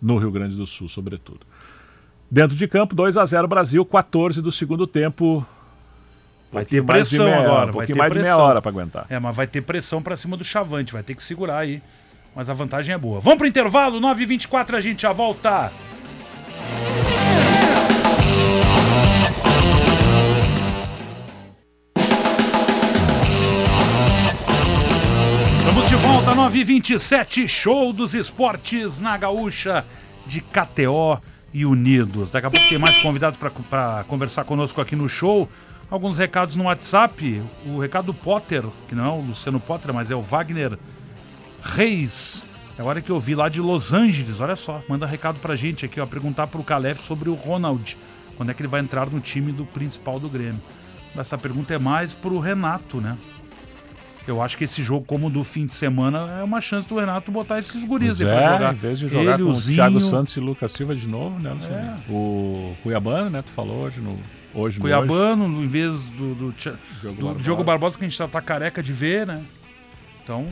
no 0.00 0.18
Rio 0.18 0.30
Grande 0.30 0.56
do 0.56 0.66
Sul, 0.66 0.88
sobretudo. 0.88 1.40
Dentro 2.30 2.56
de 2.56 2.68
campo, 2.68 2.94
2 2.94 3.16
a 3.16 3.24
0 3.24 3.48
Brasil, 3.48 3.84
14 3.84 4.40
do 4.42 4.52
segundo 4.52 4.86
tempo. 4.86 5.46
Vai 6.52 6.64
ter 6.64 6.82
pressão 6.84 7.26
meia, 7.26 7.40
agora. 7.40 7.70
Um 7.70 7.72
pouquinho 7.72 7.98
mais 7.98 8.12
pressão. 8.12 8.30
de 8.32 8.36
meia 8.36 8.48
hora 8.48 8.62
para 8.62 8.70
aguentar. 8.70 9.06
É, 9.08 9.18
mas 9.18 9.34
vai 9.34 9.46
ter 9.46 9.62
pressão 9.62 10.02
para 10.02 10.16
cima 10.16 10.36
do 10.36 10.44
Chavante, 10.44 10.92
vai 10.92 11.02
ter 11.02 11.14
que 11.14 11.22
segurar 11.22 11.58
aí. 11.58 11.82
Mas 12.38 12.48
a 12.48 12.54
vantagem 12.54 12.94
é 12.94 12.98
boa. 12.98 13.18
Vamos 13.18 13.36
pro 13.36 13.48
intervalo, 13.48 14.00
9h24 14.00 14.74
a 14.74 14.80
gente 14.80 15.02
já 15.02 15.12
volta. 15.12 15.72
Estamos 25.58 25.88
de 25.88 25.96
volta, 25.96 26.30
9h27, 26.32 27.48
show 27.48 27.92
dos 27.92 28.14
esportes 28.14 29.00
na 29.00 29.16
Gaúcha 29.16 29.84
de 30.24 30.40
KTO 30.40 31.20
e 31.52 31.66
Unidos. 31.66 32.30
Daqui 32.30 32.46
a 32.46 32.50
pouco 32.52 32.68
tem 32.68 32.78
mais 32.78 32.98
convidados 32.98 33.36
para 33.36 34.04
conversar 34.04 34.44
conosco 34.44 34.80
aqui 34.80 34.94
no 34.94 35.08
show. 35.08 35.48
Alguns 35.90 36.16
recados 36.18 36.54
no 36.54 36.66
WhatsApp. 36.66 37.42
O 37.66 37.80
recado 37.80 38.06
do 38.06 38.14
Potter, 38.14 38.62
que 38.88 38.94
não 38.94 39.04
é 39.04 39.08
o 39.08 39.22
Luciano 39.22 39.58
Potter, 39.58 39.92
mas 39.92 40.08
é 40.08 40.14
o 40.14 40.22
Wagner 40.22 40.78
Reis. 41.62 42.44
Agora 42.78 43.00
que 43.00 43.10
eu 43.10 43.18
vi 43.18 43.34
lá 43.34 43.48
de 43.48 43.60
Los 43.60 43.92
Angeles, 43.92 44.40
olha 44.40 44.54
só, 44.54 44.80
manda 44.88 45.04
recado 45.04 45.40
pra 45.40 45.56
gente 45.56 45.84
aqui, 45.84 46.00
ó, 46.00 46.06
perguntar 46.06 46.46
pro 46.46 46.62
Calef 46.62 47.02
sobre 47.02 47.28
o 47.28 47.34
Ronald. 47.34 47.96
Quando 48.36 48.50
é 48.50 48.54
que 48.54 48.62
ele 48.62 48.68
vai 48.68 48.80
entrar 48.80 49.10
no 49.10 49.18
time 49.18 49.50
do 49.50 49.64
principal 49.64 50.20
do 50.20 50.28
Grêmio? 50.28 50.60
Essa 51.16 51.36
pergunta 51.36 51.74
é 51.74 51.78
mais 51.78 52.14
pro 52.14 52.38
Renato, 52.38 53.00
né? 53.00 53.16
Eu 54.28 54.42
acho 54.42 54.58
que 54.58 54.64
esse 54.64 54.82
jogo, 54.82 55.06
como 55.06 55.30
do 55.30 55.42
fim 55.42 55.64
de 55.64 55.72
semana, 55.72 56.38
é 56.38 56.44
uma 56.44 56.60
chance 56.60 56.86
do 56.86 56.96
Renato 56.96 57.32
botar 57.32 57.58
esses 57.58 57.82
guris 57.82 58.20
aí 58.20 58.28
é, 58.28 58.30
pra 58.30 58.52
jogar. 58.52 58.72
Em 58.74 58.76
vez 58.76 58.98
de 58.98 59.08
jogar 59.08 59.34
Ele, 59.34 59.42
com 59.42 59.50
o 59.50 59.60
Thiago 59.60 60.00
Santos 60.00 60.36
e 60.36 60.40
Lucas 60.40 60.70
Silva 60.70 60.94
de 60.94 61.08
novo, 61.08 61.40
né? 61.40 61.56
É. 61.70 62.12
O 62.12 62.76
Cuiabano, 62.82 63.30
né? 63.30 63.42
Tu 63.42 63.50
falou 63.52 63.84
hoje 63.84 64.00
no. 64.00 64.16
Hoje 64.54 64.78
Cuiabano, 64.78 65.46
hoje. 65.46 65.62
em 65.62 65.66
vez 65.66 65.94
do, 66.10 66.34
do, 66.34 66.52
Diogo, 66.52 66.78
do 67.00 67.24
Barbosa. 67.24 67.42
Diogo 67.42 67.64
Barbosa, 67.64 67.98
que 67.98 68.04
a 68.04 68.08
gente 68.08 68.18
tá, 68.18 68.28
tá 68.28 68.40
careca 68.42 68.82
de 68.82 68.92
ver, 68.92 69.26
né? 69.26 69.42
Então, 70.22 70.46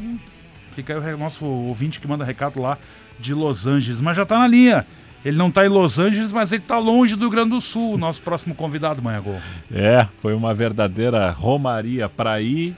fica 0.77 0.99
aí 0.99 1.15
o 1.15 1.19
nosso 1.19 1.45
ouvinte 1.47 1.99
que 1.99 2.07
manda 2.07 2.23
recado 2.23 2.61
lá 2.61 2.77
de 3.19 3.33
Los 3.33 3.67
Angeles. 3.67 3.99
Mas 3.99 4.17
já 4.17 4.27
tá 4.27 4.39
na 4.39 4.47
linha. 4.47 4.87
Ele 5.25 5.37
não 5.37 5.49
está 5.49 5.65
em 5.65 5.69
Los 5.69 5.99
Angeles, 5.99 6.31
mas 6.31 6.53
ele 6.53 6.63
está 6.63 6.79
longe 6.79 7.17
do 7.17 7.23
Rio 7.23 7.31
Grande 7.31 7.51
do 7.51 7.61
Sul, 7.61 7.99
nosso 7.99 8.23
próximo 8.23 8.55
convidado, 8.55 9.03
Manhã 9.03 9.21
Gol. 9.21 9.41
É, 9.73 10.07
foi 10.15 10.35
uma 10.35 10.55
verdadeira 10.55 11.31
romaria 11.31 12.09
para 12.09 12.41
ir 12.41 12.77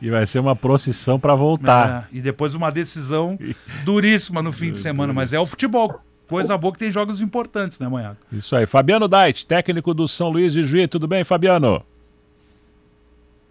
e 0.00 0.08
vai 0.08 0.26
ser 0.26 0.38
uma 0.38 0.56
procissão 0.56 1.20
para 1.20 1.34
voltar. 1.34 2.08
É, 2.10 2.16
e 2.16 2.20
depois 2.22 2.54
uma 2.54 2.70
decisão 2.70 3.38
duríssima 3.84 4.42
no 4.42 4.50
fim 4.50 4.72
de 4.72 4.78
semana, 4.78 5.12
mas 5.12 5.34
é 5.34 5.40
o 5.40 5.44
futebol. 5.44 6.00
Coisa 6.26 6.56
boa 6.56 6.72
que 6.72 6.78
tem 6.78 6.90
jogos 6.92 7.20
importantes, 7.20 7.78
né, 7.80 7.88
Manhã? 7.88 8.16
Isso 8.32 8.54
aí. 8.54 8.64
Fabiano 8.64 9.08
Dait, 9.08 9.44
técnico 9.44 9.92
do 9.92 10.06
São 10.06 10.30
Luís 10.30 10.52
de 10.52 10.62
Juiz. 10.62 10.88
Tudo 10.88 11.08
bem, 11.08 11.24
Fabiano? 11.24 11.84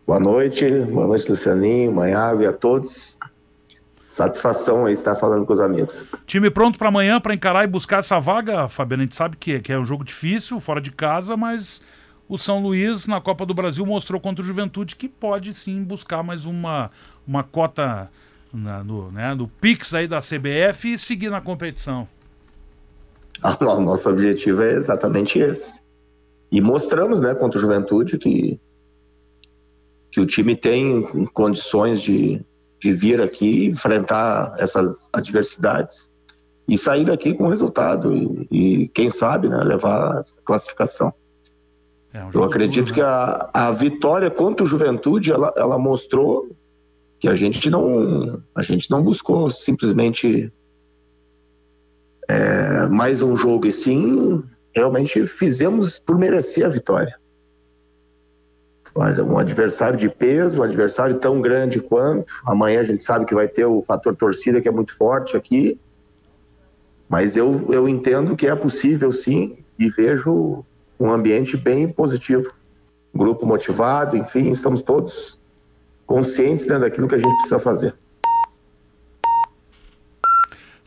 Boa 0.08 0.20
noite, 0.20 0.68
boa 0.92 1.06
noite, 1.06 1.30
Lucianinho, 1.30 1.92
Manhago 1.92 2.42
e 2.42 2.48
a 2.48 2.54
todos. 2.54 3.16
Satisfação 4.10 4.88
aí 4.88 4.94
estar 4.94 5.14
falando 5.14 5.46
com 5.46 5.54
os 5.54 5.60
amigos. 5.60 6.08
Time 6.26 6.50
pronto 6.50 6.80
para 6.80 6.88
amanhã 6.88 7.22
para 7.22 7.32
encarar 7.32 7.64
e 7.64 7.68
buscar 7.68 8.00
essa 8.00 8.20
vaga, 8.20 8.68
Fabiano? 8.68 9.04
A 9.04 9.06
gente 9.06 9.16
sabe 9.16 9.38
que, 9.38 9.60
que 9.60 9.72
é 9.72 9.78
um 9.78 9.86
jogo 9.86 10.04
difícil, 10.04 10.60
fora 10.60 10.82
de 10.82 10.92
casa, 10.92 11.38
mas 11.38 11.80
o 12.28 12.36
São 12.36 12.60
Luís 12.60 13.06
na 13.06 13.22
Copa 13.22 13.46
do 13.46 13.54
Brasil 13.54 13.86
mostrou 13.86 14.20
contra 14.20 14.44
o 14.44 14.46
Juventude 14.46 14.96
que 14.96 15.08
pode 15.08 15.54
sim 15.54 15.84
buscar 15.84 16.24
mais 16.24 16.46
uma, 16.46 16.90
uma 17.28 17.44
cota 17.44 18.10
na, 18.52 18.84
no, 18.84 19.12
né, 19.12 19.36
no 19.36 19.48
Pix 19.48 19.94
aí 19.94 20.08
da 20.08 20.18
CBF 20.18 20.94
e 20.94 20.98
seguir 20.98 21.30
na 21.30 21.40
competição. 21.40 22.08
O 23.62 23.80
nosso 23.80 24.10
objetivo 24.10 24.64
é 24.64 24.74
exatamente 24.74 25.38
esse. 25.38 25.82
E 26.52 26.60
mostramos, 26.60 27.20
né, 27.20 27.36
contra 27.36 27.60
o 27.60 27.62
Juventude 27.62 28.18
que, 28.18 28.60
que 30.12 30.20
o 30.20 30.26
time 30.26 30.56
tem 30.56 31.28
condições 31.32 32.02
de, 32.02 32.44
de 32.80 32.94
vir 32.94 33.22
aqui 33.22 33.68
enfrentar 33.68 34.56
essas 34.58 35.10
adversidades 35.12 36.12
e 36.68 36.78
sair 36.78 37.06
daqui 37.06 37.34
com 37.34 37.48
resultado 37.48 38.16
e, 38.16 38.48
e 38.52 38.88
quem 38.90 39.10
sabe, 39.10 39.50
né, 39.50 39.58
levar 39.64 40.20
a 40.20 40.26
classificação. 40.46 41.14
É 42.14 42.24
um 42.24 42.32
Eu 42.34 42.44
acredito 42.44 42.86
duro, 42.86 42.94
que 42.94 43.02
a, 43.02 43.50
a 43.54 43.72
vitória 43.72 44.30
contra 44.30 44.64
o 44.64 44.68
Juventude 44.68 45.32
ela, 45.32 45.54
ela 45.56 45.78
mostrou 45.78 46.50
que 47.20 47.28
a 47.28 47.36
gente 47.36 47.70
não 47.70 48.42
a 48.56 48.62
gente 48.62 48.90
não 48.90 49.04
buscou 49.04 49.52
simplesmente 49.52 50.52
é, 52.28 52.88
mais 52.88 53.22
um 53.22 53.36
jogo 53.36 53.68
e 53.68 53.72
sim 53.72 54.44
realmente 54.74 55.26
fizemos 55.28 56.00
por 56.00 56.18
merecer 56.18 56.66
a 56.66 56.70
vitória. 56.70 57.20
Um 58.96 59.38
adversário 59.38 59.98
de 59.98 60.10
peso, 60.10 60.60
um 60.60 60.64
adversário 60.64 61.16
tão 61.16 61.42
grande 61.42 61.80
quanto. 61.80 62.34
Amanhã 62.46 62.82
a 62.82 62.84
gente 62.84 63.04
sabe 63.04 63.26
que 63.26 63.36
vai 63.36 63.48
ter 63.48 63.66
o 63.66 63.82
fator 63.82 64.16
torcida 64.16 64.62
que 64.62 64.68
é 64.68 64.72
muito 64.72 64.96
forte 64.96 65.38
aqui. 65.38 65.80
Mas 67.08 67.36
eu, 67.38 67.66
eu 67.72 67.88
entendo 67.88 68.36
que 68.36 68.48
é 68.48 68.56
possível 68.56 69.12
sim 69.12 69.58
e 69.78 69.90
vejo 69.90 70.64
um 71.00 71.12
ambiente 71.12 71.56
bem 71.56 71.88
positivo. 71.88 72.54
Grupo 73.14 73.46
motivado, 73.46 74.18
enfim, 74.18 74.52
estamos 74.52 74.82
todos 74.82 75.40
conscientes 76.06 76.68
né, 76.68 76.78
daquilo 76.78 77.08
que 77.08 77.16
a 77.16 77.18
gente 77.18 77.34
precisa 77.34 77.60
fazer. 77.60 77.96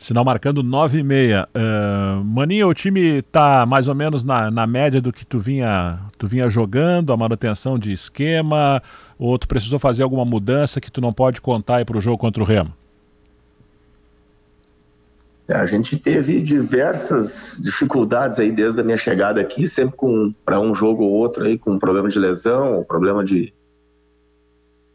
Sinal 0.03 0.25
marcando 0.25 0.61
9 0.61 0.99
e 0.99 1.03
meia. 1.03 1.47
Uh, 1.55 2.21
Maninho, 2.25 2.67
o 2.67 2.73
time 2.73 3.19
está 3.19 3.65
mais 3.65 3.87
ou 3.87 3.95
menos 3.95 4.21
na, 4.21 4.51
na 4.51 4.67
média 4.67 4.99
do 4.99 5.13
que 5.13 5.25
tu 5.25 5.39
vinha, 5.39 5.97
tu 6.17 6.27
vinha 6.27 6.49
jogando, 6.49 7.13
a 7.13 7.15
manutenção 7.15 7.79
de 7.79 7.93
esquema, 7.93 8.83
ou 9.17 9.39
tu 9.39 9.47
precisou 9.47 9.79
fazer 9.79 10.03
alguma 10.03 10.25
mudança 10.25 10.81
que 10.81 10.91
tu 10.91 10.99
não 10.99 11.13
pode 11.13 11.39
contar 11.39 11.85
para 11.85 11.97
o 11.97 12.01
jogo 12.01 12.17
contra 12.17 12.43
o 12.43 12.45
Remo? 12.45 12.73
É, 15.47 15.55
a 15.55 15.65
gente 15.65 15.97
teve 15.97 16.41
diversas 16.41 17.61
dificuldades 17.63 18.37
aí 18.37 18.51
desde 18.51 18.81
a 18.81 18.83
minha 18.83 18.97
chegada 18.97 19.39
aqui, 19.39 19.69
sempre 19.69 19.95
com 19.95 20.33
para 20.43 20.59
um 20.59 20.75
jogo 20.75 21.03
ou 21.03 21.11
outro 21.11 21.45
aí 21.45 21.57
com 21.57 21.79
problema 21.79 22.09
de 22.09 22.19
lesão, 22.19 22.83
problema 22.83 23.23
de, 23.23 23.53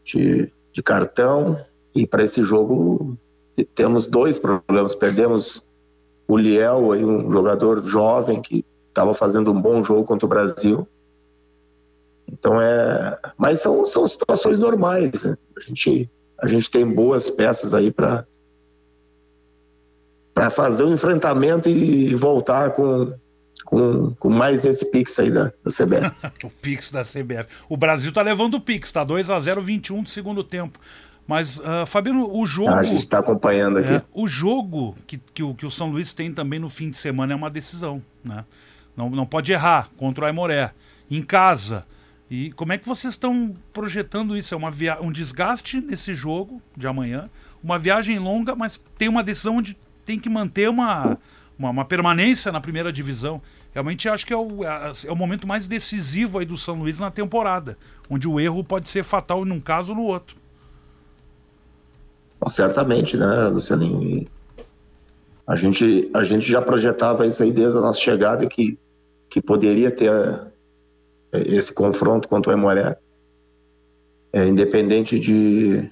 de, 0.05 0.51
de 0.71 0.83
cartão. 0.83 1.59
E 1.95 2.05
para 2.05 2.23
esse 2.23 2.43
jogo 2.43 3.17
temos 3.63 4.07
dois 4.07 4.37
problemas. 4.39 4.95
Perdemos 4.95 5.63
o 6.27 6.37
Liel, 6.37 6.91
aí, 6.91 7.03
um 7.03 7.31
jogador 7.31 7.83
jovem 7.83 8.41
que 8.41 8.65
estava 8.87 9.13
fazendo 9.13 9.51
um 9.51 9.61
bom 9.61 9.83
jogo 9.83 10.03
contra 10.03 10.25
o 10.25 10.29
Brasil. 10.29 10.87
Então 12.31 12.61
é, 12.61 13.17
mas 13.37 13.59
são, 13.59 13.85
são 13.85 14.07
situações 14.07 14.59
normais. 14.59 15.23
Né? 15.23 15.35
A 15.57 15.61
gente 15.61 16.09
a 16.41 16.47
gente 16.47 16.69
tem 16.69 16.85
boas 16.85 17.29
peças 17.29 17.73
aí 17.73 17.91
para 17.91 18.25
para 20.33 20.49
fazer 20.49 20.83
o 20.83 20.93
enfrentamento 20.93 21.67
e 21.67 22.15
voltar 22.15 22.71
com, 22.71 23.13
com, 23.65 24.13
com 24.13 24.29
mais 24.29 24.63
esse 24.63 24.89
Pix 24.89 25.19
aí 25.19 25.29
da, 25.29 25.45
da 25.45 25.69
CBF. 25.69 26.15
o 26.45 26.49
Pix 26.49 26.91
da 26.91 27.03
CBF. 27.03 27.49
O 27.67 27.75
Brasil 27.75 28.09
tá 28.13 28.21
levando 28.21 28.53
o 28.53 28.61
Pix, 28.61 28.89
tá 28.89 29.03
2 29.03 29.29
a 29.29 29.37
0 29.37 29.61
21 29.61 30.03
do 30.03 30.09
segundo 30.09 30.41
tempo. 30.41 30.79
Mas, 31.29 31.59
uh, 31.59 31.85
Fabiano, 31.85 32.27
o 32.35 32.43
jogo. 32.43 32.71
Ah, 32.71 32.79
a 32.79 32.83
gente 32.83 33.01
está 33.01 33.19
acompanhando 33.19 33.77
aqui. 33.77 33.93
É, 33.93 34.01
o 34.11 34.27
jogo 34.27 34.97
que, 35.05 35.19
que, 35.31 35.43
o, 35.43 35.53
que 35.53 35.63
o 35.63 35.69
São 35.69 35.91
Luís 35.91 36.11
tem 36.11 36.33
também 36.33 36.59
no 36.59 36.71
fim 36.71 36.89
de 36.89 36.97
semana 36.97 37.33
é 37.33 37.35
uma 37.35 37.51
decisão. 37.51 38.01
Né? 38.23 38.43
Não, 38.97 39.11
não 39.11 39.27
pode 39.27 39.51
errar 39.51 39.91
contra 39.95 40.23
o 40.23 40.27
Aimoré. 40.27 40.71
Em 41.07 41.21
casa. 41.21 41.83
E 42.31 42.51
como 42.53 42.73
é 42.73 42.79
que 42.79 42.87
vocês 42.87 43.13
estão 43.13 43.53
projetando 43.71 44.35
isso? 44.35 44.55
É 44.55 44.57
uma 44.57 44.71
via... 44.71 44.99
um 44.99 45.11
desgaste 45.11 45.79
nesse 45.79 46.15
jogo 46.15 46.59
de 46.75 46.87
amanhã, 46.87 47.29
uma 47.63 47.77
viagem 47.77 48.17
longa, 48.17 48.55
mas 48.55 48.83
tem 48.97 49.07
uma 49.07 49.21
decisão 49.21 49.57
onde 49.57 49.77
tem 50.07 50.17
que 50.17 50.31
manter 50.31 50.67
uma, 50.67 51.15
uma, 51.59 51.69
uma 51.69 51.85
permanência 51.85 52.51
na 52.51 52.59
primeira 52.59 52.91
divisão. 52.91 53.39
Realmente 53.71 54.09
acho 54.09 54.25
que 54.25 54.33
é 54.33 54.37
o, 54.37 54.63
é, 54.63 54.91
é 55.05 55.11
o 55.11 55.15
momento 55.15 55.47
mais 55.47 55.67
decisivo 55.67 56.39
aí 56.39 56.45
do 56.45 56.57
São 56.57 56.79
Luís 56.79 56.99
na 56.99 57.11
temporada, 57.11 57.77
onde 58.09 58.27
o 58.27 58.39
erro 58.39 58.63
pode 58.63 58.89
ser 58.89 59.03
fatal 59.03 59.45
num 59.45 59.59
caso 59.59 59.91
ou 59.91 59.99
no 59.99 60.03
outro. 60.05 60.39
Certamente, 62.47 63.17
né, 63.17 63.47
Lucianinho? 63.47 64.27
A 65.45 65.55
gente, 65.55 66.09
a 66.13 66.23
gente 66.23 66.49
já 66.49 66.61
projetava 66.61 67.25
isso 67.25 67.41
aí 67.43 67.51
desde 67.51 67.77
a 67.77 67.81
nossa 67.81 67.99
chegada, 67.99 68.47
que, 68.47 68.77
que 69.29 69.41
poderia 69.41 69.91
ter 69.91 70.11
é, 71.31 71.41
esse 71.47 71.73
confronto 71.73 72.27
contra 72.27 72.51
o 72.51 72.55
Emoré. 72.55 72.97
É, 74.31 74.45
independente 74.45 75.19
de, 75.19 75.89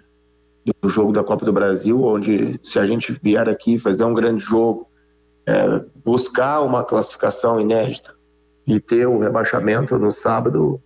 do 0.81 0.89
jogo 0.89 1.11
da 1.11 1.23
Copa 1.23 1.45
do 1.45 1.51
Brasil, 1.51 2.03
onde 2.03 2.59
se 2.61 2.77
a 2.77 2.85
gente 2.85 3.11
vier 3.21 3.49
aqui 3.49 3.79
fazer 3.79 4.03
um 4.03 4.13
grande 4.13 4.43
jogo, 4.43 4.87
é, 5.45 5.81
buscar 6.03 6.61
uma 6.61 6.83
classificação 6.83 7.59
inédita 7.59 8.13
e 8.67 8.79
ter 8.79 9.07
o 9.07 9.19
rebaixamento 9.19 9.97
no 9.97 10.11
sábado, 10.11 10.79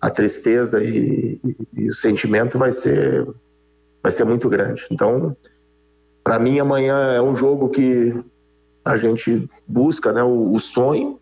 a 0.00 0.10
tristeza 0.10 0.84
e, 0.84 1.40
e, 1.42 1.56
e, 1.72 1.88
o 1.88 1.94
sentimento 1.94 2.58
vai 2.58 2.70
ser 2.70 3.26
vai 4.04 4.12
ser 4.12 4.24
muito 4.24 4.50
grande. 4.50 4.86
Então, 4.90 5.34
para 6.22 6.38
mim, 6.38 6.60
amanhã 6.60 7.14
é 7.14 7.22
um 7.22 7.34
jogo 7.34 7.70
que 7.70 8.12
a 8.84 8.98
gente 8.98 9.48
busca 9.66 10.12
né, 10.12 10.22
o, 10.22 10.52
o 10.52 10.60
sonho, 10.60 11.18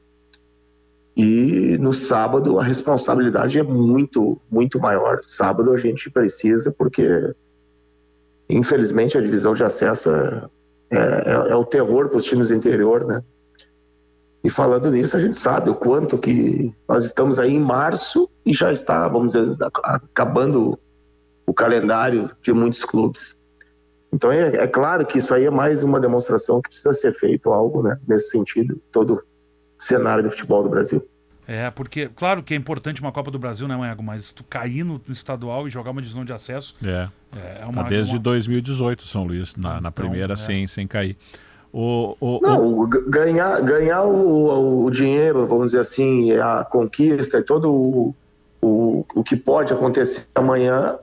e 1.16 1.76
no 1.78 1.92
sábado 1.92 2.58
a 2.58 2.64
responsabilidade 2.64 3.58
é 3.58 3.62
muito, 3.62 4.40
muito 4.50 4.80
maior. 4.80 5.20
Sábado 5.28 5.72
a 5.72 5.76
gente 5.76 6.10
precisa, 6.10 6.72
porque 6.72 7.34
infelizmente 8.48 9.16
a 9.16 9.20
divisão 9.20 9.54
de 9.54 9.62
acesso 9.62 10.10
é, 10.10 10.48
é, 10.90 11.50
é 11.50 11.54
o 11.54 11.64
terror 11.64 12.08
para 12.08 12.16
os 12.16 12.24
times 12.24 12.48
do 12.48 12.54
interior, 12.54 13.04
né? 13.04 13.22
E 14.42 14.50
falando 14.50 14.90
nisso, 14.90 15.16
a 15.16 15.20
gente 15.20 15.38
sabe 15.38 15.70
o 15.70 15.74
quanto 15.74 16.18
que 16.18 16.74
nós 16.88 17.04
estamos 17.04 17.38
aí 17.38 17.54
em 17.54 17.60
março 17.60 18.28
e 18.44 18.52
já 18.52 18.72
está, 18.72 19.06
vamos 19.06 19.34
dizer, 19.34 19.54
acabando 19.84 20.78
o 21.46 21.52
calendário 21.52 22.30
de 22.40 22.52
muitos 22.52 22.84
clubes. 22.84 23.36
Então 24.12 24.30
é, 24.30 24.56
é 24.56 24.66
claro 24.66 25.06
que 25.06 25.18
isso 25.18 25.34
aí 25.34 25.46
é 25.46 25.50
mais 25.50 25.82
uma 25.82 25.98
demonstração 25.98 26.60
que 26.60 26.68
precisa 26.68 26.92
ser 26.92 27.14
feito 27.14 27.50
algo, 27.50 27.82
né, 27.82 27.98
nesse 28.06 28.30
sentido, 28.30 28.80
todo 28.92 29.24
cenário 29.78 30.22
do 30.22 30.30
futebol 30.30 30.62
do 30.62 30.68
Brasil. 30.68 31.06
É, 31.46 31.70
porque, 31.70 32.08
claro 32.08 32.42
que 32.42 32.54
é 32.54 32.56
importante 32.56 33.00
uma 33.00 33.10
Copa 33.10 33.30
do 33.30 33.38
Brasil, 33.38 33.66
né, 33.66 33.76
Manhago? 33.76 34.02
Mas 34.02 34.30
tu 34.30 34.44
cair 34.44 34.84
no, 34.84 35.00
no, 35.04 35.12
estadual 35.12 35.66
e 35.66 35.70
jogar 35.70 35.90
uma 35.90 36.00
divisão 36.00 36.24
de 36.24 36.32
acesso. 36.32 36.76
É. 36.84 37.08
é, 37.36 37.62
é 37.62 37.66
uma, 37.66 37.82
tá 37.82 37.88
desde 37.88 38.12
uma... 38.12 38.22
2018, 38.22 39.06
São 39.06 39.24
Luís, 39.24 39.56
na, 39.56 39.72
na 39.72 39.78
então, 39.88 39.92
primeira, 39.92 40.34
é. 40.34 40.36
sem, 40.36 40.68
sem 40.68 40.86
cair. 40.86 41.16
O, 41.72 42.16
o, 42.20 42.40
Não, 42.42 42.80
o... 42.80 42.86
ganhar, 42.86 43.60
ganhar 43.62 44.04
o, 44.04 44.84
o, 44.84 44.90
dinheiro, 44.90 45.46
vamos 45.46 45.66
dizer 45.66 45.80
assim, 45.80 46.32
a 46.32 46.64
conquista 46.64 47.38
e 47.38 47.42
todo 47.42 47.72
o, 47.72 48.14
o, 48.60 49.04
o 49.14 49.24
que 49.24 49.36
pode 49.36 49.72
acontecer 49.72 50.26
amanhã 50.34 50.98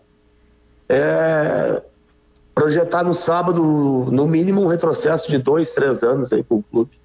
é 0.89 1.81
projetar 2.53 3.03
no 3.03 3.13
sábado, 3.13 3.61
no 4.11 4.27
mínimo, 4.27 4.61
um 4.61 4.67
retrocesso 4.67 5.29
de 5.29 5.37
dois, 5.37 5.71
três 5.73 6.03
anos 6.03 6.33
aí 6.33 6.43
para 6.43 6.57
o 6.57 6.63
clube. 6.63 6.99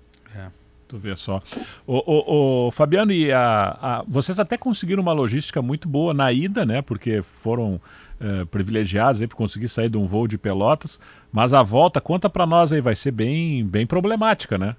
Tu 0.94 0.98
vê 0.98 1.16
só. 1.16 1.42
O, 1.84 1.96
o, 1.96 2.66
o 2.68 2.70
Fabiano, 2.70 3.10
e 3.10 3.32
a, 3.32 3.78
a, 3.82 4.04
vocês 4.06 4.38
até 4.38 4.56
conseguiram 4.56 5.02
uma 5.02 5.12
logística 5.12 5.60
muito 5.60 5.88
boa 5.88 6.14
na 6.14 6.30
ida, 6.30 6.64
né? 6.64 6.82
Porque 6.82 7.20
foram 7.20 7.80
é, 8.20 8.44
privilegiados 8.44 9.20
aí 9.20 9.26
por 9.26 9.34
conseguir 9.34 9.68
sair 9.68 9.90
de 9.90 9.96
um 9.96 10.06
voo 10.06 10.28
de 10.28 10.38
Pelotas. 10.38 11.00
Mas 11.32 11.52
a 11.52 11.64
volta, 11.64 12.00
conta 12.00 12.30
para 12.30 12.46
nós 12.46 12.72
aí, 12.72 12.80
vai 12.80 12.94
ser 12.94 13.10
bem, 13.10 13.66
bem 13.66 13.84
problemática, 13.84 14.56
né? 14.56 14.76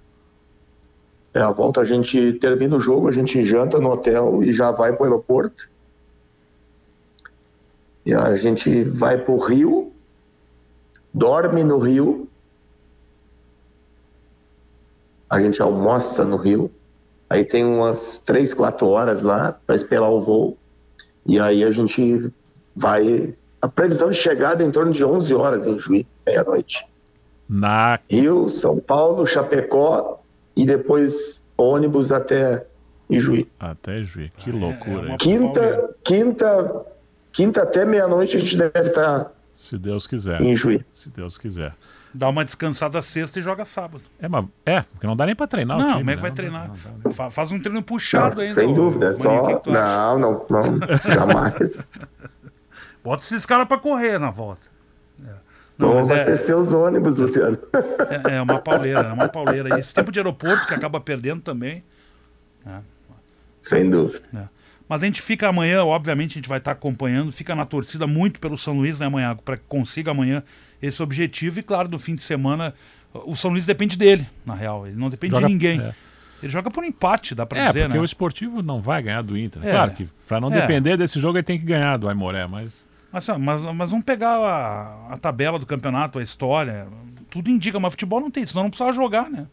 É, 1.33 1.41
a 1.41 1.51
volta 1.51 1.81
a 1.81 1.85
gente 1.85 2.31
termina 2.33 2.77
o 2.77 2.79
jogo, 2.79 3.09
a 3.09 3.11
gente 3.11 3.43
janta 3.43 3.77
no 3.77 3.91
hotel 3.91 4.41
e 4.41 4.53
já 4.53 4.71
vai 4.71 4.93
para 4.93 5.01
o 5.01 5.05
aeroporto. 5.05 5.69
E 8.05 8.13
a 8.13 8.35
gente 8.35 8.83
vai 8.83 9.17
para 9.17 9.33
o 9.33 9.39
Rio, 9.39 9.91
dorme 11.13 11.63
no 11.63 11.79
Rio, 11.79 12.27
a 15.29 15.39
gente 15.39 15.61
almoça 15.61 16.23
no 16.23 16.37
Rio, 16.37 16.69
aí 17.29 17.43
tem 17.43 17.65
umas 17.65 18.19
três, 18.19 18.53
quatro 18.53 18.87
horas 18.87 19.21
lá 19.21 19.59
para 19.65 19.75
esperar 19.75 20.09
o 20.09 20.21
voo, 20.21 20.57
e 21.25 21.39
aí 21.39 21.63
a 21.63 21.71
gente 21.71 22.31
vai. 22.75 23.33
A 23.59 23.67
previsão 23.67 24.11
de 24.11 24.15
chegada 24.15 24.63
é 24.63 24.67
em 24.67 24.71
torno 24.71 24.91
de 24.91 25.03
11 25.03 25.33
horas 25.33 25.65
em 25.65 25.79
Juí, 25.79 26.05
meia-noite. 26.25 26.85
Na... 27.49 27.99
Rio, 28.07 28.49
São 28.49 28.79
Paulo, 28.79 29.25
Chapecó 29.25 30.19
e 30.55 30.65
depois 30.65 31.43
ônibus 31.57 32.11
até 32.11 32.65
Ijuí. 33.09 33.47
Até 33.59 33.99
Ijuí, 33.99 34.31
que 34.37 34.51
loucura. 34.51 35.09
É, 35.09 35.13
é 35.13 35.17
quinta, 35.17 35.95
quinta, 36.03 36.85
quinta 37.35 37.63
até 37.63 37.85
meia-noite 37.85 38.37
a 38.37 38.39
gente 38.39 38.57
deve 38.57 38.89
estar. 38.89 39.31
Se 39.53 39.77
Deus 39.77 40.07
quiser. 40.07 40.41
Em 40.41 40.55
Juí. 40.55 40.83
Se 40.93 41.09
Deus 41.09 41.37
quiser. 41.37 41.73
Dá 42.13 42.29
uma 42.29 42.45
descansada 42.45 43.01
sexta 43.01 43.39
e 43.39 43.41
joga 43.41 43.65
sábado. 43.65 44.03
É, 44.19 44.27
mas, 44.27 44.45
é 44.65 44.81
porque 44.81 45.05
não 45.05 45.15
dá 45.15 45.25
nem 45.25 45.35
pra 45.35 45.47
treinar 45.47 45.77
não, 45.77 45.85
o 45.85 45.87
time. 45.97 45.99
Como 45.99 46.11
é 46.11 46.15
que 46.15 46.21
né? 46.21 46.21
vai 46.21 46.31
treinar? 46.31 46.69
Não, 46.69 47.11
não, 47.11 47.31
Faz 47.31 47.51
um 47.51 47.59
treino 47.59 47.83
puxado 47.83 48.35
não, 48.35 48.41
ainda. 48.41 48.53
Sem 48.53 48.73
dúvida. 48.73 49.07
É 49.07 49.15
só... 49.15 49.61
não, 49.65 50.19
não, 50.19 50.45
não, 50.49 50.63
jamais. 51.13 51.85
Bota 53.03 53.23
esses 53.23 53.45
caras 53.45 53.67
pra 53.67 53.77
correr 53.77 54.17
na 54.17 54.31
volta. 54.31 54.67
É. 55.25 55.31
Não, 55.77 55.89
Vamos 55.89 56.09
abastecer 56.09 56.55
é... 56.55 56.57
os 56.57 56.73
ônibus, 56.73 57.17
Luciano. 57.17 57.57
É, 58.25 58.37
é, 58.37 58.41
uma 58.41 58.59
pauleira, 58.61 59.01
é 59.01 59.13
uma 59.13 59.27
pauleira. 59.27 59.75
E 59.75 59.79
esse 59.79 59.93
tempo 59.93 60.11
de 60.11 60.19
aeroporto 60.19 60.67
que 60.67 60.73
acaba 60.73 61.01
perdendo 61.01 61.41
também. 61.41 61.83
Né? 62.65 62.81
Sem 63.61 63.89
dúvida. 63.89 64.23
É. 64.33 64.54
Mas 64.87 65.01
a 65.01 65.05
gente 65.05 65.21
fica 65.21 65.49
amanhã, 65.49 65.83
obviamente, 65.83 66.33
a 66.33 66.35
gente 66.35 66.49
vai 66.49 66.59
estar 66.59 66.71
acompanhando, 66.71 67.31
fica 67.31 67.55
na 67.55 67.65
torcida 67.65 68.05
muito 68.05 68.39
pelo 68.39 68.57
São 68.57 68.75
Luís, 68.75 68.99
né, 68.99 69.07
amanhã, 69.07 69.35
para 69.35 69.57
que 69.57 69.63
consiga 69.67 70.11
amanhã 70.11 70.43
esse 70.81 71.01
objetivo. 71.01 71.59
E 71.59 71.63
claro, 71.63 71.89
no 71.89 71.97
fim 71.97 72.13
de 72.13 72.21
semana, 72.21 72.73
o 73.13 73.35
São 73.35 73.51
Luís 73.51 73.65
depende 73.65 73.97
dele, 73.97 74.27
na 74.45 74.53
real. 74.53 74.85
Ele 74.85 74.95
não 74.95 75.09
depende 75.09 75.33
joga, 75.33 75.47
de 75.47 75.53
ninguém. 75.53 75.81
É. 75.81 75.93
Ele 76.43 76.51
joga 76.51 76.69
por 76.69 76.83
empate, 76.83 77.33
dá 77.33 77.45
pra 77.45 77.59
é, 77.59 77.67
dizer, 77.67 77.83
porque 77.83 77.97
né? 77.97 78.01
o 78.01 78.05
esportivo 78.05 78.61
não 78.61 78.79
vai 78.79 79.01
ganhar 79.01 79.23
do 79.23 79.37
Inter. 79.37 79.65
É. 79.65 79.71
Claro 79.71 79.91
que 79.91 80.07
para 80.27 80.39
não 80.39 80.53
é. 80.53 80.61
depender 80.61 80.97
desse 80.97 81.19
jogo 81.19 81.37
ele 81.37 81.43
tem 81.43 81.57
que 81.57 81.65
ganhar 81.65 81.97
do 81.97 82.07
Aimoré, 82.07 82.45
mas... 82.45 82.85
Mas, 83.11 83.27
mas, 83.29 83.63
mas 83.63 83.91
vamos 83.91 84.05
pegar 84.05 84.35
a, 84.35 85.13
a, 85.13 85.17
tabela 85.17 85.57
do 85.57 85.65
campeonato, 85.65 86.19
a 86.19 86.23
história. 86.23 86.85
Tudo 87.29 87.49
indica, 87.49 87.79
mas 87.79 87.93
futebol 87.93 88.19
não 88.19 88.29
tem, 88.29 88.45
senão 88.45 88.63
não 88.63 88.69
precisava 88.69 88.91
jogar, 88.91 89.29
né? 89.29 89.47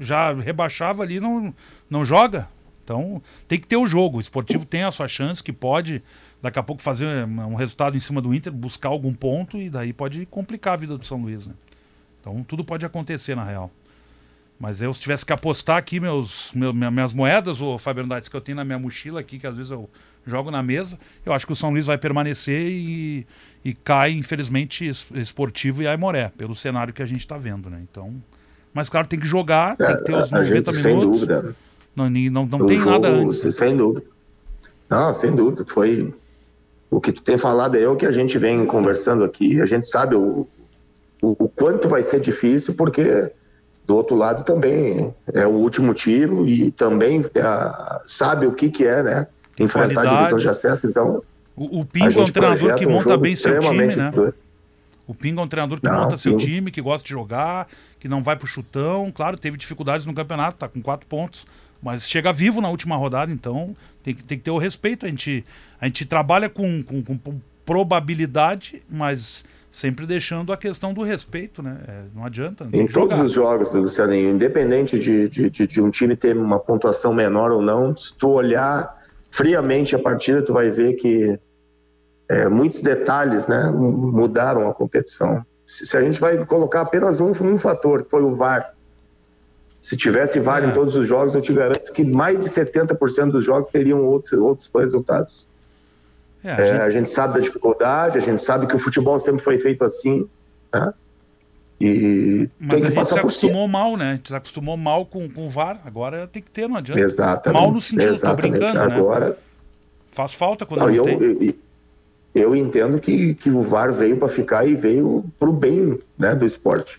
Já 0.00 0.32
rebaixava 0.34 1.04
ali, 1.04 1.20
não, 1.20 1.54
não 1.88 2.04
joga. 2.04 2.48
Então 2.84 3.22
tem 3.48 3.58
que 3.58 3.66
ter 3.66 3.76
o 3.76 3.86
jogo. 3.86 4.18
O 4.18 4.20
esportivo 4.20 4.66
tem 4.66 4.84
a 4.84 4.90
sua 4.90 5.08
chance, 5.08 5.42
que 5.42 5.52
pode 5.52 6.02
daqui 6.40 6.58
a 6.58 6.62
pouco 6.62 6.82
fazer 6.82 7.06
um 7.26 7.54
resultado 7.54 7.96
em 7.96 8.00
cima 8.00 8.20
do 8.20 8.34
Inter, 8.34 8.52
buscar 8.52 8.90
algum 8.90 9.14
ponto 9.14 9.58
e 9.58 9.70
daí 9.70 9.92
pode 9.92 10.26
complicar 10.26 10.74
a 10.74 10.76
vida 10.76 10.98
do 10.98 11.04
São 11.04 11.20
Luís, 11.22 11.46
né? 11.46 11.54
Então 12.20 12.44
tudo 12.44 12.62
pode 12.62 12.84
acontecer 12.84 13.34
na 13.34 13.44
real. 13.44 13.70
Mas 14.60 14.80
eu 14.80 14.94
se 14.94 15.00
tivesse 15.00 15.26
que 15.26 15.32
apostar 15.32 15.78
aqui 15.78 15.98
meus, 15.98 16.52
meus 16.52 16.74
minhas 16.74 17.12
moedas, 17.12 17.60
o 17.60 17.76
Fabiano 17.76 18.08
Dates, 18.08 18.28
que 18.28 18.36
eu 18.36 18.40
tenho 18.40 18.56
na 18.56 18.64
minha 18.64 18.78
mochila 18.78 19.20
aqui, 19.20 19.38
que 19.38 19.46
às 19.46 19.56
vezes 19.56 19.72
eu 19.72 19.90
jogo 20.26 20.50
na 20.50 20.62
mesa, 20.62 20.98
eu 21.26 21.32
acho 21.32 21.46
que 21.46 21.52
o 21.52 21.56
São 21.56 21.70
Luís 21.70 21.86
vai 21.86 21.98
permanecer 21.98 22.70
e, 22.70 23.26
e 23.64 23.74
cai, 23.74 24.12
infelizmente, 24.12 24.88
esportivo 25.14 25.82
e 25.82 25.88
Aimoré, 25.88 26.30
pelo 26.38 26.54
cenário 26.54 26.94
que 26.94 27.02
a 27.02 27.06
gente 27.06 27.20
está 27.20 27.36
vendo, 27.36 27.68
né? 27.68 27.80
Então, 27.90 28.22
mas 28.72 28.88
claro, 28.88 29.06
tem 29.06 29.18
que 29.18 29.26
jogar, 29.26 29.76
tem 29.76 29.96
que 29.96 30.04
ter 30.04 30.14
os 30.14 30.30
90 30.30 30.44
gente, 30.44 30.54
minutos. 30.54 30.80
Sem 30.80 31.00
dúvida. 31.00 31.56
Não, 31.94 32.10
não, 32.10 32.46
não 32.46 32.66
tem 32.66 32.78
jogo, 32.78 32.90
nada 32.90 33.08
antes. 33.08 33.54
Sem 33.54 33.76
dúvida. 33.76 34.04
Não, 34.90 35.14
sem 35.14 35.34
dúvida. 35.34 35.64
Foi 35.66 36.12
o 36.90 37.00
que 37.00 37.12
tu 37.12 37.22
tem 37.22 37.36
falado 37.36 37.76
é 37.76 37.88
o 37.88 37.96
que 37.96 38.06
a 38.06 38.10
gente 38.10 38.38
vem 38.38 38.64
conversando 38.66 39.24
aqui. 39.24 39.60
A 39.60 39.66
gente 39.66 39.86
sabe 39.86 40.14
o, 40.14 40.46
o, 41.22 41.36
o, 41.44 41.48
quanto 41.48 41.88
vai 41.88 42.02
ser 42.02 42.20
difícil, 42.20 42.74
porque 42.74 43.32
do 43.86 43.96
outro 43.96 44.16
lado 44.16 44.44
também 44.44 45.14
é 45.32 45.46
o 45.46 45.50
último 45.50 45.92
tiro 45.94 46.46
e 46.46 46.70
também 46.70 47.24
é, 47.34 48.00
sabe 48.04 48.46
o 48.46 48.52
que, 48.52 48.70
que 48.70 48.84
é, 48.84 49.02
né? 49.02 49.26
Enfrentar 49.58 49.94
Qualidade. 49.94 50.08
a 50.08 50.18
divisão 50.18 50.38
de 50.38 50.48
acesso. 50.48 50.86
Então, 50.86 51.22
o, 51.56 51.80
o 51.80 51.84
Pingo 51.84 52.20
é 52.20 52.22
um 52.22 52.30
treinador 52.30 52.74
que 52.76 52.86
monta 52.86 53.14
um 53.14 53.18
bem 53.18 53.36
seu 53.36 53.60
time, 53.60 53.86
né? 53.86 54.12
O 55.06 55.14
Pingo 55.14 55.40
é 55.40 55.44
um 55.44 55.48
treinador 55.48 55.80
que 55.80 55.88
não, 55.88 56.00
monta 56.00 56.16
seu 56.16 56.36
time, 56.36 56.70
que 56.70 56.80
gosta 56.80 57.04
de 57.04 57.10
jogar, 57.10 57.68
que 58.00 58.08
não 58.08 58.22
vai 58.22 58.36
pro 58.36 58.46
chutão. 58.46 59.12
Claro, 59.12 59.36
teve 59.36 59.56
dificuldades 59.56 60.06
no 60.06 60.14
campeonato, 60.14 60.58
tá 60.58 60.68
com 60.68 60.80
quatro 60.80 61.06
pontos 61.06 61.46
mas 61.84 62.08
chega 62.08 62.32
vivo 62.32 62.62
na 62.62 62.70
última 62.70 62.96
rodada, 62.96 63.30
então 63.30 63.76
tem 64.02 64.14
que, 64.14 64.24
tem 64.24 64.38
que 64.38 64.44
ter 64.44 64.50
o 64.50 64.56
respeito. 64.56 65.04
A 65.04 65.08
gente, 65.10 65.44
a 65.78 65.84
gente 65.84 66.06
trabalha 66.06 66.48
com, 66.48 66.82
com, 66.82 67.02
com 67.02 67.40
probabilidade, 67.64 68.82
mas 68.88 69.44
sempre 69.70 70.06
deixando 70.06 70.50
a 70.50 70.56
questão 70.56 70.94
do 70.94 71.02
respeito, 71.02 71.62
né? 71.62 71.78
É, 71.86 72.02
não 72.14 72.24
adianta. 72.24 72.66
Em 72.72 72.86
todos 72.86 73.18
os 73.18 73.32
jogos, 73.32 73.74
Luciano, 73.74 74.14
independente 74.14 74.98
de, 74.98 75.28
de, 75.28 75.50
de, 75.50 75.66
de, 75.66 75.82
um 75.82 75.90
time 75.90 76.16
ter 76.16 76.34
uma 76.36 76.58
pontuação 76.58 77.12
menor 77.12 77.50
ou 77.50 77.60
não, 77.60 77.94
se 77.94 78.14
tu 78.14 78.30
olhar 78.30 79.02
friamente 79.30 79.94
a 79.94 79.98
partida, 79.98 80.42
tu 80.42 80.54
vai 80.54 80.70
ver 80.70 80.94
que 80.94 81.38
é, 82.30 82.48
muitos 82.48 82.80
detalhes 82.80 83.46
né, 83.46 83.70
mudaram 83.74 84.68
a 84.68 84.72
competição. 84.72 85.44
Se, 85.64 85.84
se, 85.86 85.96
a 85.96 86.00
gente 86.00 86.20
vai 86.20 86.44
colocar 86.46 86.82
apenas 86.82 87.20
um, 87.20 87.32
um 87.32 87.58
fator, 87.58 88.04
que 88.04 88.10
foi 88.10 88.22
o 88.22 88.36
VAR, 88.36 88.73
se 89.84 89.98
tivesse 89.98 90.40
VAR 90.40 90.64
é. 90.64 90.68
em 90.68 90.70
todos 90.72 90.96
os 90.96 91.06
jogos, 91.06 91.34
eu 91.34 91.42
te 91.42 91.52
garanto 91.52 91.92
que 91.92 92.02
mais 92.02 92.40
de 92.40 92.46
70% 92.46 93.30
dos 93.30 93.44
jogos 93.44 93.68
teriam 93.68 94.02
outros, 94.02 94.32
outros 94.32 94.70
resultados. 94.74 95.46
É, 96.42 96.52
a, 96.52 96.54
é, 96.54 96.66
gente... 96.66 96.80
a, 96.80 96.90
gente... 96.90 97.10
sabe 97.10 97.34
da 97.34 97.40
dificuldade, 97.40 98.16
a 98.16 98.20
gente 98.22 98.42
sabe 98.42 98.66
que 98.66 98.74
o 98.74 98.78
futebol 98.78 99.20
sempre 99.20 99.42
foi 99.42 99.58
feito 99.58 99.84
assim, 99.84 100.26
né? 100.72 100.94
E 101.78 102.48
Mas 102.58 102.70
tem 102.70 102.78
que 102.78 102.84
a 102.86 102.88
gente 102.88 102.94
passar 102.94 103.16
se 103.16 103.18
acostumou 103.18 103.68
mal, 103.68 103.94
né? 103.98 104.12
A 104.12 104.14
gente 104.14 104.28
se 104.30 104.34
acostumou 104.34 104.74
mal 104.78 105.04
com, 105.04 105.28
com 105.28 105.48
o 105.48 105.50
VAR, 105.50 105.78
agora 105.84 106.26
tem 106.28 106.42
que 106.42 106.50
ter, 106.50 106.66
não 106.66 106.78
adianta. 106.78 106.98
Exatamente. 106.98 107.60
Mal 107.60 107.70
no 107.70 107.80
sentido, 107.82 108.14
exatamente. 108.14 108.52
tô 108.54 108.58
brincando, 108.58 108.88
né? 108.88 108.96
agora... 108.96 109.28
né? 109.28 109.36
Faz 110.12 110.32
falta 110.32 110.64
quando 110.64 110.80
não, 110.80 110.86
não 110.86 110.94
eu, 110.94 111.04
tem. 111.04 111.18
Eu, 111.20 111.54
eu 112.34 112.56
entendo 112.56 112.98
que, 112.98 113.34
que 113.34 113.50
o 113.50 113.60
VAR 113.60 113.92
veio 113.92 114.16
para 114.16 114.28
ficar 114.28 114.64
e 114.64 114.74
veio 114.74 115.26
para 115.38 115.50
o 115.50 115.52
bem 115.52 116.00
né, 116.18 116.34
do 116.34 116.46
esporte 116.46 116.98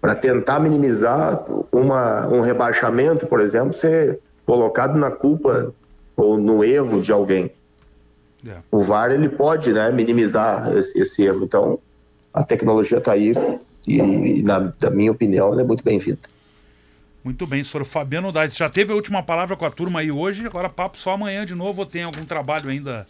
para 0.00 0.14
tentar 0.14 0.60
minimizar 0.60 1.44
uma, 1.72 2.26
um 2.28 2.40
rebaixamento, 2.40 3.26
por 3.26 3.40
exemplo, 3.40 3.72
ser 3.72 4.20
colocado 4.46 4.98
na 4.98 5.10
culpa 5.10 5.72
ou 6.16 6.36
no 6.36 6.64
erro 6.64 7.00
de 7.00 7.12
alguém. 7.12 7.50
É. 8.46 8.56
O 8.70 8.84
VAR 8.84 9.10
ele 9.10 9.28
pode 9.28 9.72
né, 9.72 9.90
minimizar 9.90 10.76
esse, 10.76 10.98
esse 10.98 11.24
erro. 11.24 11.44
Então, 11.44 11.78
a 12.32 12.44
tecnologia 12.44 12.98
está 12.98 13.12
aí 13.12 13.34
e, 13.86 14.42
na, 14.42 14.72
na 14.80 14.90
minha 14.90 15.10
opinião, 15.10 15.52
ela 15.52 15.62
é 15.62 15.64
muito 15.64 15.82
bem-vinda. 15.82 16.20
Muito 17.24 17.46
bem, 17.46 17.64
senhor 17.64 17.84
Fabiano 17.84 18.30
Dais. 18.30 18.56
Já 18.56 18.68
teve 18.68 18.92
a 18.92 18.94
última 18.94 19.22
palavra 19.22 19.56
com 19.56 19.66
a 19.66 19.70
turma 19.70 20.00
aí 20.00 20.10
hoje, 20.10 20.46
agora 20.46 20.68
papo 20.68 20.96
só 20.96 21.12
amanhã 21.12 21.44
de 21.44 21.54
novo 21.54 21.80
ou 21.80 21.86
tem 21.86 22.04
algum 22.04 22.24
trabalho 22.24 22.70
ainda 22.70 23.06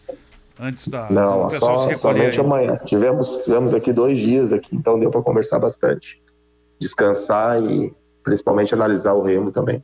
antes 0.59 0.87
da 0.87 1.07
Não, 1.09 1.43
do 1.43 1.49
pessoal 1.49 1.77
só, 1.77 1.89
se 1.89 1.95
somente 1.95 2.39
aí? 2.39 2.45
amanhã. 2.45 2.79
Tivemos, 2.85 3.43
tivemos 3.43 3.73
aqui 3.73 3.93
dois 3.93 4.17
dias 4.17 4.51
aqui, 4.51 4.75
então 4.75 4.99
deu 4.99 5.11
para 5.11 5.21
conversar 5.21 5.59
bastante. 5.59 6.19
Descansar 6.79 7.61
e 7.61 7.93
principalmente 8.23 8.73
analisar 8.73 9.13
o 9.13 9.21
Remo 9.21 9.51
também. 9.51 9.83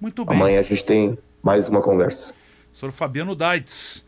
Muito 0.00 0.24
bem. 0.24 0.36
Amanhã 0.36 0.60
a 0.60 0.62
gente 0.62 0.84
tem 0.84 1.18
mais 1.42 1.68
uma 1.68 1.80
conversa. 1.80 2.34
Senhor 2.72 2.90
Fabiano 2.90 3.34
Daitz. 3.34 4.04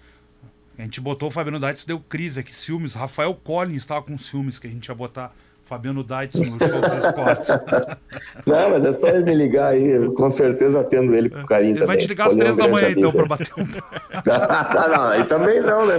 A 0.76 0.82
gente 0.82 1.00
botou 1.00 1.28
o 1.28 1.30
Fabiano 1.30 1.60
Daitz, 1.60 1.84
deu 1.84 2.00
crise 2.00 2.40
aqui, 2.40 2.54
ciúmes. 2.54 2.94
Rafael 2.94 3.34
Collins 3.34 3.82
estava 3.82 4.02
com 4.02 4.18
ciúmes 4.18 4.58
que 4.58 4.66
a 4.66 4.70
gente 4.70 4.86
ia 4.86 4.94
botar 4.94 5.32
Fabiano 5.65 6.05
Daitz 6.05 6.39
no 6.39 6.59
show 6.59 6.81
dos 6.81 7.05
esportes. 7.05 7.49
Não, 8.47 8.70
mas 8.70 8.85
é 8.85 8.93
só 8.93 9.09
ele 9.09 9.24
me 9.24 9.35
ligar 9.35 9.69
aí, 9.69 10.09
com 10.15 10.28
certeza 10.28 10.81
atendo 10.81 11.15
ele 11.15 11.31
com 11.31 11.45
carinho 11.45 11.73
ele 11.73 11.81
também. 11.81 11.86
Vai 11.86 11.97
te 11.97 12.07
ligar 12.07 12.28
às 12.28 12.36
três 12.36 12.57
da 12.57 12.69
manhã 12.69 12.91
então 12.91 13.11
para 13.11 13.27
bater 13.27 13.53
um. 13.57 13.65
não, 14.95 15.05
aí 15.09 15.24
também 15.24 15.61
não, 15.61 15.86
né? 15.86 15.99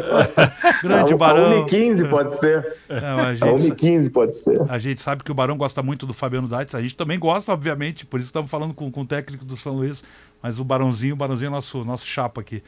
Grande 0.83 1.13
a, 1.13 1.17
Barão. 1.17 1.63
A 1.63 1.65
1h15 1.65 2.09
pode 2.09 2.37
ser. 2.37 2.75
Não, 2.89 3.19
a, 3.19 3.33
gente, 3.33 3.71
a 3.71 3.75
1h15 3.75 4.11
pode 4.11 4.35
ser. 4.35 4.61
A 4.69 4.77
gente 4.77 5.01
sabe 5.01 5.23
que 5.23 5.31
o 5.31 5.35
Barão 5.35 5.57
gosta 5.57 5.81
muito 5.81 6.05
do 6.05 6.13
Fabiano 6.13 6.47
Daitz, 6.47 6.75
a 6.75 6.81
gente 6.81 6.95
também 6.95 7.17
gosta, 7.17 7.51
obviamente, 7.51 8.05
por 8.05 8.19
isso 8.19 8.29
estamos 8.29 8.49
falando 8.49 8.73
com, 8.73 8.91
com 8.91 9.01
o 9.01 9.05
técnico 9.05 9.43
do 9.43 9.57
São 9.57 9.73
Luís, 9.73 10.03
mas 10.41 10.59
o 10.59 10.63
Barãozinho, 10.63 11.13
o 11.13 11.17
Barãozinho 11.17 11.47
é 11.47 11.51
nosso, 11.51 11.83
nosso 11.83 12.05
chapa 12.05 12.41
aqui. 12.41 12.61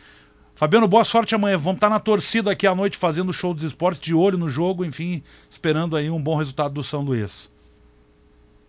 Fabiano, 0.58 0.88
boa 0.88 1.04
sorte 1.04 1.36
amanhã. 1.36 1.56
Vamos 1.56 1.78
estar 1.78 1.88
na 1.88 2.00
torcida 2.00 2.50
aqui 2.50 2.66
à 2.66 2.74
noite 2.74 2.98
fazendo 2.98 3.30
o 3.30 3.34
show 3.34 3.54
dos 3.54 3.64
esportes, 3.64 4.02
de 4.02 4.16
olho 4.16 4.40
no 4.40 4.50
jogo, 4.50 4.84
enfim, 4.84 5.22
esperando 5.48 5.96
aí 5.96 6.10
um 6.10 6.20
bom 6.20 6.36
resultado 6.36 6.74
do 6.74 6.84
São 6.84 7.04
Luís. 7.04 7.52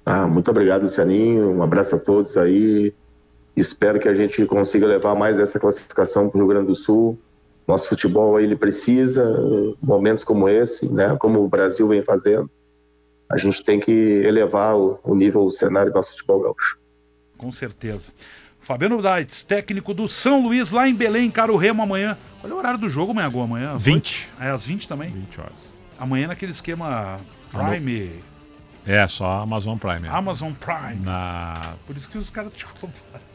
Ah, 0.05 0.27
muito 0.27 0.51
obrigado, 0.51 0.83
Lucianinho. 0.83 1.49
Um 1.49 1.63
abraço 1.63 1.97
a 1.97 1.99
todos 1.99 2.37
aí. 2.37 2.93
Espero 3.57 3.99
que 3.99 4.07
a 4.07 4.13
gente 4.13 4.45
consiga 4.45 4.87
levar 4.87 5.15
mais 5.15 5.41
essa 5.41 5.59
classificação 5.59 6.29
para 6.29 6.37
o 6.37 6.41
Rio 6.43 6.49
Grande 6.49 6.67
do 6.67 6.75
Sul. 6.75 7.19
Nosso 7.67 7.89
futebol 7.89 8.39
ele 8.39 8.55
precisa 8.55 9.25
momentos 9.81 10.23
como 10.23 10.47
esse, 10.47 10.93
né? 10.93 11.17
Como 11.19 11.43
o 11.43 11.49
Brasil 11.49 11.89
vem 11.89 12.03
fazendo. 12.03 12.51
A 13.33 13.39
gente 13.39 13.65
tem 13.65 13.81
que 13.81 13.91
elevar 13.91 14.77
o, 14.77 14.99
o 15.03 15.15
nível, 15.15 15.43
o 15.43 15.51
cenário 15.51 15.91
do 15.91 15.95
nosso 15.95 16.11
futebol 16.11 16.41
gaúcho. 16.43 16.79
Com 17.39 17.51
certeza. 17.51 18.13
Fabiano 18.69 19.01
Daitz, 19.01 19.45
técnico 19.45 19.95
do 19.95 20.07
São 20.07 20.43
Luís, 20.43 20.73
lá 20.73 20.87
em 20.87 20.95
Belém, 20.95 21.31
cara 21.31 21.51
o 21.51 21.57
Remo 21.57 21.83
amanhã. 21.83 22.19
Olha 22.45 22.55
o 22.55 22.59
horário 22.59 22.79
do 22.79 22.87
jogo 22.87 23.13
amanhã, 23.13 23.31
amanhã. 23.43 23.79
20. 23.79 24.29
É 24.39 24.51
às 24.51 24.67
20 24.67 24.87
também? 24.87 25.09
20 25.09 25.41
horas. 25.41 25.73
Amanhã 25.99 26.27
naquele 26.27 26.53
esquema 26.53 27.19
Prime. 27.51 28.11
É, 28.85 29.09
só 29.09 29.41
Amazon 29.41 29.79
Prime. 29.79 30.07
É. 30.07 30.11
Amazon 30.11 30.53
Prime. 30.53 31.03
Na... 31.03 31.77
Por 31.87 31.97
isso 31.97 32.11
que 32.11 32.19
os 32.19 32.29
caras 32.29 32.53
te 32.53 32.67
compraram. 32.67 33.27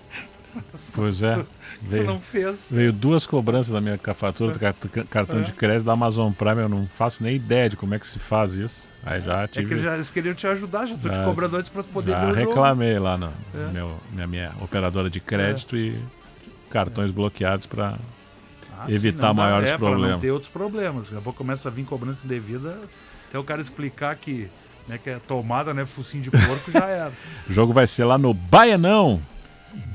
Pois 0.93 1.23
é. 1.23 1.31
Tu, 1.31 1.47
veio, 1.81 2.03
tu 2.03 2.07
não 2.11 2.21
fez. 2.21 2.67
Veio 2.69 2.93
duas 2.93 3.25
cobranças 3.25 3.73
da 3.73 3.81
minha 3.81 3.97
fatura 4.13 4.51
do 4.53 5.05
cartão 5.07 5.41
de 5.41 5.51
crédito 5.51 5.87
da 5.87 5.93
Amazon 5.93 6.31
Prime. 6.31 6.61
Eu 6.61 6.69
não 6.69 6.85
faço 6.85 7.23
nem 7.23 7.35
ideia 7.35 7.67
de 7.67 7.75
como 7.75 7.95
é 7.95 7.97
que 7.97 8.05
se 8.05 8.19
faz 8.19 8.53
isso. 8.53 8.87
Aí 9.05 9.21
já 9.21 9.47
tive... 9.47 9.65
É 9.65 9.75
que 9.75 9.83
já, 9.83 9.95
eles 9.95 10.09
queriam 10.09 10.33
te 10.33 10.47
ajudar, 10.47 10.85
já 10.85 10.95
tô 10.95 11.09
já, 11.09 11.13
te 11.13 11.25
cobrando 11.25 11.57
antes 11.57 11.69
para 11.69 11.83
poder 11.83 12.15
ver 12.17 12.25
o 12.25 12.33
reclamei 12.33 12.97
lá 12.97 13.17
na 13.17 13.31
é. 13.53 13.71
meu, 13.71 13.97
minha, 14.11 14.27
minha 14.27 14.51
operadora 14.61 15.09
de 15.09 15.19
crédito 15.19 15.75
é. 15.75 15.79
e 15.79 15.99
cartões 16.69 17.09
é. 17.09 17.13
bloqueados 17.13 17.65
para 17.65 17.97
ah, 18.79 18.85
evitar 18.89 19.29
sim, 19.29 19.35
maiores 19.35 19.69
é, 19.69 19.77
problemas. 19.77 20.05
Para 20.05 20.13
não 20.13 20.19
ter 20.19 20.31
outros 20.31 20.51
problemas. 20.51 21.05
Daqui 21.05 21.17
a 21.17 21.21
pouco 21.21 21.37
começa 21.37 21.67
a 21.67 21.71
vir 21.71 21.83
cobrança 21.83 22.25
indevida, 22.25 22.79
até 23.27 23.37
o 23.37 23.43
cara 23.43 23.61
explicar 23.61 24.15
que, 24.15 24.49
né, 24.87 24.97
que 24.97 25.09
é 25.09 25.19
tomada, 25.19 25.73
né, 25.73 25.85
focinho 25.85 26.23
de 26.23 26.31
porco, 26.31 26.71
já 26.71 26.87
era. 26.87 27.11
o 27.49 27.51
jogo 27.51 27.73
vai 27.73 27.85
ser 27.85 28.05
lá 28.05 28.17
no 28.17 28.33
Baianão. 28.33 29.21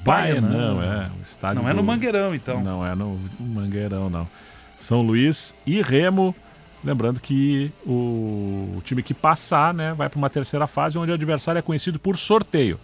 Baianão, 0.05 0.82
é. 0.82 1.10
O 1.18 1.22
estádio 1.22 1.62
não 1.62 1.70
é 1.70 1.72
no 1.72 1.82
Mangueirão, 1.82 2.35
então. 2.35 2.62
Não 2.62 2.86
é 2.86 2.94
no 2.94 3.18
Mangueirão, 3.40 4.10
não. 4.10 4.28
São 4.76 5.01
Luís 5.01 5.55
e 5.66 5.80
Remo 5.80 6.35
Lembrando 6.84 7.20
que 7.20 7.72
o, 7.84 8.80
time 8.84 9.02
que 9.02 9.12
passar 9.12 9.74
né, 9.74 9.92
vai 9.94 10.09
para 10.09 10.18
uma 10.18 10.30
terceira 10.30 10.66
fase, 10.66 10.96
onde 10.96 11.10
o 11.10 11.14
adversário 11.14 11.59
é 11.59 11.62
conhecido 11.62 11.98
por 11.98 12.16
sorteio. 12.16 12.78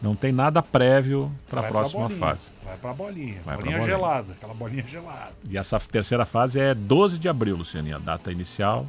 Não 0.00 0.14
tem 0.14 0.30
nada 0.30 0.62
prévio 0.62 1.32
para 1.48 1.60
a 1.60 1.64
próxima 1.64 2.02
bolinha, 2.02 2.18
fase. 2.20 2.50
Vai 2.64 2.76
para 2.76 2.90
a 2.90 2.94
bolinha. 2.94 3.40
Vai 3.44 3.56
bolinha, 3.56 3.78
bolinha 3.78 3.96
gelada, 3.96 4.32
aquela 4.32 4.54
bolinha 4.54 4.84
gelada. 4.86 5.32
E 5.48 5.58
essa 5.58 5.80
terceira 5.80 6.24
fase 6.24 6.60
é 6.60 6.74
12 6.74 7.18
de 7.18 7.28
abril, 7.28 7.56
Lucianinha, 7.56 7.96
a 7.96 7.98
data 7.98 8.30
inicial, 8.30 8.86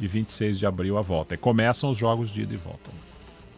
e 0.00 0.06
26 0.06 0.58
de 0.58 0.66
abril 0.66 0.96
a 0.96 1.02
volta. 1.02 1.34
E 1.34 1.36
começam 1.36 1.90
os 1.90 1.98
jogos 1.98 2.30
de 2.30 2.42
ida 2.42 2.54
e 2.54 2.56
volta. 2.56 2.90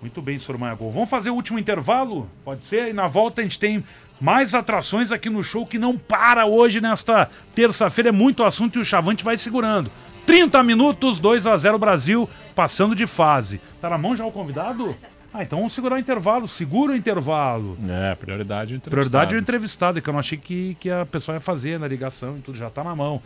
Muito 0.00 0.22
bem, 0.22 0.38
Sr. 0.38 0.58
Maiagol. 0.58 0.90
Vamos 0.90 1.10
fazer 1.10 1.30
o 1.30 1.34
último 1.34 1.58
intervalo? 1.58 2.28
Pode 2.44 2.64
ser? 2.64 2.88
E 2.88 2.92
na 2.92 3.08
volta 3.08 3.40
a 3.40 3.44
gente 3.44 3.58
tem 3.58 3.84
mais 4.20 4.54
atrações 4.54 5.12
aqui 5.12 5.28
no 5.28 5.42
show 5.42 5.66
que 5.66 5.78
não 5.78 5.96
para 5.96 6.46
hoje 6.46 6.80
nesta 6.80 7.28
terça-feira. 7.54 8.10
É 8.10 8.12
muito 8.12 8.44
assunto 8.44 8.78
e 8.78 8.82
o 8.82 8.84
Chavante 8.84 9.24
vai 9.24 9.36
segurando. 9.36 9.90
30 10.28 10.62
minutos, 10.62 11.18
2 11.18 11.46
a 11.46 11.56
0 11.56 11.78
Brasil, 11.78 12.28
passando 12.54 12.94
de 12.94 13.06
fase. 13.06 13.62
Tá 13.80 13.88
na 13.88 13.96
mão 13.96 14.14
já 14.14 14.26
o 14.26 14.30
convidado? 14.30 14.94
Ah, 15.32 15.42
então 15.42 15.58
vamos 15.58 15.72
segurar 15.72 15.96
o 15.96 15.98
intervalo. 15.98 16.46
Segura 16.46 16.92
o 16.92 16.94
intervalo. 16.94 17.78
É, 17.88 18.14
prioridade 18.14 18.74
o 18.74 18.76
entrevistado. 18.76 18.90
Prioridade 18.90 19.34
o 19.34 19.38
entrevistado, 19.38 20.02
que 20.02 20.08
eu 20.08 20.12
não 20.12 20.20
achei 20.20 20.36
que, 20.36 20.76
que 20.78 20.90
a 20.90 21.06
pessoa 21.06 21.36
ia 21.36 21.40
fazer 21.40 21.78
na 21.78 21.88
ligação 21.88 22.36
e 22.36 22.40
tudo, 22.42 22.58
já 22.58 22.68
tá 22.68 22.84
na 22.84 22.94
mão. 22.94 23.22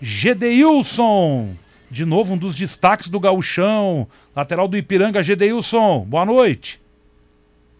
Gedeilson, 0.00 1.56
de 1.90 2.04
novo 2.04 2.34
um 2.34 2.38
dos 2.38 2.54
destaques 2.54 3.08
do 3.08 3.18
gauchão, 3.18 4.06
lateral 4.34 4.68
do 4.68 4.76
Ipiranga, 4.76 5.24
Gedeilson, 5.24 6.04
boa 6.06 6.24
noite. 6.24 6.80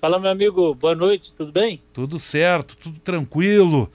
Fala, 0.00 0.18
meu 0.18 0.32
amigo, 0.32 0.74
boa 0.74 0.96
noite, 0.96 1.32
tudo 1.32 1.52
bem? 1.52 1.80
Tudo 1.92 2.18
certo, 2.18 2.76
tudo 2.76 2.98
tranquilo. 2.98 3.88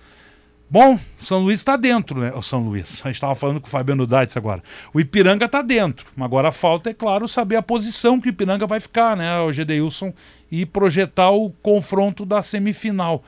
Bom, 0.72 1.00
São 1.18 1.40
Luís 1.40 1.60
está 1.60 1.76
dentro, 1.76 2.20
né? 2.20 2.32
O 2.36 2.44
São 2.44 2.60
Luís. 2.60 3.02
A 3.04 3.08
gente 3.08 3.16
estava 3.16 3.34
falando 3.34 3.60
com 3.60 3.66
o 3.66 3.70
Fabiano 3.70 4.06
Daitz 4.06 4.38
agora. 4.38 4.62
O 4.94 5.00
Ipiranga 5.00 5.46
está 5.46 5.64
dentro. 5.64 6.06
Agora 6.20 6.52
falta, 6.52 6.92
é 6.92 6.94
claro, 6.94 7.28
saber 7.28 7.56
a 7.56 7.64
posição 7.64 8.22
que 8.22 8.28
o 8.28 8.30
Ipiranga 8.30 8.68
vai 8.68 8.80
ficar, 8.80 9.18
né? 9.18 9.40
O 9.40 9.52
Gedeilson 9.52 10.14
e 10.52 10.68
projetar 10.68 11.32
o 11.32 11.50
confronto 11.50 12.24
da 12.24 12.44
semifinal. 12.44 13.24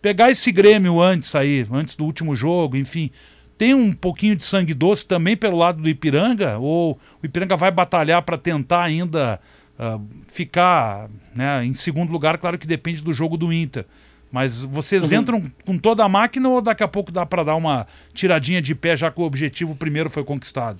Pegar 0.00 0.30
esse 0.30 0.50
Grêmio 0.50 0.98
antes 0.98 1.34
aí, 1.34 1.66
antes 1.70 1.96
do 1.96 2.04
último 2.04 2.34
jogo, 2.34 2.78
enfim. 2.78 3.10
Tem 3.58 3.74
um 3.74 3.92
pouquinho 3.92 4.34
de 4.34 4.44
sangue 4.44 4.72
doce 4.72 5.04
também 5.06 5.36
pelo 5.36 5.58
lado 5.58 5.82
do 5.82 5.88
Ipiranga? 5.90 6.56
Ou 6.58 6.98
o 7.22 7.26
Ipiranga 7.26 7.56
vai 7.56 7.70
batalhar 7.70 8.22
para 8.22 8.38
tentar 8.38 8.82
ainda 8.82 9.38
uh, 9.78 10.02
ficar 10.32 11.10
né, 11.34 11.62
em 11.62 11.74
segundo 11.74 12.10
lugar? 12.10 12.38
Claro 12.38 12.56
que 12.56 12.66
depende 12.66 13.02
do 13.02 13.12
jogo 13.12 13.36
do 13.36 13.52
Inter. 13.52 13.84
Mas 14.30 14.62
vocês 14.62 15.10
uhum. 15.10 15.18
entram 15.18 15.52
com 15.64 15.78
toda 15.78 16.04
a 16.04 16.08
máquina 16.08 16.48
ou 16.48 16.60
daqui 16.60 16.82
a 16.82 16.88
pouco 16.88 17.12
dá 17.12 17.24
para 17.24 17.44
dar 17.44 17.54
uma 17.54 17.86
tiradinha 18.12 18.60
de 18.60 18.74
pé 18.74 18.96
já 18.96 19.10
que 19.10 19.20
o 19.20 19.24
objetivo 19.24 19.74
primeiro 19.74 20.10
foi 20.10 20.24
conquistado? 20.24 20.78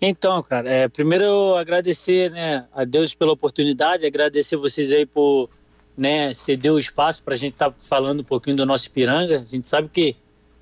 Então, 0.00 0.42
cara, 0.42 0.68
é, 0.68 0.88
primeiro 0.88 1.24
eu 1.24 1.56
agradecer 1.56 2.30
né, 2.30 2.66
a 2.74 2.84
Deus 2.84 3.14
pela 3.14 3.32
oportunidade, 3.32 4.04
agradecer 4.04 4.56
vocês 4.56 4.92
aí 4.92 5.06
por 5.06 5.48
né, 5.96 6.34
ceder 6.34 6.72
o 6.72 6.78
espaço 6.78 7.22
para 7.22 7.34
a 7.34 7.36
gente 7.36 7.54
estar 7.54 7.70
tá 7.70 7.76
falando 7.78 8.20
um 8.20 8.24
pouquinho 8.24 8.56
do 8.56 8.66
nosso 8.66 8.90
Piranga. 8.90 9.40
A 9.40 9.44
gente 9.44 9.68
sabe 9.68 9.88
que 9.88 10.16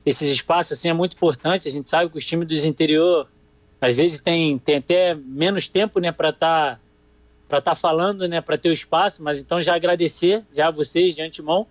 esses 0.07 0.31
espaços 0.31 0.73
assim, 0.73 0.89
é 0.89 0.93
muito 0.93 1.17
importante, 1.17 1.67
a 1.67 1.71
gente 1.71 1.89
sabe 1.89 2.11
que 2.11 2.19
os 2.19 2.25
times 2.25 2.47
dos 2.47 2.65
interior 2.65 3.29
às 3.81 3.97
vezes 3.97 4.21
tem, 4.21 4.57
tem 4.59 4.77
até 4.77 5.15
menos 5.15 5.69
tempo 5.69 5.99
né, 5.99 6.13
para 6.13 6.29
estar 6.29 6.77
tá 6.77 6.81
para 7.49 7.59
estar 7.59 7.73
tá 7.73 7.75
falando, 7.75 8.27
né, 8.27 8.41
para 8.41 8.57
ter 8.57 8.69
o 8.69 8.73
espaço, 8.73 9.23
mas 9.23 9.39
então 9.39 9.61
já 9.61 9.75
agradecer 9.75 10.43
já 10.55 10.69
a 10.69 10.71
vocês 10.71 11.15
de 11.15 11.23
antemão. 11.23 11.67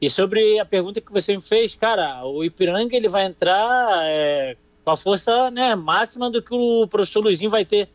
E 0.00 0.08
sobre 0.08 0.58
a 0.58 0.64
pergunta 0.64 1.00
que 1.00 1.12
você 1.12 1.36
me 1.36 1.42
fez, 1.42 1.74
cara, 1.74 2.24
o 2.24 2.42
Ipiranga 2.42 2.96
ele 2.96 3.08
vai 3.08 3.26
entrar 3.26 4.08
é, 4.08 4.56
com 4.82 4.90
a 4.90 4.96
força 4.96 5.50
né, 5.50 5.74
máxima 5.74 6.30
do 6.30 6.40
que 6.40 6.54
o 6.54 6.86
professor 6.86 7.20
Luizinho 7.20 7.50
vai 7.50 7.64
ter, 7.64 7.88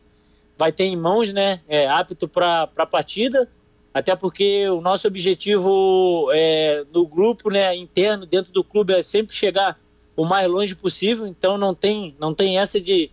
vai 0.56 0.70
ter 0.70 0.84
em 0.84 0.96
mãos, 0.96 1.32
né, 1.32 1.60
é, 1.68 1.88
apto 1.88 2.28
para 2.28 2.70
a 2.76 2.86
partida, 2.86 3.48
até 3.92 4.14
porque 4.14 4.68
o 4.68 4.80
nosso 4.80 5.08
objetivo 5.08 6.30
é, 6.32 6.84
no 6.92 7.06
grupo, 7.06 7.50
né, 7.50 7.74
interno, 7.74 8.24
dentro 8.24 8.52
do 8.52 8.62
clube, 8.62 8.92
é 8.92 9.02
sempre 9.02 9.34
chegar 9.34 9.78
o 10.16 10.24
mais 10.24 10.48
longe 10.48 10.76
possível, 10.76 11.26
então 11.26 11.58
não 11.58 11.74
tem, 11.74 12.14
não 12.18 12.32
tem 12.32 12.58
essa 12.58 12.80
de 12.80 13.10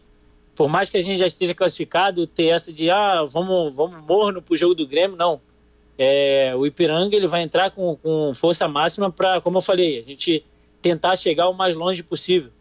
por 0.55 0.69
mais 0.69 0.89
que 0.89 0.97
a 0.97 1.01
gente 1.01 1.17
já 1.17 1.27
esteja 1.27 1.53
classificado, 1.53 2.27
ter 2.27 2.47
essa 2.47 2.71
de 2.71 2.89
ah, 2.89 3.23
vamos, 3.23 3.75
vamos 3.75 4.05
morno 4.05 4.41
pro 4.41 4.55
jogo 4.55 4.75
do 4.75 4.87
Grêmio, 4.87 5.17
não. 5.17 5.41
É, 5.97 6.53
o 6.55 6.65
Ipiranga 6.65 7.15
ele 7.15 7.27
vai 7.27 7.43
entrar 7.43 7.71
com, 7.71 7.95
com 7.95 8.33
força 8.33 8.67
máxima 8.67 9.11
para, 9.11 9.41
como 9.41 9.57
eu 9.57 9.61
falei, 9.61 9.99
a 9.99 10.01
gente 10.01 10.43
tentar 10.81 11.15
chegar 11.15 11.49
o 11.49 11.53
mais 11.53 11.75
longe 11.75 12.03
possível. 12.03 12.51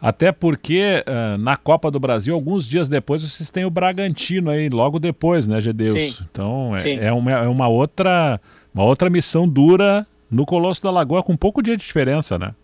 Até 0.00 0.30
porque 0.30 1.04
uh, 1.08 1.36
na 1.38 1.56
Copa 1.56 1.90
do 1.90 1.98
Brasil, 1.98 2.32
alguns 2.32 2.68
dias 2.68 2.88
depois, 2.88 3.22
vocês 3.22 3.50
têm 3.50 3.64
o 3.64 3.70
Bragantino 3.70 4.50
aí, 4.50 4.68
logo 4.68 5.00
depois, 5.00 5.48
né, 5.48 5.60
Gedeus? 5.60 6.00
Sim. 6.00 6.24
Então 6.30 6.76
é, 6.76 7.06
é, 7.06 7.12
uma, 7.12 7.32
é 7.32 7.48
uma, 7.48 7.66
outra, 7.66 8.40
uma 8.72 8.84
outra 8.84 9.10
missão 9.10 9.48
dura 9.48 10.06
no 10.30 10.46
Colosso 10.46 10.82
da 10.82 10.90
Lagoa, 10.90 11.22
com 11.22 11.36
pouco 11.36 11.62
dia 11.62 11.76
de 11.76 11.84
diferença, 11.84 12.38
né? 12.38 12.54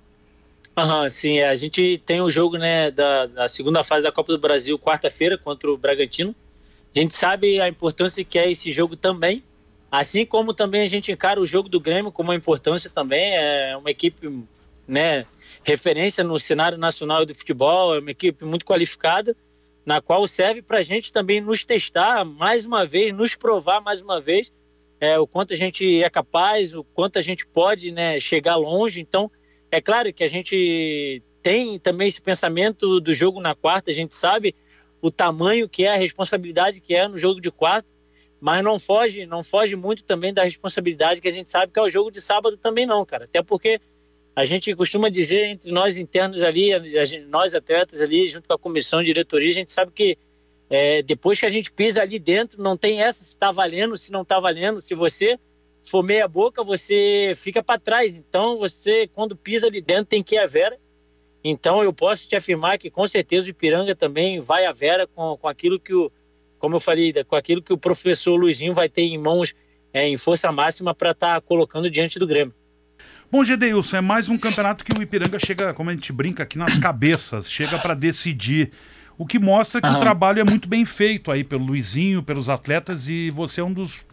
Aham, 0.77 1.09
sim, 1.09 1.39
é, 1.39 1.49
a 1.49 1.55
gente 1.55 1.99
tem 2.05 2.21
o 2.21 2.31
jogo 2.31 2.57
né, 2.57 2.91
da, 2.91 3.27
da 3.27 3.49
segunda 3.49 3.85
fase 3.85 4.03
da 4.03 4.11
Copa 4.11 4.33
do 4.33 4.39
Brasil, 4.39 4.79
quarta-feira, 4.79 5.39
contra 5.39 5.71
o 5.71 5.77
Bragantino. 5.77 6.35
A 6.95 6.99
gente 6.99 7.15
sabe 7.15 7.61
a 7.61 7.69
importância 7.69 8.25
que 8.25 8.39
é 8.39 8.51
esse 8.51 8.73
jogo 8.73 8.97
também, 8.97 9.43
assim 9.91 10.27
como 10.27 10.53
também 10.53 10.83
a 10.83 10.87
gente 10.87 11.13
encara 11.13 11.41
o 11.41 11.47
jogo 11.47 11.69
do 11.69 11.81
Grêmio 11.81 12.11
com 12.11 12.23
uma 12.23 12.35
importância 12.35 12.91
também. 12.91 13.37
É 13.37 13.77
uma 13.77 13.91
equipe 13.91 14.45
né, 14.87 15.27
referência 15.63 16.25
no 16.25 16.39
cenário 16.39 16.77
nacional 16.77 17.25
do 17.25 17.35
futebol, 17.35 17.95
é 17.95 18.01
uma 18.01 18.11
equipe 18.11 18.45
muito 18.45 18.67
qualificada, 18.67 19.37
na 19.87 20.01
qual 20.01 20.27
serve 20.27 20.61
para 20.61 20.79
a 20.79 20.83
gente 20.83 21.13
também 21.13 21.41
nos 21.41 21.65
testar 21.65 22.25
mais 22.25 22.67
uma 22.67 22.85
vez, 22.85 23.15
nos 23.15 23.37
provar 23.37 23.81
mais 23.81 24.03
uma 24.03 24.21
vez 24.21 24.53
é, 25.01 25.19
o 25.19 25.27
quanto 25.27 25.53
a 25.53 25.57
gente 25.57 26.03
é 26.03 26.09
capaz, 26.09 26.75
o 26.75 26.83
quanto 26.83 27.19
a 27.19 27.23
gente 27.23 27.47
pode 27.47 27.91
né, 27.91 28.19
chegar 28.19 28.57
longe. 28.57 29.01
Então, 29.01 29.31
é 29.75 29.81
claro 29.81 30.13
que 30.13 30.23
a 30.23 30.29
gente 30.29 31.23
tem 31.43 31.79
também 31.79 32.09
esse 32.09 32.23
pensamento 32.23 33.01
do 33.01 33.13
jogo 33.13 33.41
na 33.41 33.55
quarta, 33.55 33.91
a 33.91 33.95
gente 33.95 34.15
sabe 34.15 34.55
o 35.03 35.11
tamanho 35.11 35.69
que 35.69 35.85
é, 35.85 35.93
a 35.93 35.97
responsabilidade 35.97 36.81
que 36.81 36.95
é 36.95 37.07
no 37.09 37.19
jogo 37.19 37.41
de 37.41 37.51
quarta, 37.51 37.89
mas 38.41 38.63
não 38.63 38.79
foge, 38.79 39.27
não 39.27 39.43
foge 39.43 39.75
muito 39.75 40.05
também 40.05 40.33
da 40.33 40.45
responsabilidade 40.45 41.21
que 41.21 41.29
a 41.29 41.33
gente 41.33 41.51
sabe 41.51 41.73
que 41.73 41.79
é 41.79 41.83
o 41.83 41.89
jogo 41.89 42.11
de 42.11 42.21
sábado 42.21 42.57
também 42.57 42.87
não, 42.87 43.05
cara. 43.05 43.25
Até 43.25 43.43
porque 43.43 43.81
a 44.37 44.45
gente 44.45 44.75
costuma 44.75 45.09
dizer 45.09 45.45
entre 45.47 45.73
nós 45.73 45.99
internos 45.99 46.43
ali, 46.43 46.71
gente, 47.05 47.27
nós 47.27 47.55
atletas 47.55 48.01
ali, 48.01 48.27
junto 48.29 48.47
com 48.47 48.55
a 48.55 48.59
comissão 48.59 49.01
de 49.01 49.07
diretoria, 49.07 49.51
a 49.51 49.55
gente 49.55 49.73
sabe 49.73 49.93
que 49.93 50.17
é, 50.71 51.03
depois 51.03 51.39
que 51.39 51.47
a 51.47 51.51
gente 51.51 51.73
pisa 51.73 52.01
ali 52.01 52.19
dentro, 52.19 52.63
não 52.63 52.77
tem 52.77 53.03
essa 53.03 53.23
se 53.23 53.31
está 53.31 53.51
valendo, 53.51 53.97
se 53.97 54.13
não 54.13 54.23
está 54.23 54.39
valendo, 54.39 54.81
se 54.81 54.95
você 54.95 55.39
for 55.85 56.03
meia 56.03 56.27
boca, 56.27 56.63
você 56.63 57.33
fica 57.37 57.63
para 57.63 57.79
trás. 57.79 58.17
Então, 58.17 58.57
você, 58.57 59.09
quando 59.09 59.37
pisa 59.37 59.67
ali 59.67 59.81
dentro, 59.81 60.07
tem 60.07 60.23
que 60.23 60.35
ir 60.35 60.39
a 60.39 60.47
Vera. 60.47 60.79
Então, 61.43 61.83
eu 61.83 61.93
posso 61.93 62.29
te 62.29 62.35
afirmar 62.35 62.79
que, 62.79 62.91
com 62.91 63.07
certeza, 63.07 63.47
o 63.47 63.51
Ipiranga 63.51 63.95
também 63.95 64.41
vai 64.41 64.65
a 64.65 64.73
Vera 64.73 65.07
com, 65.07 65.37
com 65.37 65.47
aquilo 65.47 65.79
que 65.79 65.95
o, 65.95 66.11
como 66.59 66.77
eu 66.77 66.81
falei, 66.81 67.13
com 67.25 67.37
aquilo 67.37 67.63
que 67.63 67.73
o 67.73 67.79
professor 67.79 68.37
Luizinho 68.37 68.73
vai 68.73 68.89
ter 68.89 69.03
em 69.03 69.19
mãos 69.19 69.55
é, 69.93 70.09
em 70.09 70.17
força 70.17 70.51
máxima 70.51 70.95
para 70.95 71.11
estar 71.13 71.35
tá 71.35 71.41
colocando 71.41 71.91
diante 71.91 72.19
do 72.19 72.27
Grêmio. 72.27 72.55
Bom, 73.31 73.45
Gedeilson, 73.45 73.97
é 73.99 74.01
mais 74.01 74.29
um 74.29 74.39
campeonato 74.39 74.85
que 74.85 74.97
o 74.97 75.03
Ipiranga 75.03 75.39
chega, 75.39 75.75
como 75.75 75.91
a 75.91 75.93
gente 75.93 76.13
brinca 76.13 76.43
aqui, 76.43 76.57
nas 76.57 76.79
cabeças, 76.79 77.51
chega 77.51 77.79
para 77.79 77.95
decidir. 77.95 78.71
O 79.17 79.27
que 79.27 79.39
mostra 79.39 79.81
que 79.81 79.87
uhum. 79.87 79.95
o 79.95 79.99
trabalho 79.99 80.41
é 80.41 80.45
muito 80.45 80.69
bem 80.69 80.85
feito 80.85 81.31
aí 81.31 81.45
pelo 81.45 81.65
Luizinho, 81.65 82.23
pelos 82.23 82.49
atletas, 82.49 83.07
e 83.07 83.31
você 83.31 83.61
é 83.61 83.65
um 83.65 83.73
dos 83.73 84.05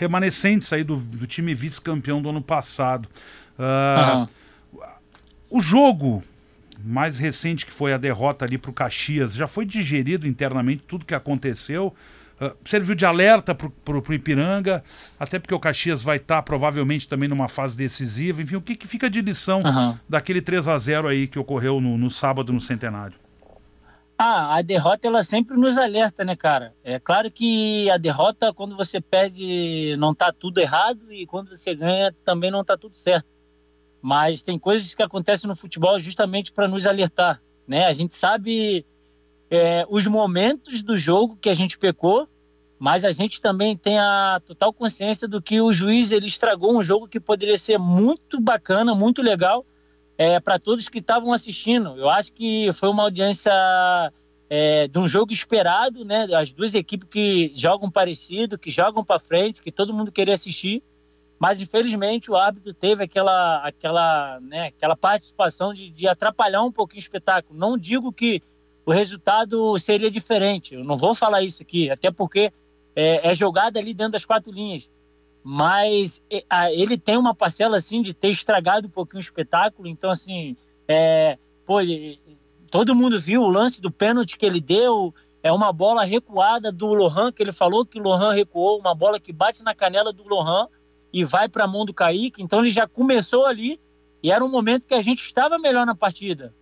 remanescentes 0.00 0.72
aí 0.72 0.82
do, 0.82 0.96
do 0.96 1.26
time 1.26 1.54
vice-campeão 1.54 2.22
do 2.22 2.30
ano 2.30 2.40
passado. 2.40 3.06
Uh, 3.58 4.16
uhum. 4.16 4.26
O 5.50 5.60
jogo 5.60 6.24
mais 6.82 7.18
recente, 7.18 7.66
que 7.66 7.72
foi 7.72 7.92
a 7.92 7.98
derrota 7.98 8.46
ali 8.46 8.56
para 8.56 8.70
o 8.70 8.74
Caxias, 8.74 9.34
já 9.34 9.46
foi 9.46 9.66
digerido 9.66 10.26
internamente 10.26 10.82
tudo 10.88 11.04
que 11.04 11.14
aconteceu? 11.14 11.94
Uh, 12.40 12.56
serviu 12.64 12.94
de 12.94 13.04
alerta 13.04 13.54
para 13.54 13.68
o 13.94 14.14
Ipiranga, 14.14 14.82
até 15.18 15.38
porque 15.38 15.54
o 15.54 15.60
Caxias 15.60 16.02
vai 16.02 16.16
estar 16.16 16.36
tá, 16.36 16.42
provavelmente 16.42 17.06
também 17.06 17.28
numa 17.28 17.48
fase 17.48 17.76
decisiva. 17.76 18.40
Enfim, 18.40 18.56
o 18.56 18.62
que, 18.62 18.74
que 18.74 18.86
fica 18.86 19.10
de 19.10 19.20
lição 19.20 19.60
uhum. 19.60 19.98
daquele 20.08 20.40
3 20.40 20.66
a 20.66 20.78
0 20.78 21.08
aí 21.08 21.28
que 21.28 21.38
ocorreu 21.38 21.78
no, 21.78 21.98
no 21.98 22.10
sábado 22.10 22.54
no 22.54 22.60
Centenário? 22.60 23.16
Ah, 24.22 24.56
a 24.56 24.60
derrota 24.60 25.08
ela 25.08 25.24
sempre 25.24 25.56
nos 25.56 25.78
alerta, 25.78 26.22
né, 26.26 26.36
cara? 26.36 26.74
É 26.84 27.00
claro 27.00 27.30
que 27.30 27.88
a 27.88 27.96
derrota, 27.96 28.52
quando 28.52 28.76
você 28.76 29.00
perde, 29.00 29.96
não 29.96 30.14
tá 30.14 30.30
tudo 30.30 30.58
errado 30.58 31.10
e 31.10 31.26
quando 31.26 31.56
você 31.56 31.74
ganha, 31.74 32.14
também 32.22 32.50
não 32.50 32.62
tá 32.62 32.76
tudo 32.76 32.94
certo. 32.98 33.26
Mas 34.02 34.42
tem 34.42 34.58
coisas 34.58 34.94
que 34.94 35.02
acontecem 35.02 35.48
no 35.48 35.56
futebol 35.56 35.98
justamente 35.98 36.52
para 36.52 36.68
nos 36.68 36.86
alertar, 36.86 37.40
né? 37.66 37.86
A 37.86 37.94
gente 37.94 38.14
sabe 38.14 38.84
é, 39.50 39.86
os 39.88 40.06
momentos 40.06 40.82
do 40.82 40.98
jogo 40.98 41.38
que 41.40 41.48
a 41.48 41.54
gente 41.54 41.78
pecou, 41.78 42.28
mas 42.78 43.06
a 43.06 43.12
gente 43.12 43.40
também 43.40 43.74
tem 43.74 43.98
a 43.98 44.38
total 44.44 44.70
consciência 44.70 45.26
do 45.26 45.40
que 45.40 45.62
o 45.62 45.72
juiz 45.72 46.12
ele 46.12 46.26
estragou 46.26 46.78
um 46.78 46.82
jogo 46.82 47.08
que 47.08 47.18
poderia 47.18 47.56
ser 47.56 47.78
muito 47.78 48.38
bacana, 48.38 48.94
muito 48.94 49.22
legal, 49.22 49.64
é, 50.20 50.38
para 50.38 50.58
todos 50.58 50.90
que 50.90 50.98
estavam 50.98 51.32
assistindo. 51.32 51.96
Eu 51.96 52.10
acho 52.10 52.34
que 52.34 52.70
foi 52.74 52.90
uma 52.90 53.04
audiência 53.04 53.50
é, 54.50 54.86
de 54.86 54.98
um 54.98 55.08
jogo 55.08 55.32
esperado, 55.32 56.04
né? 56.04 56.28
As 56.34 56.52
duas 56.52 56.74
equipes 56.74 57.08
que 57.08 57.50
jogam 57.54 57.90
parecido, 57.90 58.58
que 58.58 58.70
jogam 58.70 59.02
para 59.02 59.18
frente, 59.18 59.62
que 59.62 59.72
todo 59.72 59.94
mundo 59.94 60.12
queria 60.12 60.34
assistir. 60.34 60.82
Mas 61.38 61.62
infelizmente 61.62 62.30
o 62.30 62.36
árbitro 62.36 62.74
teve 62.74 63.04
aquela, 63.04 63.66
aquela, 63.66 64.38
né, 64.40 64.66
aquela 64.66 64.94
participação 64.94 65.72
de, 65.72 65.88
de 65.88 66.06
atrapalhar 66.06 66.62
um 66.64 66.70
pouquinho 66.70 67.00
o 67.00 67.02
espetáculo. 67.02 67.58
Não 67.58 67.78
digo 67.78 68.12
que 68.12 68.42
o 68.84 68.92
resultado 68.92 69.78
seria 69.78 70.10
diferente. 70.10 70.74
Eu 70.74 70.84
não 70.84 70.98
vou 70.98 71.14
falar 71.14 71.40
isso 71.42 71.62
aqui, 71.62 71.88
até 71.88 72.10
porque 72.10 72.52
é, 72.94 73.30
é 73.30 73.34
jogada 73.34 73.80
ali 73.80 73.94
dentro 73.94 74.12
das 74.12 74.26
quatro 74.26 74.52
linhas 74.52 74.86
mas 75.42 76.22
ele 76.72 76.98
tem 76.98 77.16
uma 77.16 77.34
parcela 77.34 77.76
assim 77.76 78.02
de 78.02 78.12
ter 78.12 78.28
estragado 78.28 78.86
um 78.86 78.90
pouquinho 78.90 79.18
o 79.18 79.24
espetáculo. 79.24 79.88
Então, 79.88 80.10
assim, 80.10 80.56
é, 80.86 81.38
pô, 81.64 81.80
ele, 81.80 82.20
todo 82.70 82.94
mundo 82.94 83.18
viu 83.18 83.42
o 83.42 83.48
lance 83.48 83.80
do 83.80 83.90
pênalti 83.90 84.38
que 84.38 84.46
ele 84.46 84.60
deu. 84.60 85.14
É 85.42 85.50
uma 85.50 85.72
bola 85.72 86.04
recuada 86.04 86.70
do 86.70 86.92
Lohan, 86.92 87.32
que 87.32 87.42
ele 87.42 87.52
falou 87.52 87.86
que 87.86 87.98
o 87.98 88.02
Lohan 88.02 88.32
recuou, 88.34 88.78
uma 88.78 88.94
bola 88.94 89.18
que 89.18 89.32
bate 89.32 89.62
na 89.62 89.74
canela 89.74 90.12
do 90.12 90.28
Lohan 90.28 90.68
e 91.12 91.24
vai 91.24 91.48
para 91.48 91.64
a 91.64 91.68
mão 91.68 91.86
do 91.86 91.94
Kaique. 91.94 92.42
Então 92.42 92.60
ele 92.60 92.70
já 92.70 92.86
começou 92.86 93.46
ali 93.46 93.80
e 94.22 94.30
era 94.30 94.44
um 94.44 94.50
momento 94.50 94.86
que 94.86 94.94
a 94.94 95.00
gente 95.00 95.20
estava 95.20 95.58
melhor 95.58 95.86
na 95.86 95.94
partida. 95.94 96.54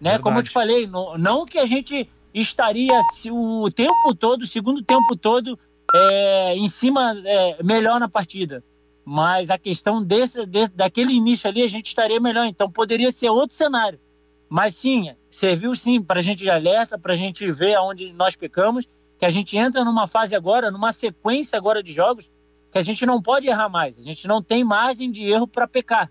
Né? 0.00 0.18
Como 0.18 0.38
eu 0.38 0.42
te 0.42 0.50
falei, 0.50 0.86
não, 0.86 1.16
não 1.16 1.46
que 1.46 1.58
a 1.58 1.64
gente 1.64 2.10
estaria 2.34 3.00
o 3.30 3.70
tempo 3.70 4.14
todo, 4.18 4.42
o 4.42 4.46
segundo 4.46 4.82
tempo 4.82 5.16
todo, 5.16 5.58
é, 5.94 6.56
em 6.56 6.66
cima 6.66 7.14
é, 7.24 7.62
melhor 7.62 8.00
na 8.00 8.08
partida. 8.08 8.64
Mas 9.04 9.50
a 9.50 9.58
questão 9.58 10.02
desse, 10.02 10.44
desse, 10.44 10.74
daquele 10.74 11.12
início 11.12 11.48
ali, 11.48 11.62
a 11.62 11.68
gente 11.68 11.86
estaria 11.86 12.20
melhor. 12.20 12.46
Então 12.46 12.68
poderia 12.68 13.12
ser 13.12 13.30
outro 13.30 13.56
cenário. 13.56 14.00
Mas 14.48 14.74
sim, 14.74 15.14
serviu 15.30 15.74
sim 15.74 16.02
para 16.02 16.18
a 16.18 16.22
gente 16.22 16.40
de 16.40 16.50
alerta, 16.50 16.98
para 16.98 17.12
a 17.12 17.16
gente 17.16 17.50
ver 17.52 17.74
aonde 17.74 18.12
nós 18.12 18.34
pecamos, 18.34 18.88
que 19.18 19.24
a 19.24 19.30
gente 19.30 19.56
entra 19.56 19.84
numa 19.84 20.06
fase 20.06 20.34
agora, 20.34 20.70
numa 20.70 20.90
sequência 20.90 21.56
agora 21.56 21.82
de 21.82 21.92
jogos, 21.92 22.30
que 22.72 22.78
a 22.78 22.82
gente 22.82 23.06
não 23.06 23.22
pode 23.22 23.46
errar 23.46 23.68
mais. 23.68 23.98
A 23.98 24.02
gente 24.02 24.26
não 24.26 24.42
tem 24.42 24.64
margem 24.64 25.10
de 25.10 25.24
erro 25.24 25.46
para 25.46 25.68
pecar. 25.68 26.10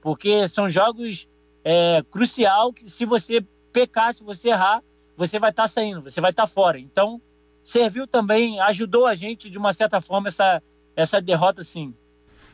Porque 0.00 0.48
são 0.48 0.68
jogos 0.68 1.28
é, 1.62 2.02
crucial 2.10 2.72
que 2.72 2.90
se 2.90 3.04
você 3.04 3.44
pecar, 3.72 4.12
se 4.12 4.24
você 4.24 4.48
errar, 4.50 4.82
você 5.16 5.38
vai 5.38 5.50
estar 5.50 5.64
tá 5.64 5.68
saindo, 5.68 6.02
você 6.02 6.20
vai 6.20 6.30
estar 6.30 6.44
tá 6.44 6.48
fora. 6.48 6.78
Então, 6.78 7.20
serviu 7.62 8.06
também, 8.06 8.60
ajudou 8.60 9.06
a 9.06 9.14
gente 9.14 9.50
de 9.50 9.58
uma 9.58 9.72
certa 9.72 10.00
forma 10.00 10.28
essa, 10.28 10.62
essa 10.96 11.20
derrota, 11.20 11.62
sim. 11.62 11.94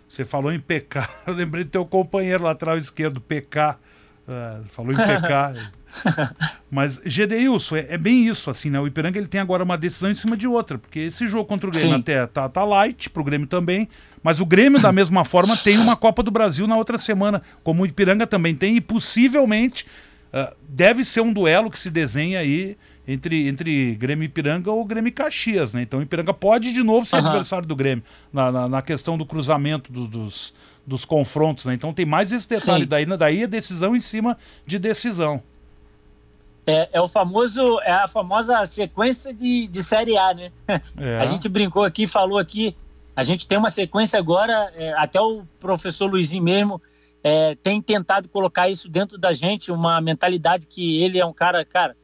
Você 0.09 0.25
falou 0.25 0.53
em 0.53 0.61
PK, 0.61 1.09
eu 1.27 1.35
lembrei 1.35 1.65
do 1.65 1.71
teu 1.71 1.85
companheiro 1.85 2.45
lateral 2.45 2.77
esquerdo, 2.77 3.21
PK. 3.21 3.77
Uh, 4.27 4.33
é, 4.33 4.61
falou 4.71 4.93
em 4.93 4.97
PK. 4.97 5.73
Mas, 6.71 7.01
Gedeilson, 7.05 7.77
é, 7.77 7.87
é, 7.91 7.99
bem 7.99 8.27
isso, 8.27 8.51
assim, 8.51 8.71
né? 8.71 8.79
O 8.79 8.87
Ipiranga 8.87 9.19
ele 9.19 9.29
tem 9.29 9.41
agora 9.41 9.63
uma 9.63 9.79
decisão 9.79 10.11
em 10.11 10.15
cima 10.15 10.37
de 10.37 10.47
outra, 10.47 10.79
porque 10.79 11.01
esse 11.01 11.27
jogo 11.29 11.45
contra 11.45 11.69
o 11.69 11.71
Grêmio 11.71 11.95
Sim. 11.95 12.01
até 12.01 12.27
tá, 12.27 12.49
tá 12.49 12.65
light, 12.65 13.09
pro 13.09 13.25
Grêmio 13.25 13.47
também, 13.47 13.89
mas 14.23 14.41
o 14.41 14.47
Grêmio, 14.47 14.81
da 14.81 14.93
mesma 14.93 15.25
forma, 15.25 15.57
tem 15.57 15.79
uma 15.79 15.97
Copa 15.97 16.23
do 16.23 16.31
Brasil 16.31 16.67
na 16.67 16.77
outra 16.77 16.99
semana, 16.99 17.43
como 17.63 17.83
o 17.83 17.87
Ipiranga 17.87 18.27
também 18.27 18.55
tem, 18.55 18.77
e 18.77 18.81
possivelmente 18.81 19.87
uh, 20.33 20.55
deve 20.69 21.05
ser 21.05 21.21
um 21.21 21.33
duelo 21.33 21.71
que 21.71 21.79
se 21.79 21.91
desenha 21.91 22.41
aí 22.41 22.77
entre, 23.07 23.49
entre 23.49 23.95
Grêmio 23.95 24.25
e 24.25 24.27
Ipiranga 24.27 24.71
ou 24.71 24.85
Grêmio 24.85 25.09
e 25.09 25.13
Caxias, 25.13 25.73
né? 25.73 25.83
Então 25.83 26.01
o 26.01 26.03
Ipiranga 26.03 26.35
pode 26.35 26.73
de 26.73 26.83
novo 26.83 27.07
ser 27.07 27.17
uhum. 27.17 27.27
adversário 27.27 27.67
do 27.67 27.77
Grêmio 27.77 28.05
na, 28.33 28.51
na, 28.51 28.69
na 28.69 28.83
questão 28.83 29.17
do 29.17 29.25
cruzamento 29.25 29.93
do, 29.93 30.07
dos, 30.07 30.55
dos 30.87 31.05
confrontos, 31.05 31.65
né? 31.67 31.75
Então 31.75 31.93
tem 31.93 32.05
mais 32.07 32.33
esse 32.33 32.49
detalhe 32.49 32.87
daí, 32.87 33.07
né? 33.07 33.17
daí 33.17 33.45
a 33.45 33.47
decisão 33.47 33.95
em 33.95 34.01
cima 34.01 34.37
de 34.67 34.79
decisão. 34.79 35.43
É, 36.67 36.89
é, 36.93 37.01
o 37.01 37.07
famoso, 37.07 37.81
é 37.81 37.93
a 37.93 38.09
famosa 38.09 38.65
sequência 38.65 39.33
de, 39.33 39.69
de 39.69 39.85
Série 39.85 40.17
A, 40.17 40.35
né? 40.35 40.51
É. 40.97 41.19
A 41.23 41.25
gente 41.25 41.49
brincou 41.49 41.85
aqui, 41.85 42.09
falou 42.09 42.39
aqui, 42.39 42.77
a 43.15 43.23
gente 43.23 43.47
tem 43.49 43.57
uma 43.57 43.71
sequência 43.71 44.19
agora, 44.19 44.71
é, 44.75 44.93
até 44.93 45.19
o 45.19 45.45
professor 45.59 46.11
Luizinho 46.11 46.43
mesmo 46.43 46.83
é, 47.29 47.57
tem 47.57 47.83
tentado 47.83 48.29
colocar 48.29 48.69
isso 48.69 48.89
dentro 48.89 49.19
da 49.19 49.33
gente, 49.33 49.73
uma 49.73 50.01
mentalidade 50.01 50.69
que 50.69 51.03
ele 51.03 51.19
é 51.19 51.27
um 51.27 51.33
cara, 51.33 51.65
cara, 51.65 51.97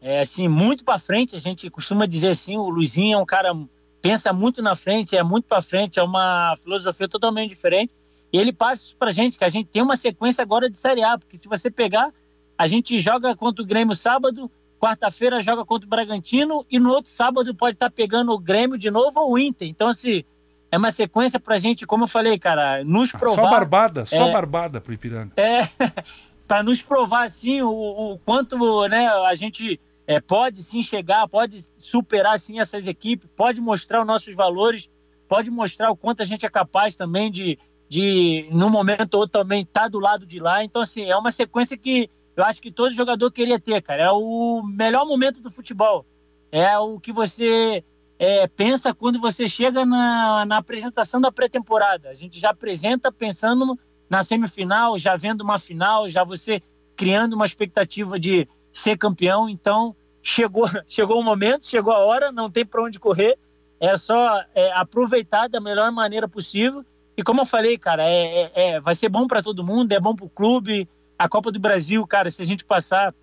é 0.00 0.20
assim, 0.20 0.48
muito 0.48 0.84
para 0.84 0.98
frente, 0.98 1.36
a 1.36 1.40
gente 1.40 1.68
costuma 1.68 2.06
dizer 2.06 2.30
assim, 2.30 2.56
o 2.56 2.68
Luizinho 2.68 3.18
é 3.18 3.20
um 3.20 3.26
cara 3.26 3.52
pensa 4.00 4.32
muito 4.32 4.62
na 4.62 4.74
frente, 4.74 5.16
é 5.16 5.22
muito 5.22 5.44
para 5.44 5.62
frente, 5.62 5.98
é 5.98 6.02
uma 6.02 6.54
filosofia 6.62 7.08
totalmente 7.08 7.50
diferente. 7.50 7.92
E 8.32 8.38
ele 8.38 8.52
passa 8.52 8.84
isso 8.84 8.96
pra 8.96 9.10
gente, 9.10 9.36
que 9.36 9.44
a 9.44 9.48
gente 9.48 9.68
tem 9.68 9.82
uma 9.82 9.96
sequência 9.96 10.42
agora 10.42 10.70
de 10.70 10.76
Série 10.76 11.02
A, 11.02 11.18
porque 11.18 11.36
se 11.36 11.48
você 11.48 11.70
pegar, 11.70 12.10
a 12.56 12.66
gente 12.66 12.98
joga 13.00 13.34
contra 13.34 13.62
o 13.62 13.66
Grêmio 13.66 13.94
sábado, 13.94 14.50
quarta-feira 14.78 15.40
joga 15.40 15.64
contra 15.64 15.86
o 15.86 15.90
Bragantino 15.90 16.64
e 16.70 16.78
no 16.78 16.90
outro 16.90 17.10
sábado 17.10 17.54
pode 17.54 17.74
estar 17.74 17.90
tá 17.90 17.94
pegando 17.94 18.32
o 18.32 18.38
Grêmio 18.38 18.78
de 18.78 18.90
novo 18.90 19.20
ou 19.20 19.32
o 19.32 19.38
Inter. 19.38 19.68
Então, 19.68 19.88
assim, 19.88 20.24
é 20.70 20.78
uma 20.78 20.90
sequência 20.90 21.40
pra 21.40 21.58
gente, 21.58 21.86
como 21.86 22.04
eu 22.04 22.08
falei, 22.08 22.38
cara, 22.38 22.84
nos 22.84 23.12
provar... 23.12 23.42
Só 23.42 23.50
barbada, 23.50 24.06
só 24.06 24.28
é, 24.28 24.32
barbada 24.32 24.80
pro 24.80 24.94
Ipiranga. 24.94 25.32
É, 25.36 25.68
para 26.46 26.62
nos 26.62 26.82
provar 26.82 27.24
assim 27.24 27.60
o, 27.62 27.68
o 27.70 28.18
quanto 28.24 28.56
né, 28.88 29.08
a 29.08 29.34
gente 29.34 29.80
é, 30.10 30.20
pode 30.20 30.64
sim 30.64 30.82
chegar, 30.82 31.28
pode 31.28 31.62
superar 31.76 32.36
sim 32.36 32.58
essas 32.58 32.88
equipes, 32.88 33.30
pode 33.36 33.60
mostrar 33.60 34.00
os 34.00 34.06
nossos 34.08 34.34
valores, 34.34 34.90
pode 35.28 35.52
mostrar 35.52 35.88
o 35.88 35.96
quanto 35.96 36.20
a 36.20 36.24
gente 36.24 36.44
é 36.44 36.50
capaz 36.50 36.96
também 36.96 37.30
de, 37.30 37.56
de 37.88 38.48
no 38.50 38.68
momento 38.68 39.14
ou 39.14 39.28
também 39.28 39.62
estar 39.62 39.82
tá 39.82 39.88
do 39.88 40.00
lado 40.00 40.26
de 40.26 40.40
lá. 40.40 40.64
Então 40.64 40.82
assim 40.82 41.04
é 41.04 41.16
uma 41.16 41.30
sequência 41.30 41.78
que 41.78 42.10
eu 42.36 42.42
acho 42.42 42.60
que 42.60 42.72
todo 42.72 42.92
jogador 42.92 43.30
queria 43.30 43.60
ter, 43.60 43.80
cara. 43.82 44.02
É 44.02 44.10
o 44.10 44.64
melhor 44.64 45.06
momento 45.06 45.40
do 45.40 45.48
futebol. 45.48 46.04
É 46.50 46.76
o 46.76 46.98
que 46.98 47.12
você 47.12 47.84
é, 48.18 48.48
pensa 48.48 48.92
quando 48.92 49.20
você 49.20 49.46
chega 49.46 49.86
na, 49.86 50.44
na 50.44 50.56
apresentação 50.56 51.20
da 51.20 51.30
pré-temporada. 51.30 52.08
A 52.08 52.14
gente 52.14 52.40
já 52.40 52.50
apresenta 52.50 53.12
pensando 53.12 53.78
na 54.08 54.24
semifinal, 54.24 54.98
já 54.98 55.16
vendo 55.16 55.42
uma 55.42 55.56
final, 55.56 56.08
já 56.08 56.24
você 56.24 56.60
criando 56.96 57.34
uma 57.34 57.46
expectativa 57.46 58.18
de 58.18 58.48
ser 58.72 58.98
campeão. 58.98 59.48
Então, 59.48 59.94
chegou, 60.22 60.68
chegou 60.86 61.20
o 61.20 61.24
momento, 61.24 61.66
chegou 61.66 61.92
a 61.92 61.98
hora, 61.98 62.32
não 62.32 62.50
tem 62.50 62.64
para 62.64 62.82
onde 62.82 62.98
correr. 62.98 63.38
É 63.78 63.96
só 63.96 64.42
é, 64.54 64.72
aproveitar 64.72 65.48
da 65.48 65.60
melhor 65.60 65.90
maneira 65.90 66.28
possível. 66.28 66.84
E 67.16 67.22
como 67.22 67.40
eu 67.40 67.46
falei, 67.46 67.78
cara, 67.78 68.08
é, 68.08 68.42
é, 68.42 68.50
é 68.54 68.80
vai 68.80 68.94
ser 68.94 69.08
bom 69.08 69.26
para 69.26 69.42
todo 69.42 69.64
mundo, 69.64 69.92
é 69.92 70.00
bom 70.00 70.14
para 70.14 70.26
o 70.26 70.30
clube. 70.30 70.88
A 71.18 71.28
Copa 71.28 71.50
do 71.50 71.58
Brasil, 71.58 72.06
cara, 72.06 72.30
se 72.30 72.40
a 72.40 72.46
gente 72.46 72.64
passar 72.64 73.14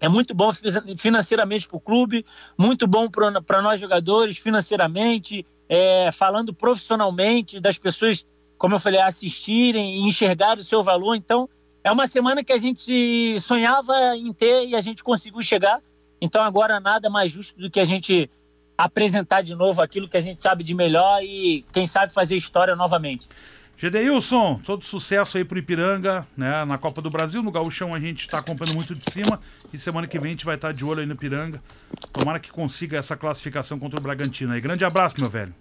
é 0.00 0.08
muito 0.08 0.34
bom 0.34 0.50
financeiramente 0.98 1.66
para 1.66 1.76
o 1.76 1.80
clube, 1.80 2.26
muito 2.58 2.86
bom 2.86 3.08
para 3.08 3.62
nós 3.62 3.80
jogadores 3.80 4.36
financeiramente, 4.36 5.46
é, 5.68 6.10
falando 6.12 6.52
profissionalmente 6.52 7.58
das 7.58 7.78
pessoas, 7.78 8.26
como 8.58 8.74
eu 8.74 8.80
falei, 8.80 9.00
assistirem 9.00 9.96
e 9.96 10.06
enxergar 10.06 10.58
o 10.58 10.62
seu 10.62 10.82
valor. 10.82 11.14
Então, 11.14 11.48
é 11.82 11.90
uma 11.90 12.06
semana 12.06 12.44
que 12.44 12.52
a 12.52 12.56
gente 12.56 13.38
sonhava 13.40 13.94
em 14.16 14.32
ter 14.32 14.66
e 14.66 14.76
a 14.76 14.80
gente 14.80 15.02
conseguiu 15.02 15.40
chegar. 15.42 15.80
Então, 16.24 16.42
agora 16.42 16.80
nada 16.80 17.10
mais 17.10 17.30
justo 17.30 17.60
do 17.60 17.70
que 17.70 17.78
a 17.78 17.84
gente 17.84 18.30
apresentar 18.78 19.42
de 19.42 19.54
novo 19.54 19.82
aquilo 19.82 20.08
que 20.08 20.16
a 20.16 20.20
gente 20.20 20.40
sabe 20.40 20.64
de 20.64 20.74
melhor 20.74 21.22
e, 21.22 21.66
quem 21.70 21.86
sabe, 21.86 22.14
fazer 22.14 22.34
história 22.34 22.74
novamente. 22.74 23.28
Gedeilson, 23.76 24.58
todo 24.64 24.82
sucesso 24.82 25.36
aí 25.36 25.44
pro 25.44 25.58
Ipiranga, 25.58 26.26
né? 26.34 26.64
Na 26.64 26.78
Copa 26.78 27.02
do 27.02 27.10
Brasil, 27.10 27.42
no 27.42 27.50
Gauchão 27.50 27.94
a 27.94 28.00
gente 28.00 28.26
tá 28.26 28.38
acompanhando 28.38 28.74
muito 28.74 28.94
de 28.94 29.10
cima 29.12 29.38
e 29.70 29.78
semana 29.78 30.06
que 30.06 30.18
vem 30.18 30.28
a 30.28 30.30
gente 30.30 30.46
vai 30.46 30.54
estar 30.54 30.68
tá 30.68 30.72
de 30.72 30.82
olho 30.82 31.00
aí 31.00 31.06
no 31.06 31.12
Ipiranga. 31.12 31.62
Tomara 32.10 32.40
que 32.40 32.50
consiga 32.50 32.96
essa 32.96 33.18
classificação 33.18 33.78
contra 33.78 34.00
o 34.00 34.02
Bragantino 34.02 34.54
aí. 34.54 34.62
Grande 34.62 34.82
abraço, 34.82 35.16
meu 35.18 35.28
velho. 35.28 35.54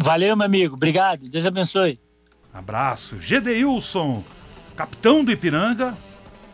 Valeu, 0.00 0.34
meu 0.34 0.46
amigo. 0.46 0.76
Obrigado. 0.76 1.28
Deus 1.28 1.44
abençoe. 1.44 2.00
Abraço. 2.54 3.20
Gedeilson, 3.20 4.24
capitão 4.74 5.22
do 5.22 5.30
Ipiranga, 5.30 5.94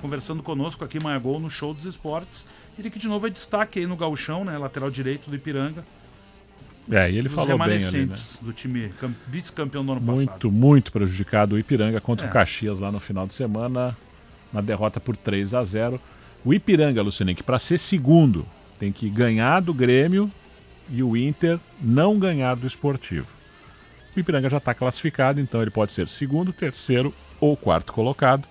conversando 0.02 0.42
conosco 0.42 0.84
aqui 0.84 0.98
em 0.98 1.02
Manhagol 1.02 1.38
no 1.38 1.48
Show 1.48 1.72
dos 1.72 1.84
Esportes. 1.84 2.44
Ele 2.78 2.90
que 2.90 2.98
de 2.98 3.08
novo 3.08 3.26
é 3.26 3.30
destaque 3.30 3.78
aí 3.78 3.86
no 3.86 3.96
Gauchão, 3.96 4.44
né? 4.44 4.58
Lateral 4.58 4.90
direito 4.90 5.30
do 5.30 5.36
Ipiranga. 5.36 5.84
É, 6.90 7.10
e 7.10 7.18
ele 7.18 7.28
falou 7.28 7.58
bem 7.58 7.84
ali, 7.84 8.06
né? 8.06 8.16
do 8.40 8.52
time 8.52 8.92
vice-campeão 9.26 9.84
do 9.84 9.92
ano 9.92 10.00
muito, 10.00 10.28
passado. 10.28 10.50
Muito, 10.50 10.52
muito 10.52 10.92
prejudicado 10.92 11.56
o 11.56 11.58
Ipiranga 11.58 12.00
contra 12.00 12.26
é. 12.26 12.30
o 12.30 12.32
Caxias 12.32 12.78
lá 12.78 12.92
no 12.92 13.00
final 13.00 13.26
de 13.26 13.34
semana, 13.34 13.96
uma 14.52 14.62
derrota 14.62 15.00
por 15.00 15.16
3 15.16 15.52
a 15.54 15.64
0 15.64 16.00
O 16.44 16.54
Ipiranga, 16.54 17.02
Luciano, 17.02 17.34
que 17.34 17.42
para 17.42 17.58
ser 17.58 17.78
segundo 17.78 18.46
tem 18.78 18.92
que 18.92 19.08
ganhar 19.08 19.60
do 19.60 19.74
Grêmio 19.74 20.30
e 20.88 21.02
o 21.02 21.16
Inter 21.16 21.58
não 21.80 22.18
ganhar 22.18 22.54
do 22.54 22.66
Esportivo. 22.66 23.26
O 24.16 24.20
Ipiranga 24.20 24.48
já 24.48 24.58
está 24.58 24.72
classificado, 24.72 25.40
então 25.40 25.60
ele 25.60 25.70
pode 25.70 25.92
ser 25.92 26.08
segundo, 26.08 26.52
terceiro 26.52 27.12
ou 27.40 27.56
quarto 27.56 27.92
colocado. 27.92 28.46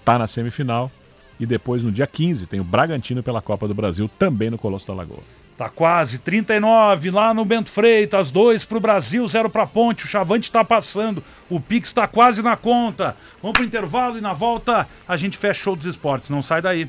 Está 0.00 0.18
na 0.18 0.26
semifinal. 0.26 0.90
E 1.38 1.46
depois, 1.46 1.84
no 1.84 1.92
dia 1.92 2.06
15, 2.06 2.46
tem 2.46 2.60
o 2.60 2.64
Bragantino 2.64 3.22
pela 3.22 3.40
Copa 3.40 3.68
do 3.68 3.74
Brasil, 3.74 4.10
também 4.18 4.50
no 4.50 4.58
Colosso 4.58 4.86
da 4.86 4.94
Lagoa. 4.94 5.22
Tá 5.56 5.68
quase 5.68 6.18
39 6.18 7.10
lá 7.10 7.34
no 7.34 7.44
Bento 7.44 7.68
Freitas, 7.68 8.30
2 8.30 8.64
pro 8.64 8.78
Brasil, 8.78 9.26
0 9.26 9.50
pra 9.50 9.66
Ponte. 9.66 10.04
O 10.04 10.08
Chavante 10.08 10.52
tá 10.52 10.64
passando. 10.64 11.22
O 11.50 11.58
Pix 11.58 11.92
tá 11.92 12.06
quase 12.06 12.42
na 12.42 12.56
conta. 12.56 13.16
Vamos 13.42 13.56
pro 13.56 13.66
intervalo 13.66 14.16
e 14.16 14.20
na 14.20 14.32
volta 14.32 14.88
a 15.06 15.16
gente 15.16 15.36
fecha 15.36 15.60
o 15.60 15.64
show 15.64 15.76
dos 15.76 15.86
esportes. 15.86 16.30
Não 16.30 16.42
sai 16.42 16.62
daí. 16.62 16.88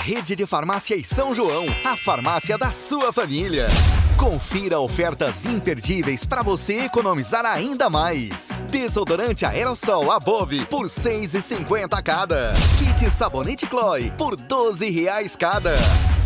Rede 0.00 0.34
de 0.34 0.46
Farmácias 0.46 1.08
São 1.08 1.34
João, 1.34 1.66
a 1.84 1.96
farmácia 1.96 2.56
da 2.56 2.72
sua 2.72 3.12
família. 3.12 3.68
Confira 4.16 4.78
ofertas 4.80 5.44
imperdíveis 5.44 6.24
para 6.24 6.42
você 6.42 6.84
economizar 6.84 7.44
ainda 7.44 7.90
mais. 7.90 8.62
Desodorante 8.70 9.44
aerossol 9.44 10.10
Above 10.10 10.64
por 10.66 10.82
R$ 10.82 10.88
6,50 10.88 12.02
cada. 12.02 12.54
Kit 12.78 13.10
sabonete 13.10 13.66
Chloe 13.66 14.10
por 14.16 14.34
R$ 14.34 14.46
12,00 14.48 15.36
cada. 15.36 15.76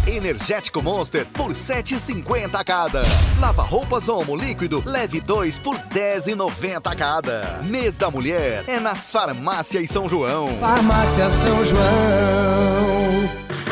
Energético 0.07 0.83
Monster 0.83 1.27
por 1.27 1.49
R$ 1.49 1.55
7,50 1.55 2.65
cada. 2.65 3.03
Lava 3.41 3.63
roupas 3.63 4.09
Omo 4.09 4.37
líquido 4.37 4.83
leve 4.87 5.21
2 5.21 5.59
por 5.59 5.77
R$ 5.77 5.83
10,90 6.21 6.97
cada. 6.97 7.61
Mês 7.65 7.97
da 7.97 8.11
Mulher 8.11 8.65
é 8.69 8.79
nas 8.79 9.11
Farmácias 9.11 9.91
São 9.91 10.09
João. 10.09 10.47
Farmácia 10.61 11.29
São 11.31 11.65
João. 11.65 12.13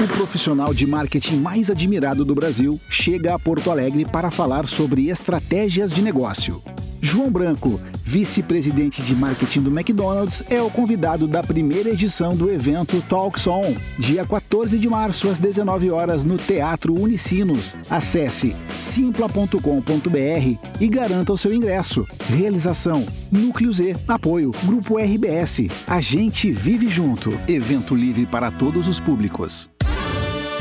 O 0.02 0.08
profissional 0.08 0.72
de 0.72 0.86
marketing 0.86 1.36
mais 1.36 1.70
admirado 1.70 2.24
do 2.24 2.34
Brasil 2.34 2.80
chega 2.88 3.34
a 3.34 3.38
Porto 3.38 3.70
Alegre 3.70 4.06
para 4.06 4.30
falar 4.30 4.66
sobre 4.66 5.10
estratégias 5.10 5.90
de 5.92 6.00
negócio. 6.00 6.62
João 7.02 7.30
Branco, 7.30 7.78
vice-presidente 8.02 9.02
de 9.02 9.14
marketing 9.14 9.60
do 9.60 9.70
McDonald's, 9.70 10.42
é 10.48 10.62
o 10.62 10.70
convidado 10.70 11.26
da 11.26 11.42
primeira 11.42 11.90
edição 11.90 12.34
do 12.34 12.50
evento 12.50 13.02
Talks 13.10 13.46
On, 13.46 13.74
dia 13.98 14.24
14 14.24 14.78
de 14.78 14.88
março 14.88 15.28
às 15.28 15.38
19 15.38 15.90
horas 15.90 16.24
no 16.24 16.38
Teatro 16.38 16.94
Unicinos. 16.98 17.76
Acesse 17.90 18.56
simpla.com.br 18.78 19.60
e 20.80 20.88
garanta 20.88 21.32
o 21.34 21.38
seu 21.38 21.52
ingresso. 21.52 22.06
Realização: 22.26 23.04
Núcleo 23.30 23.70
Z, 23.70 23.96
apoio 24.08 24.50
Grupo 24.64 24.96
RBS. 24.96 25.68
A 25.86 26.00
gente 26.00 26.50
vive 26.50 26.88
junto. 26.88 27.38
Evento 27.46 27.94
livre 27.94 28.24
para 28.24 28.50
todos 28.50 28.88
os 28.88 28.98
públicos. 28.98 29.68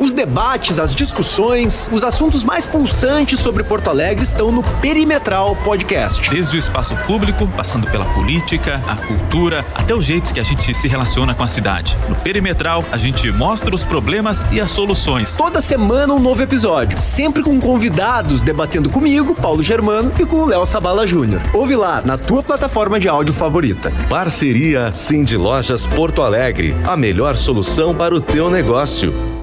Os 0.00 0.14
debates, 0.14 0.80
as 0.80 0.94
discussões, 0.94 1.86
os 1.92 2.02
assuntos 2.02 2.42
mais 2.42 2.64
pulsantes 2.64 3.38
sobre 3.38 3.62
Porto 3.62 3.90
Alegre 3.90 4.24
estão 4.24 4.50
no 4.50 4.62
Perimetral 4.80 5.54
Podcast. 5.56 6.30
Desde 6.30 6.56
o 6.56 6.58
espaço 6.58 6.96
público, 7.06 7.46
passando 7.48 7.86
pela 7.90 8.06
política, 8.06 8.80
a 8.86 8.96
cultura, 8.96 9.62
até 9.74 9.94
o 9.94 10.00
jeito 10.00 10.32
que 10.32 10.40
a 10.40 10.42
gente 10.42 10.72
se 10.72 10.88
relaciona 10.88 11.34
com 11.34 11.44
a 11.44 11.46
cidade. 11.46 11.98
No 12.08 12.16
Perimetral, 12.16 12.82
a 12.90 12.96
gente 12.96 13.30
mostra 13.30 13.74
os 13.74 13.84
problemas 13.84 14.42
e 14.50 14.58
as 14.58 14.70
soluções. 14.70 15.36
Toda 15.36 15.60
semana 15.60 16.14
um 16.14 16.18
novo 16.18 16.42
episódio, 16.42 16.98
sempre 16.98 17.42
com 17.42 17.60
convidados 17.60 18.40
debatendo 18.40 18.88
comigo, 18.88 19.34
Paulo 19.34 19.62
Germano, 19.62 20.10
e 20.18 20.24
com 20.24 20.36
o 20.36 20.46
Léo 20.46 20.64
Sabala 20.64 21.06
Júnior. 21.06 21.42
Ouve 21.52 21.76
lá 21.76 22.00
na 22.02 22.16
tua 22.16 22.42
plataforma 22.42 22.98
de 22.98 23.06
áudio 23.06 23.34
favorita. 23.34 23.92
Parceria 24.08 24.92
Cindy 24.92 25.36
Lojas 25.36 25.86
Porto 25.86 26.22
Alegre, 26.22 26.74
a 26.86 26.96
melhor 26.96 27.36
solução 27.36 27.94
para 27.94 28.14
o 28.14 28.20
teu 28.20 28.48
negócio. 28.48 29.39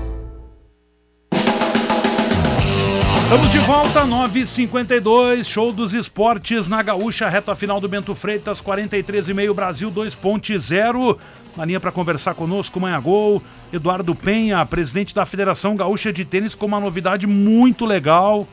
Estamos 3.28 3.52
de 3.52 3.60
volta, 3.60 4.06
9h52, 4.06 5.44
show 5.44 5.74
dos 5.74 5.94
esportes 5.94 6.66
na 6.66 6.82
Gaúcha, 6.82 7.28
reta 7.28 7.54
final 7.58 7.82
do 7.82 7.90
Bento 7.90 8.16
Freitas, 8.16 8.62
43,5 8.62 9.54
Brasil 9.54 9.92
2.0. 9.92 11.18
Na 11.58 11.66
linha 11.66 11.78
para 11.78 11.92
conversar 11.92 12.36
conosco, 12.36 12.80
Manha 12.80 12.98
Gol, 13.02 13.44
Eduardo 13.74 14.16
Penha, 14.16 14.66
presidente 14.66 15.14
da 15.14 15.26
Federação 15.26 15.76
Gaúcha 15.76 16.14
de 16.14 16.24
Tênis, 16.24 16.56
com 16.56 16.68
uma 16.68 16.80
novidade 16.80 17.28
muito 17.28 17.86
legal 17.86 18.48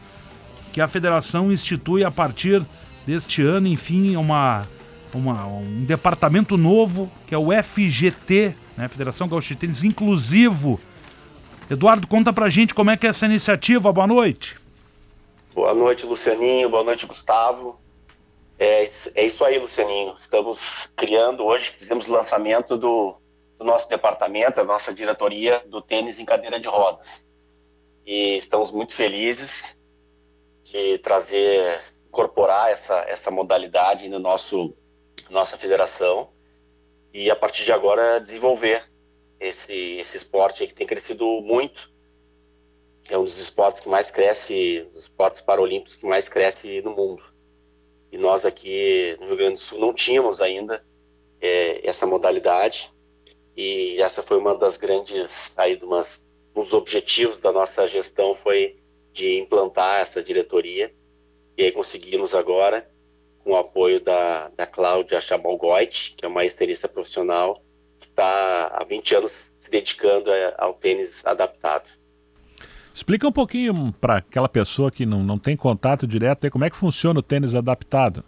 que 0.72 0.80
a 0.80 0.88
federação 0.88 1.52
institui 1.52 2.02
a 2.02 2.10
partir 2.10 2.60
deste 3.06 3.42
ano, 3.42 3.68
enfim, 3.68 4.16
uma, 4.16 4.66
uma, 5.14 5.46
um 5.46 5.84
departamento 5.84 6.56
novo, 6.56 7.08
que 7.28 7.34
é 7.34 7.38
o 7.38 7.50
FGT, 7.62 8.56
né, 8.76 8.88
Federação 8.88 9.28
Gaúcha 9.28 9.54
de 9.54 9.60
Tênis 9.60 9.84
Inclusivo. 9.84 10.80
Eduardo, 11.70 12.08
conta 12.08 12.32
pra 12.32 12.48
gente 12.48 12.74
como 12.74 12.90
é 12.90 12.96
que 12.96 13.06
é 13.06 13.10
essa 13.10 13.26
iniciativa. 13.26 13.92
Boa 13.92 14.08
noite. 14.08 14.63
Boa 15.54 15.72
noite, 15.72 16.04
Lucianinho. 16.04 16.68
Boa 16.68 16.82
noite, 16.82 17.06
Gustavo. 17.06 17.80
É, 18.58 18.84
é 19.14 19.24
isso 19.24 19.44
aí, 19.44 19.56
Lucianinho. 19.56 20.12
Estamos 20.18 20.92
criando 20.96 21.44
hoje, 21.44 21.70
fizemos 21.70 22.08
o 22.08 22.12
lançamento 22.12 22.76
do, 22.76 23.14
do 23.56 23.64
nosso 23.64 23.88
departamento, 23.88 24.60
a 24.60 24.64
nossa 24.64 24.92
diretoria 24.92 25.60
do 25.60 25.80
tênis 25.80 26.18
em 26.18 26.24
cadeira 26.24 26.58
de 26.58 26.66
rodas. 26.66 27.24
E 28.04 28.36
estamos 28.36 28.72
muito 28.72 28.94
felizes 28.94 29.80
de 30.64 30.98
trazer, 30.98 31.80
incorporar 32.08 32.72
essa, 32.72 33.04
essa 33.06 33.30
modalidade 33.30 34.08
no 34.08 34.18
nosso 34.18 34.76
nossa 35.30 35.56
federação 35.56 36.32
e 37.12 37.30
a 37.30 37.36
partir 37.36 37.64
de 37.64 37.72
agora 37.72 38.18
desenvolver 38.18 38.90
esse, 39.38 39.98
esse 39.98 40.16
esporte 40.16 40.66
que 40.66 40.74
tem 40.74 40.84
crescido 40.84 41.24
muito 41.42 41.93
é 43.08 43.18
um 43.18 43.24
dos 43.24 43.38
esportes 43.38 43.82
que 43.82 43.88
mais 43.88 44.10
cresce, 44.10 44.86
os 44.92 45.02
esportes 45.02 45.40
paralímpicos 45.40 45.96
que 45.96 46.06
mais 46.06 46.28
cresce 46.28 46.80
no 46.82 46.90
mundo. 46.96 47.22
E 48.10 48.16
nós 48.16 48.44
aqui 48.44 49.16
no 49.20 49.26
Rio 49.26 49.36
Grande 49.36 49.54
do 49.54 49.60
Sul 49.60 49.78
não 49.78 49.92
tínhamos 49.92 50.40
ainda 50.40 50.84
é, 51.40 51.86
essa 51.86 52.06
modalidade. 52.06 52.92
E 53.56 54.00
essa 54.00 54.22
foi 54.22 54.38
uma 54.38 54.54
das 54.54 54.76
grandes, 54.76 55.52
aí, 55.56 55.78
umas, 55.82 56.26
um 56.56 56.62
dos 56.62 56.72
objetivos 56.72 57.38
da 57.38 57.52
nossa 57.52 57.86
gestão 57.86 58.34
foi 58.34 58.80
de 59.12 59.38
implantar 59.38 60.00
essa 60.00 60.22
diretoria. 60.22 60.92
E 61.56 61.64
aí 61.64 61.72
conseguimos 61.72 62.34
agora, 62.34 62.90
com 63.44 63.52
o 63.52 63.56
apoio 63.56 64.00
da, 64.00 64.48
da 64.48 64.66
Cláudia 64.66 65.20
Chabalgoit, 65.20 66.14
que 66.16 66.24
é 66.24 66.28
uma 66.28 66.44
esterista 66.44 66.88
profissional, 66.88 67.62
que 68.00 68.06
está 68.06 68.68
há 68.68 68.84
20 68.84 69.14
anos 69.14 69.54
se 69.60 69.70
dedicando 69.70 70.30
ao 70.58 70.74
tênis 70.74 71.24
adaptado. 71.24 71.90
Explica 72.94 73.26
um 73.26 73.32
pouquinho 73.32 73.92
para 74.00 74.18
aquela 74.18 74.48
pessoa 74.48 74.88
que 74.88 75.04
não, 75.04 75.24
não 75.24 75.36
tem 75.36 75.56
contato 75.56 76.06
direto, 76.06 76.48
como 76.48 76.64
é 76.64 76.70
que 76.70 76.76
funciona 76.76 77.18
o 77.18 77.22
tênis 77.22 77.52
adaptado? 77.56 78.24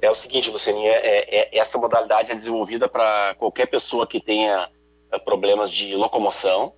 É 0.00 0.08
o 0.08 0.14
seguinte, 0.14 0.48
Lucianinha, 0.48 0.92
é, 0.92 1.40
é, 1.40 1.58
essa 1.58 1.78
modalidade 1.78 2.30
é 2.30 2.34
desenvolvida 2.34 2.88
para 2.88 3.34
qualquer 3.34 3.66
pessoa 3.66 4.06
que 4.06 4.20
tenha 4.20 4.70
é, 5.10 5.18
problemas 5.18 5.68
de 5.68 5.96
locomoção 5.96 6.74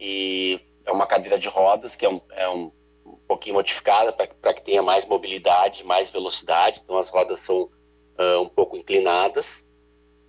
e 0.00 0.58
é 0.86 0.90
uma 0.90 1.06
cadeira 1.06 1.38
de 1.38 1.48
rodas 1.48 1.94
que 1.94 2.06
é 2.06 2.08
um, 2.08 2.20
é 2.30 2.48
um, 2.48 2.72
um 3.04 3.16
pouquinho 3.28 3.56
modificada 3.56 4.10
para 4.10 4.54
que 4.54 4.62
tenha 4.62 4.82
mais 4.82 5.06
mobilidade, 5.06 5.84
mais 5.84 6.10
velocidade. 6.10 6.80
Então 6.82 6.96
as 6.96 7.10
rodas 7.10 7.40
são 7.40 7.64
uh, 8.18 8.40
um 8.40 8.48
pouco 8.48 8.76
inclinadas 8.78 9.70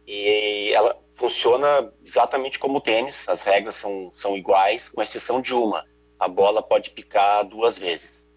e 0.06 0.72
ela 0.74 1.02
funciona 1.14 1.92
exatamente 2.06 2.60
como 2.60 2.78
o 2.78 2.82
tênis, 2.82 3.28
as 3.30 3.44
regras 3.44 3.76
são, 3.76 4.12
são 4.14 4.36
iguais, 4.36 4.90
com 4.90 5.02
exceção 5.02 5.42
de 5.42 5.54
uma: 5.54 5.86
a 6.20 6.28
bola 6.28 6.62
pode 6.62 6.90
picar 6.90 7.46
duas 7.46 7.80
vezes. 7.80 8.28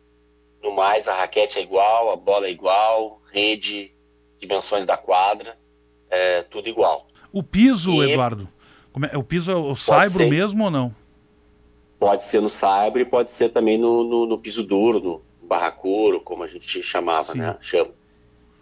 No 0.63 0.75
mais, 0.75 1.09
a 1.09 1.15
raquete 1.15 1.59
é 1.59 1.63
igual, 1.63 2.11
a 2.11 2.17
bola 2.17 2.47
é 2.47 2.51
igual, 2.51 3.21
rede, 3.31 3.93
dimensões 4.39 4.85
da 4.85 4.97
quadra, 4.97 5.57
é 6.11 6.43
tudo 6.43 6.69
igual. 6.69 7.07
O 7.33 7.43
piso, 7.43 8.03
e 8.03 8.13
Eduardo, 8.13 8.49
é, 9.13 9.17
o 9.17 9.23
piso 9.23 9.51
é 9.51 9.55
o 9.55 9.77
saibro 9.77 10.29
mesmo 10.29 10.65
ou 10.65 10.71
não? 10.71 10.95
Pode 11.99 12.25
ser 12.25 12.41
no 12.41 12.51
saibro 12.51 13.01
e 13.01 13.05
pode 13.05 13.31
ser 13.31 13.51
também 13.51 13.79
no, 13.79 14.05
no, 14.05 14.27
no 14.27 14.39
piso 14.39 14.63
duro, 14.63 15.01
no 15.01 15.23
barracuro, 15.47 16.21
como 16.21 16.43
a 16.43 16.49
gente 16.49 16.83
chamava, 16.83 17.33
Sim. 17.33 17.39
né? 17.39 17.57
Chama. 17.61 17.91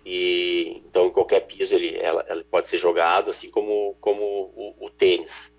E 0.05 0.83
então 0.87 1.07
em 1.07 1.11
qualquer 1.11 1.41
piso 1.41 1.75
ele, 1.75 1.97
ela, 1.97 2.25
ela 2.29 2.45
pode 2.45 2.67
ser 2.67 2.79
jogado, 2.79 3.31
assim 3.31 3.51
como, 3.51 3.97
como 4.01 4.23
o, 4.23 4.87
o, 4.87 4.91
tênis. 4.91 5.57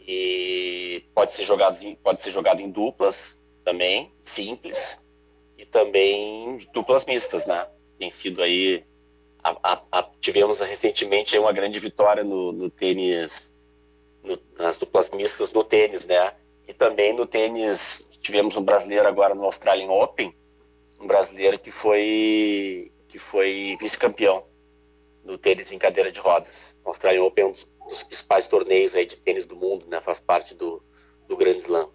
E 0.00 1.04
pode 1.14 1.32
ser 1.32 1.44
jogado 1.44 1.78
pode 2.02 2.20
ser 2.20 2.30
jogado 2.30 2.60
em 2.60 2.70
duplas 2.70 3.40
também, 3.64 4.12
simples, 4.22 5.04
e 5.56 5.64
também 5.64 6.58
duplas 6.72 7.04
mistas, 7.04 7.46
né? 7.46 7.66
Tem 7.98 8.10
sido 8.10 8.42
aí 8.42 8.84
a, 9.44 9.56
a, 9.62 9.82
a, 9.92 10.02
tivemos 10.20 10.58
recentemente 10.60 11.38
uma 11.38 11.52
grande 11.52 11.78
vitória 11.78 12.24
no, 12.24 12.52
no 12.52 12.70
tênis, 12.70 13.52
no, 14.22 14.38
nas 14.58 14.78
duplas 14.78 15.10
mistas 15.10 15.52
no 15.52 15.62
tênis, 15.62 16.06
né? 16.06 16.32
E 16.66 16.72
também 16.72 17.12
no 17.12 17.26
tênis 17.26 18.10
tivemos 18.20 18.56
um 18.56 18.64
brasileiro 18.64 19.06
agora 19.06 19.34
no 19.34 19.44
Australian 19.44 19.90
Open, 19.90 20.34
um 21.00 21.06
brasileiro 21.06 21.58
que 21.58 21.70
foi 21.70 22.92
que 23.08 23.18
foi 23.18 23.76
vice-campeão 23.80 24.44
do 25.24 25.36
tênis 25.36 25.72
em 25.72 25.78
cadeira 25.78 26.12
de 26.12 26.20
rodas. 26.20 26.76
O 26.84 26.88
Australian 26.88 27.24
Open 27.24 27.44
é 27.44 27.48
um 27.48 27.52
dos, 27.52 27.74
dos, 27.88 28.02
principais 28.02 28.46
torneios 28.46 28.94
aí 28.94 29.06
de 29.06 29.16
tênis 29.16 29.46
do 29.46 29.56
mundo, 29.56 29.86
né? 29.88 30.00
Faz 30.00 30.20
parte 30.20 30.54
do, 30.54 30.82
do 31.26 31.36
Grand 31.36 31.56
Slam. 31.56 31.88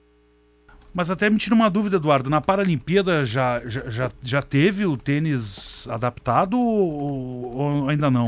Mas 0.94 1.10
até 1.10 1.30
me 1.30 1.38
tira 1.38 1.56
uma 1.56 1.70
dúvida, 1.70 1.96
Eduardo. 1.96 2.30
Na 2.30 2.42
Paralimpíada 2.42 3.26
já, 3.26 3.62
já, 3.66 3.90
já, 3.90 4.12
já 4.22 4.42
teve 4.42 4.86
o 4.86 4.96
tênis 4.96 5.88
adaptado 5.88 6.60
ou, 6.60 7.56
ou 7.56 7.90
ainda 7.90 8.12
não? 8.12 8.28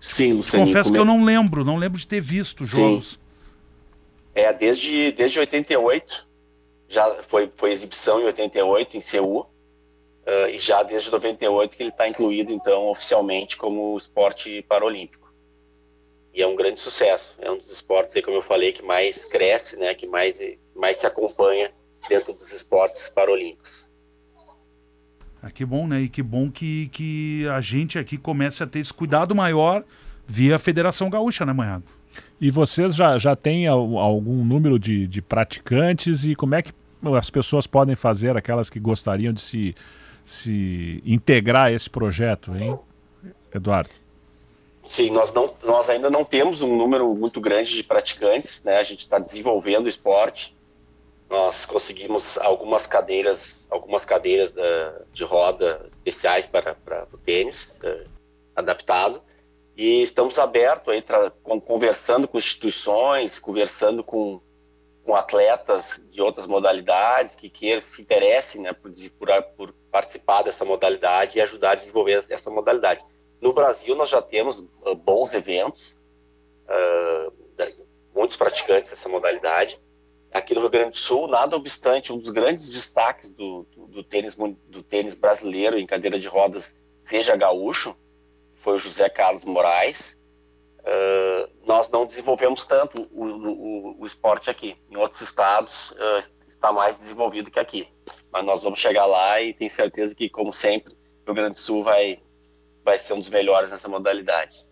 Sim, 0.00 0.34
Luciano. 0.34 0.66
Confesso 0.66 0.92
que 0.92 0.98
eu 0.98 1.04
não 1.04 1.24
lembro, 1.24 1.64
não 1.64 1.76
lembro 1.76 1.98
de 1.98 2.06
ter 2.06 2.20
visto 2.20 2.64
jogos. 2.64 3.12
Sim. 3.12 3.18
É, 4.34 4.52
desde, 4.52 5.12
desde 5.12 5.38
88, 5.38 6.28
já 6.88 7.22
foi, 7.22 7.50
foi 7.56 7.72
exibição 7.72 8.20
em 8.20 8.24
88 8.24 8.96
em 8.96 9.00
Seul. 9.00 9.46
Uh, 10.26 10.48
e 10.48 10.58
já 10.58 10.82
desde 10.82 11.10
98 11.10 11.76
que 11.76 11.82
ele 11.82 11.90
está 11.90 12.08
incluído, 12.08 12.50
então, 12.50 12.88
oficialmente 12.88 13.56
como 13.56 13.96
esporte 13.96 14.62
paralímpico. 14.62 15.32
E 16.32 16.42
é 16.42 16.46
um 16.46 16.56
grande 16.56 16.80
sucesso. 16.80 17.36
É 17.40 17.50
um 17.50 17.58
dos 17.58 17.70
esportes, 17.70 18.16
aí, 18.16 18.22
como 18.22 18.36
eu 18.36 18.42
falei, 18.42 18.72
que 18.72 18.82
mais 18.82 19.26
cresce, 19.26 19.78
né, 19.78 19.94
que 19.94 20.06
mais, 20.06 20.40
mais 20.74 20.96
se 20.96 21.06
acompanha 21.06 21.70
dentro 22.08 22.32
dos 22.32 22.52
esportes 22.52 23.08
paralímpicos. 23.08 23.92
Ah, 25.42 25.50
que 25.50 25.64
bom, 25.64 25.86
né? 25.86 26.00
E 26.00 26.08
que 26.08 26.22
bom 26.22 26.50
que, 26.50 26.88
que 26.88 27.46
a 27.48 27.60
gente 27.60 27.98
aqui 27.98 28.16
comece 28.16 28.62
a 28.62 28.66
ter 28.66 28.78
esse 28.78 28.94
cuidado 28.94 29.34
maior 29.34 29.84
via 30.26 30.58
Federação 30.58 31.10
Gaúcha, 31.10 31.44
né, 31.44 31.52
Manhado? 31.52 31.84
E 32.40 32.50
vocês 32.50 32.94
já, 32.94 33.18
já 33.18 33.36
têm 33.36 33.66
algum 33.66 34.42
número 34.42 34.78
de, 34.78 35.06
de 35.06 35.20
praticantes 35.20 36.24
e 36.24 36.34
como 36.34 36.54
é 36.54 36.62
que 36.62 36.72
as 37.18 37.28
pessoas 37.28 37.66
podem 37.66 37.94
fazer, 37.94 38.36
aquelas 38.36 38.70
que 38.70 38.80
gostariam 38.80 39.32
de 39.34 39.40
se 39.40 39.74
se 40.24 41.02
integrar 41.04 41.66
a 41.66 41.72
esse 41.72 41.88
projeto, 41.88 42.54
hein, 42.56 42.78
Eduardo? 43.54 43.90
Sim, 44.82 45.10
nós, 45.10 45.32
não, 45.32 45.54
nós 45.62 45.88
ainda 45.88 46.10
não 46.10 46.24
temos 46.24 46.60
um 46.60 46.76
número 46.76 47.14
muito 47.14 47.40
grande 47.40 47.74
de 47.74 47.82
praticantes, 47.82 48.62
né? 48.64 48.78
A 48.78 48.82
gente 48.82 49.00
está 49.00 49.18
desenvolvendo 49.18 49.86
o 49.86 49.88
esporte. 49.88 50.56
Nós 51.28 51.64
conseguimos 51.64 52.36
algumas 52.38 52.86
cadeiras, 52.86 53.66
algumas 53.70 54.04
cadeiras 54.04 54.52
da, 54.52 55.00
de 55.12 55.24
roda 55.24 55.86
especiais 56.04 56.46
para, 56.46 56.74
para 56.74 57.08
o 57.12 57.18
tênis 57.18 57.80
uh, 57.82 58.08
adaptado 58.54 59.22
e 59.76 60.02
estamos 60.02 60.38
abertos 60.38 60.92
aí, 60.92 61.02
conversando 61.64 62.28
com 62.28 62.38
instituições, 62.38 63.38
conversando 63.38 64.04
com 64.04 64.40
com 65.04 65.14
atletas 65.14 66.04
de 66.10 66.22
outras 66.22 66.46
modalidades 66.46 67.36
que 67.36 67.50
queiram, 67.50 67.82
se 67.82 68.00
interessem 68.00 68.62
né, 68.62 68.72
por, 68.72 68.90
por, 69.56 69.72
participar 69.90 70.42
dessa 70.42 70.64
modalidade 70.64 71.38
e 71.38 71.40
ajudar 71.40 71.72
a 71.72 71.74
desenvolver 71.74 72.24
essa 72.30 72.50
modalidade. 72.50 73.04
No 73.40 73.52
Brasil, 73.52 73.94
nós 73.94 74.08
já 74.08 74.22
temos 74.22 74.60
uh, 74.60 74.94
bons 74.94 75.34
eventos, 75.34 76.00
uh, 76.66 77.32
muitos 78.14 78.36
praticantes 78.36 78.90
dessa 78.90 79.08
modalidade. 79.08 79.78
Aqui 80.32 80.54
no 80.54 80.62
Rio 80.62 80.70
Grande 80.70 80.90
do 80.90 80.96
Sul, 80.96 81.28
nada 81.28 81.54
obstante, 81.54 82.12
um 82.12 82.18
dos 82.18 82.30
grandes 82.30 82.68
destaques 82.70 83.30
do, 83.30 83.64
do, 83.70 83.86
do 83.86 84.02
tênis, 84.02 84.34
do 84.34 84.82
tênis 84.82 85.14
brasileiro 85.14 85.78
em 85.78 85.86
cadeira 85.86 86.18
de 86.18 86.26
rodas 86.26 86.74
seja 87.04 87.36
gaúcho, 87.36 87.94
foi 88.54 88.76
o 88.76 88.78
José 88.78 89.08
Carlos 89.10 89.44
Moraes. 89.44 90.18
Uh, 90.84 91.48
nós 91.66 91.90
não 91.90 92.04
desenvolvemos 92.04 92.66
tanto 92.66 93.08
o, 93.10 93.24
o, 93.24 94.02
o, 94.02 94.06
esporte 94.06 94.50
aqui. 94.50 94.76
Em 94.90 94.96
outros 94.96 95.22
estados 95.22 95.92
uh, 95.92 96.18
está 96.46 96.72
mais 96.72 96.98
desenvolvido 96.98 97.50
que 97.50 97.58
aqui. 97.58 97.88
Mas 98.30 98.44
nós 98.44 98.62
vamos 98.62 98.78
chegar 98.78 99.06
lá 99.06 99.40
e 99.40 99.54
tenho 99.54 99.70
certeza 99.70 100.14
que, 100.14 100.28
como 100.28 100.52
sempre, 100.52 100.92
o 100.92 101.26
Rio 101.26 101.34
Grande 101.34 101.54
do 101.54 101.58
Sul 101.58 101.82
vai, 101.82 102.18
vai 102.84 102.98
ser 102.98 103.14
um 103.14 103.18
dos 103.18 103.30
melhores 103.30 103.70
nessa 103.70 103.88
modalidade. 103.88 104.66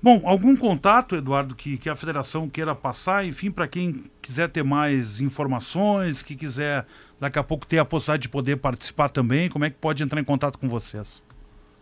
Bom, 0.00 0.20
algum 0.24 0.54
contato, 0.54 1.16
Eduardo, 1.16 1.54
que, 1.54 1.78
que 1.78 1.88
a 1.88 1.96
federação 1.96 2.48
queira 2.48 2.74
passar, 2.74 3.24
enfim, 3.24 3.50
para 3.50 3.66
quem 3.66 4.04
quiser 4.20 4.50
ter 4.50 4.62
mais 4.62 5.18
informações, 5.18 6.22
que 6.22 6.36
quiser 6.36 6.86
daqui 7.18 7.38
a 7.38 7.42
pouco 7.42 7.66
ter 7.66 7.78
a 7.78 7.84
possibilidade 7.84 8.22
de 8.24 8.28
poder 8.28 8.56
participar 8.58 9.08
também, 9.08 9.48
como 9.48 9.64
é 9.64 9.70
que 9.70 9.76
pode 9.76 10.02
entrar 10.02 10.20
em 10.20 10.24
contato 10.24 10.58
com 10.58 10.68
vocês? 10.68 11.22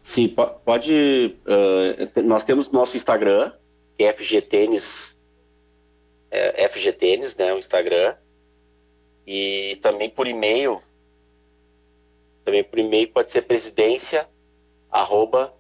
Sim, 0.03 0.35
pode. 0.65 1.37
Uh, 1.47 2.23
nós 2.23 2.45
temos 2.45 2.73
nosso 2.73 2.97
Instagram, 2.97 3.53
que 3.97 4.05
é 4.05 4.13
FG 4.13 4.43
Tênis, 4.43 5.19
é, 6.31 6.69
FG 6.69 6.93
Tênis, 6.95 7.37
né, 7.37 7.55
o 7.55 7.59
Instagram, 7.59 8.17
e 9.27 9.79
também 9.81 10.11
por 10.11 10.27
e-mail, 10.27 10.83
também 12.45 12.65
por 12.65 12.79
e-mail 12.79 13.09
pode 13.09 13.31
ser 13.31 13.43
presidência, 13.43 14.29
arroba, 14.91 15.55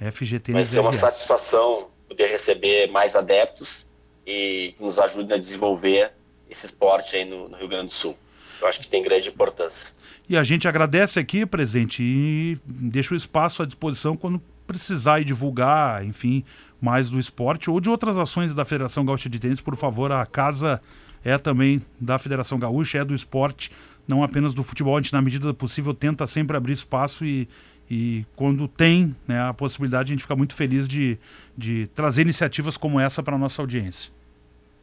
FG 0.00 0.40
Tênis 0.40 0.58
Vai 0.58 0.66
ser 0.66 0.80
uma 0.80 0.92
satisfação 0.92 1.88
poder 2.08 2.26
receber 2.26 2.90
mais 2.90 3.14
adeptos 3.14 3.86
e 4.26 4.74
que 4.76 4.82
nos 4.82 4.98
ajude 4.98 5.32
a 5.32 5.36
desenvolver 5.36 6.10
esse 6.50 6.66
esporte 6.66 7.16
aí 7.16 7.24
no, 7.24 7.48
no 7.48 7.56
Rio 7.56 7.68
Grande 7.68 7.86
do 7.86 7.92
Sul. 7.92 8.18
Eu 8.60 8.68
acho 8.68 8.80
que 8.80 8.88
tem 8.88 9.02
grande 9.02 9.28
importância. 9.28 9.92
E 10.28 10.36
a 10.36 10.44
gente 10.44 10.68
agradece 10.68 11.18
aqui, 11.18 11.46
presente, 11.46 12.02
e 12.02 12.58
deixa 12.64 13.14
o 13.14 13.16
espaço 13.16 13.62
à 13.62 13.66
disposição 13.66 14.16
quando 14.16 14.40
precisar 14.66 15.20
e 15.20 15.24
divulgar, 15.24 16.04
enfim, 16.04 16.44
mais 16.80 17.10
do 17.10 17.18
esporte 17.18 17.70
ou 17.70 17.80
de 17.80 17.90
outras 17.90 18.16
ações 18.16 18.54
da 18.54 18.64
Federação 18.64 19.04
Gaúcha 19.04 19.28
de 19.28 19.38
Tênis, 19.38 19.60
por 19.60 19.76
favor, 19.76 20.12
a 20.12 20.24
casa 20.24 20.80
é 21.24 21.36
também 21.36 21.82
da 21.98 22.18
Federação 22.18 22.58
Gaúcha, 22.58 22.98
é 22.98 23.04
do 23.04 23.14
esporte 23.14 23.70
não 24.06 24.22
apenas 24.22 24.54
do 24.54 24.62
futebol. 24.62 24.96
A 24.96 25.00
gente, 25.00 25.12
na 25.12 25.22
medida 25.22 25.46
do 25.46 25.54
possível, 25.54 25.94
tenta 25.94 26.26
sempre 26.26 26.56
abrir 26.56 26.72
espaço 26.72 27.24
e, 27.24 27.48
e 27.90 28.24
quando 28.34 28.66
tem 28.66 29.14
né, 29.26 29.40
a 29.48 29.54
possibilidade, 29.54 30.12
a 30.12 30.14
gente 30.14 30.22
fica 30.22 30.36
muito 30.36 30.54
feliz 30.54 30.88
de, 30.88 31.18
de 31.56 31.86
trazer 31.94 32.22
iniciativas 32.22 32.76
como 32.76 32.98
essa 32.98 33.22
para 33.22 33.36
a 33.36 33.38
nossa 33.38 33.62
audiência. 33.62 34.12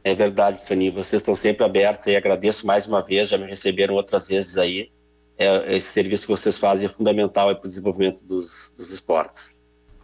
É 0.03 0.15
verdade, 0.15 0.65
Soninho. 0.65 0.93
Vocês 0.93 1.21
estão 1.21 1.35
sempre 1.35 1.65
abertos 1.65 2.05
e 2.07 2.15
agradeço 2.15 2.65
mais 2.65 2.87
uma 2.87 3.01
vez, 3.01 3.29
já 3.29 3.37
me 3.37 3.45
receberam 3.45 3.95
outras 3.95 4.27
vezes 4.27 4.57
aí. 4.57 4.89
É, 5.37 5.75
esse 5.75 5.91
serviço 5.91 6.23
que 6.25 6.31
vocês 6.31 6.57
fazem 6.57 6.85
é 6.85 6.89
fundamental 6.89 7.53
para 7.55 7.65
o 7.65 7.67
desenvolvimento 7.67 8.23
dos, 8.25 8.73
dos 8.77 8.91
esportes. 8.91 9.55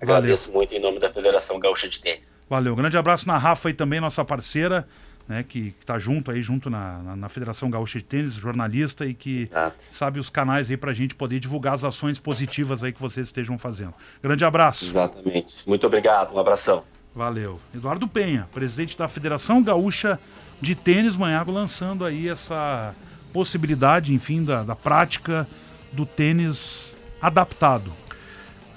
Agradeço 0.01 0.47
Valeu. 0.47 0.57
muito 0.59 0.75
em 0.75 0.79
nome 0.79 0.99
da 0.99 1.11
Federação 1.11 1.57
Gaúcha 1.59 1.87
de 1.87 2.01
Tênis. 2.01 2.37
Valeu. 2.49 2.75
grande 2.75 2.97
abraço 2.97 3.27
na 3.27 3.37
Rafa 3.37 3.69
e 3.69 3.73
também, 3.73 3.99
nossa 3.99 4.23
parceira 4.23 4.87
né, 5.27 5.43
que 5.43 5.73
está 5.79 5.97
junto 5.97 6.31
aí, 6.31 6.41
junto 6.41 6.69
na, 6.69 6.99
na, 6.99 7.15
na, 7.15 7.29
Federação 7.29 7.69
Gaúcha 7.69 7.99
de 7.99 8.05
Tênis, 8.05 8.33
jornalista 8.33 9.05
e 9.05 9.13
que 9.13 9.43
Exato. 9.43 9.75
sabe 9.79 10.19
os 10.19 10.29
canais 10.29 10.69
aí 10.69 10.77
para 10.77 10.91
a 10.91 10.93
gente 10.93 11.15
poder 11.15 11.39
divulgar 11.39 11.73
as 11.73 11.83
ações 11.83 12.19
positivas 12.19 12.83
aí 12.83 12.91
que 12.91 13.01
vocês 13.01 13.27
estejam 13.27 13.57
fazendo. 13.57 13.93
Grande 14.21 14.43
abraço. 14.43 14.85
Exatamente. 14.85 15.67
Muito 15.67 15.87
obrigado. 15.87 16.33
Um 16.33 16.39
abração. 16.39 16.83
Valeu. 17.15 17.59
Eduardo 17.73 18.07
Penha, 18.07 18.47
presidente 18.51 18.97
da 18.97 19.07
Federação 19.07 19.61
Gaúcha 19.61 20.19
de 20.59 20.75
Tênis 20.75 21.15
Manhago, 21.15 21.51
lançando 21.51 22.05
aí 22.05 22.27
essa 22.27 22.95
possibilidade, 23.31 24.13
enfim, 24.13 24.43
da, 24.43 24.63
da 24.63 24.75
prática 24.75 25.47
do 25.91 26.05
tênis 26.05 26.95
adaptado. 27.21 27.91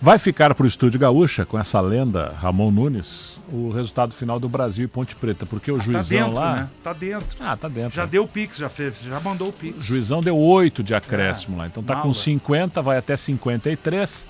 Vai 0.01 0.19
ficar 0.19 0.55
para 0.55 0.65
o 0.65 0.67
Estúdio 0.67 1.01
Gaúcha, 1.01 1.47
com 1.47 1.59
essa 1.59 1.81
lenda, 1.81 2.35
Ramon 2.39 2.71
Nunes, 2.71 3.41
o 3.51 3.71
resultado 3.71 4.13
final 4.13 4.39
do 4.39 4.49
Brasil 4.49 4.85
e 4.85 4.89
Ponte 4.89 5.17
Preta, 5.17 5.47
porque 5.47 5.73
o 5.73 5.77
ah, 5.77 5.79
tá 5.79 5.85
juizão 5.85 6.03
tá 6.03 6.25
dentro, 6.25 6.35
lá... 6.35 6.57
Né? 6.57 6.69
Tá 6.83 6.93
dentro. 6.93 7.37
Ah, 7.41 7.57
tá 7.57 7.69
dentro. 7.69 7.95
Já 7.95 8.05
deu 8.05 8.25
o 8.25 8.29
Pix, 8.29 8.59
já 8.59 8.69
fez, 8.69 9.01
já 9.01 9.19
mandou 9.21 9.49
o 9.49 9.53
Pix. 9.53 9.79
O 9.79 9.81
juizão 9.81 10.21
deu 10.21 10.37
8 10.37 10.83
de 10.83 10.95
acréscimo 10.95 11.57
é, 11.57 11.61
lá, 11.61 11.67
então 11.67 11.83
tá 11.83 11.97
com 11.97 12.13
50, 12.13 12.83
vai 12.83 12.99
até 12.99 13.17
53. 13.17 14.27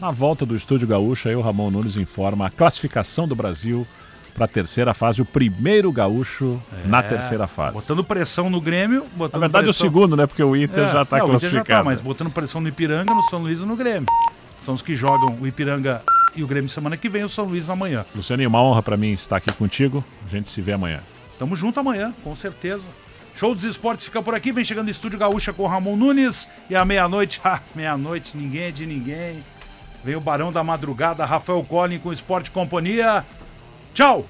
Na 0.00 0.10
volta 0.10 0.46
do 0.46 0.56
Estúdio 0.56 0.88
Gaúcha, 0.88 1.28
aí 1.28 1.36
o 1.36 1.42
Ramon 1.42 1.70
Nunes 1.70 1.94
informa 1.96 2.46
a 2.46 2.50
classificação 2.50 3.28
do 3.28 3.34
Brasil 3.34 3.86
para 4.32 4.46
a 4.46 4.48
terceira 4.48 4.94
fase, 4.94 5.20
o 5.20 5.26
primeiro 5.26 5.92
gaúcho 5.92 6.58
é, 6.72 6.86
na 6.88 7.02
terceira 7.02 7.46
fase. 7.46 7.74
Botando 7.74 8.02
pressão 8.02 8.48
no 8.48 8.62
Grêmio. 8.62 9.04
Botando 9.14 9.34
Na 9.34 9.46
verdade, 9.46 9.64
pressão... 9.64 9.86
o 9.86 9.90
segundo, 9.90 10.16
né? 10.16 10.26
Porque 10.26 10.42
o 10.42 10.56
Inter 10.56 10.84
é, 10.84 10.88
já 10.88 11.02
está 11.02 11.20
classificado. 11.20 11.68
Já 11.68 11.76
tá, 11.76 11.84
mas 11.84 12.00
botando 12.00 12.30
pressão 12.30 12.62
no 12.62 12.68
Ipiranga, 12.68 13.12
no 13.12 13.22
São 13.24 13.40
Luís 13.40 13.60
e 13.60 13.66
no 13.66 13.76
Grêmio. 13.76 14.08
São 14.62 14.72
os 14.72 14.80
que 14.80 14.96
jogam 14.96 15.36
o 15.38 15.46
Ipiranga 15.46 16.02
e 16.34 16.42
o 16.42 16.46
Grêmio 16.46 16.70
semana 16.70 16.96
que 16.96 17.08
vem, 17.10 17.22
o 17.22 17.28
São 17.28 17.44
Luís 17.44 17.68
amanhã. 17.68 18.06
Luciano, 18.14 18.46
uma 18.48 18.62
honra 18.62 18.82
para 18.82 18.96
mim 18.96 19.12
estar 19.12 19.36
aqui 19.36 19.52
contigo. 19.52 20.02
A 20.26 20.30
gente 20.30 20.50
se 20.50 20.62
vê 20.62 20.72
amanhã. 20.72 21.00
Tamo 21.38 21.54
junto 21.54 21.78
amanhã, 21.78 22.14
com 22.24 22.34
certeza. 22.34 22.88
Show 23.34 23.54
dos 23.54 23.64
Esportes 23.64 24.06
fica 24.06 24.22
por 24.22 24.34
aqui, 24.34 24.50
vem 24.50 24.64
chegando 24.64 24.88
o 24.88 24.90
Estúdio 24.90 25.18
Gaúcha 25.18 25.52
com 25.52 25.64
o 25.64 25.66
Ramon 25.66 25.96
Nunes. 25.96 26.48
E 26.70 26.74
à 26.74 26.86
meia-noite, 26.86 27.38
ah, 27.44 27.60
meia-noite, 27.74 28.34
ninguém 28.34 28.62
é 28.62 28.70
de 28.70 28.86
ninguém. 28.86 29.42
Vem 30.02 30.16
o 30.16 30.20
Barão 30.20 30.50
da 30.50 30.64
Madrugada, 30.64 31.24
Rafael 31.24 31.62
Collin 31.64 31.98
com 31.98 32.12
Esporte 32.12 32.50
Companhia. 32.50 33.24
Tchau! 33.92 34.24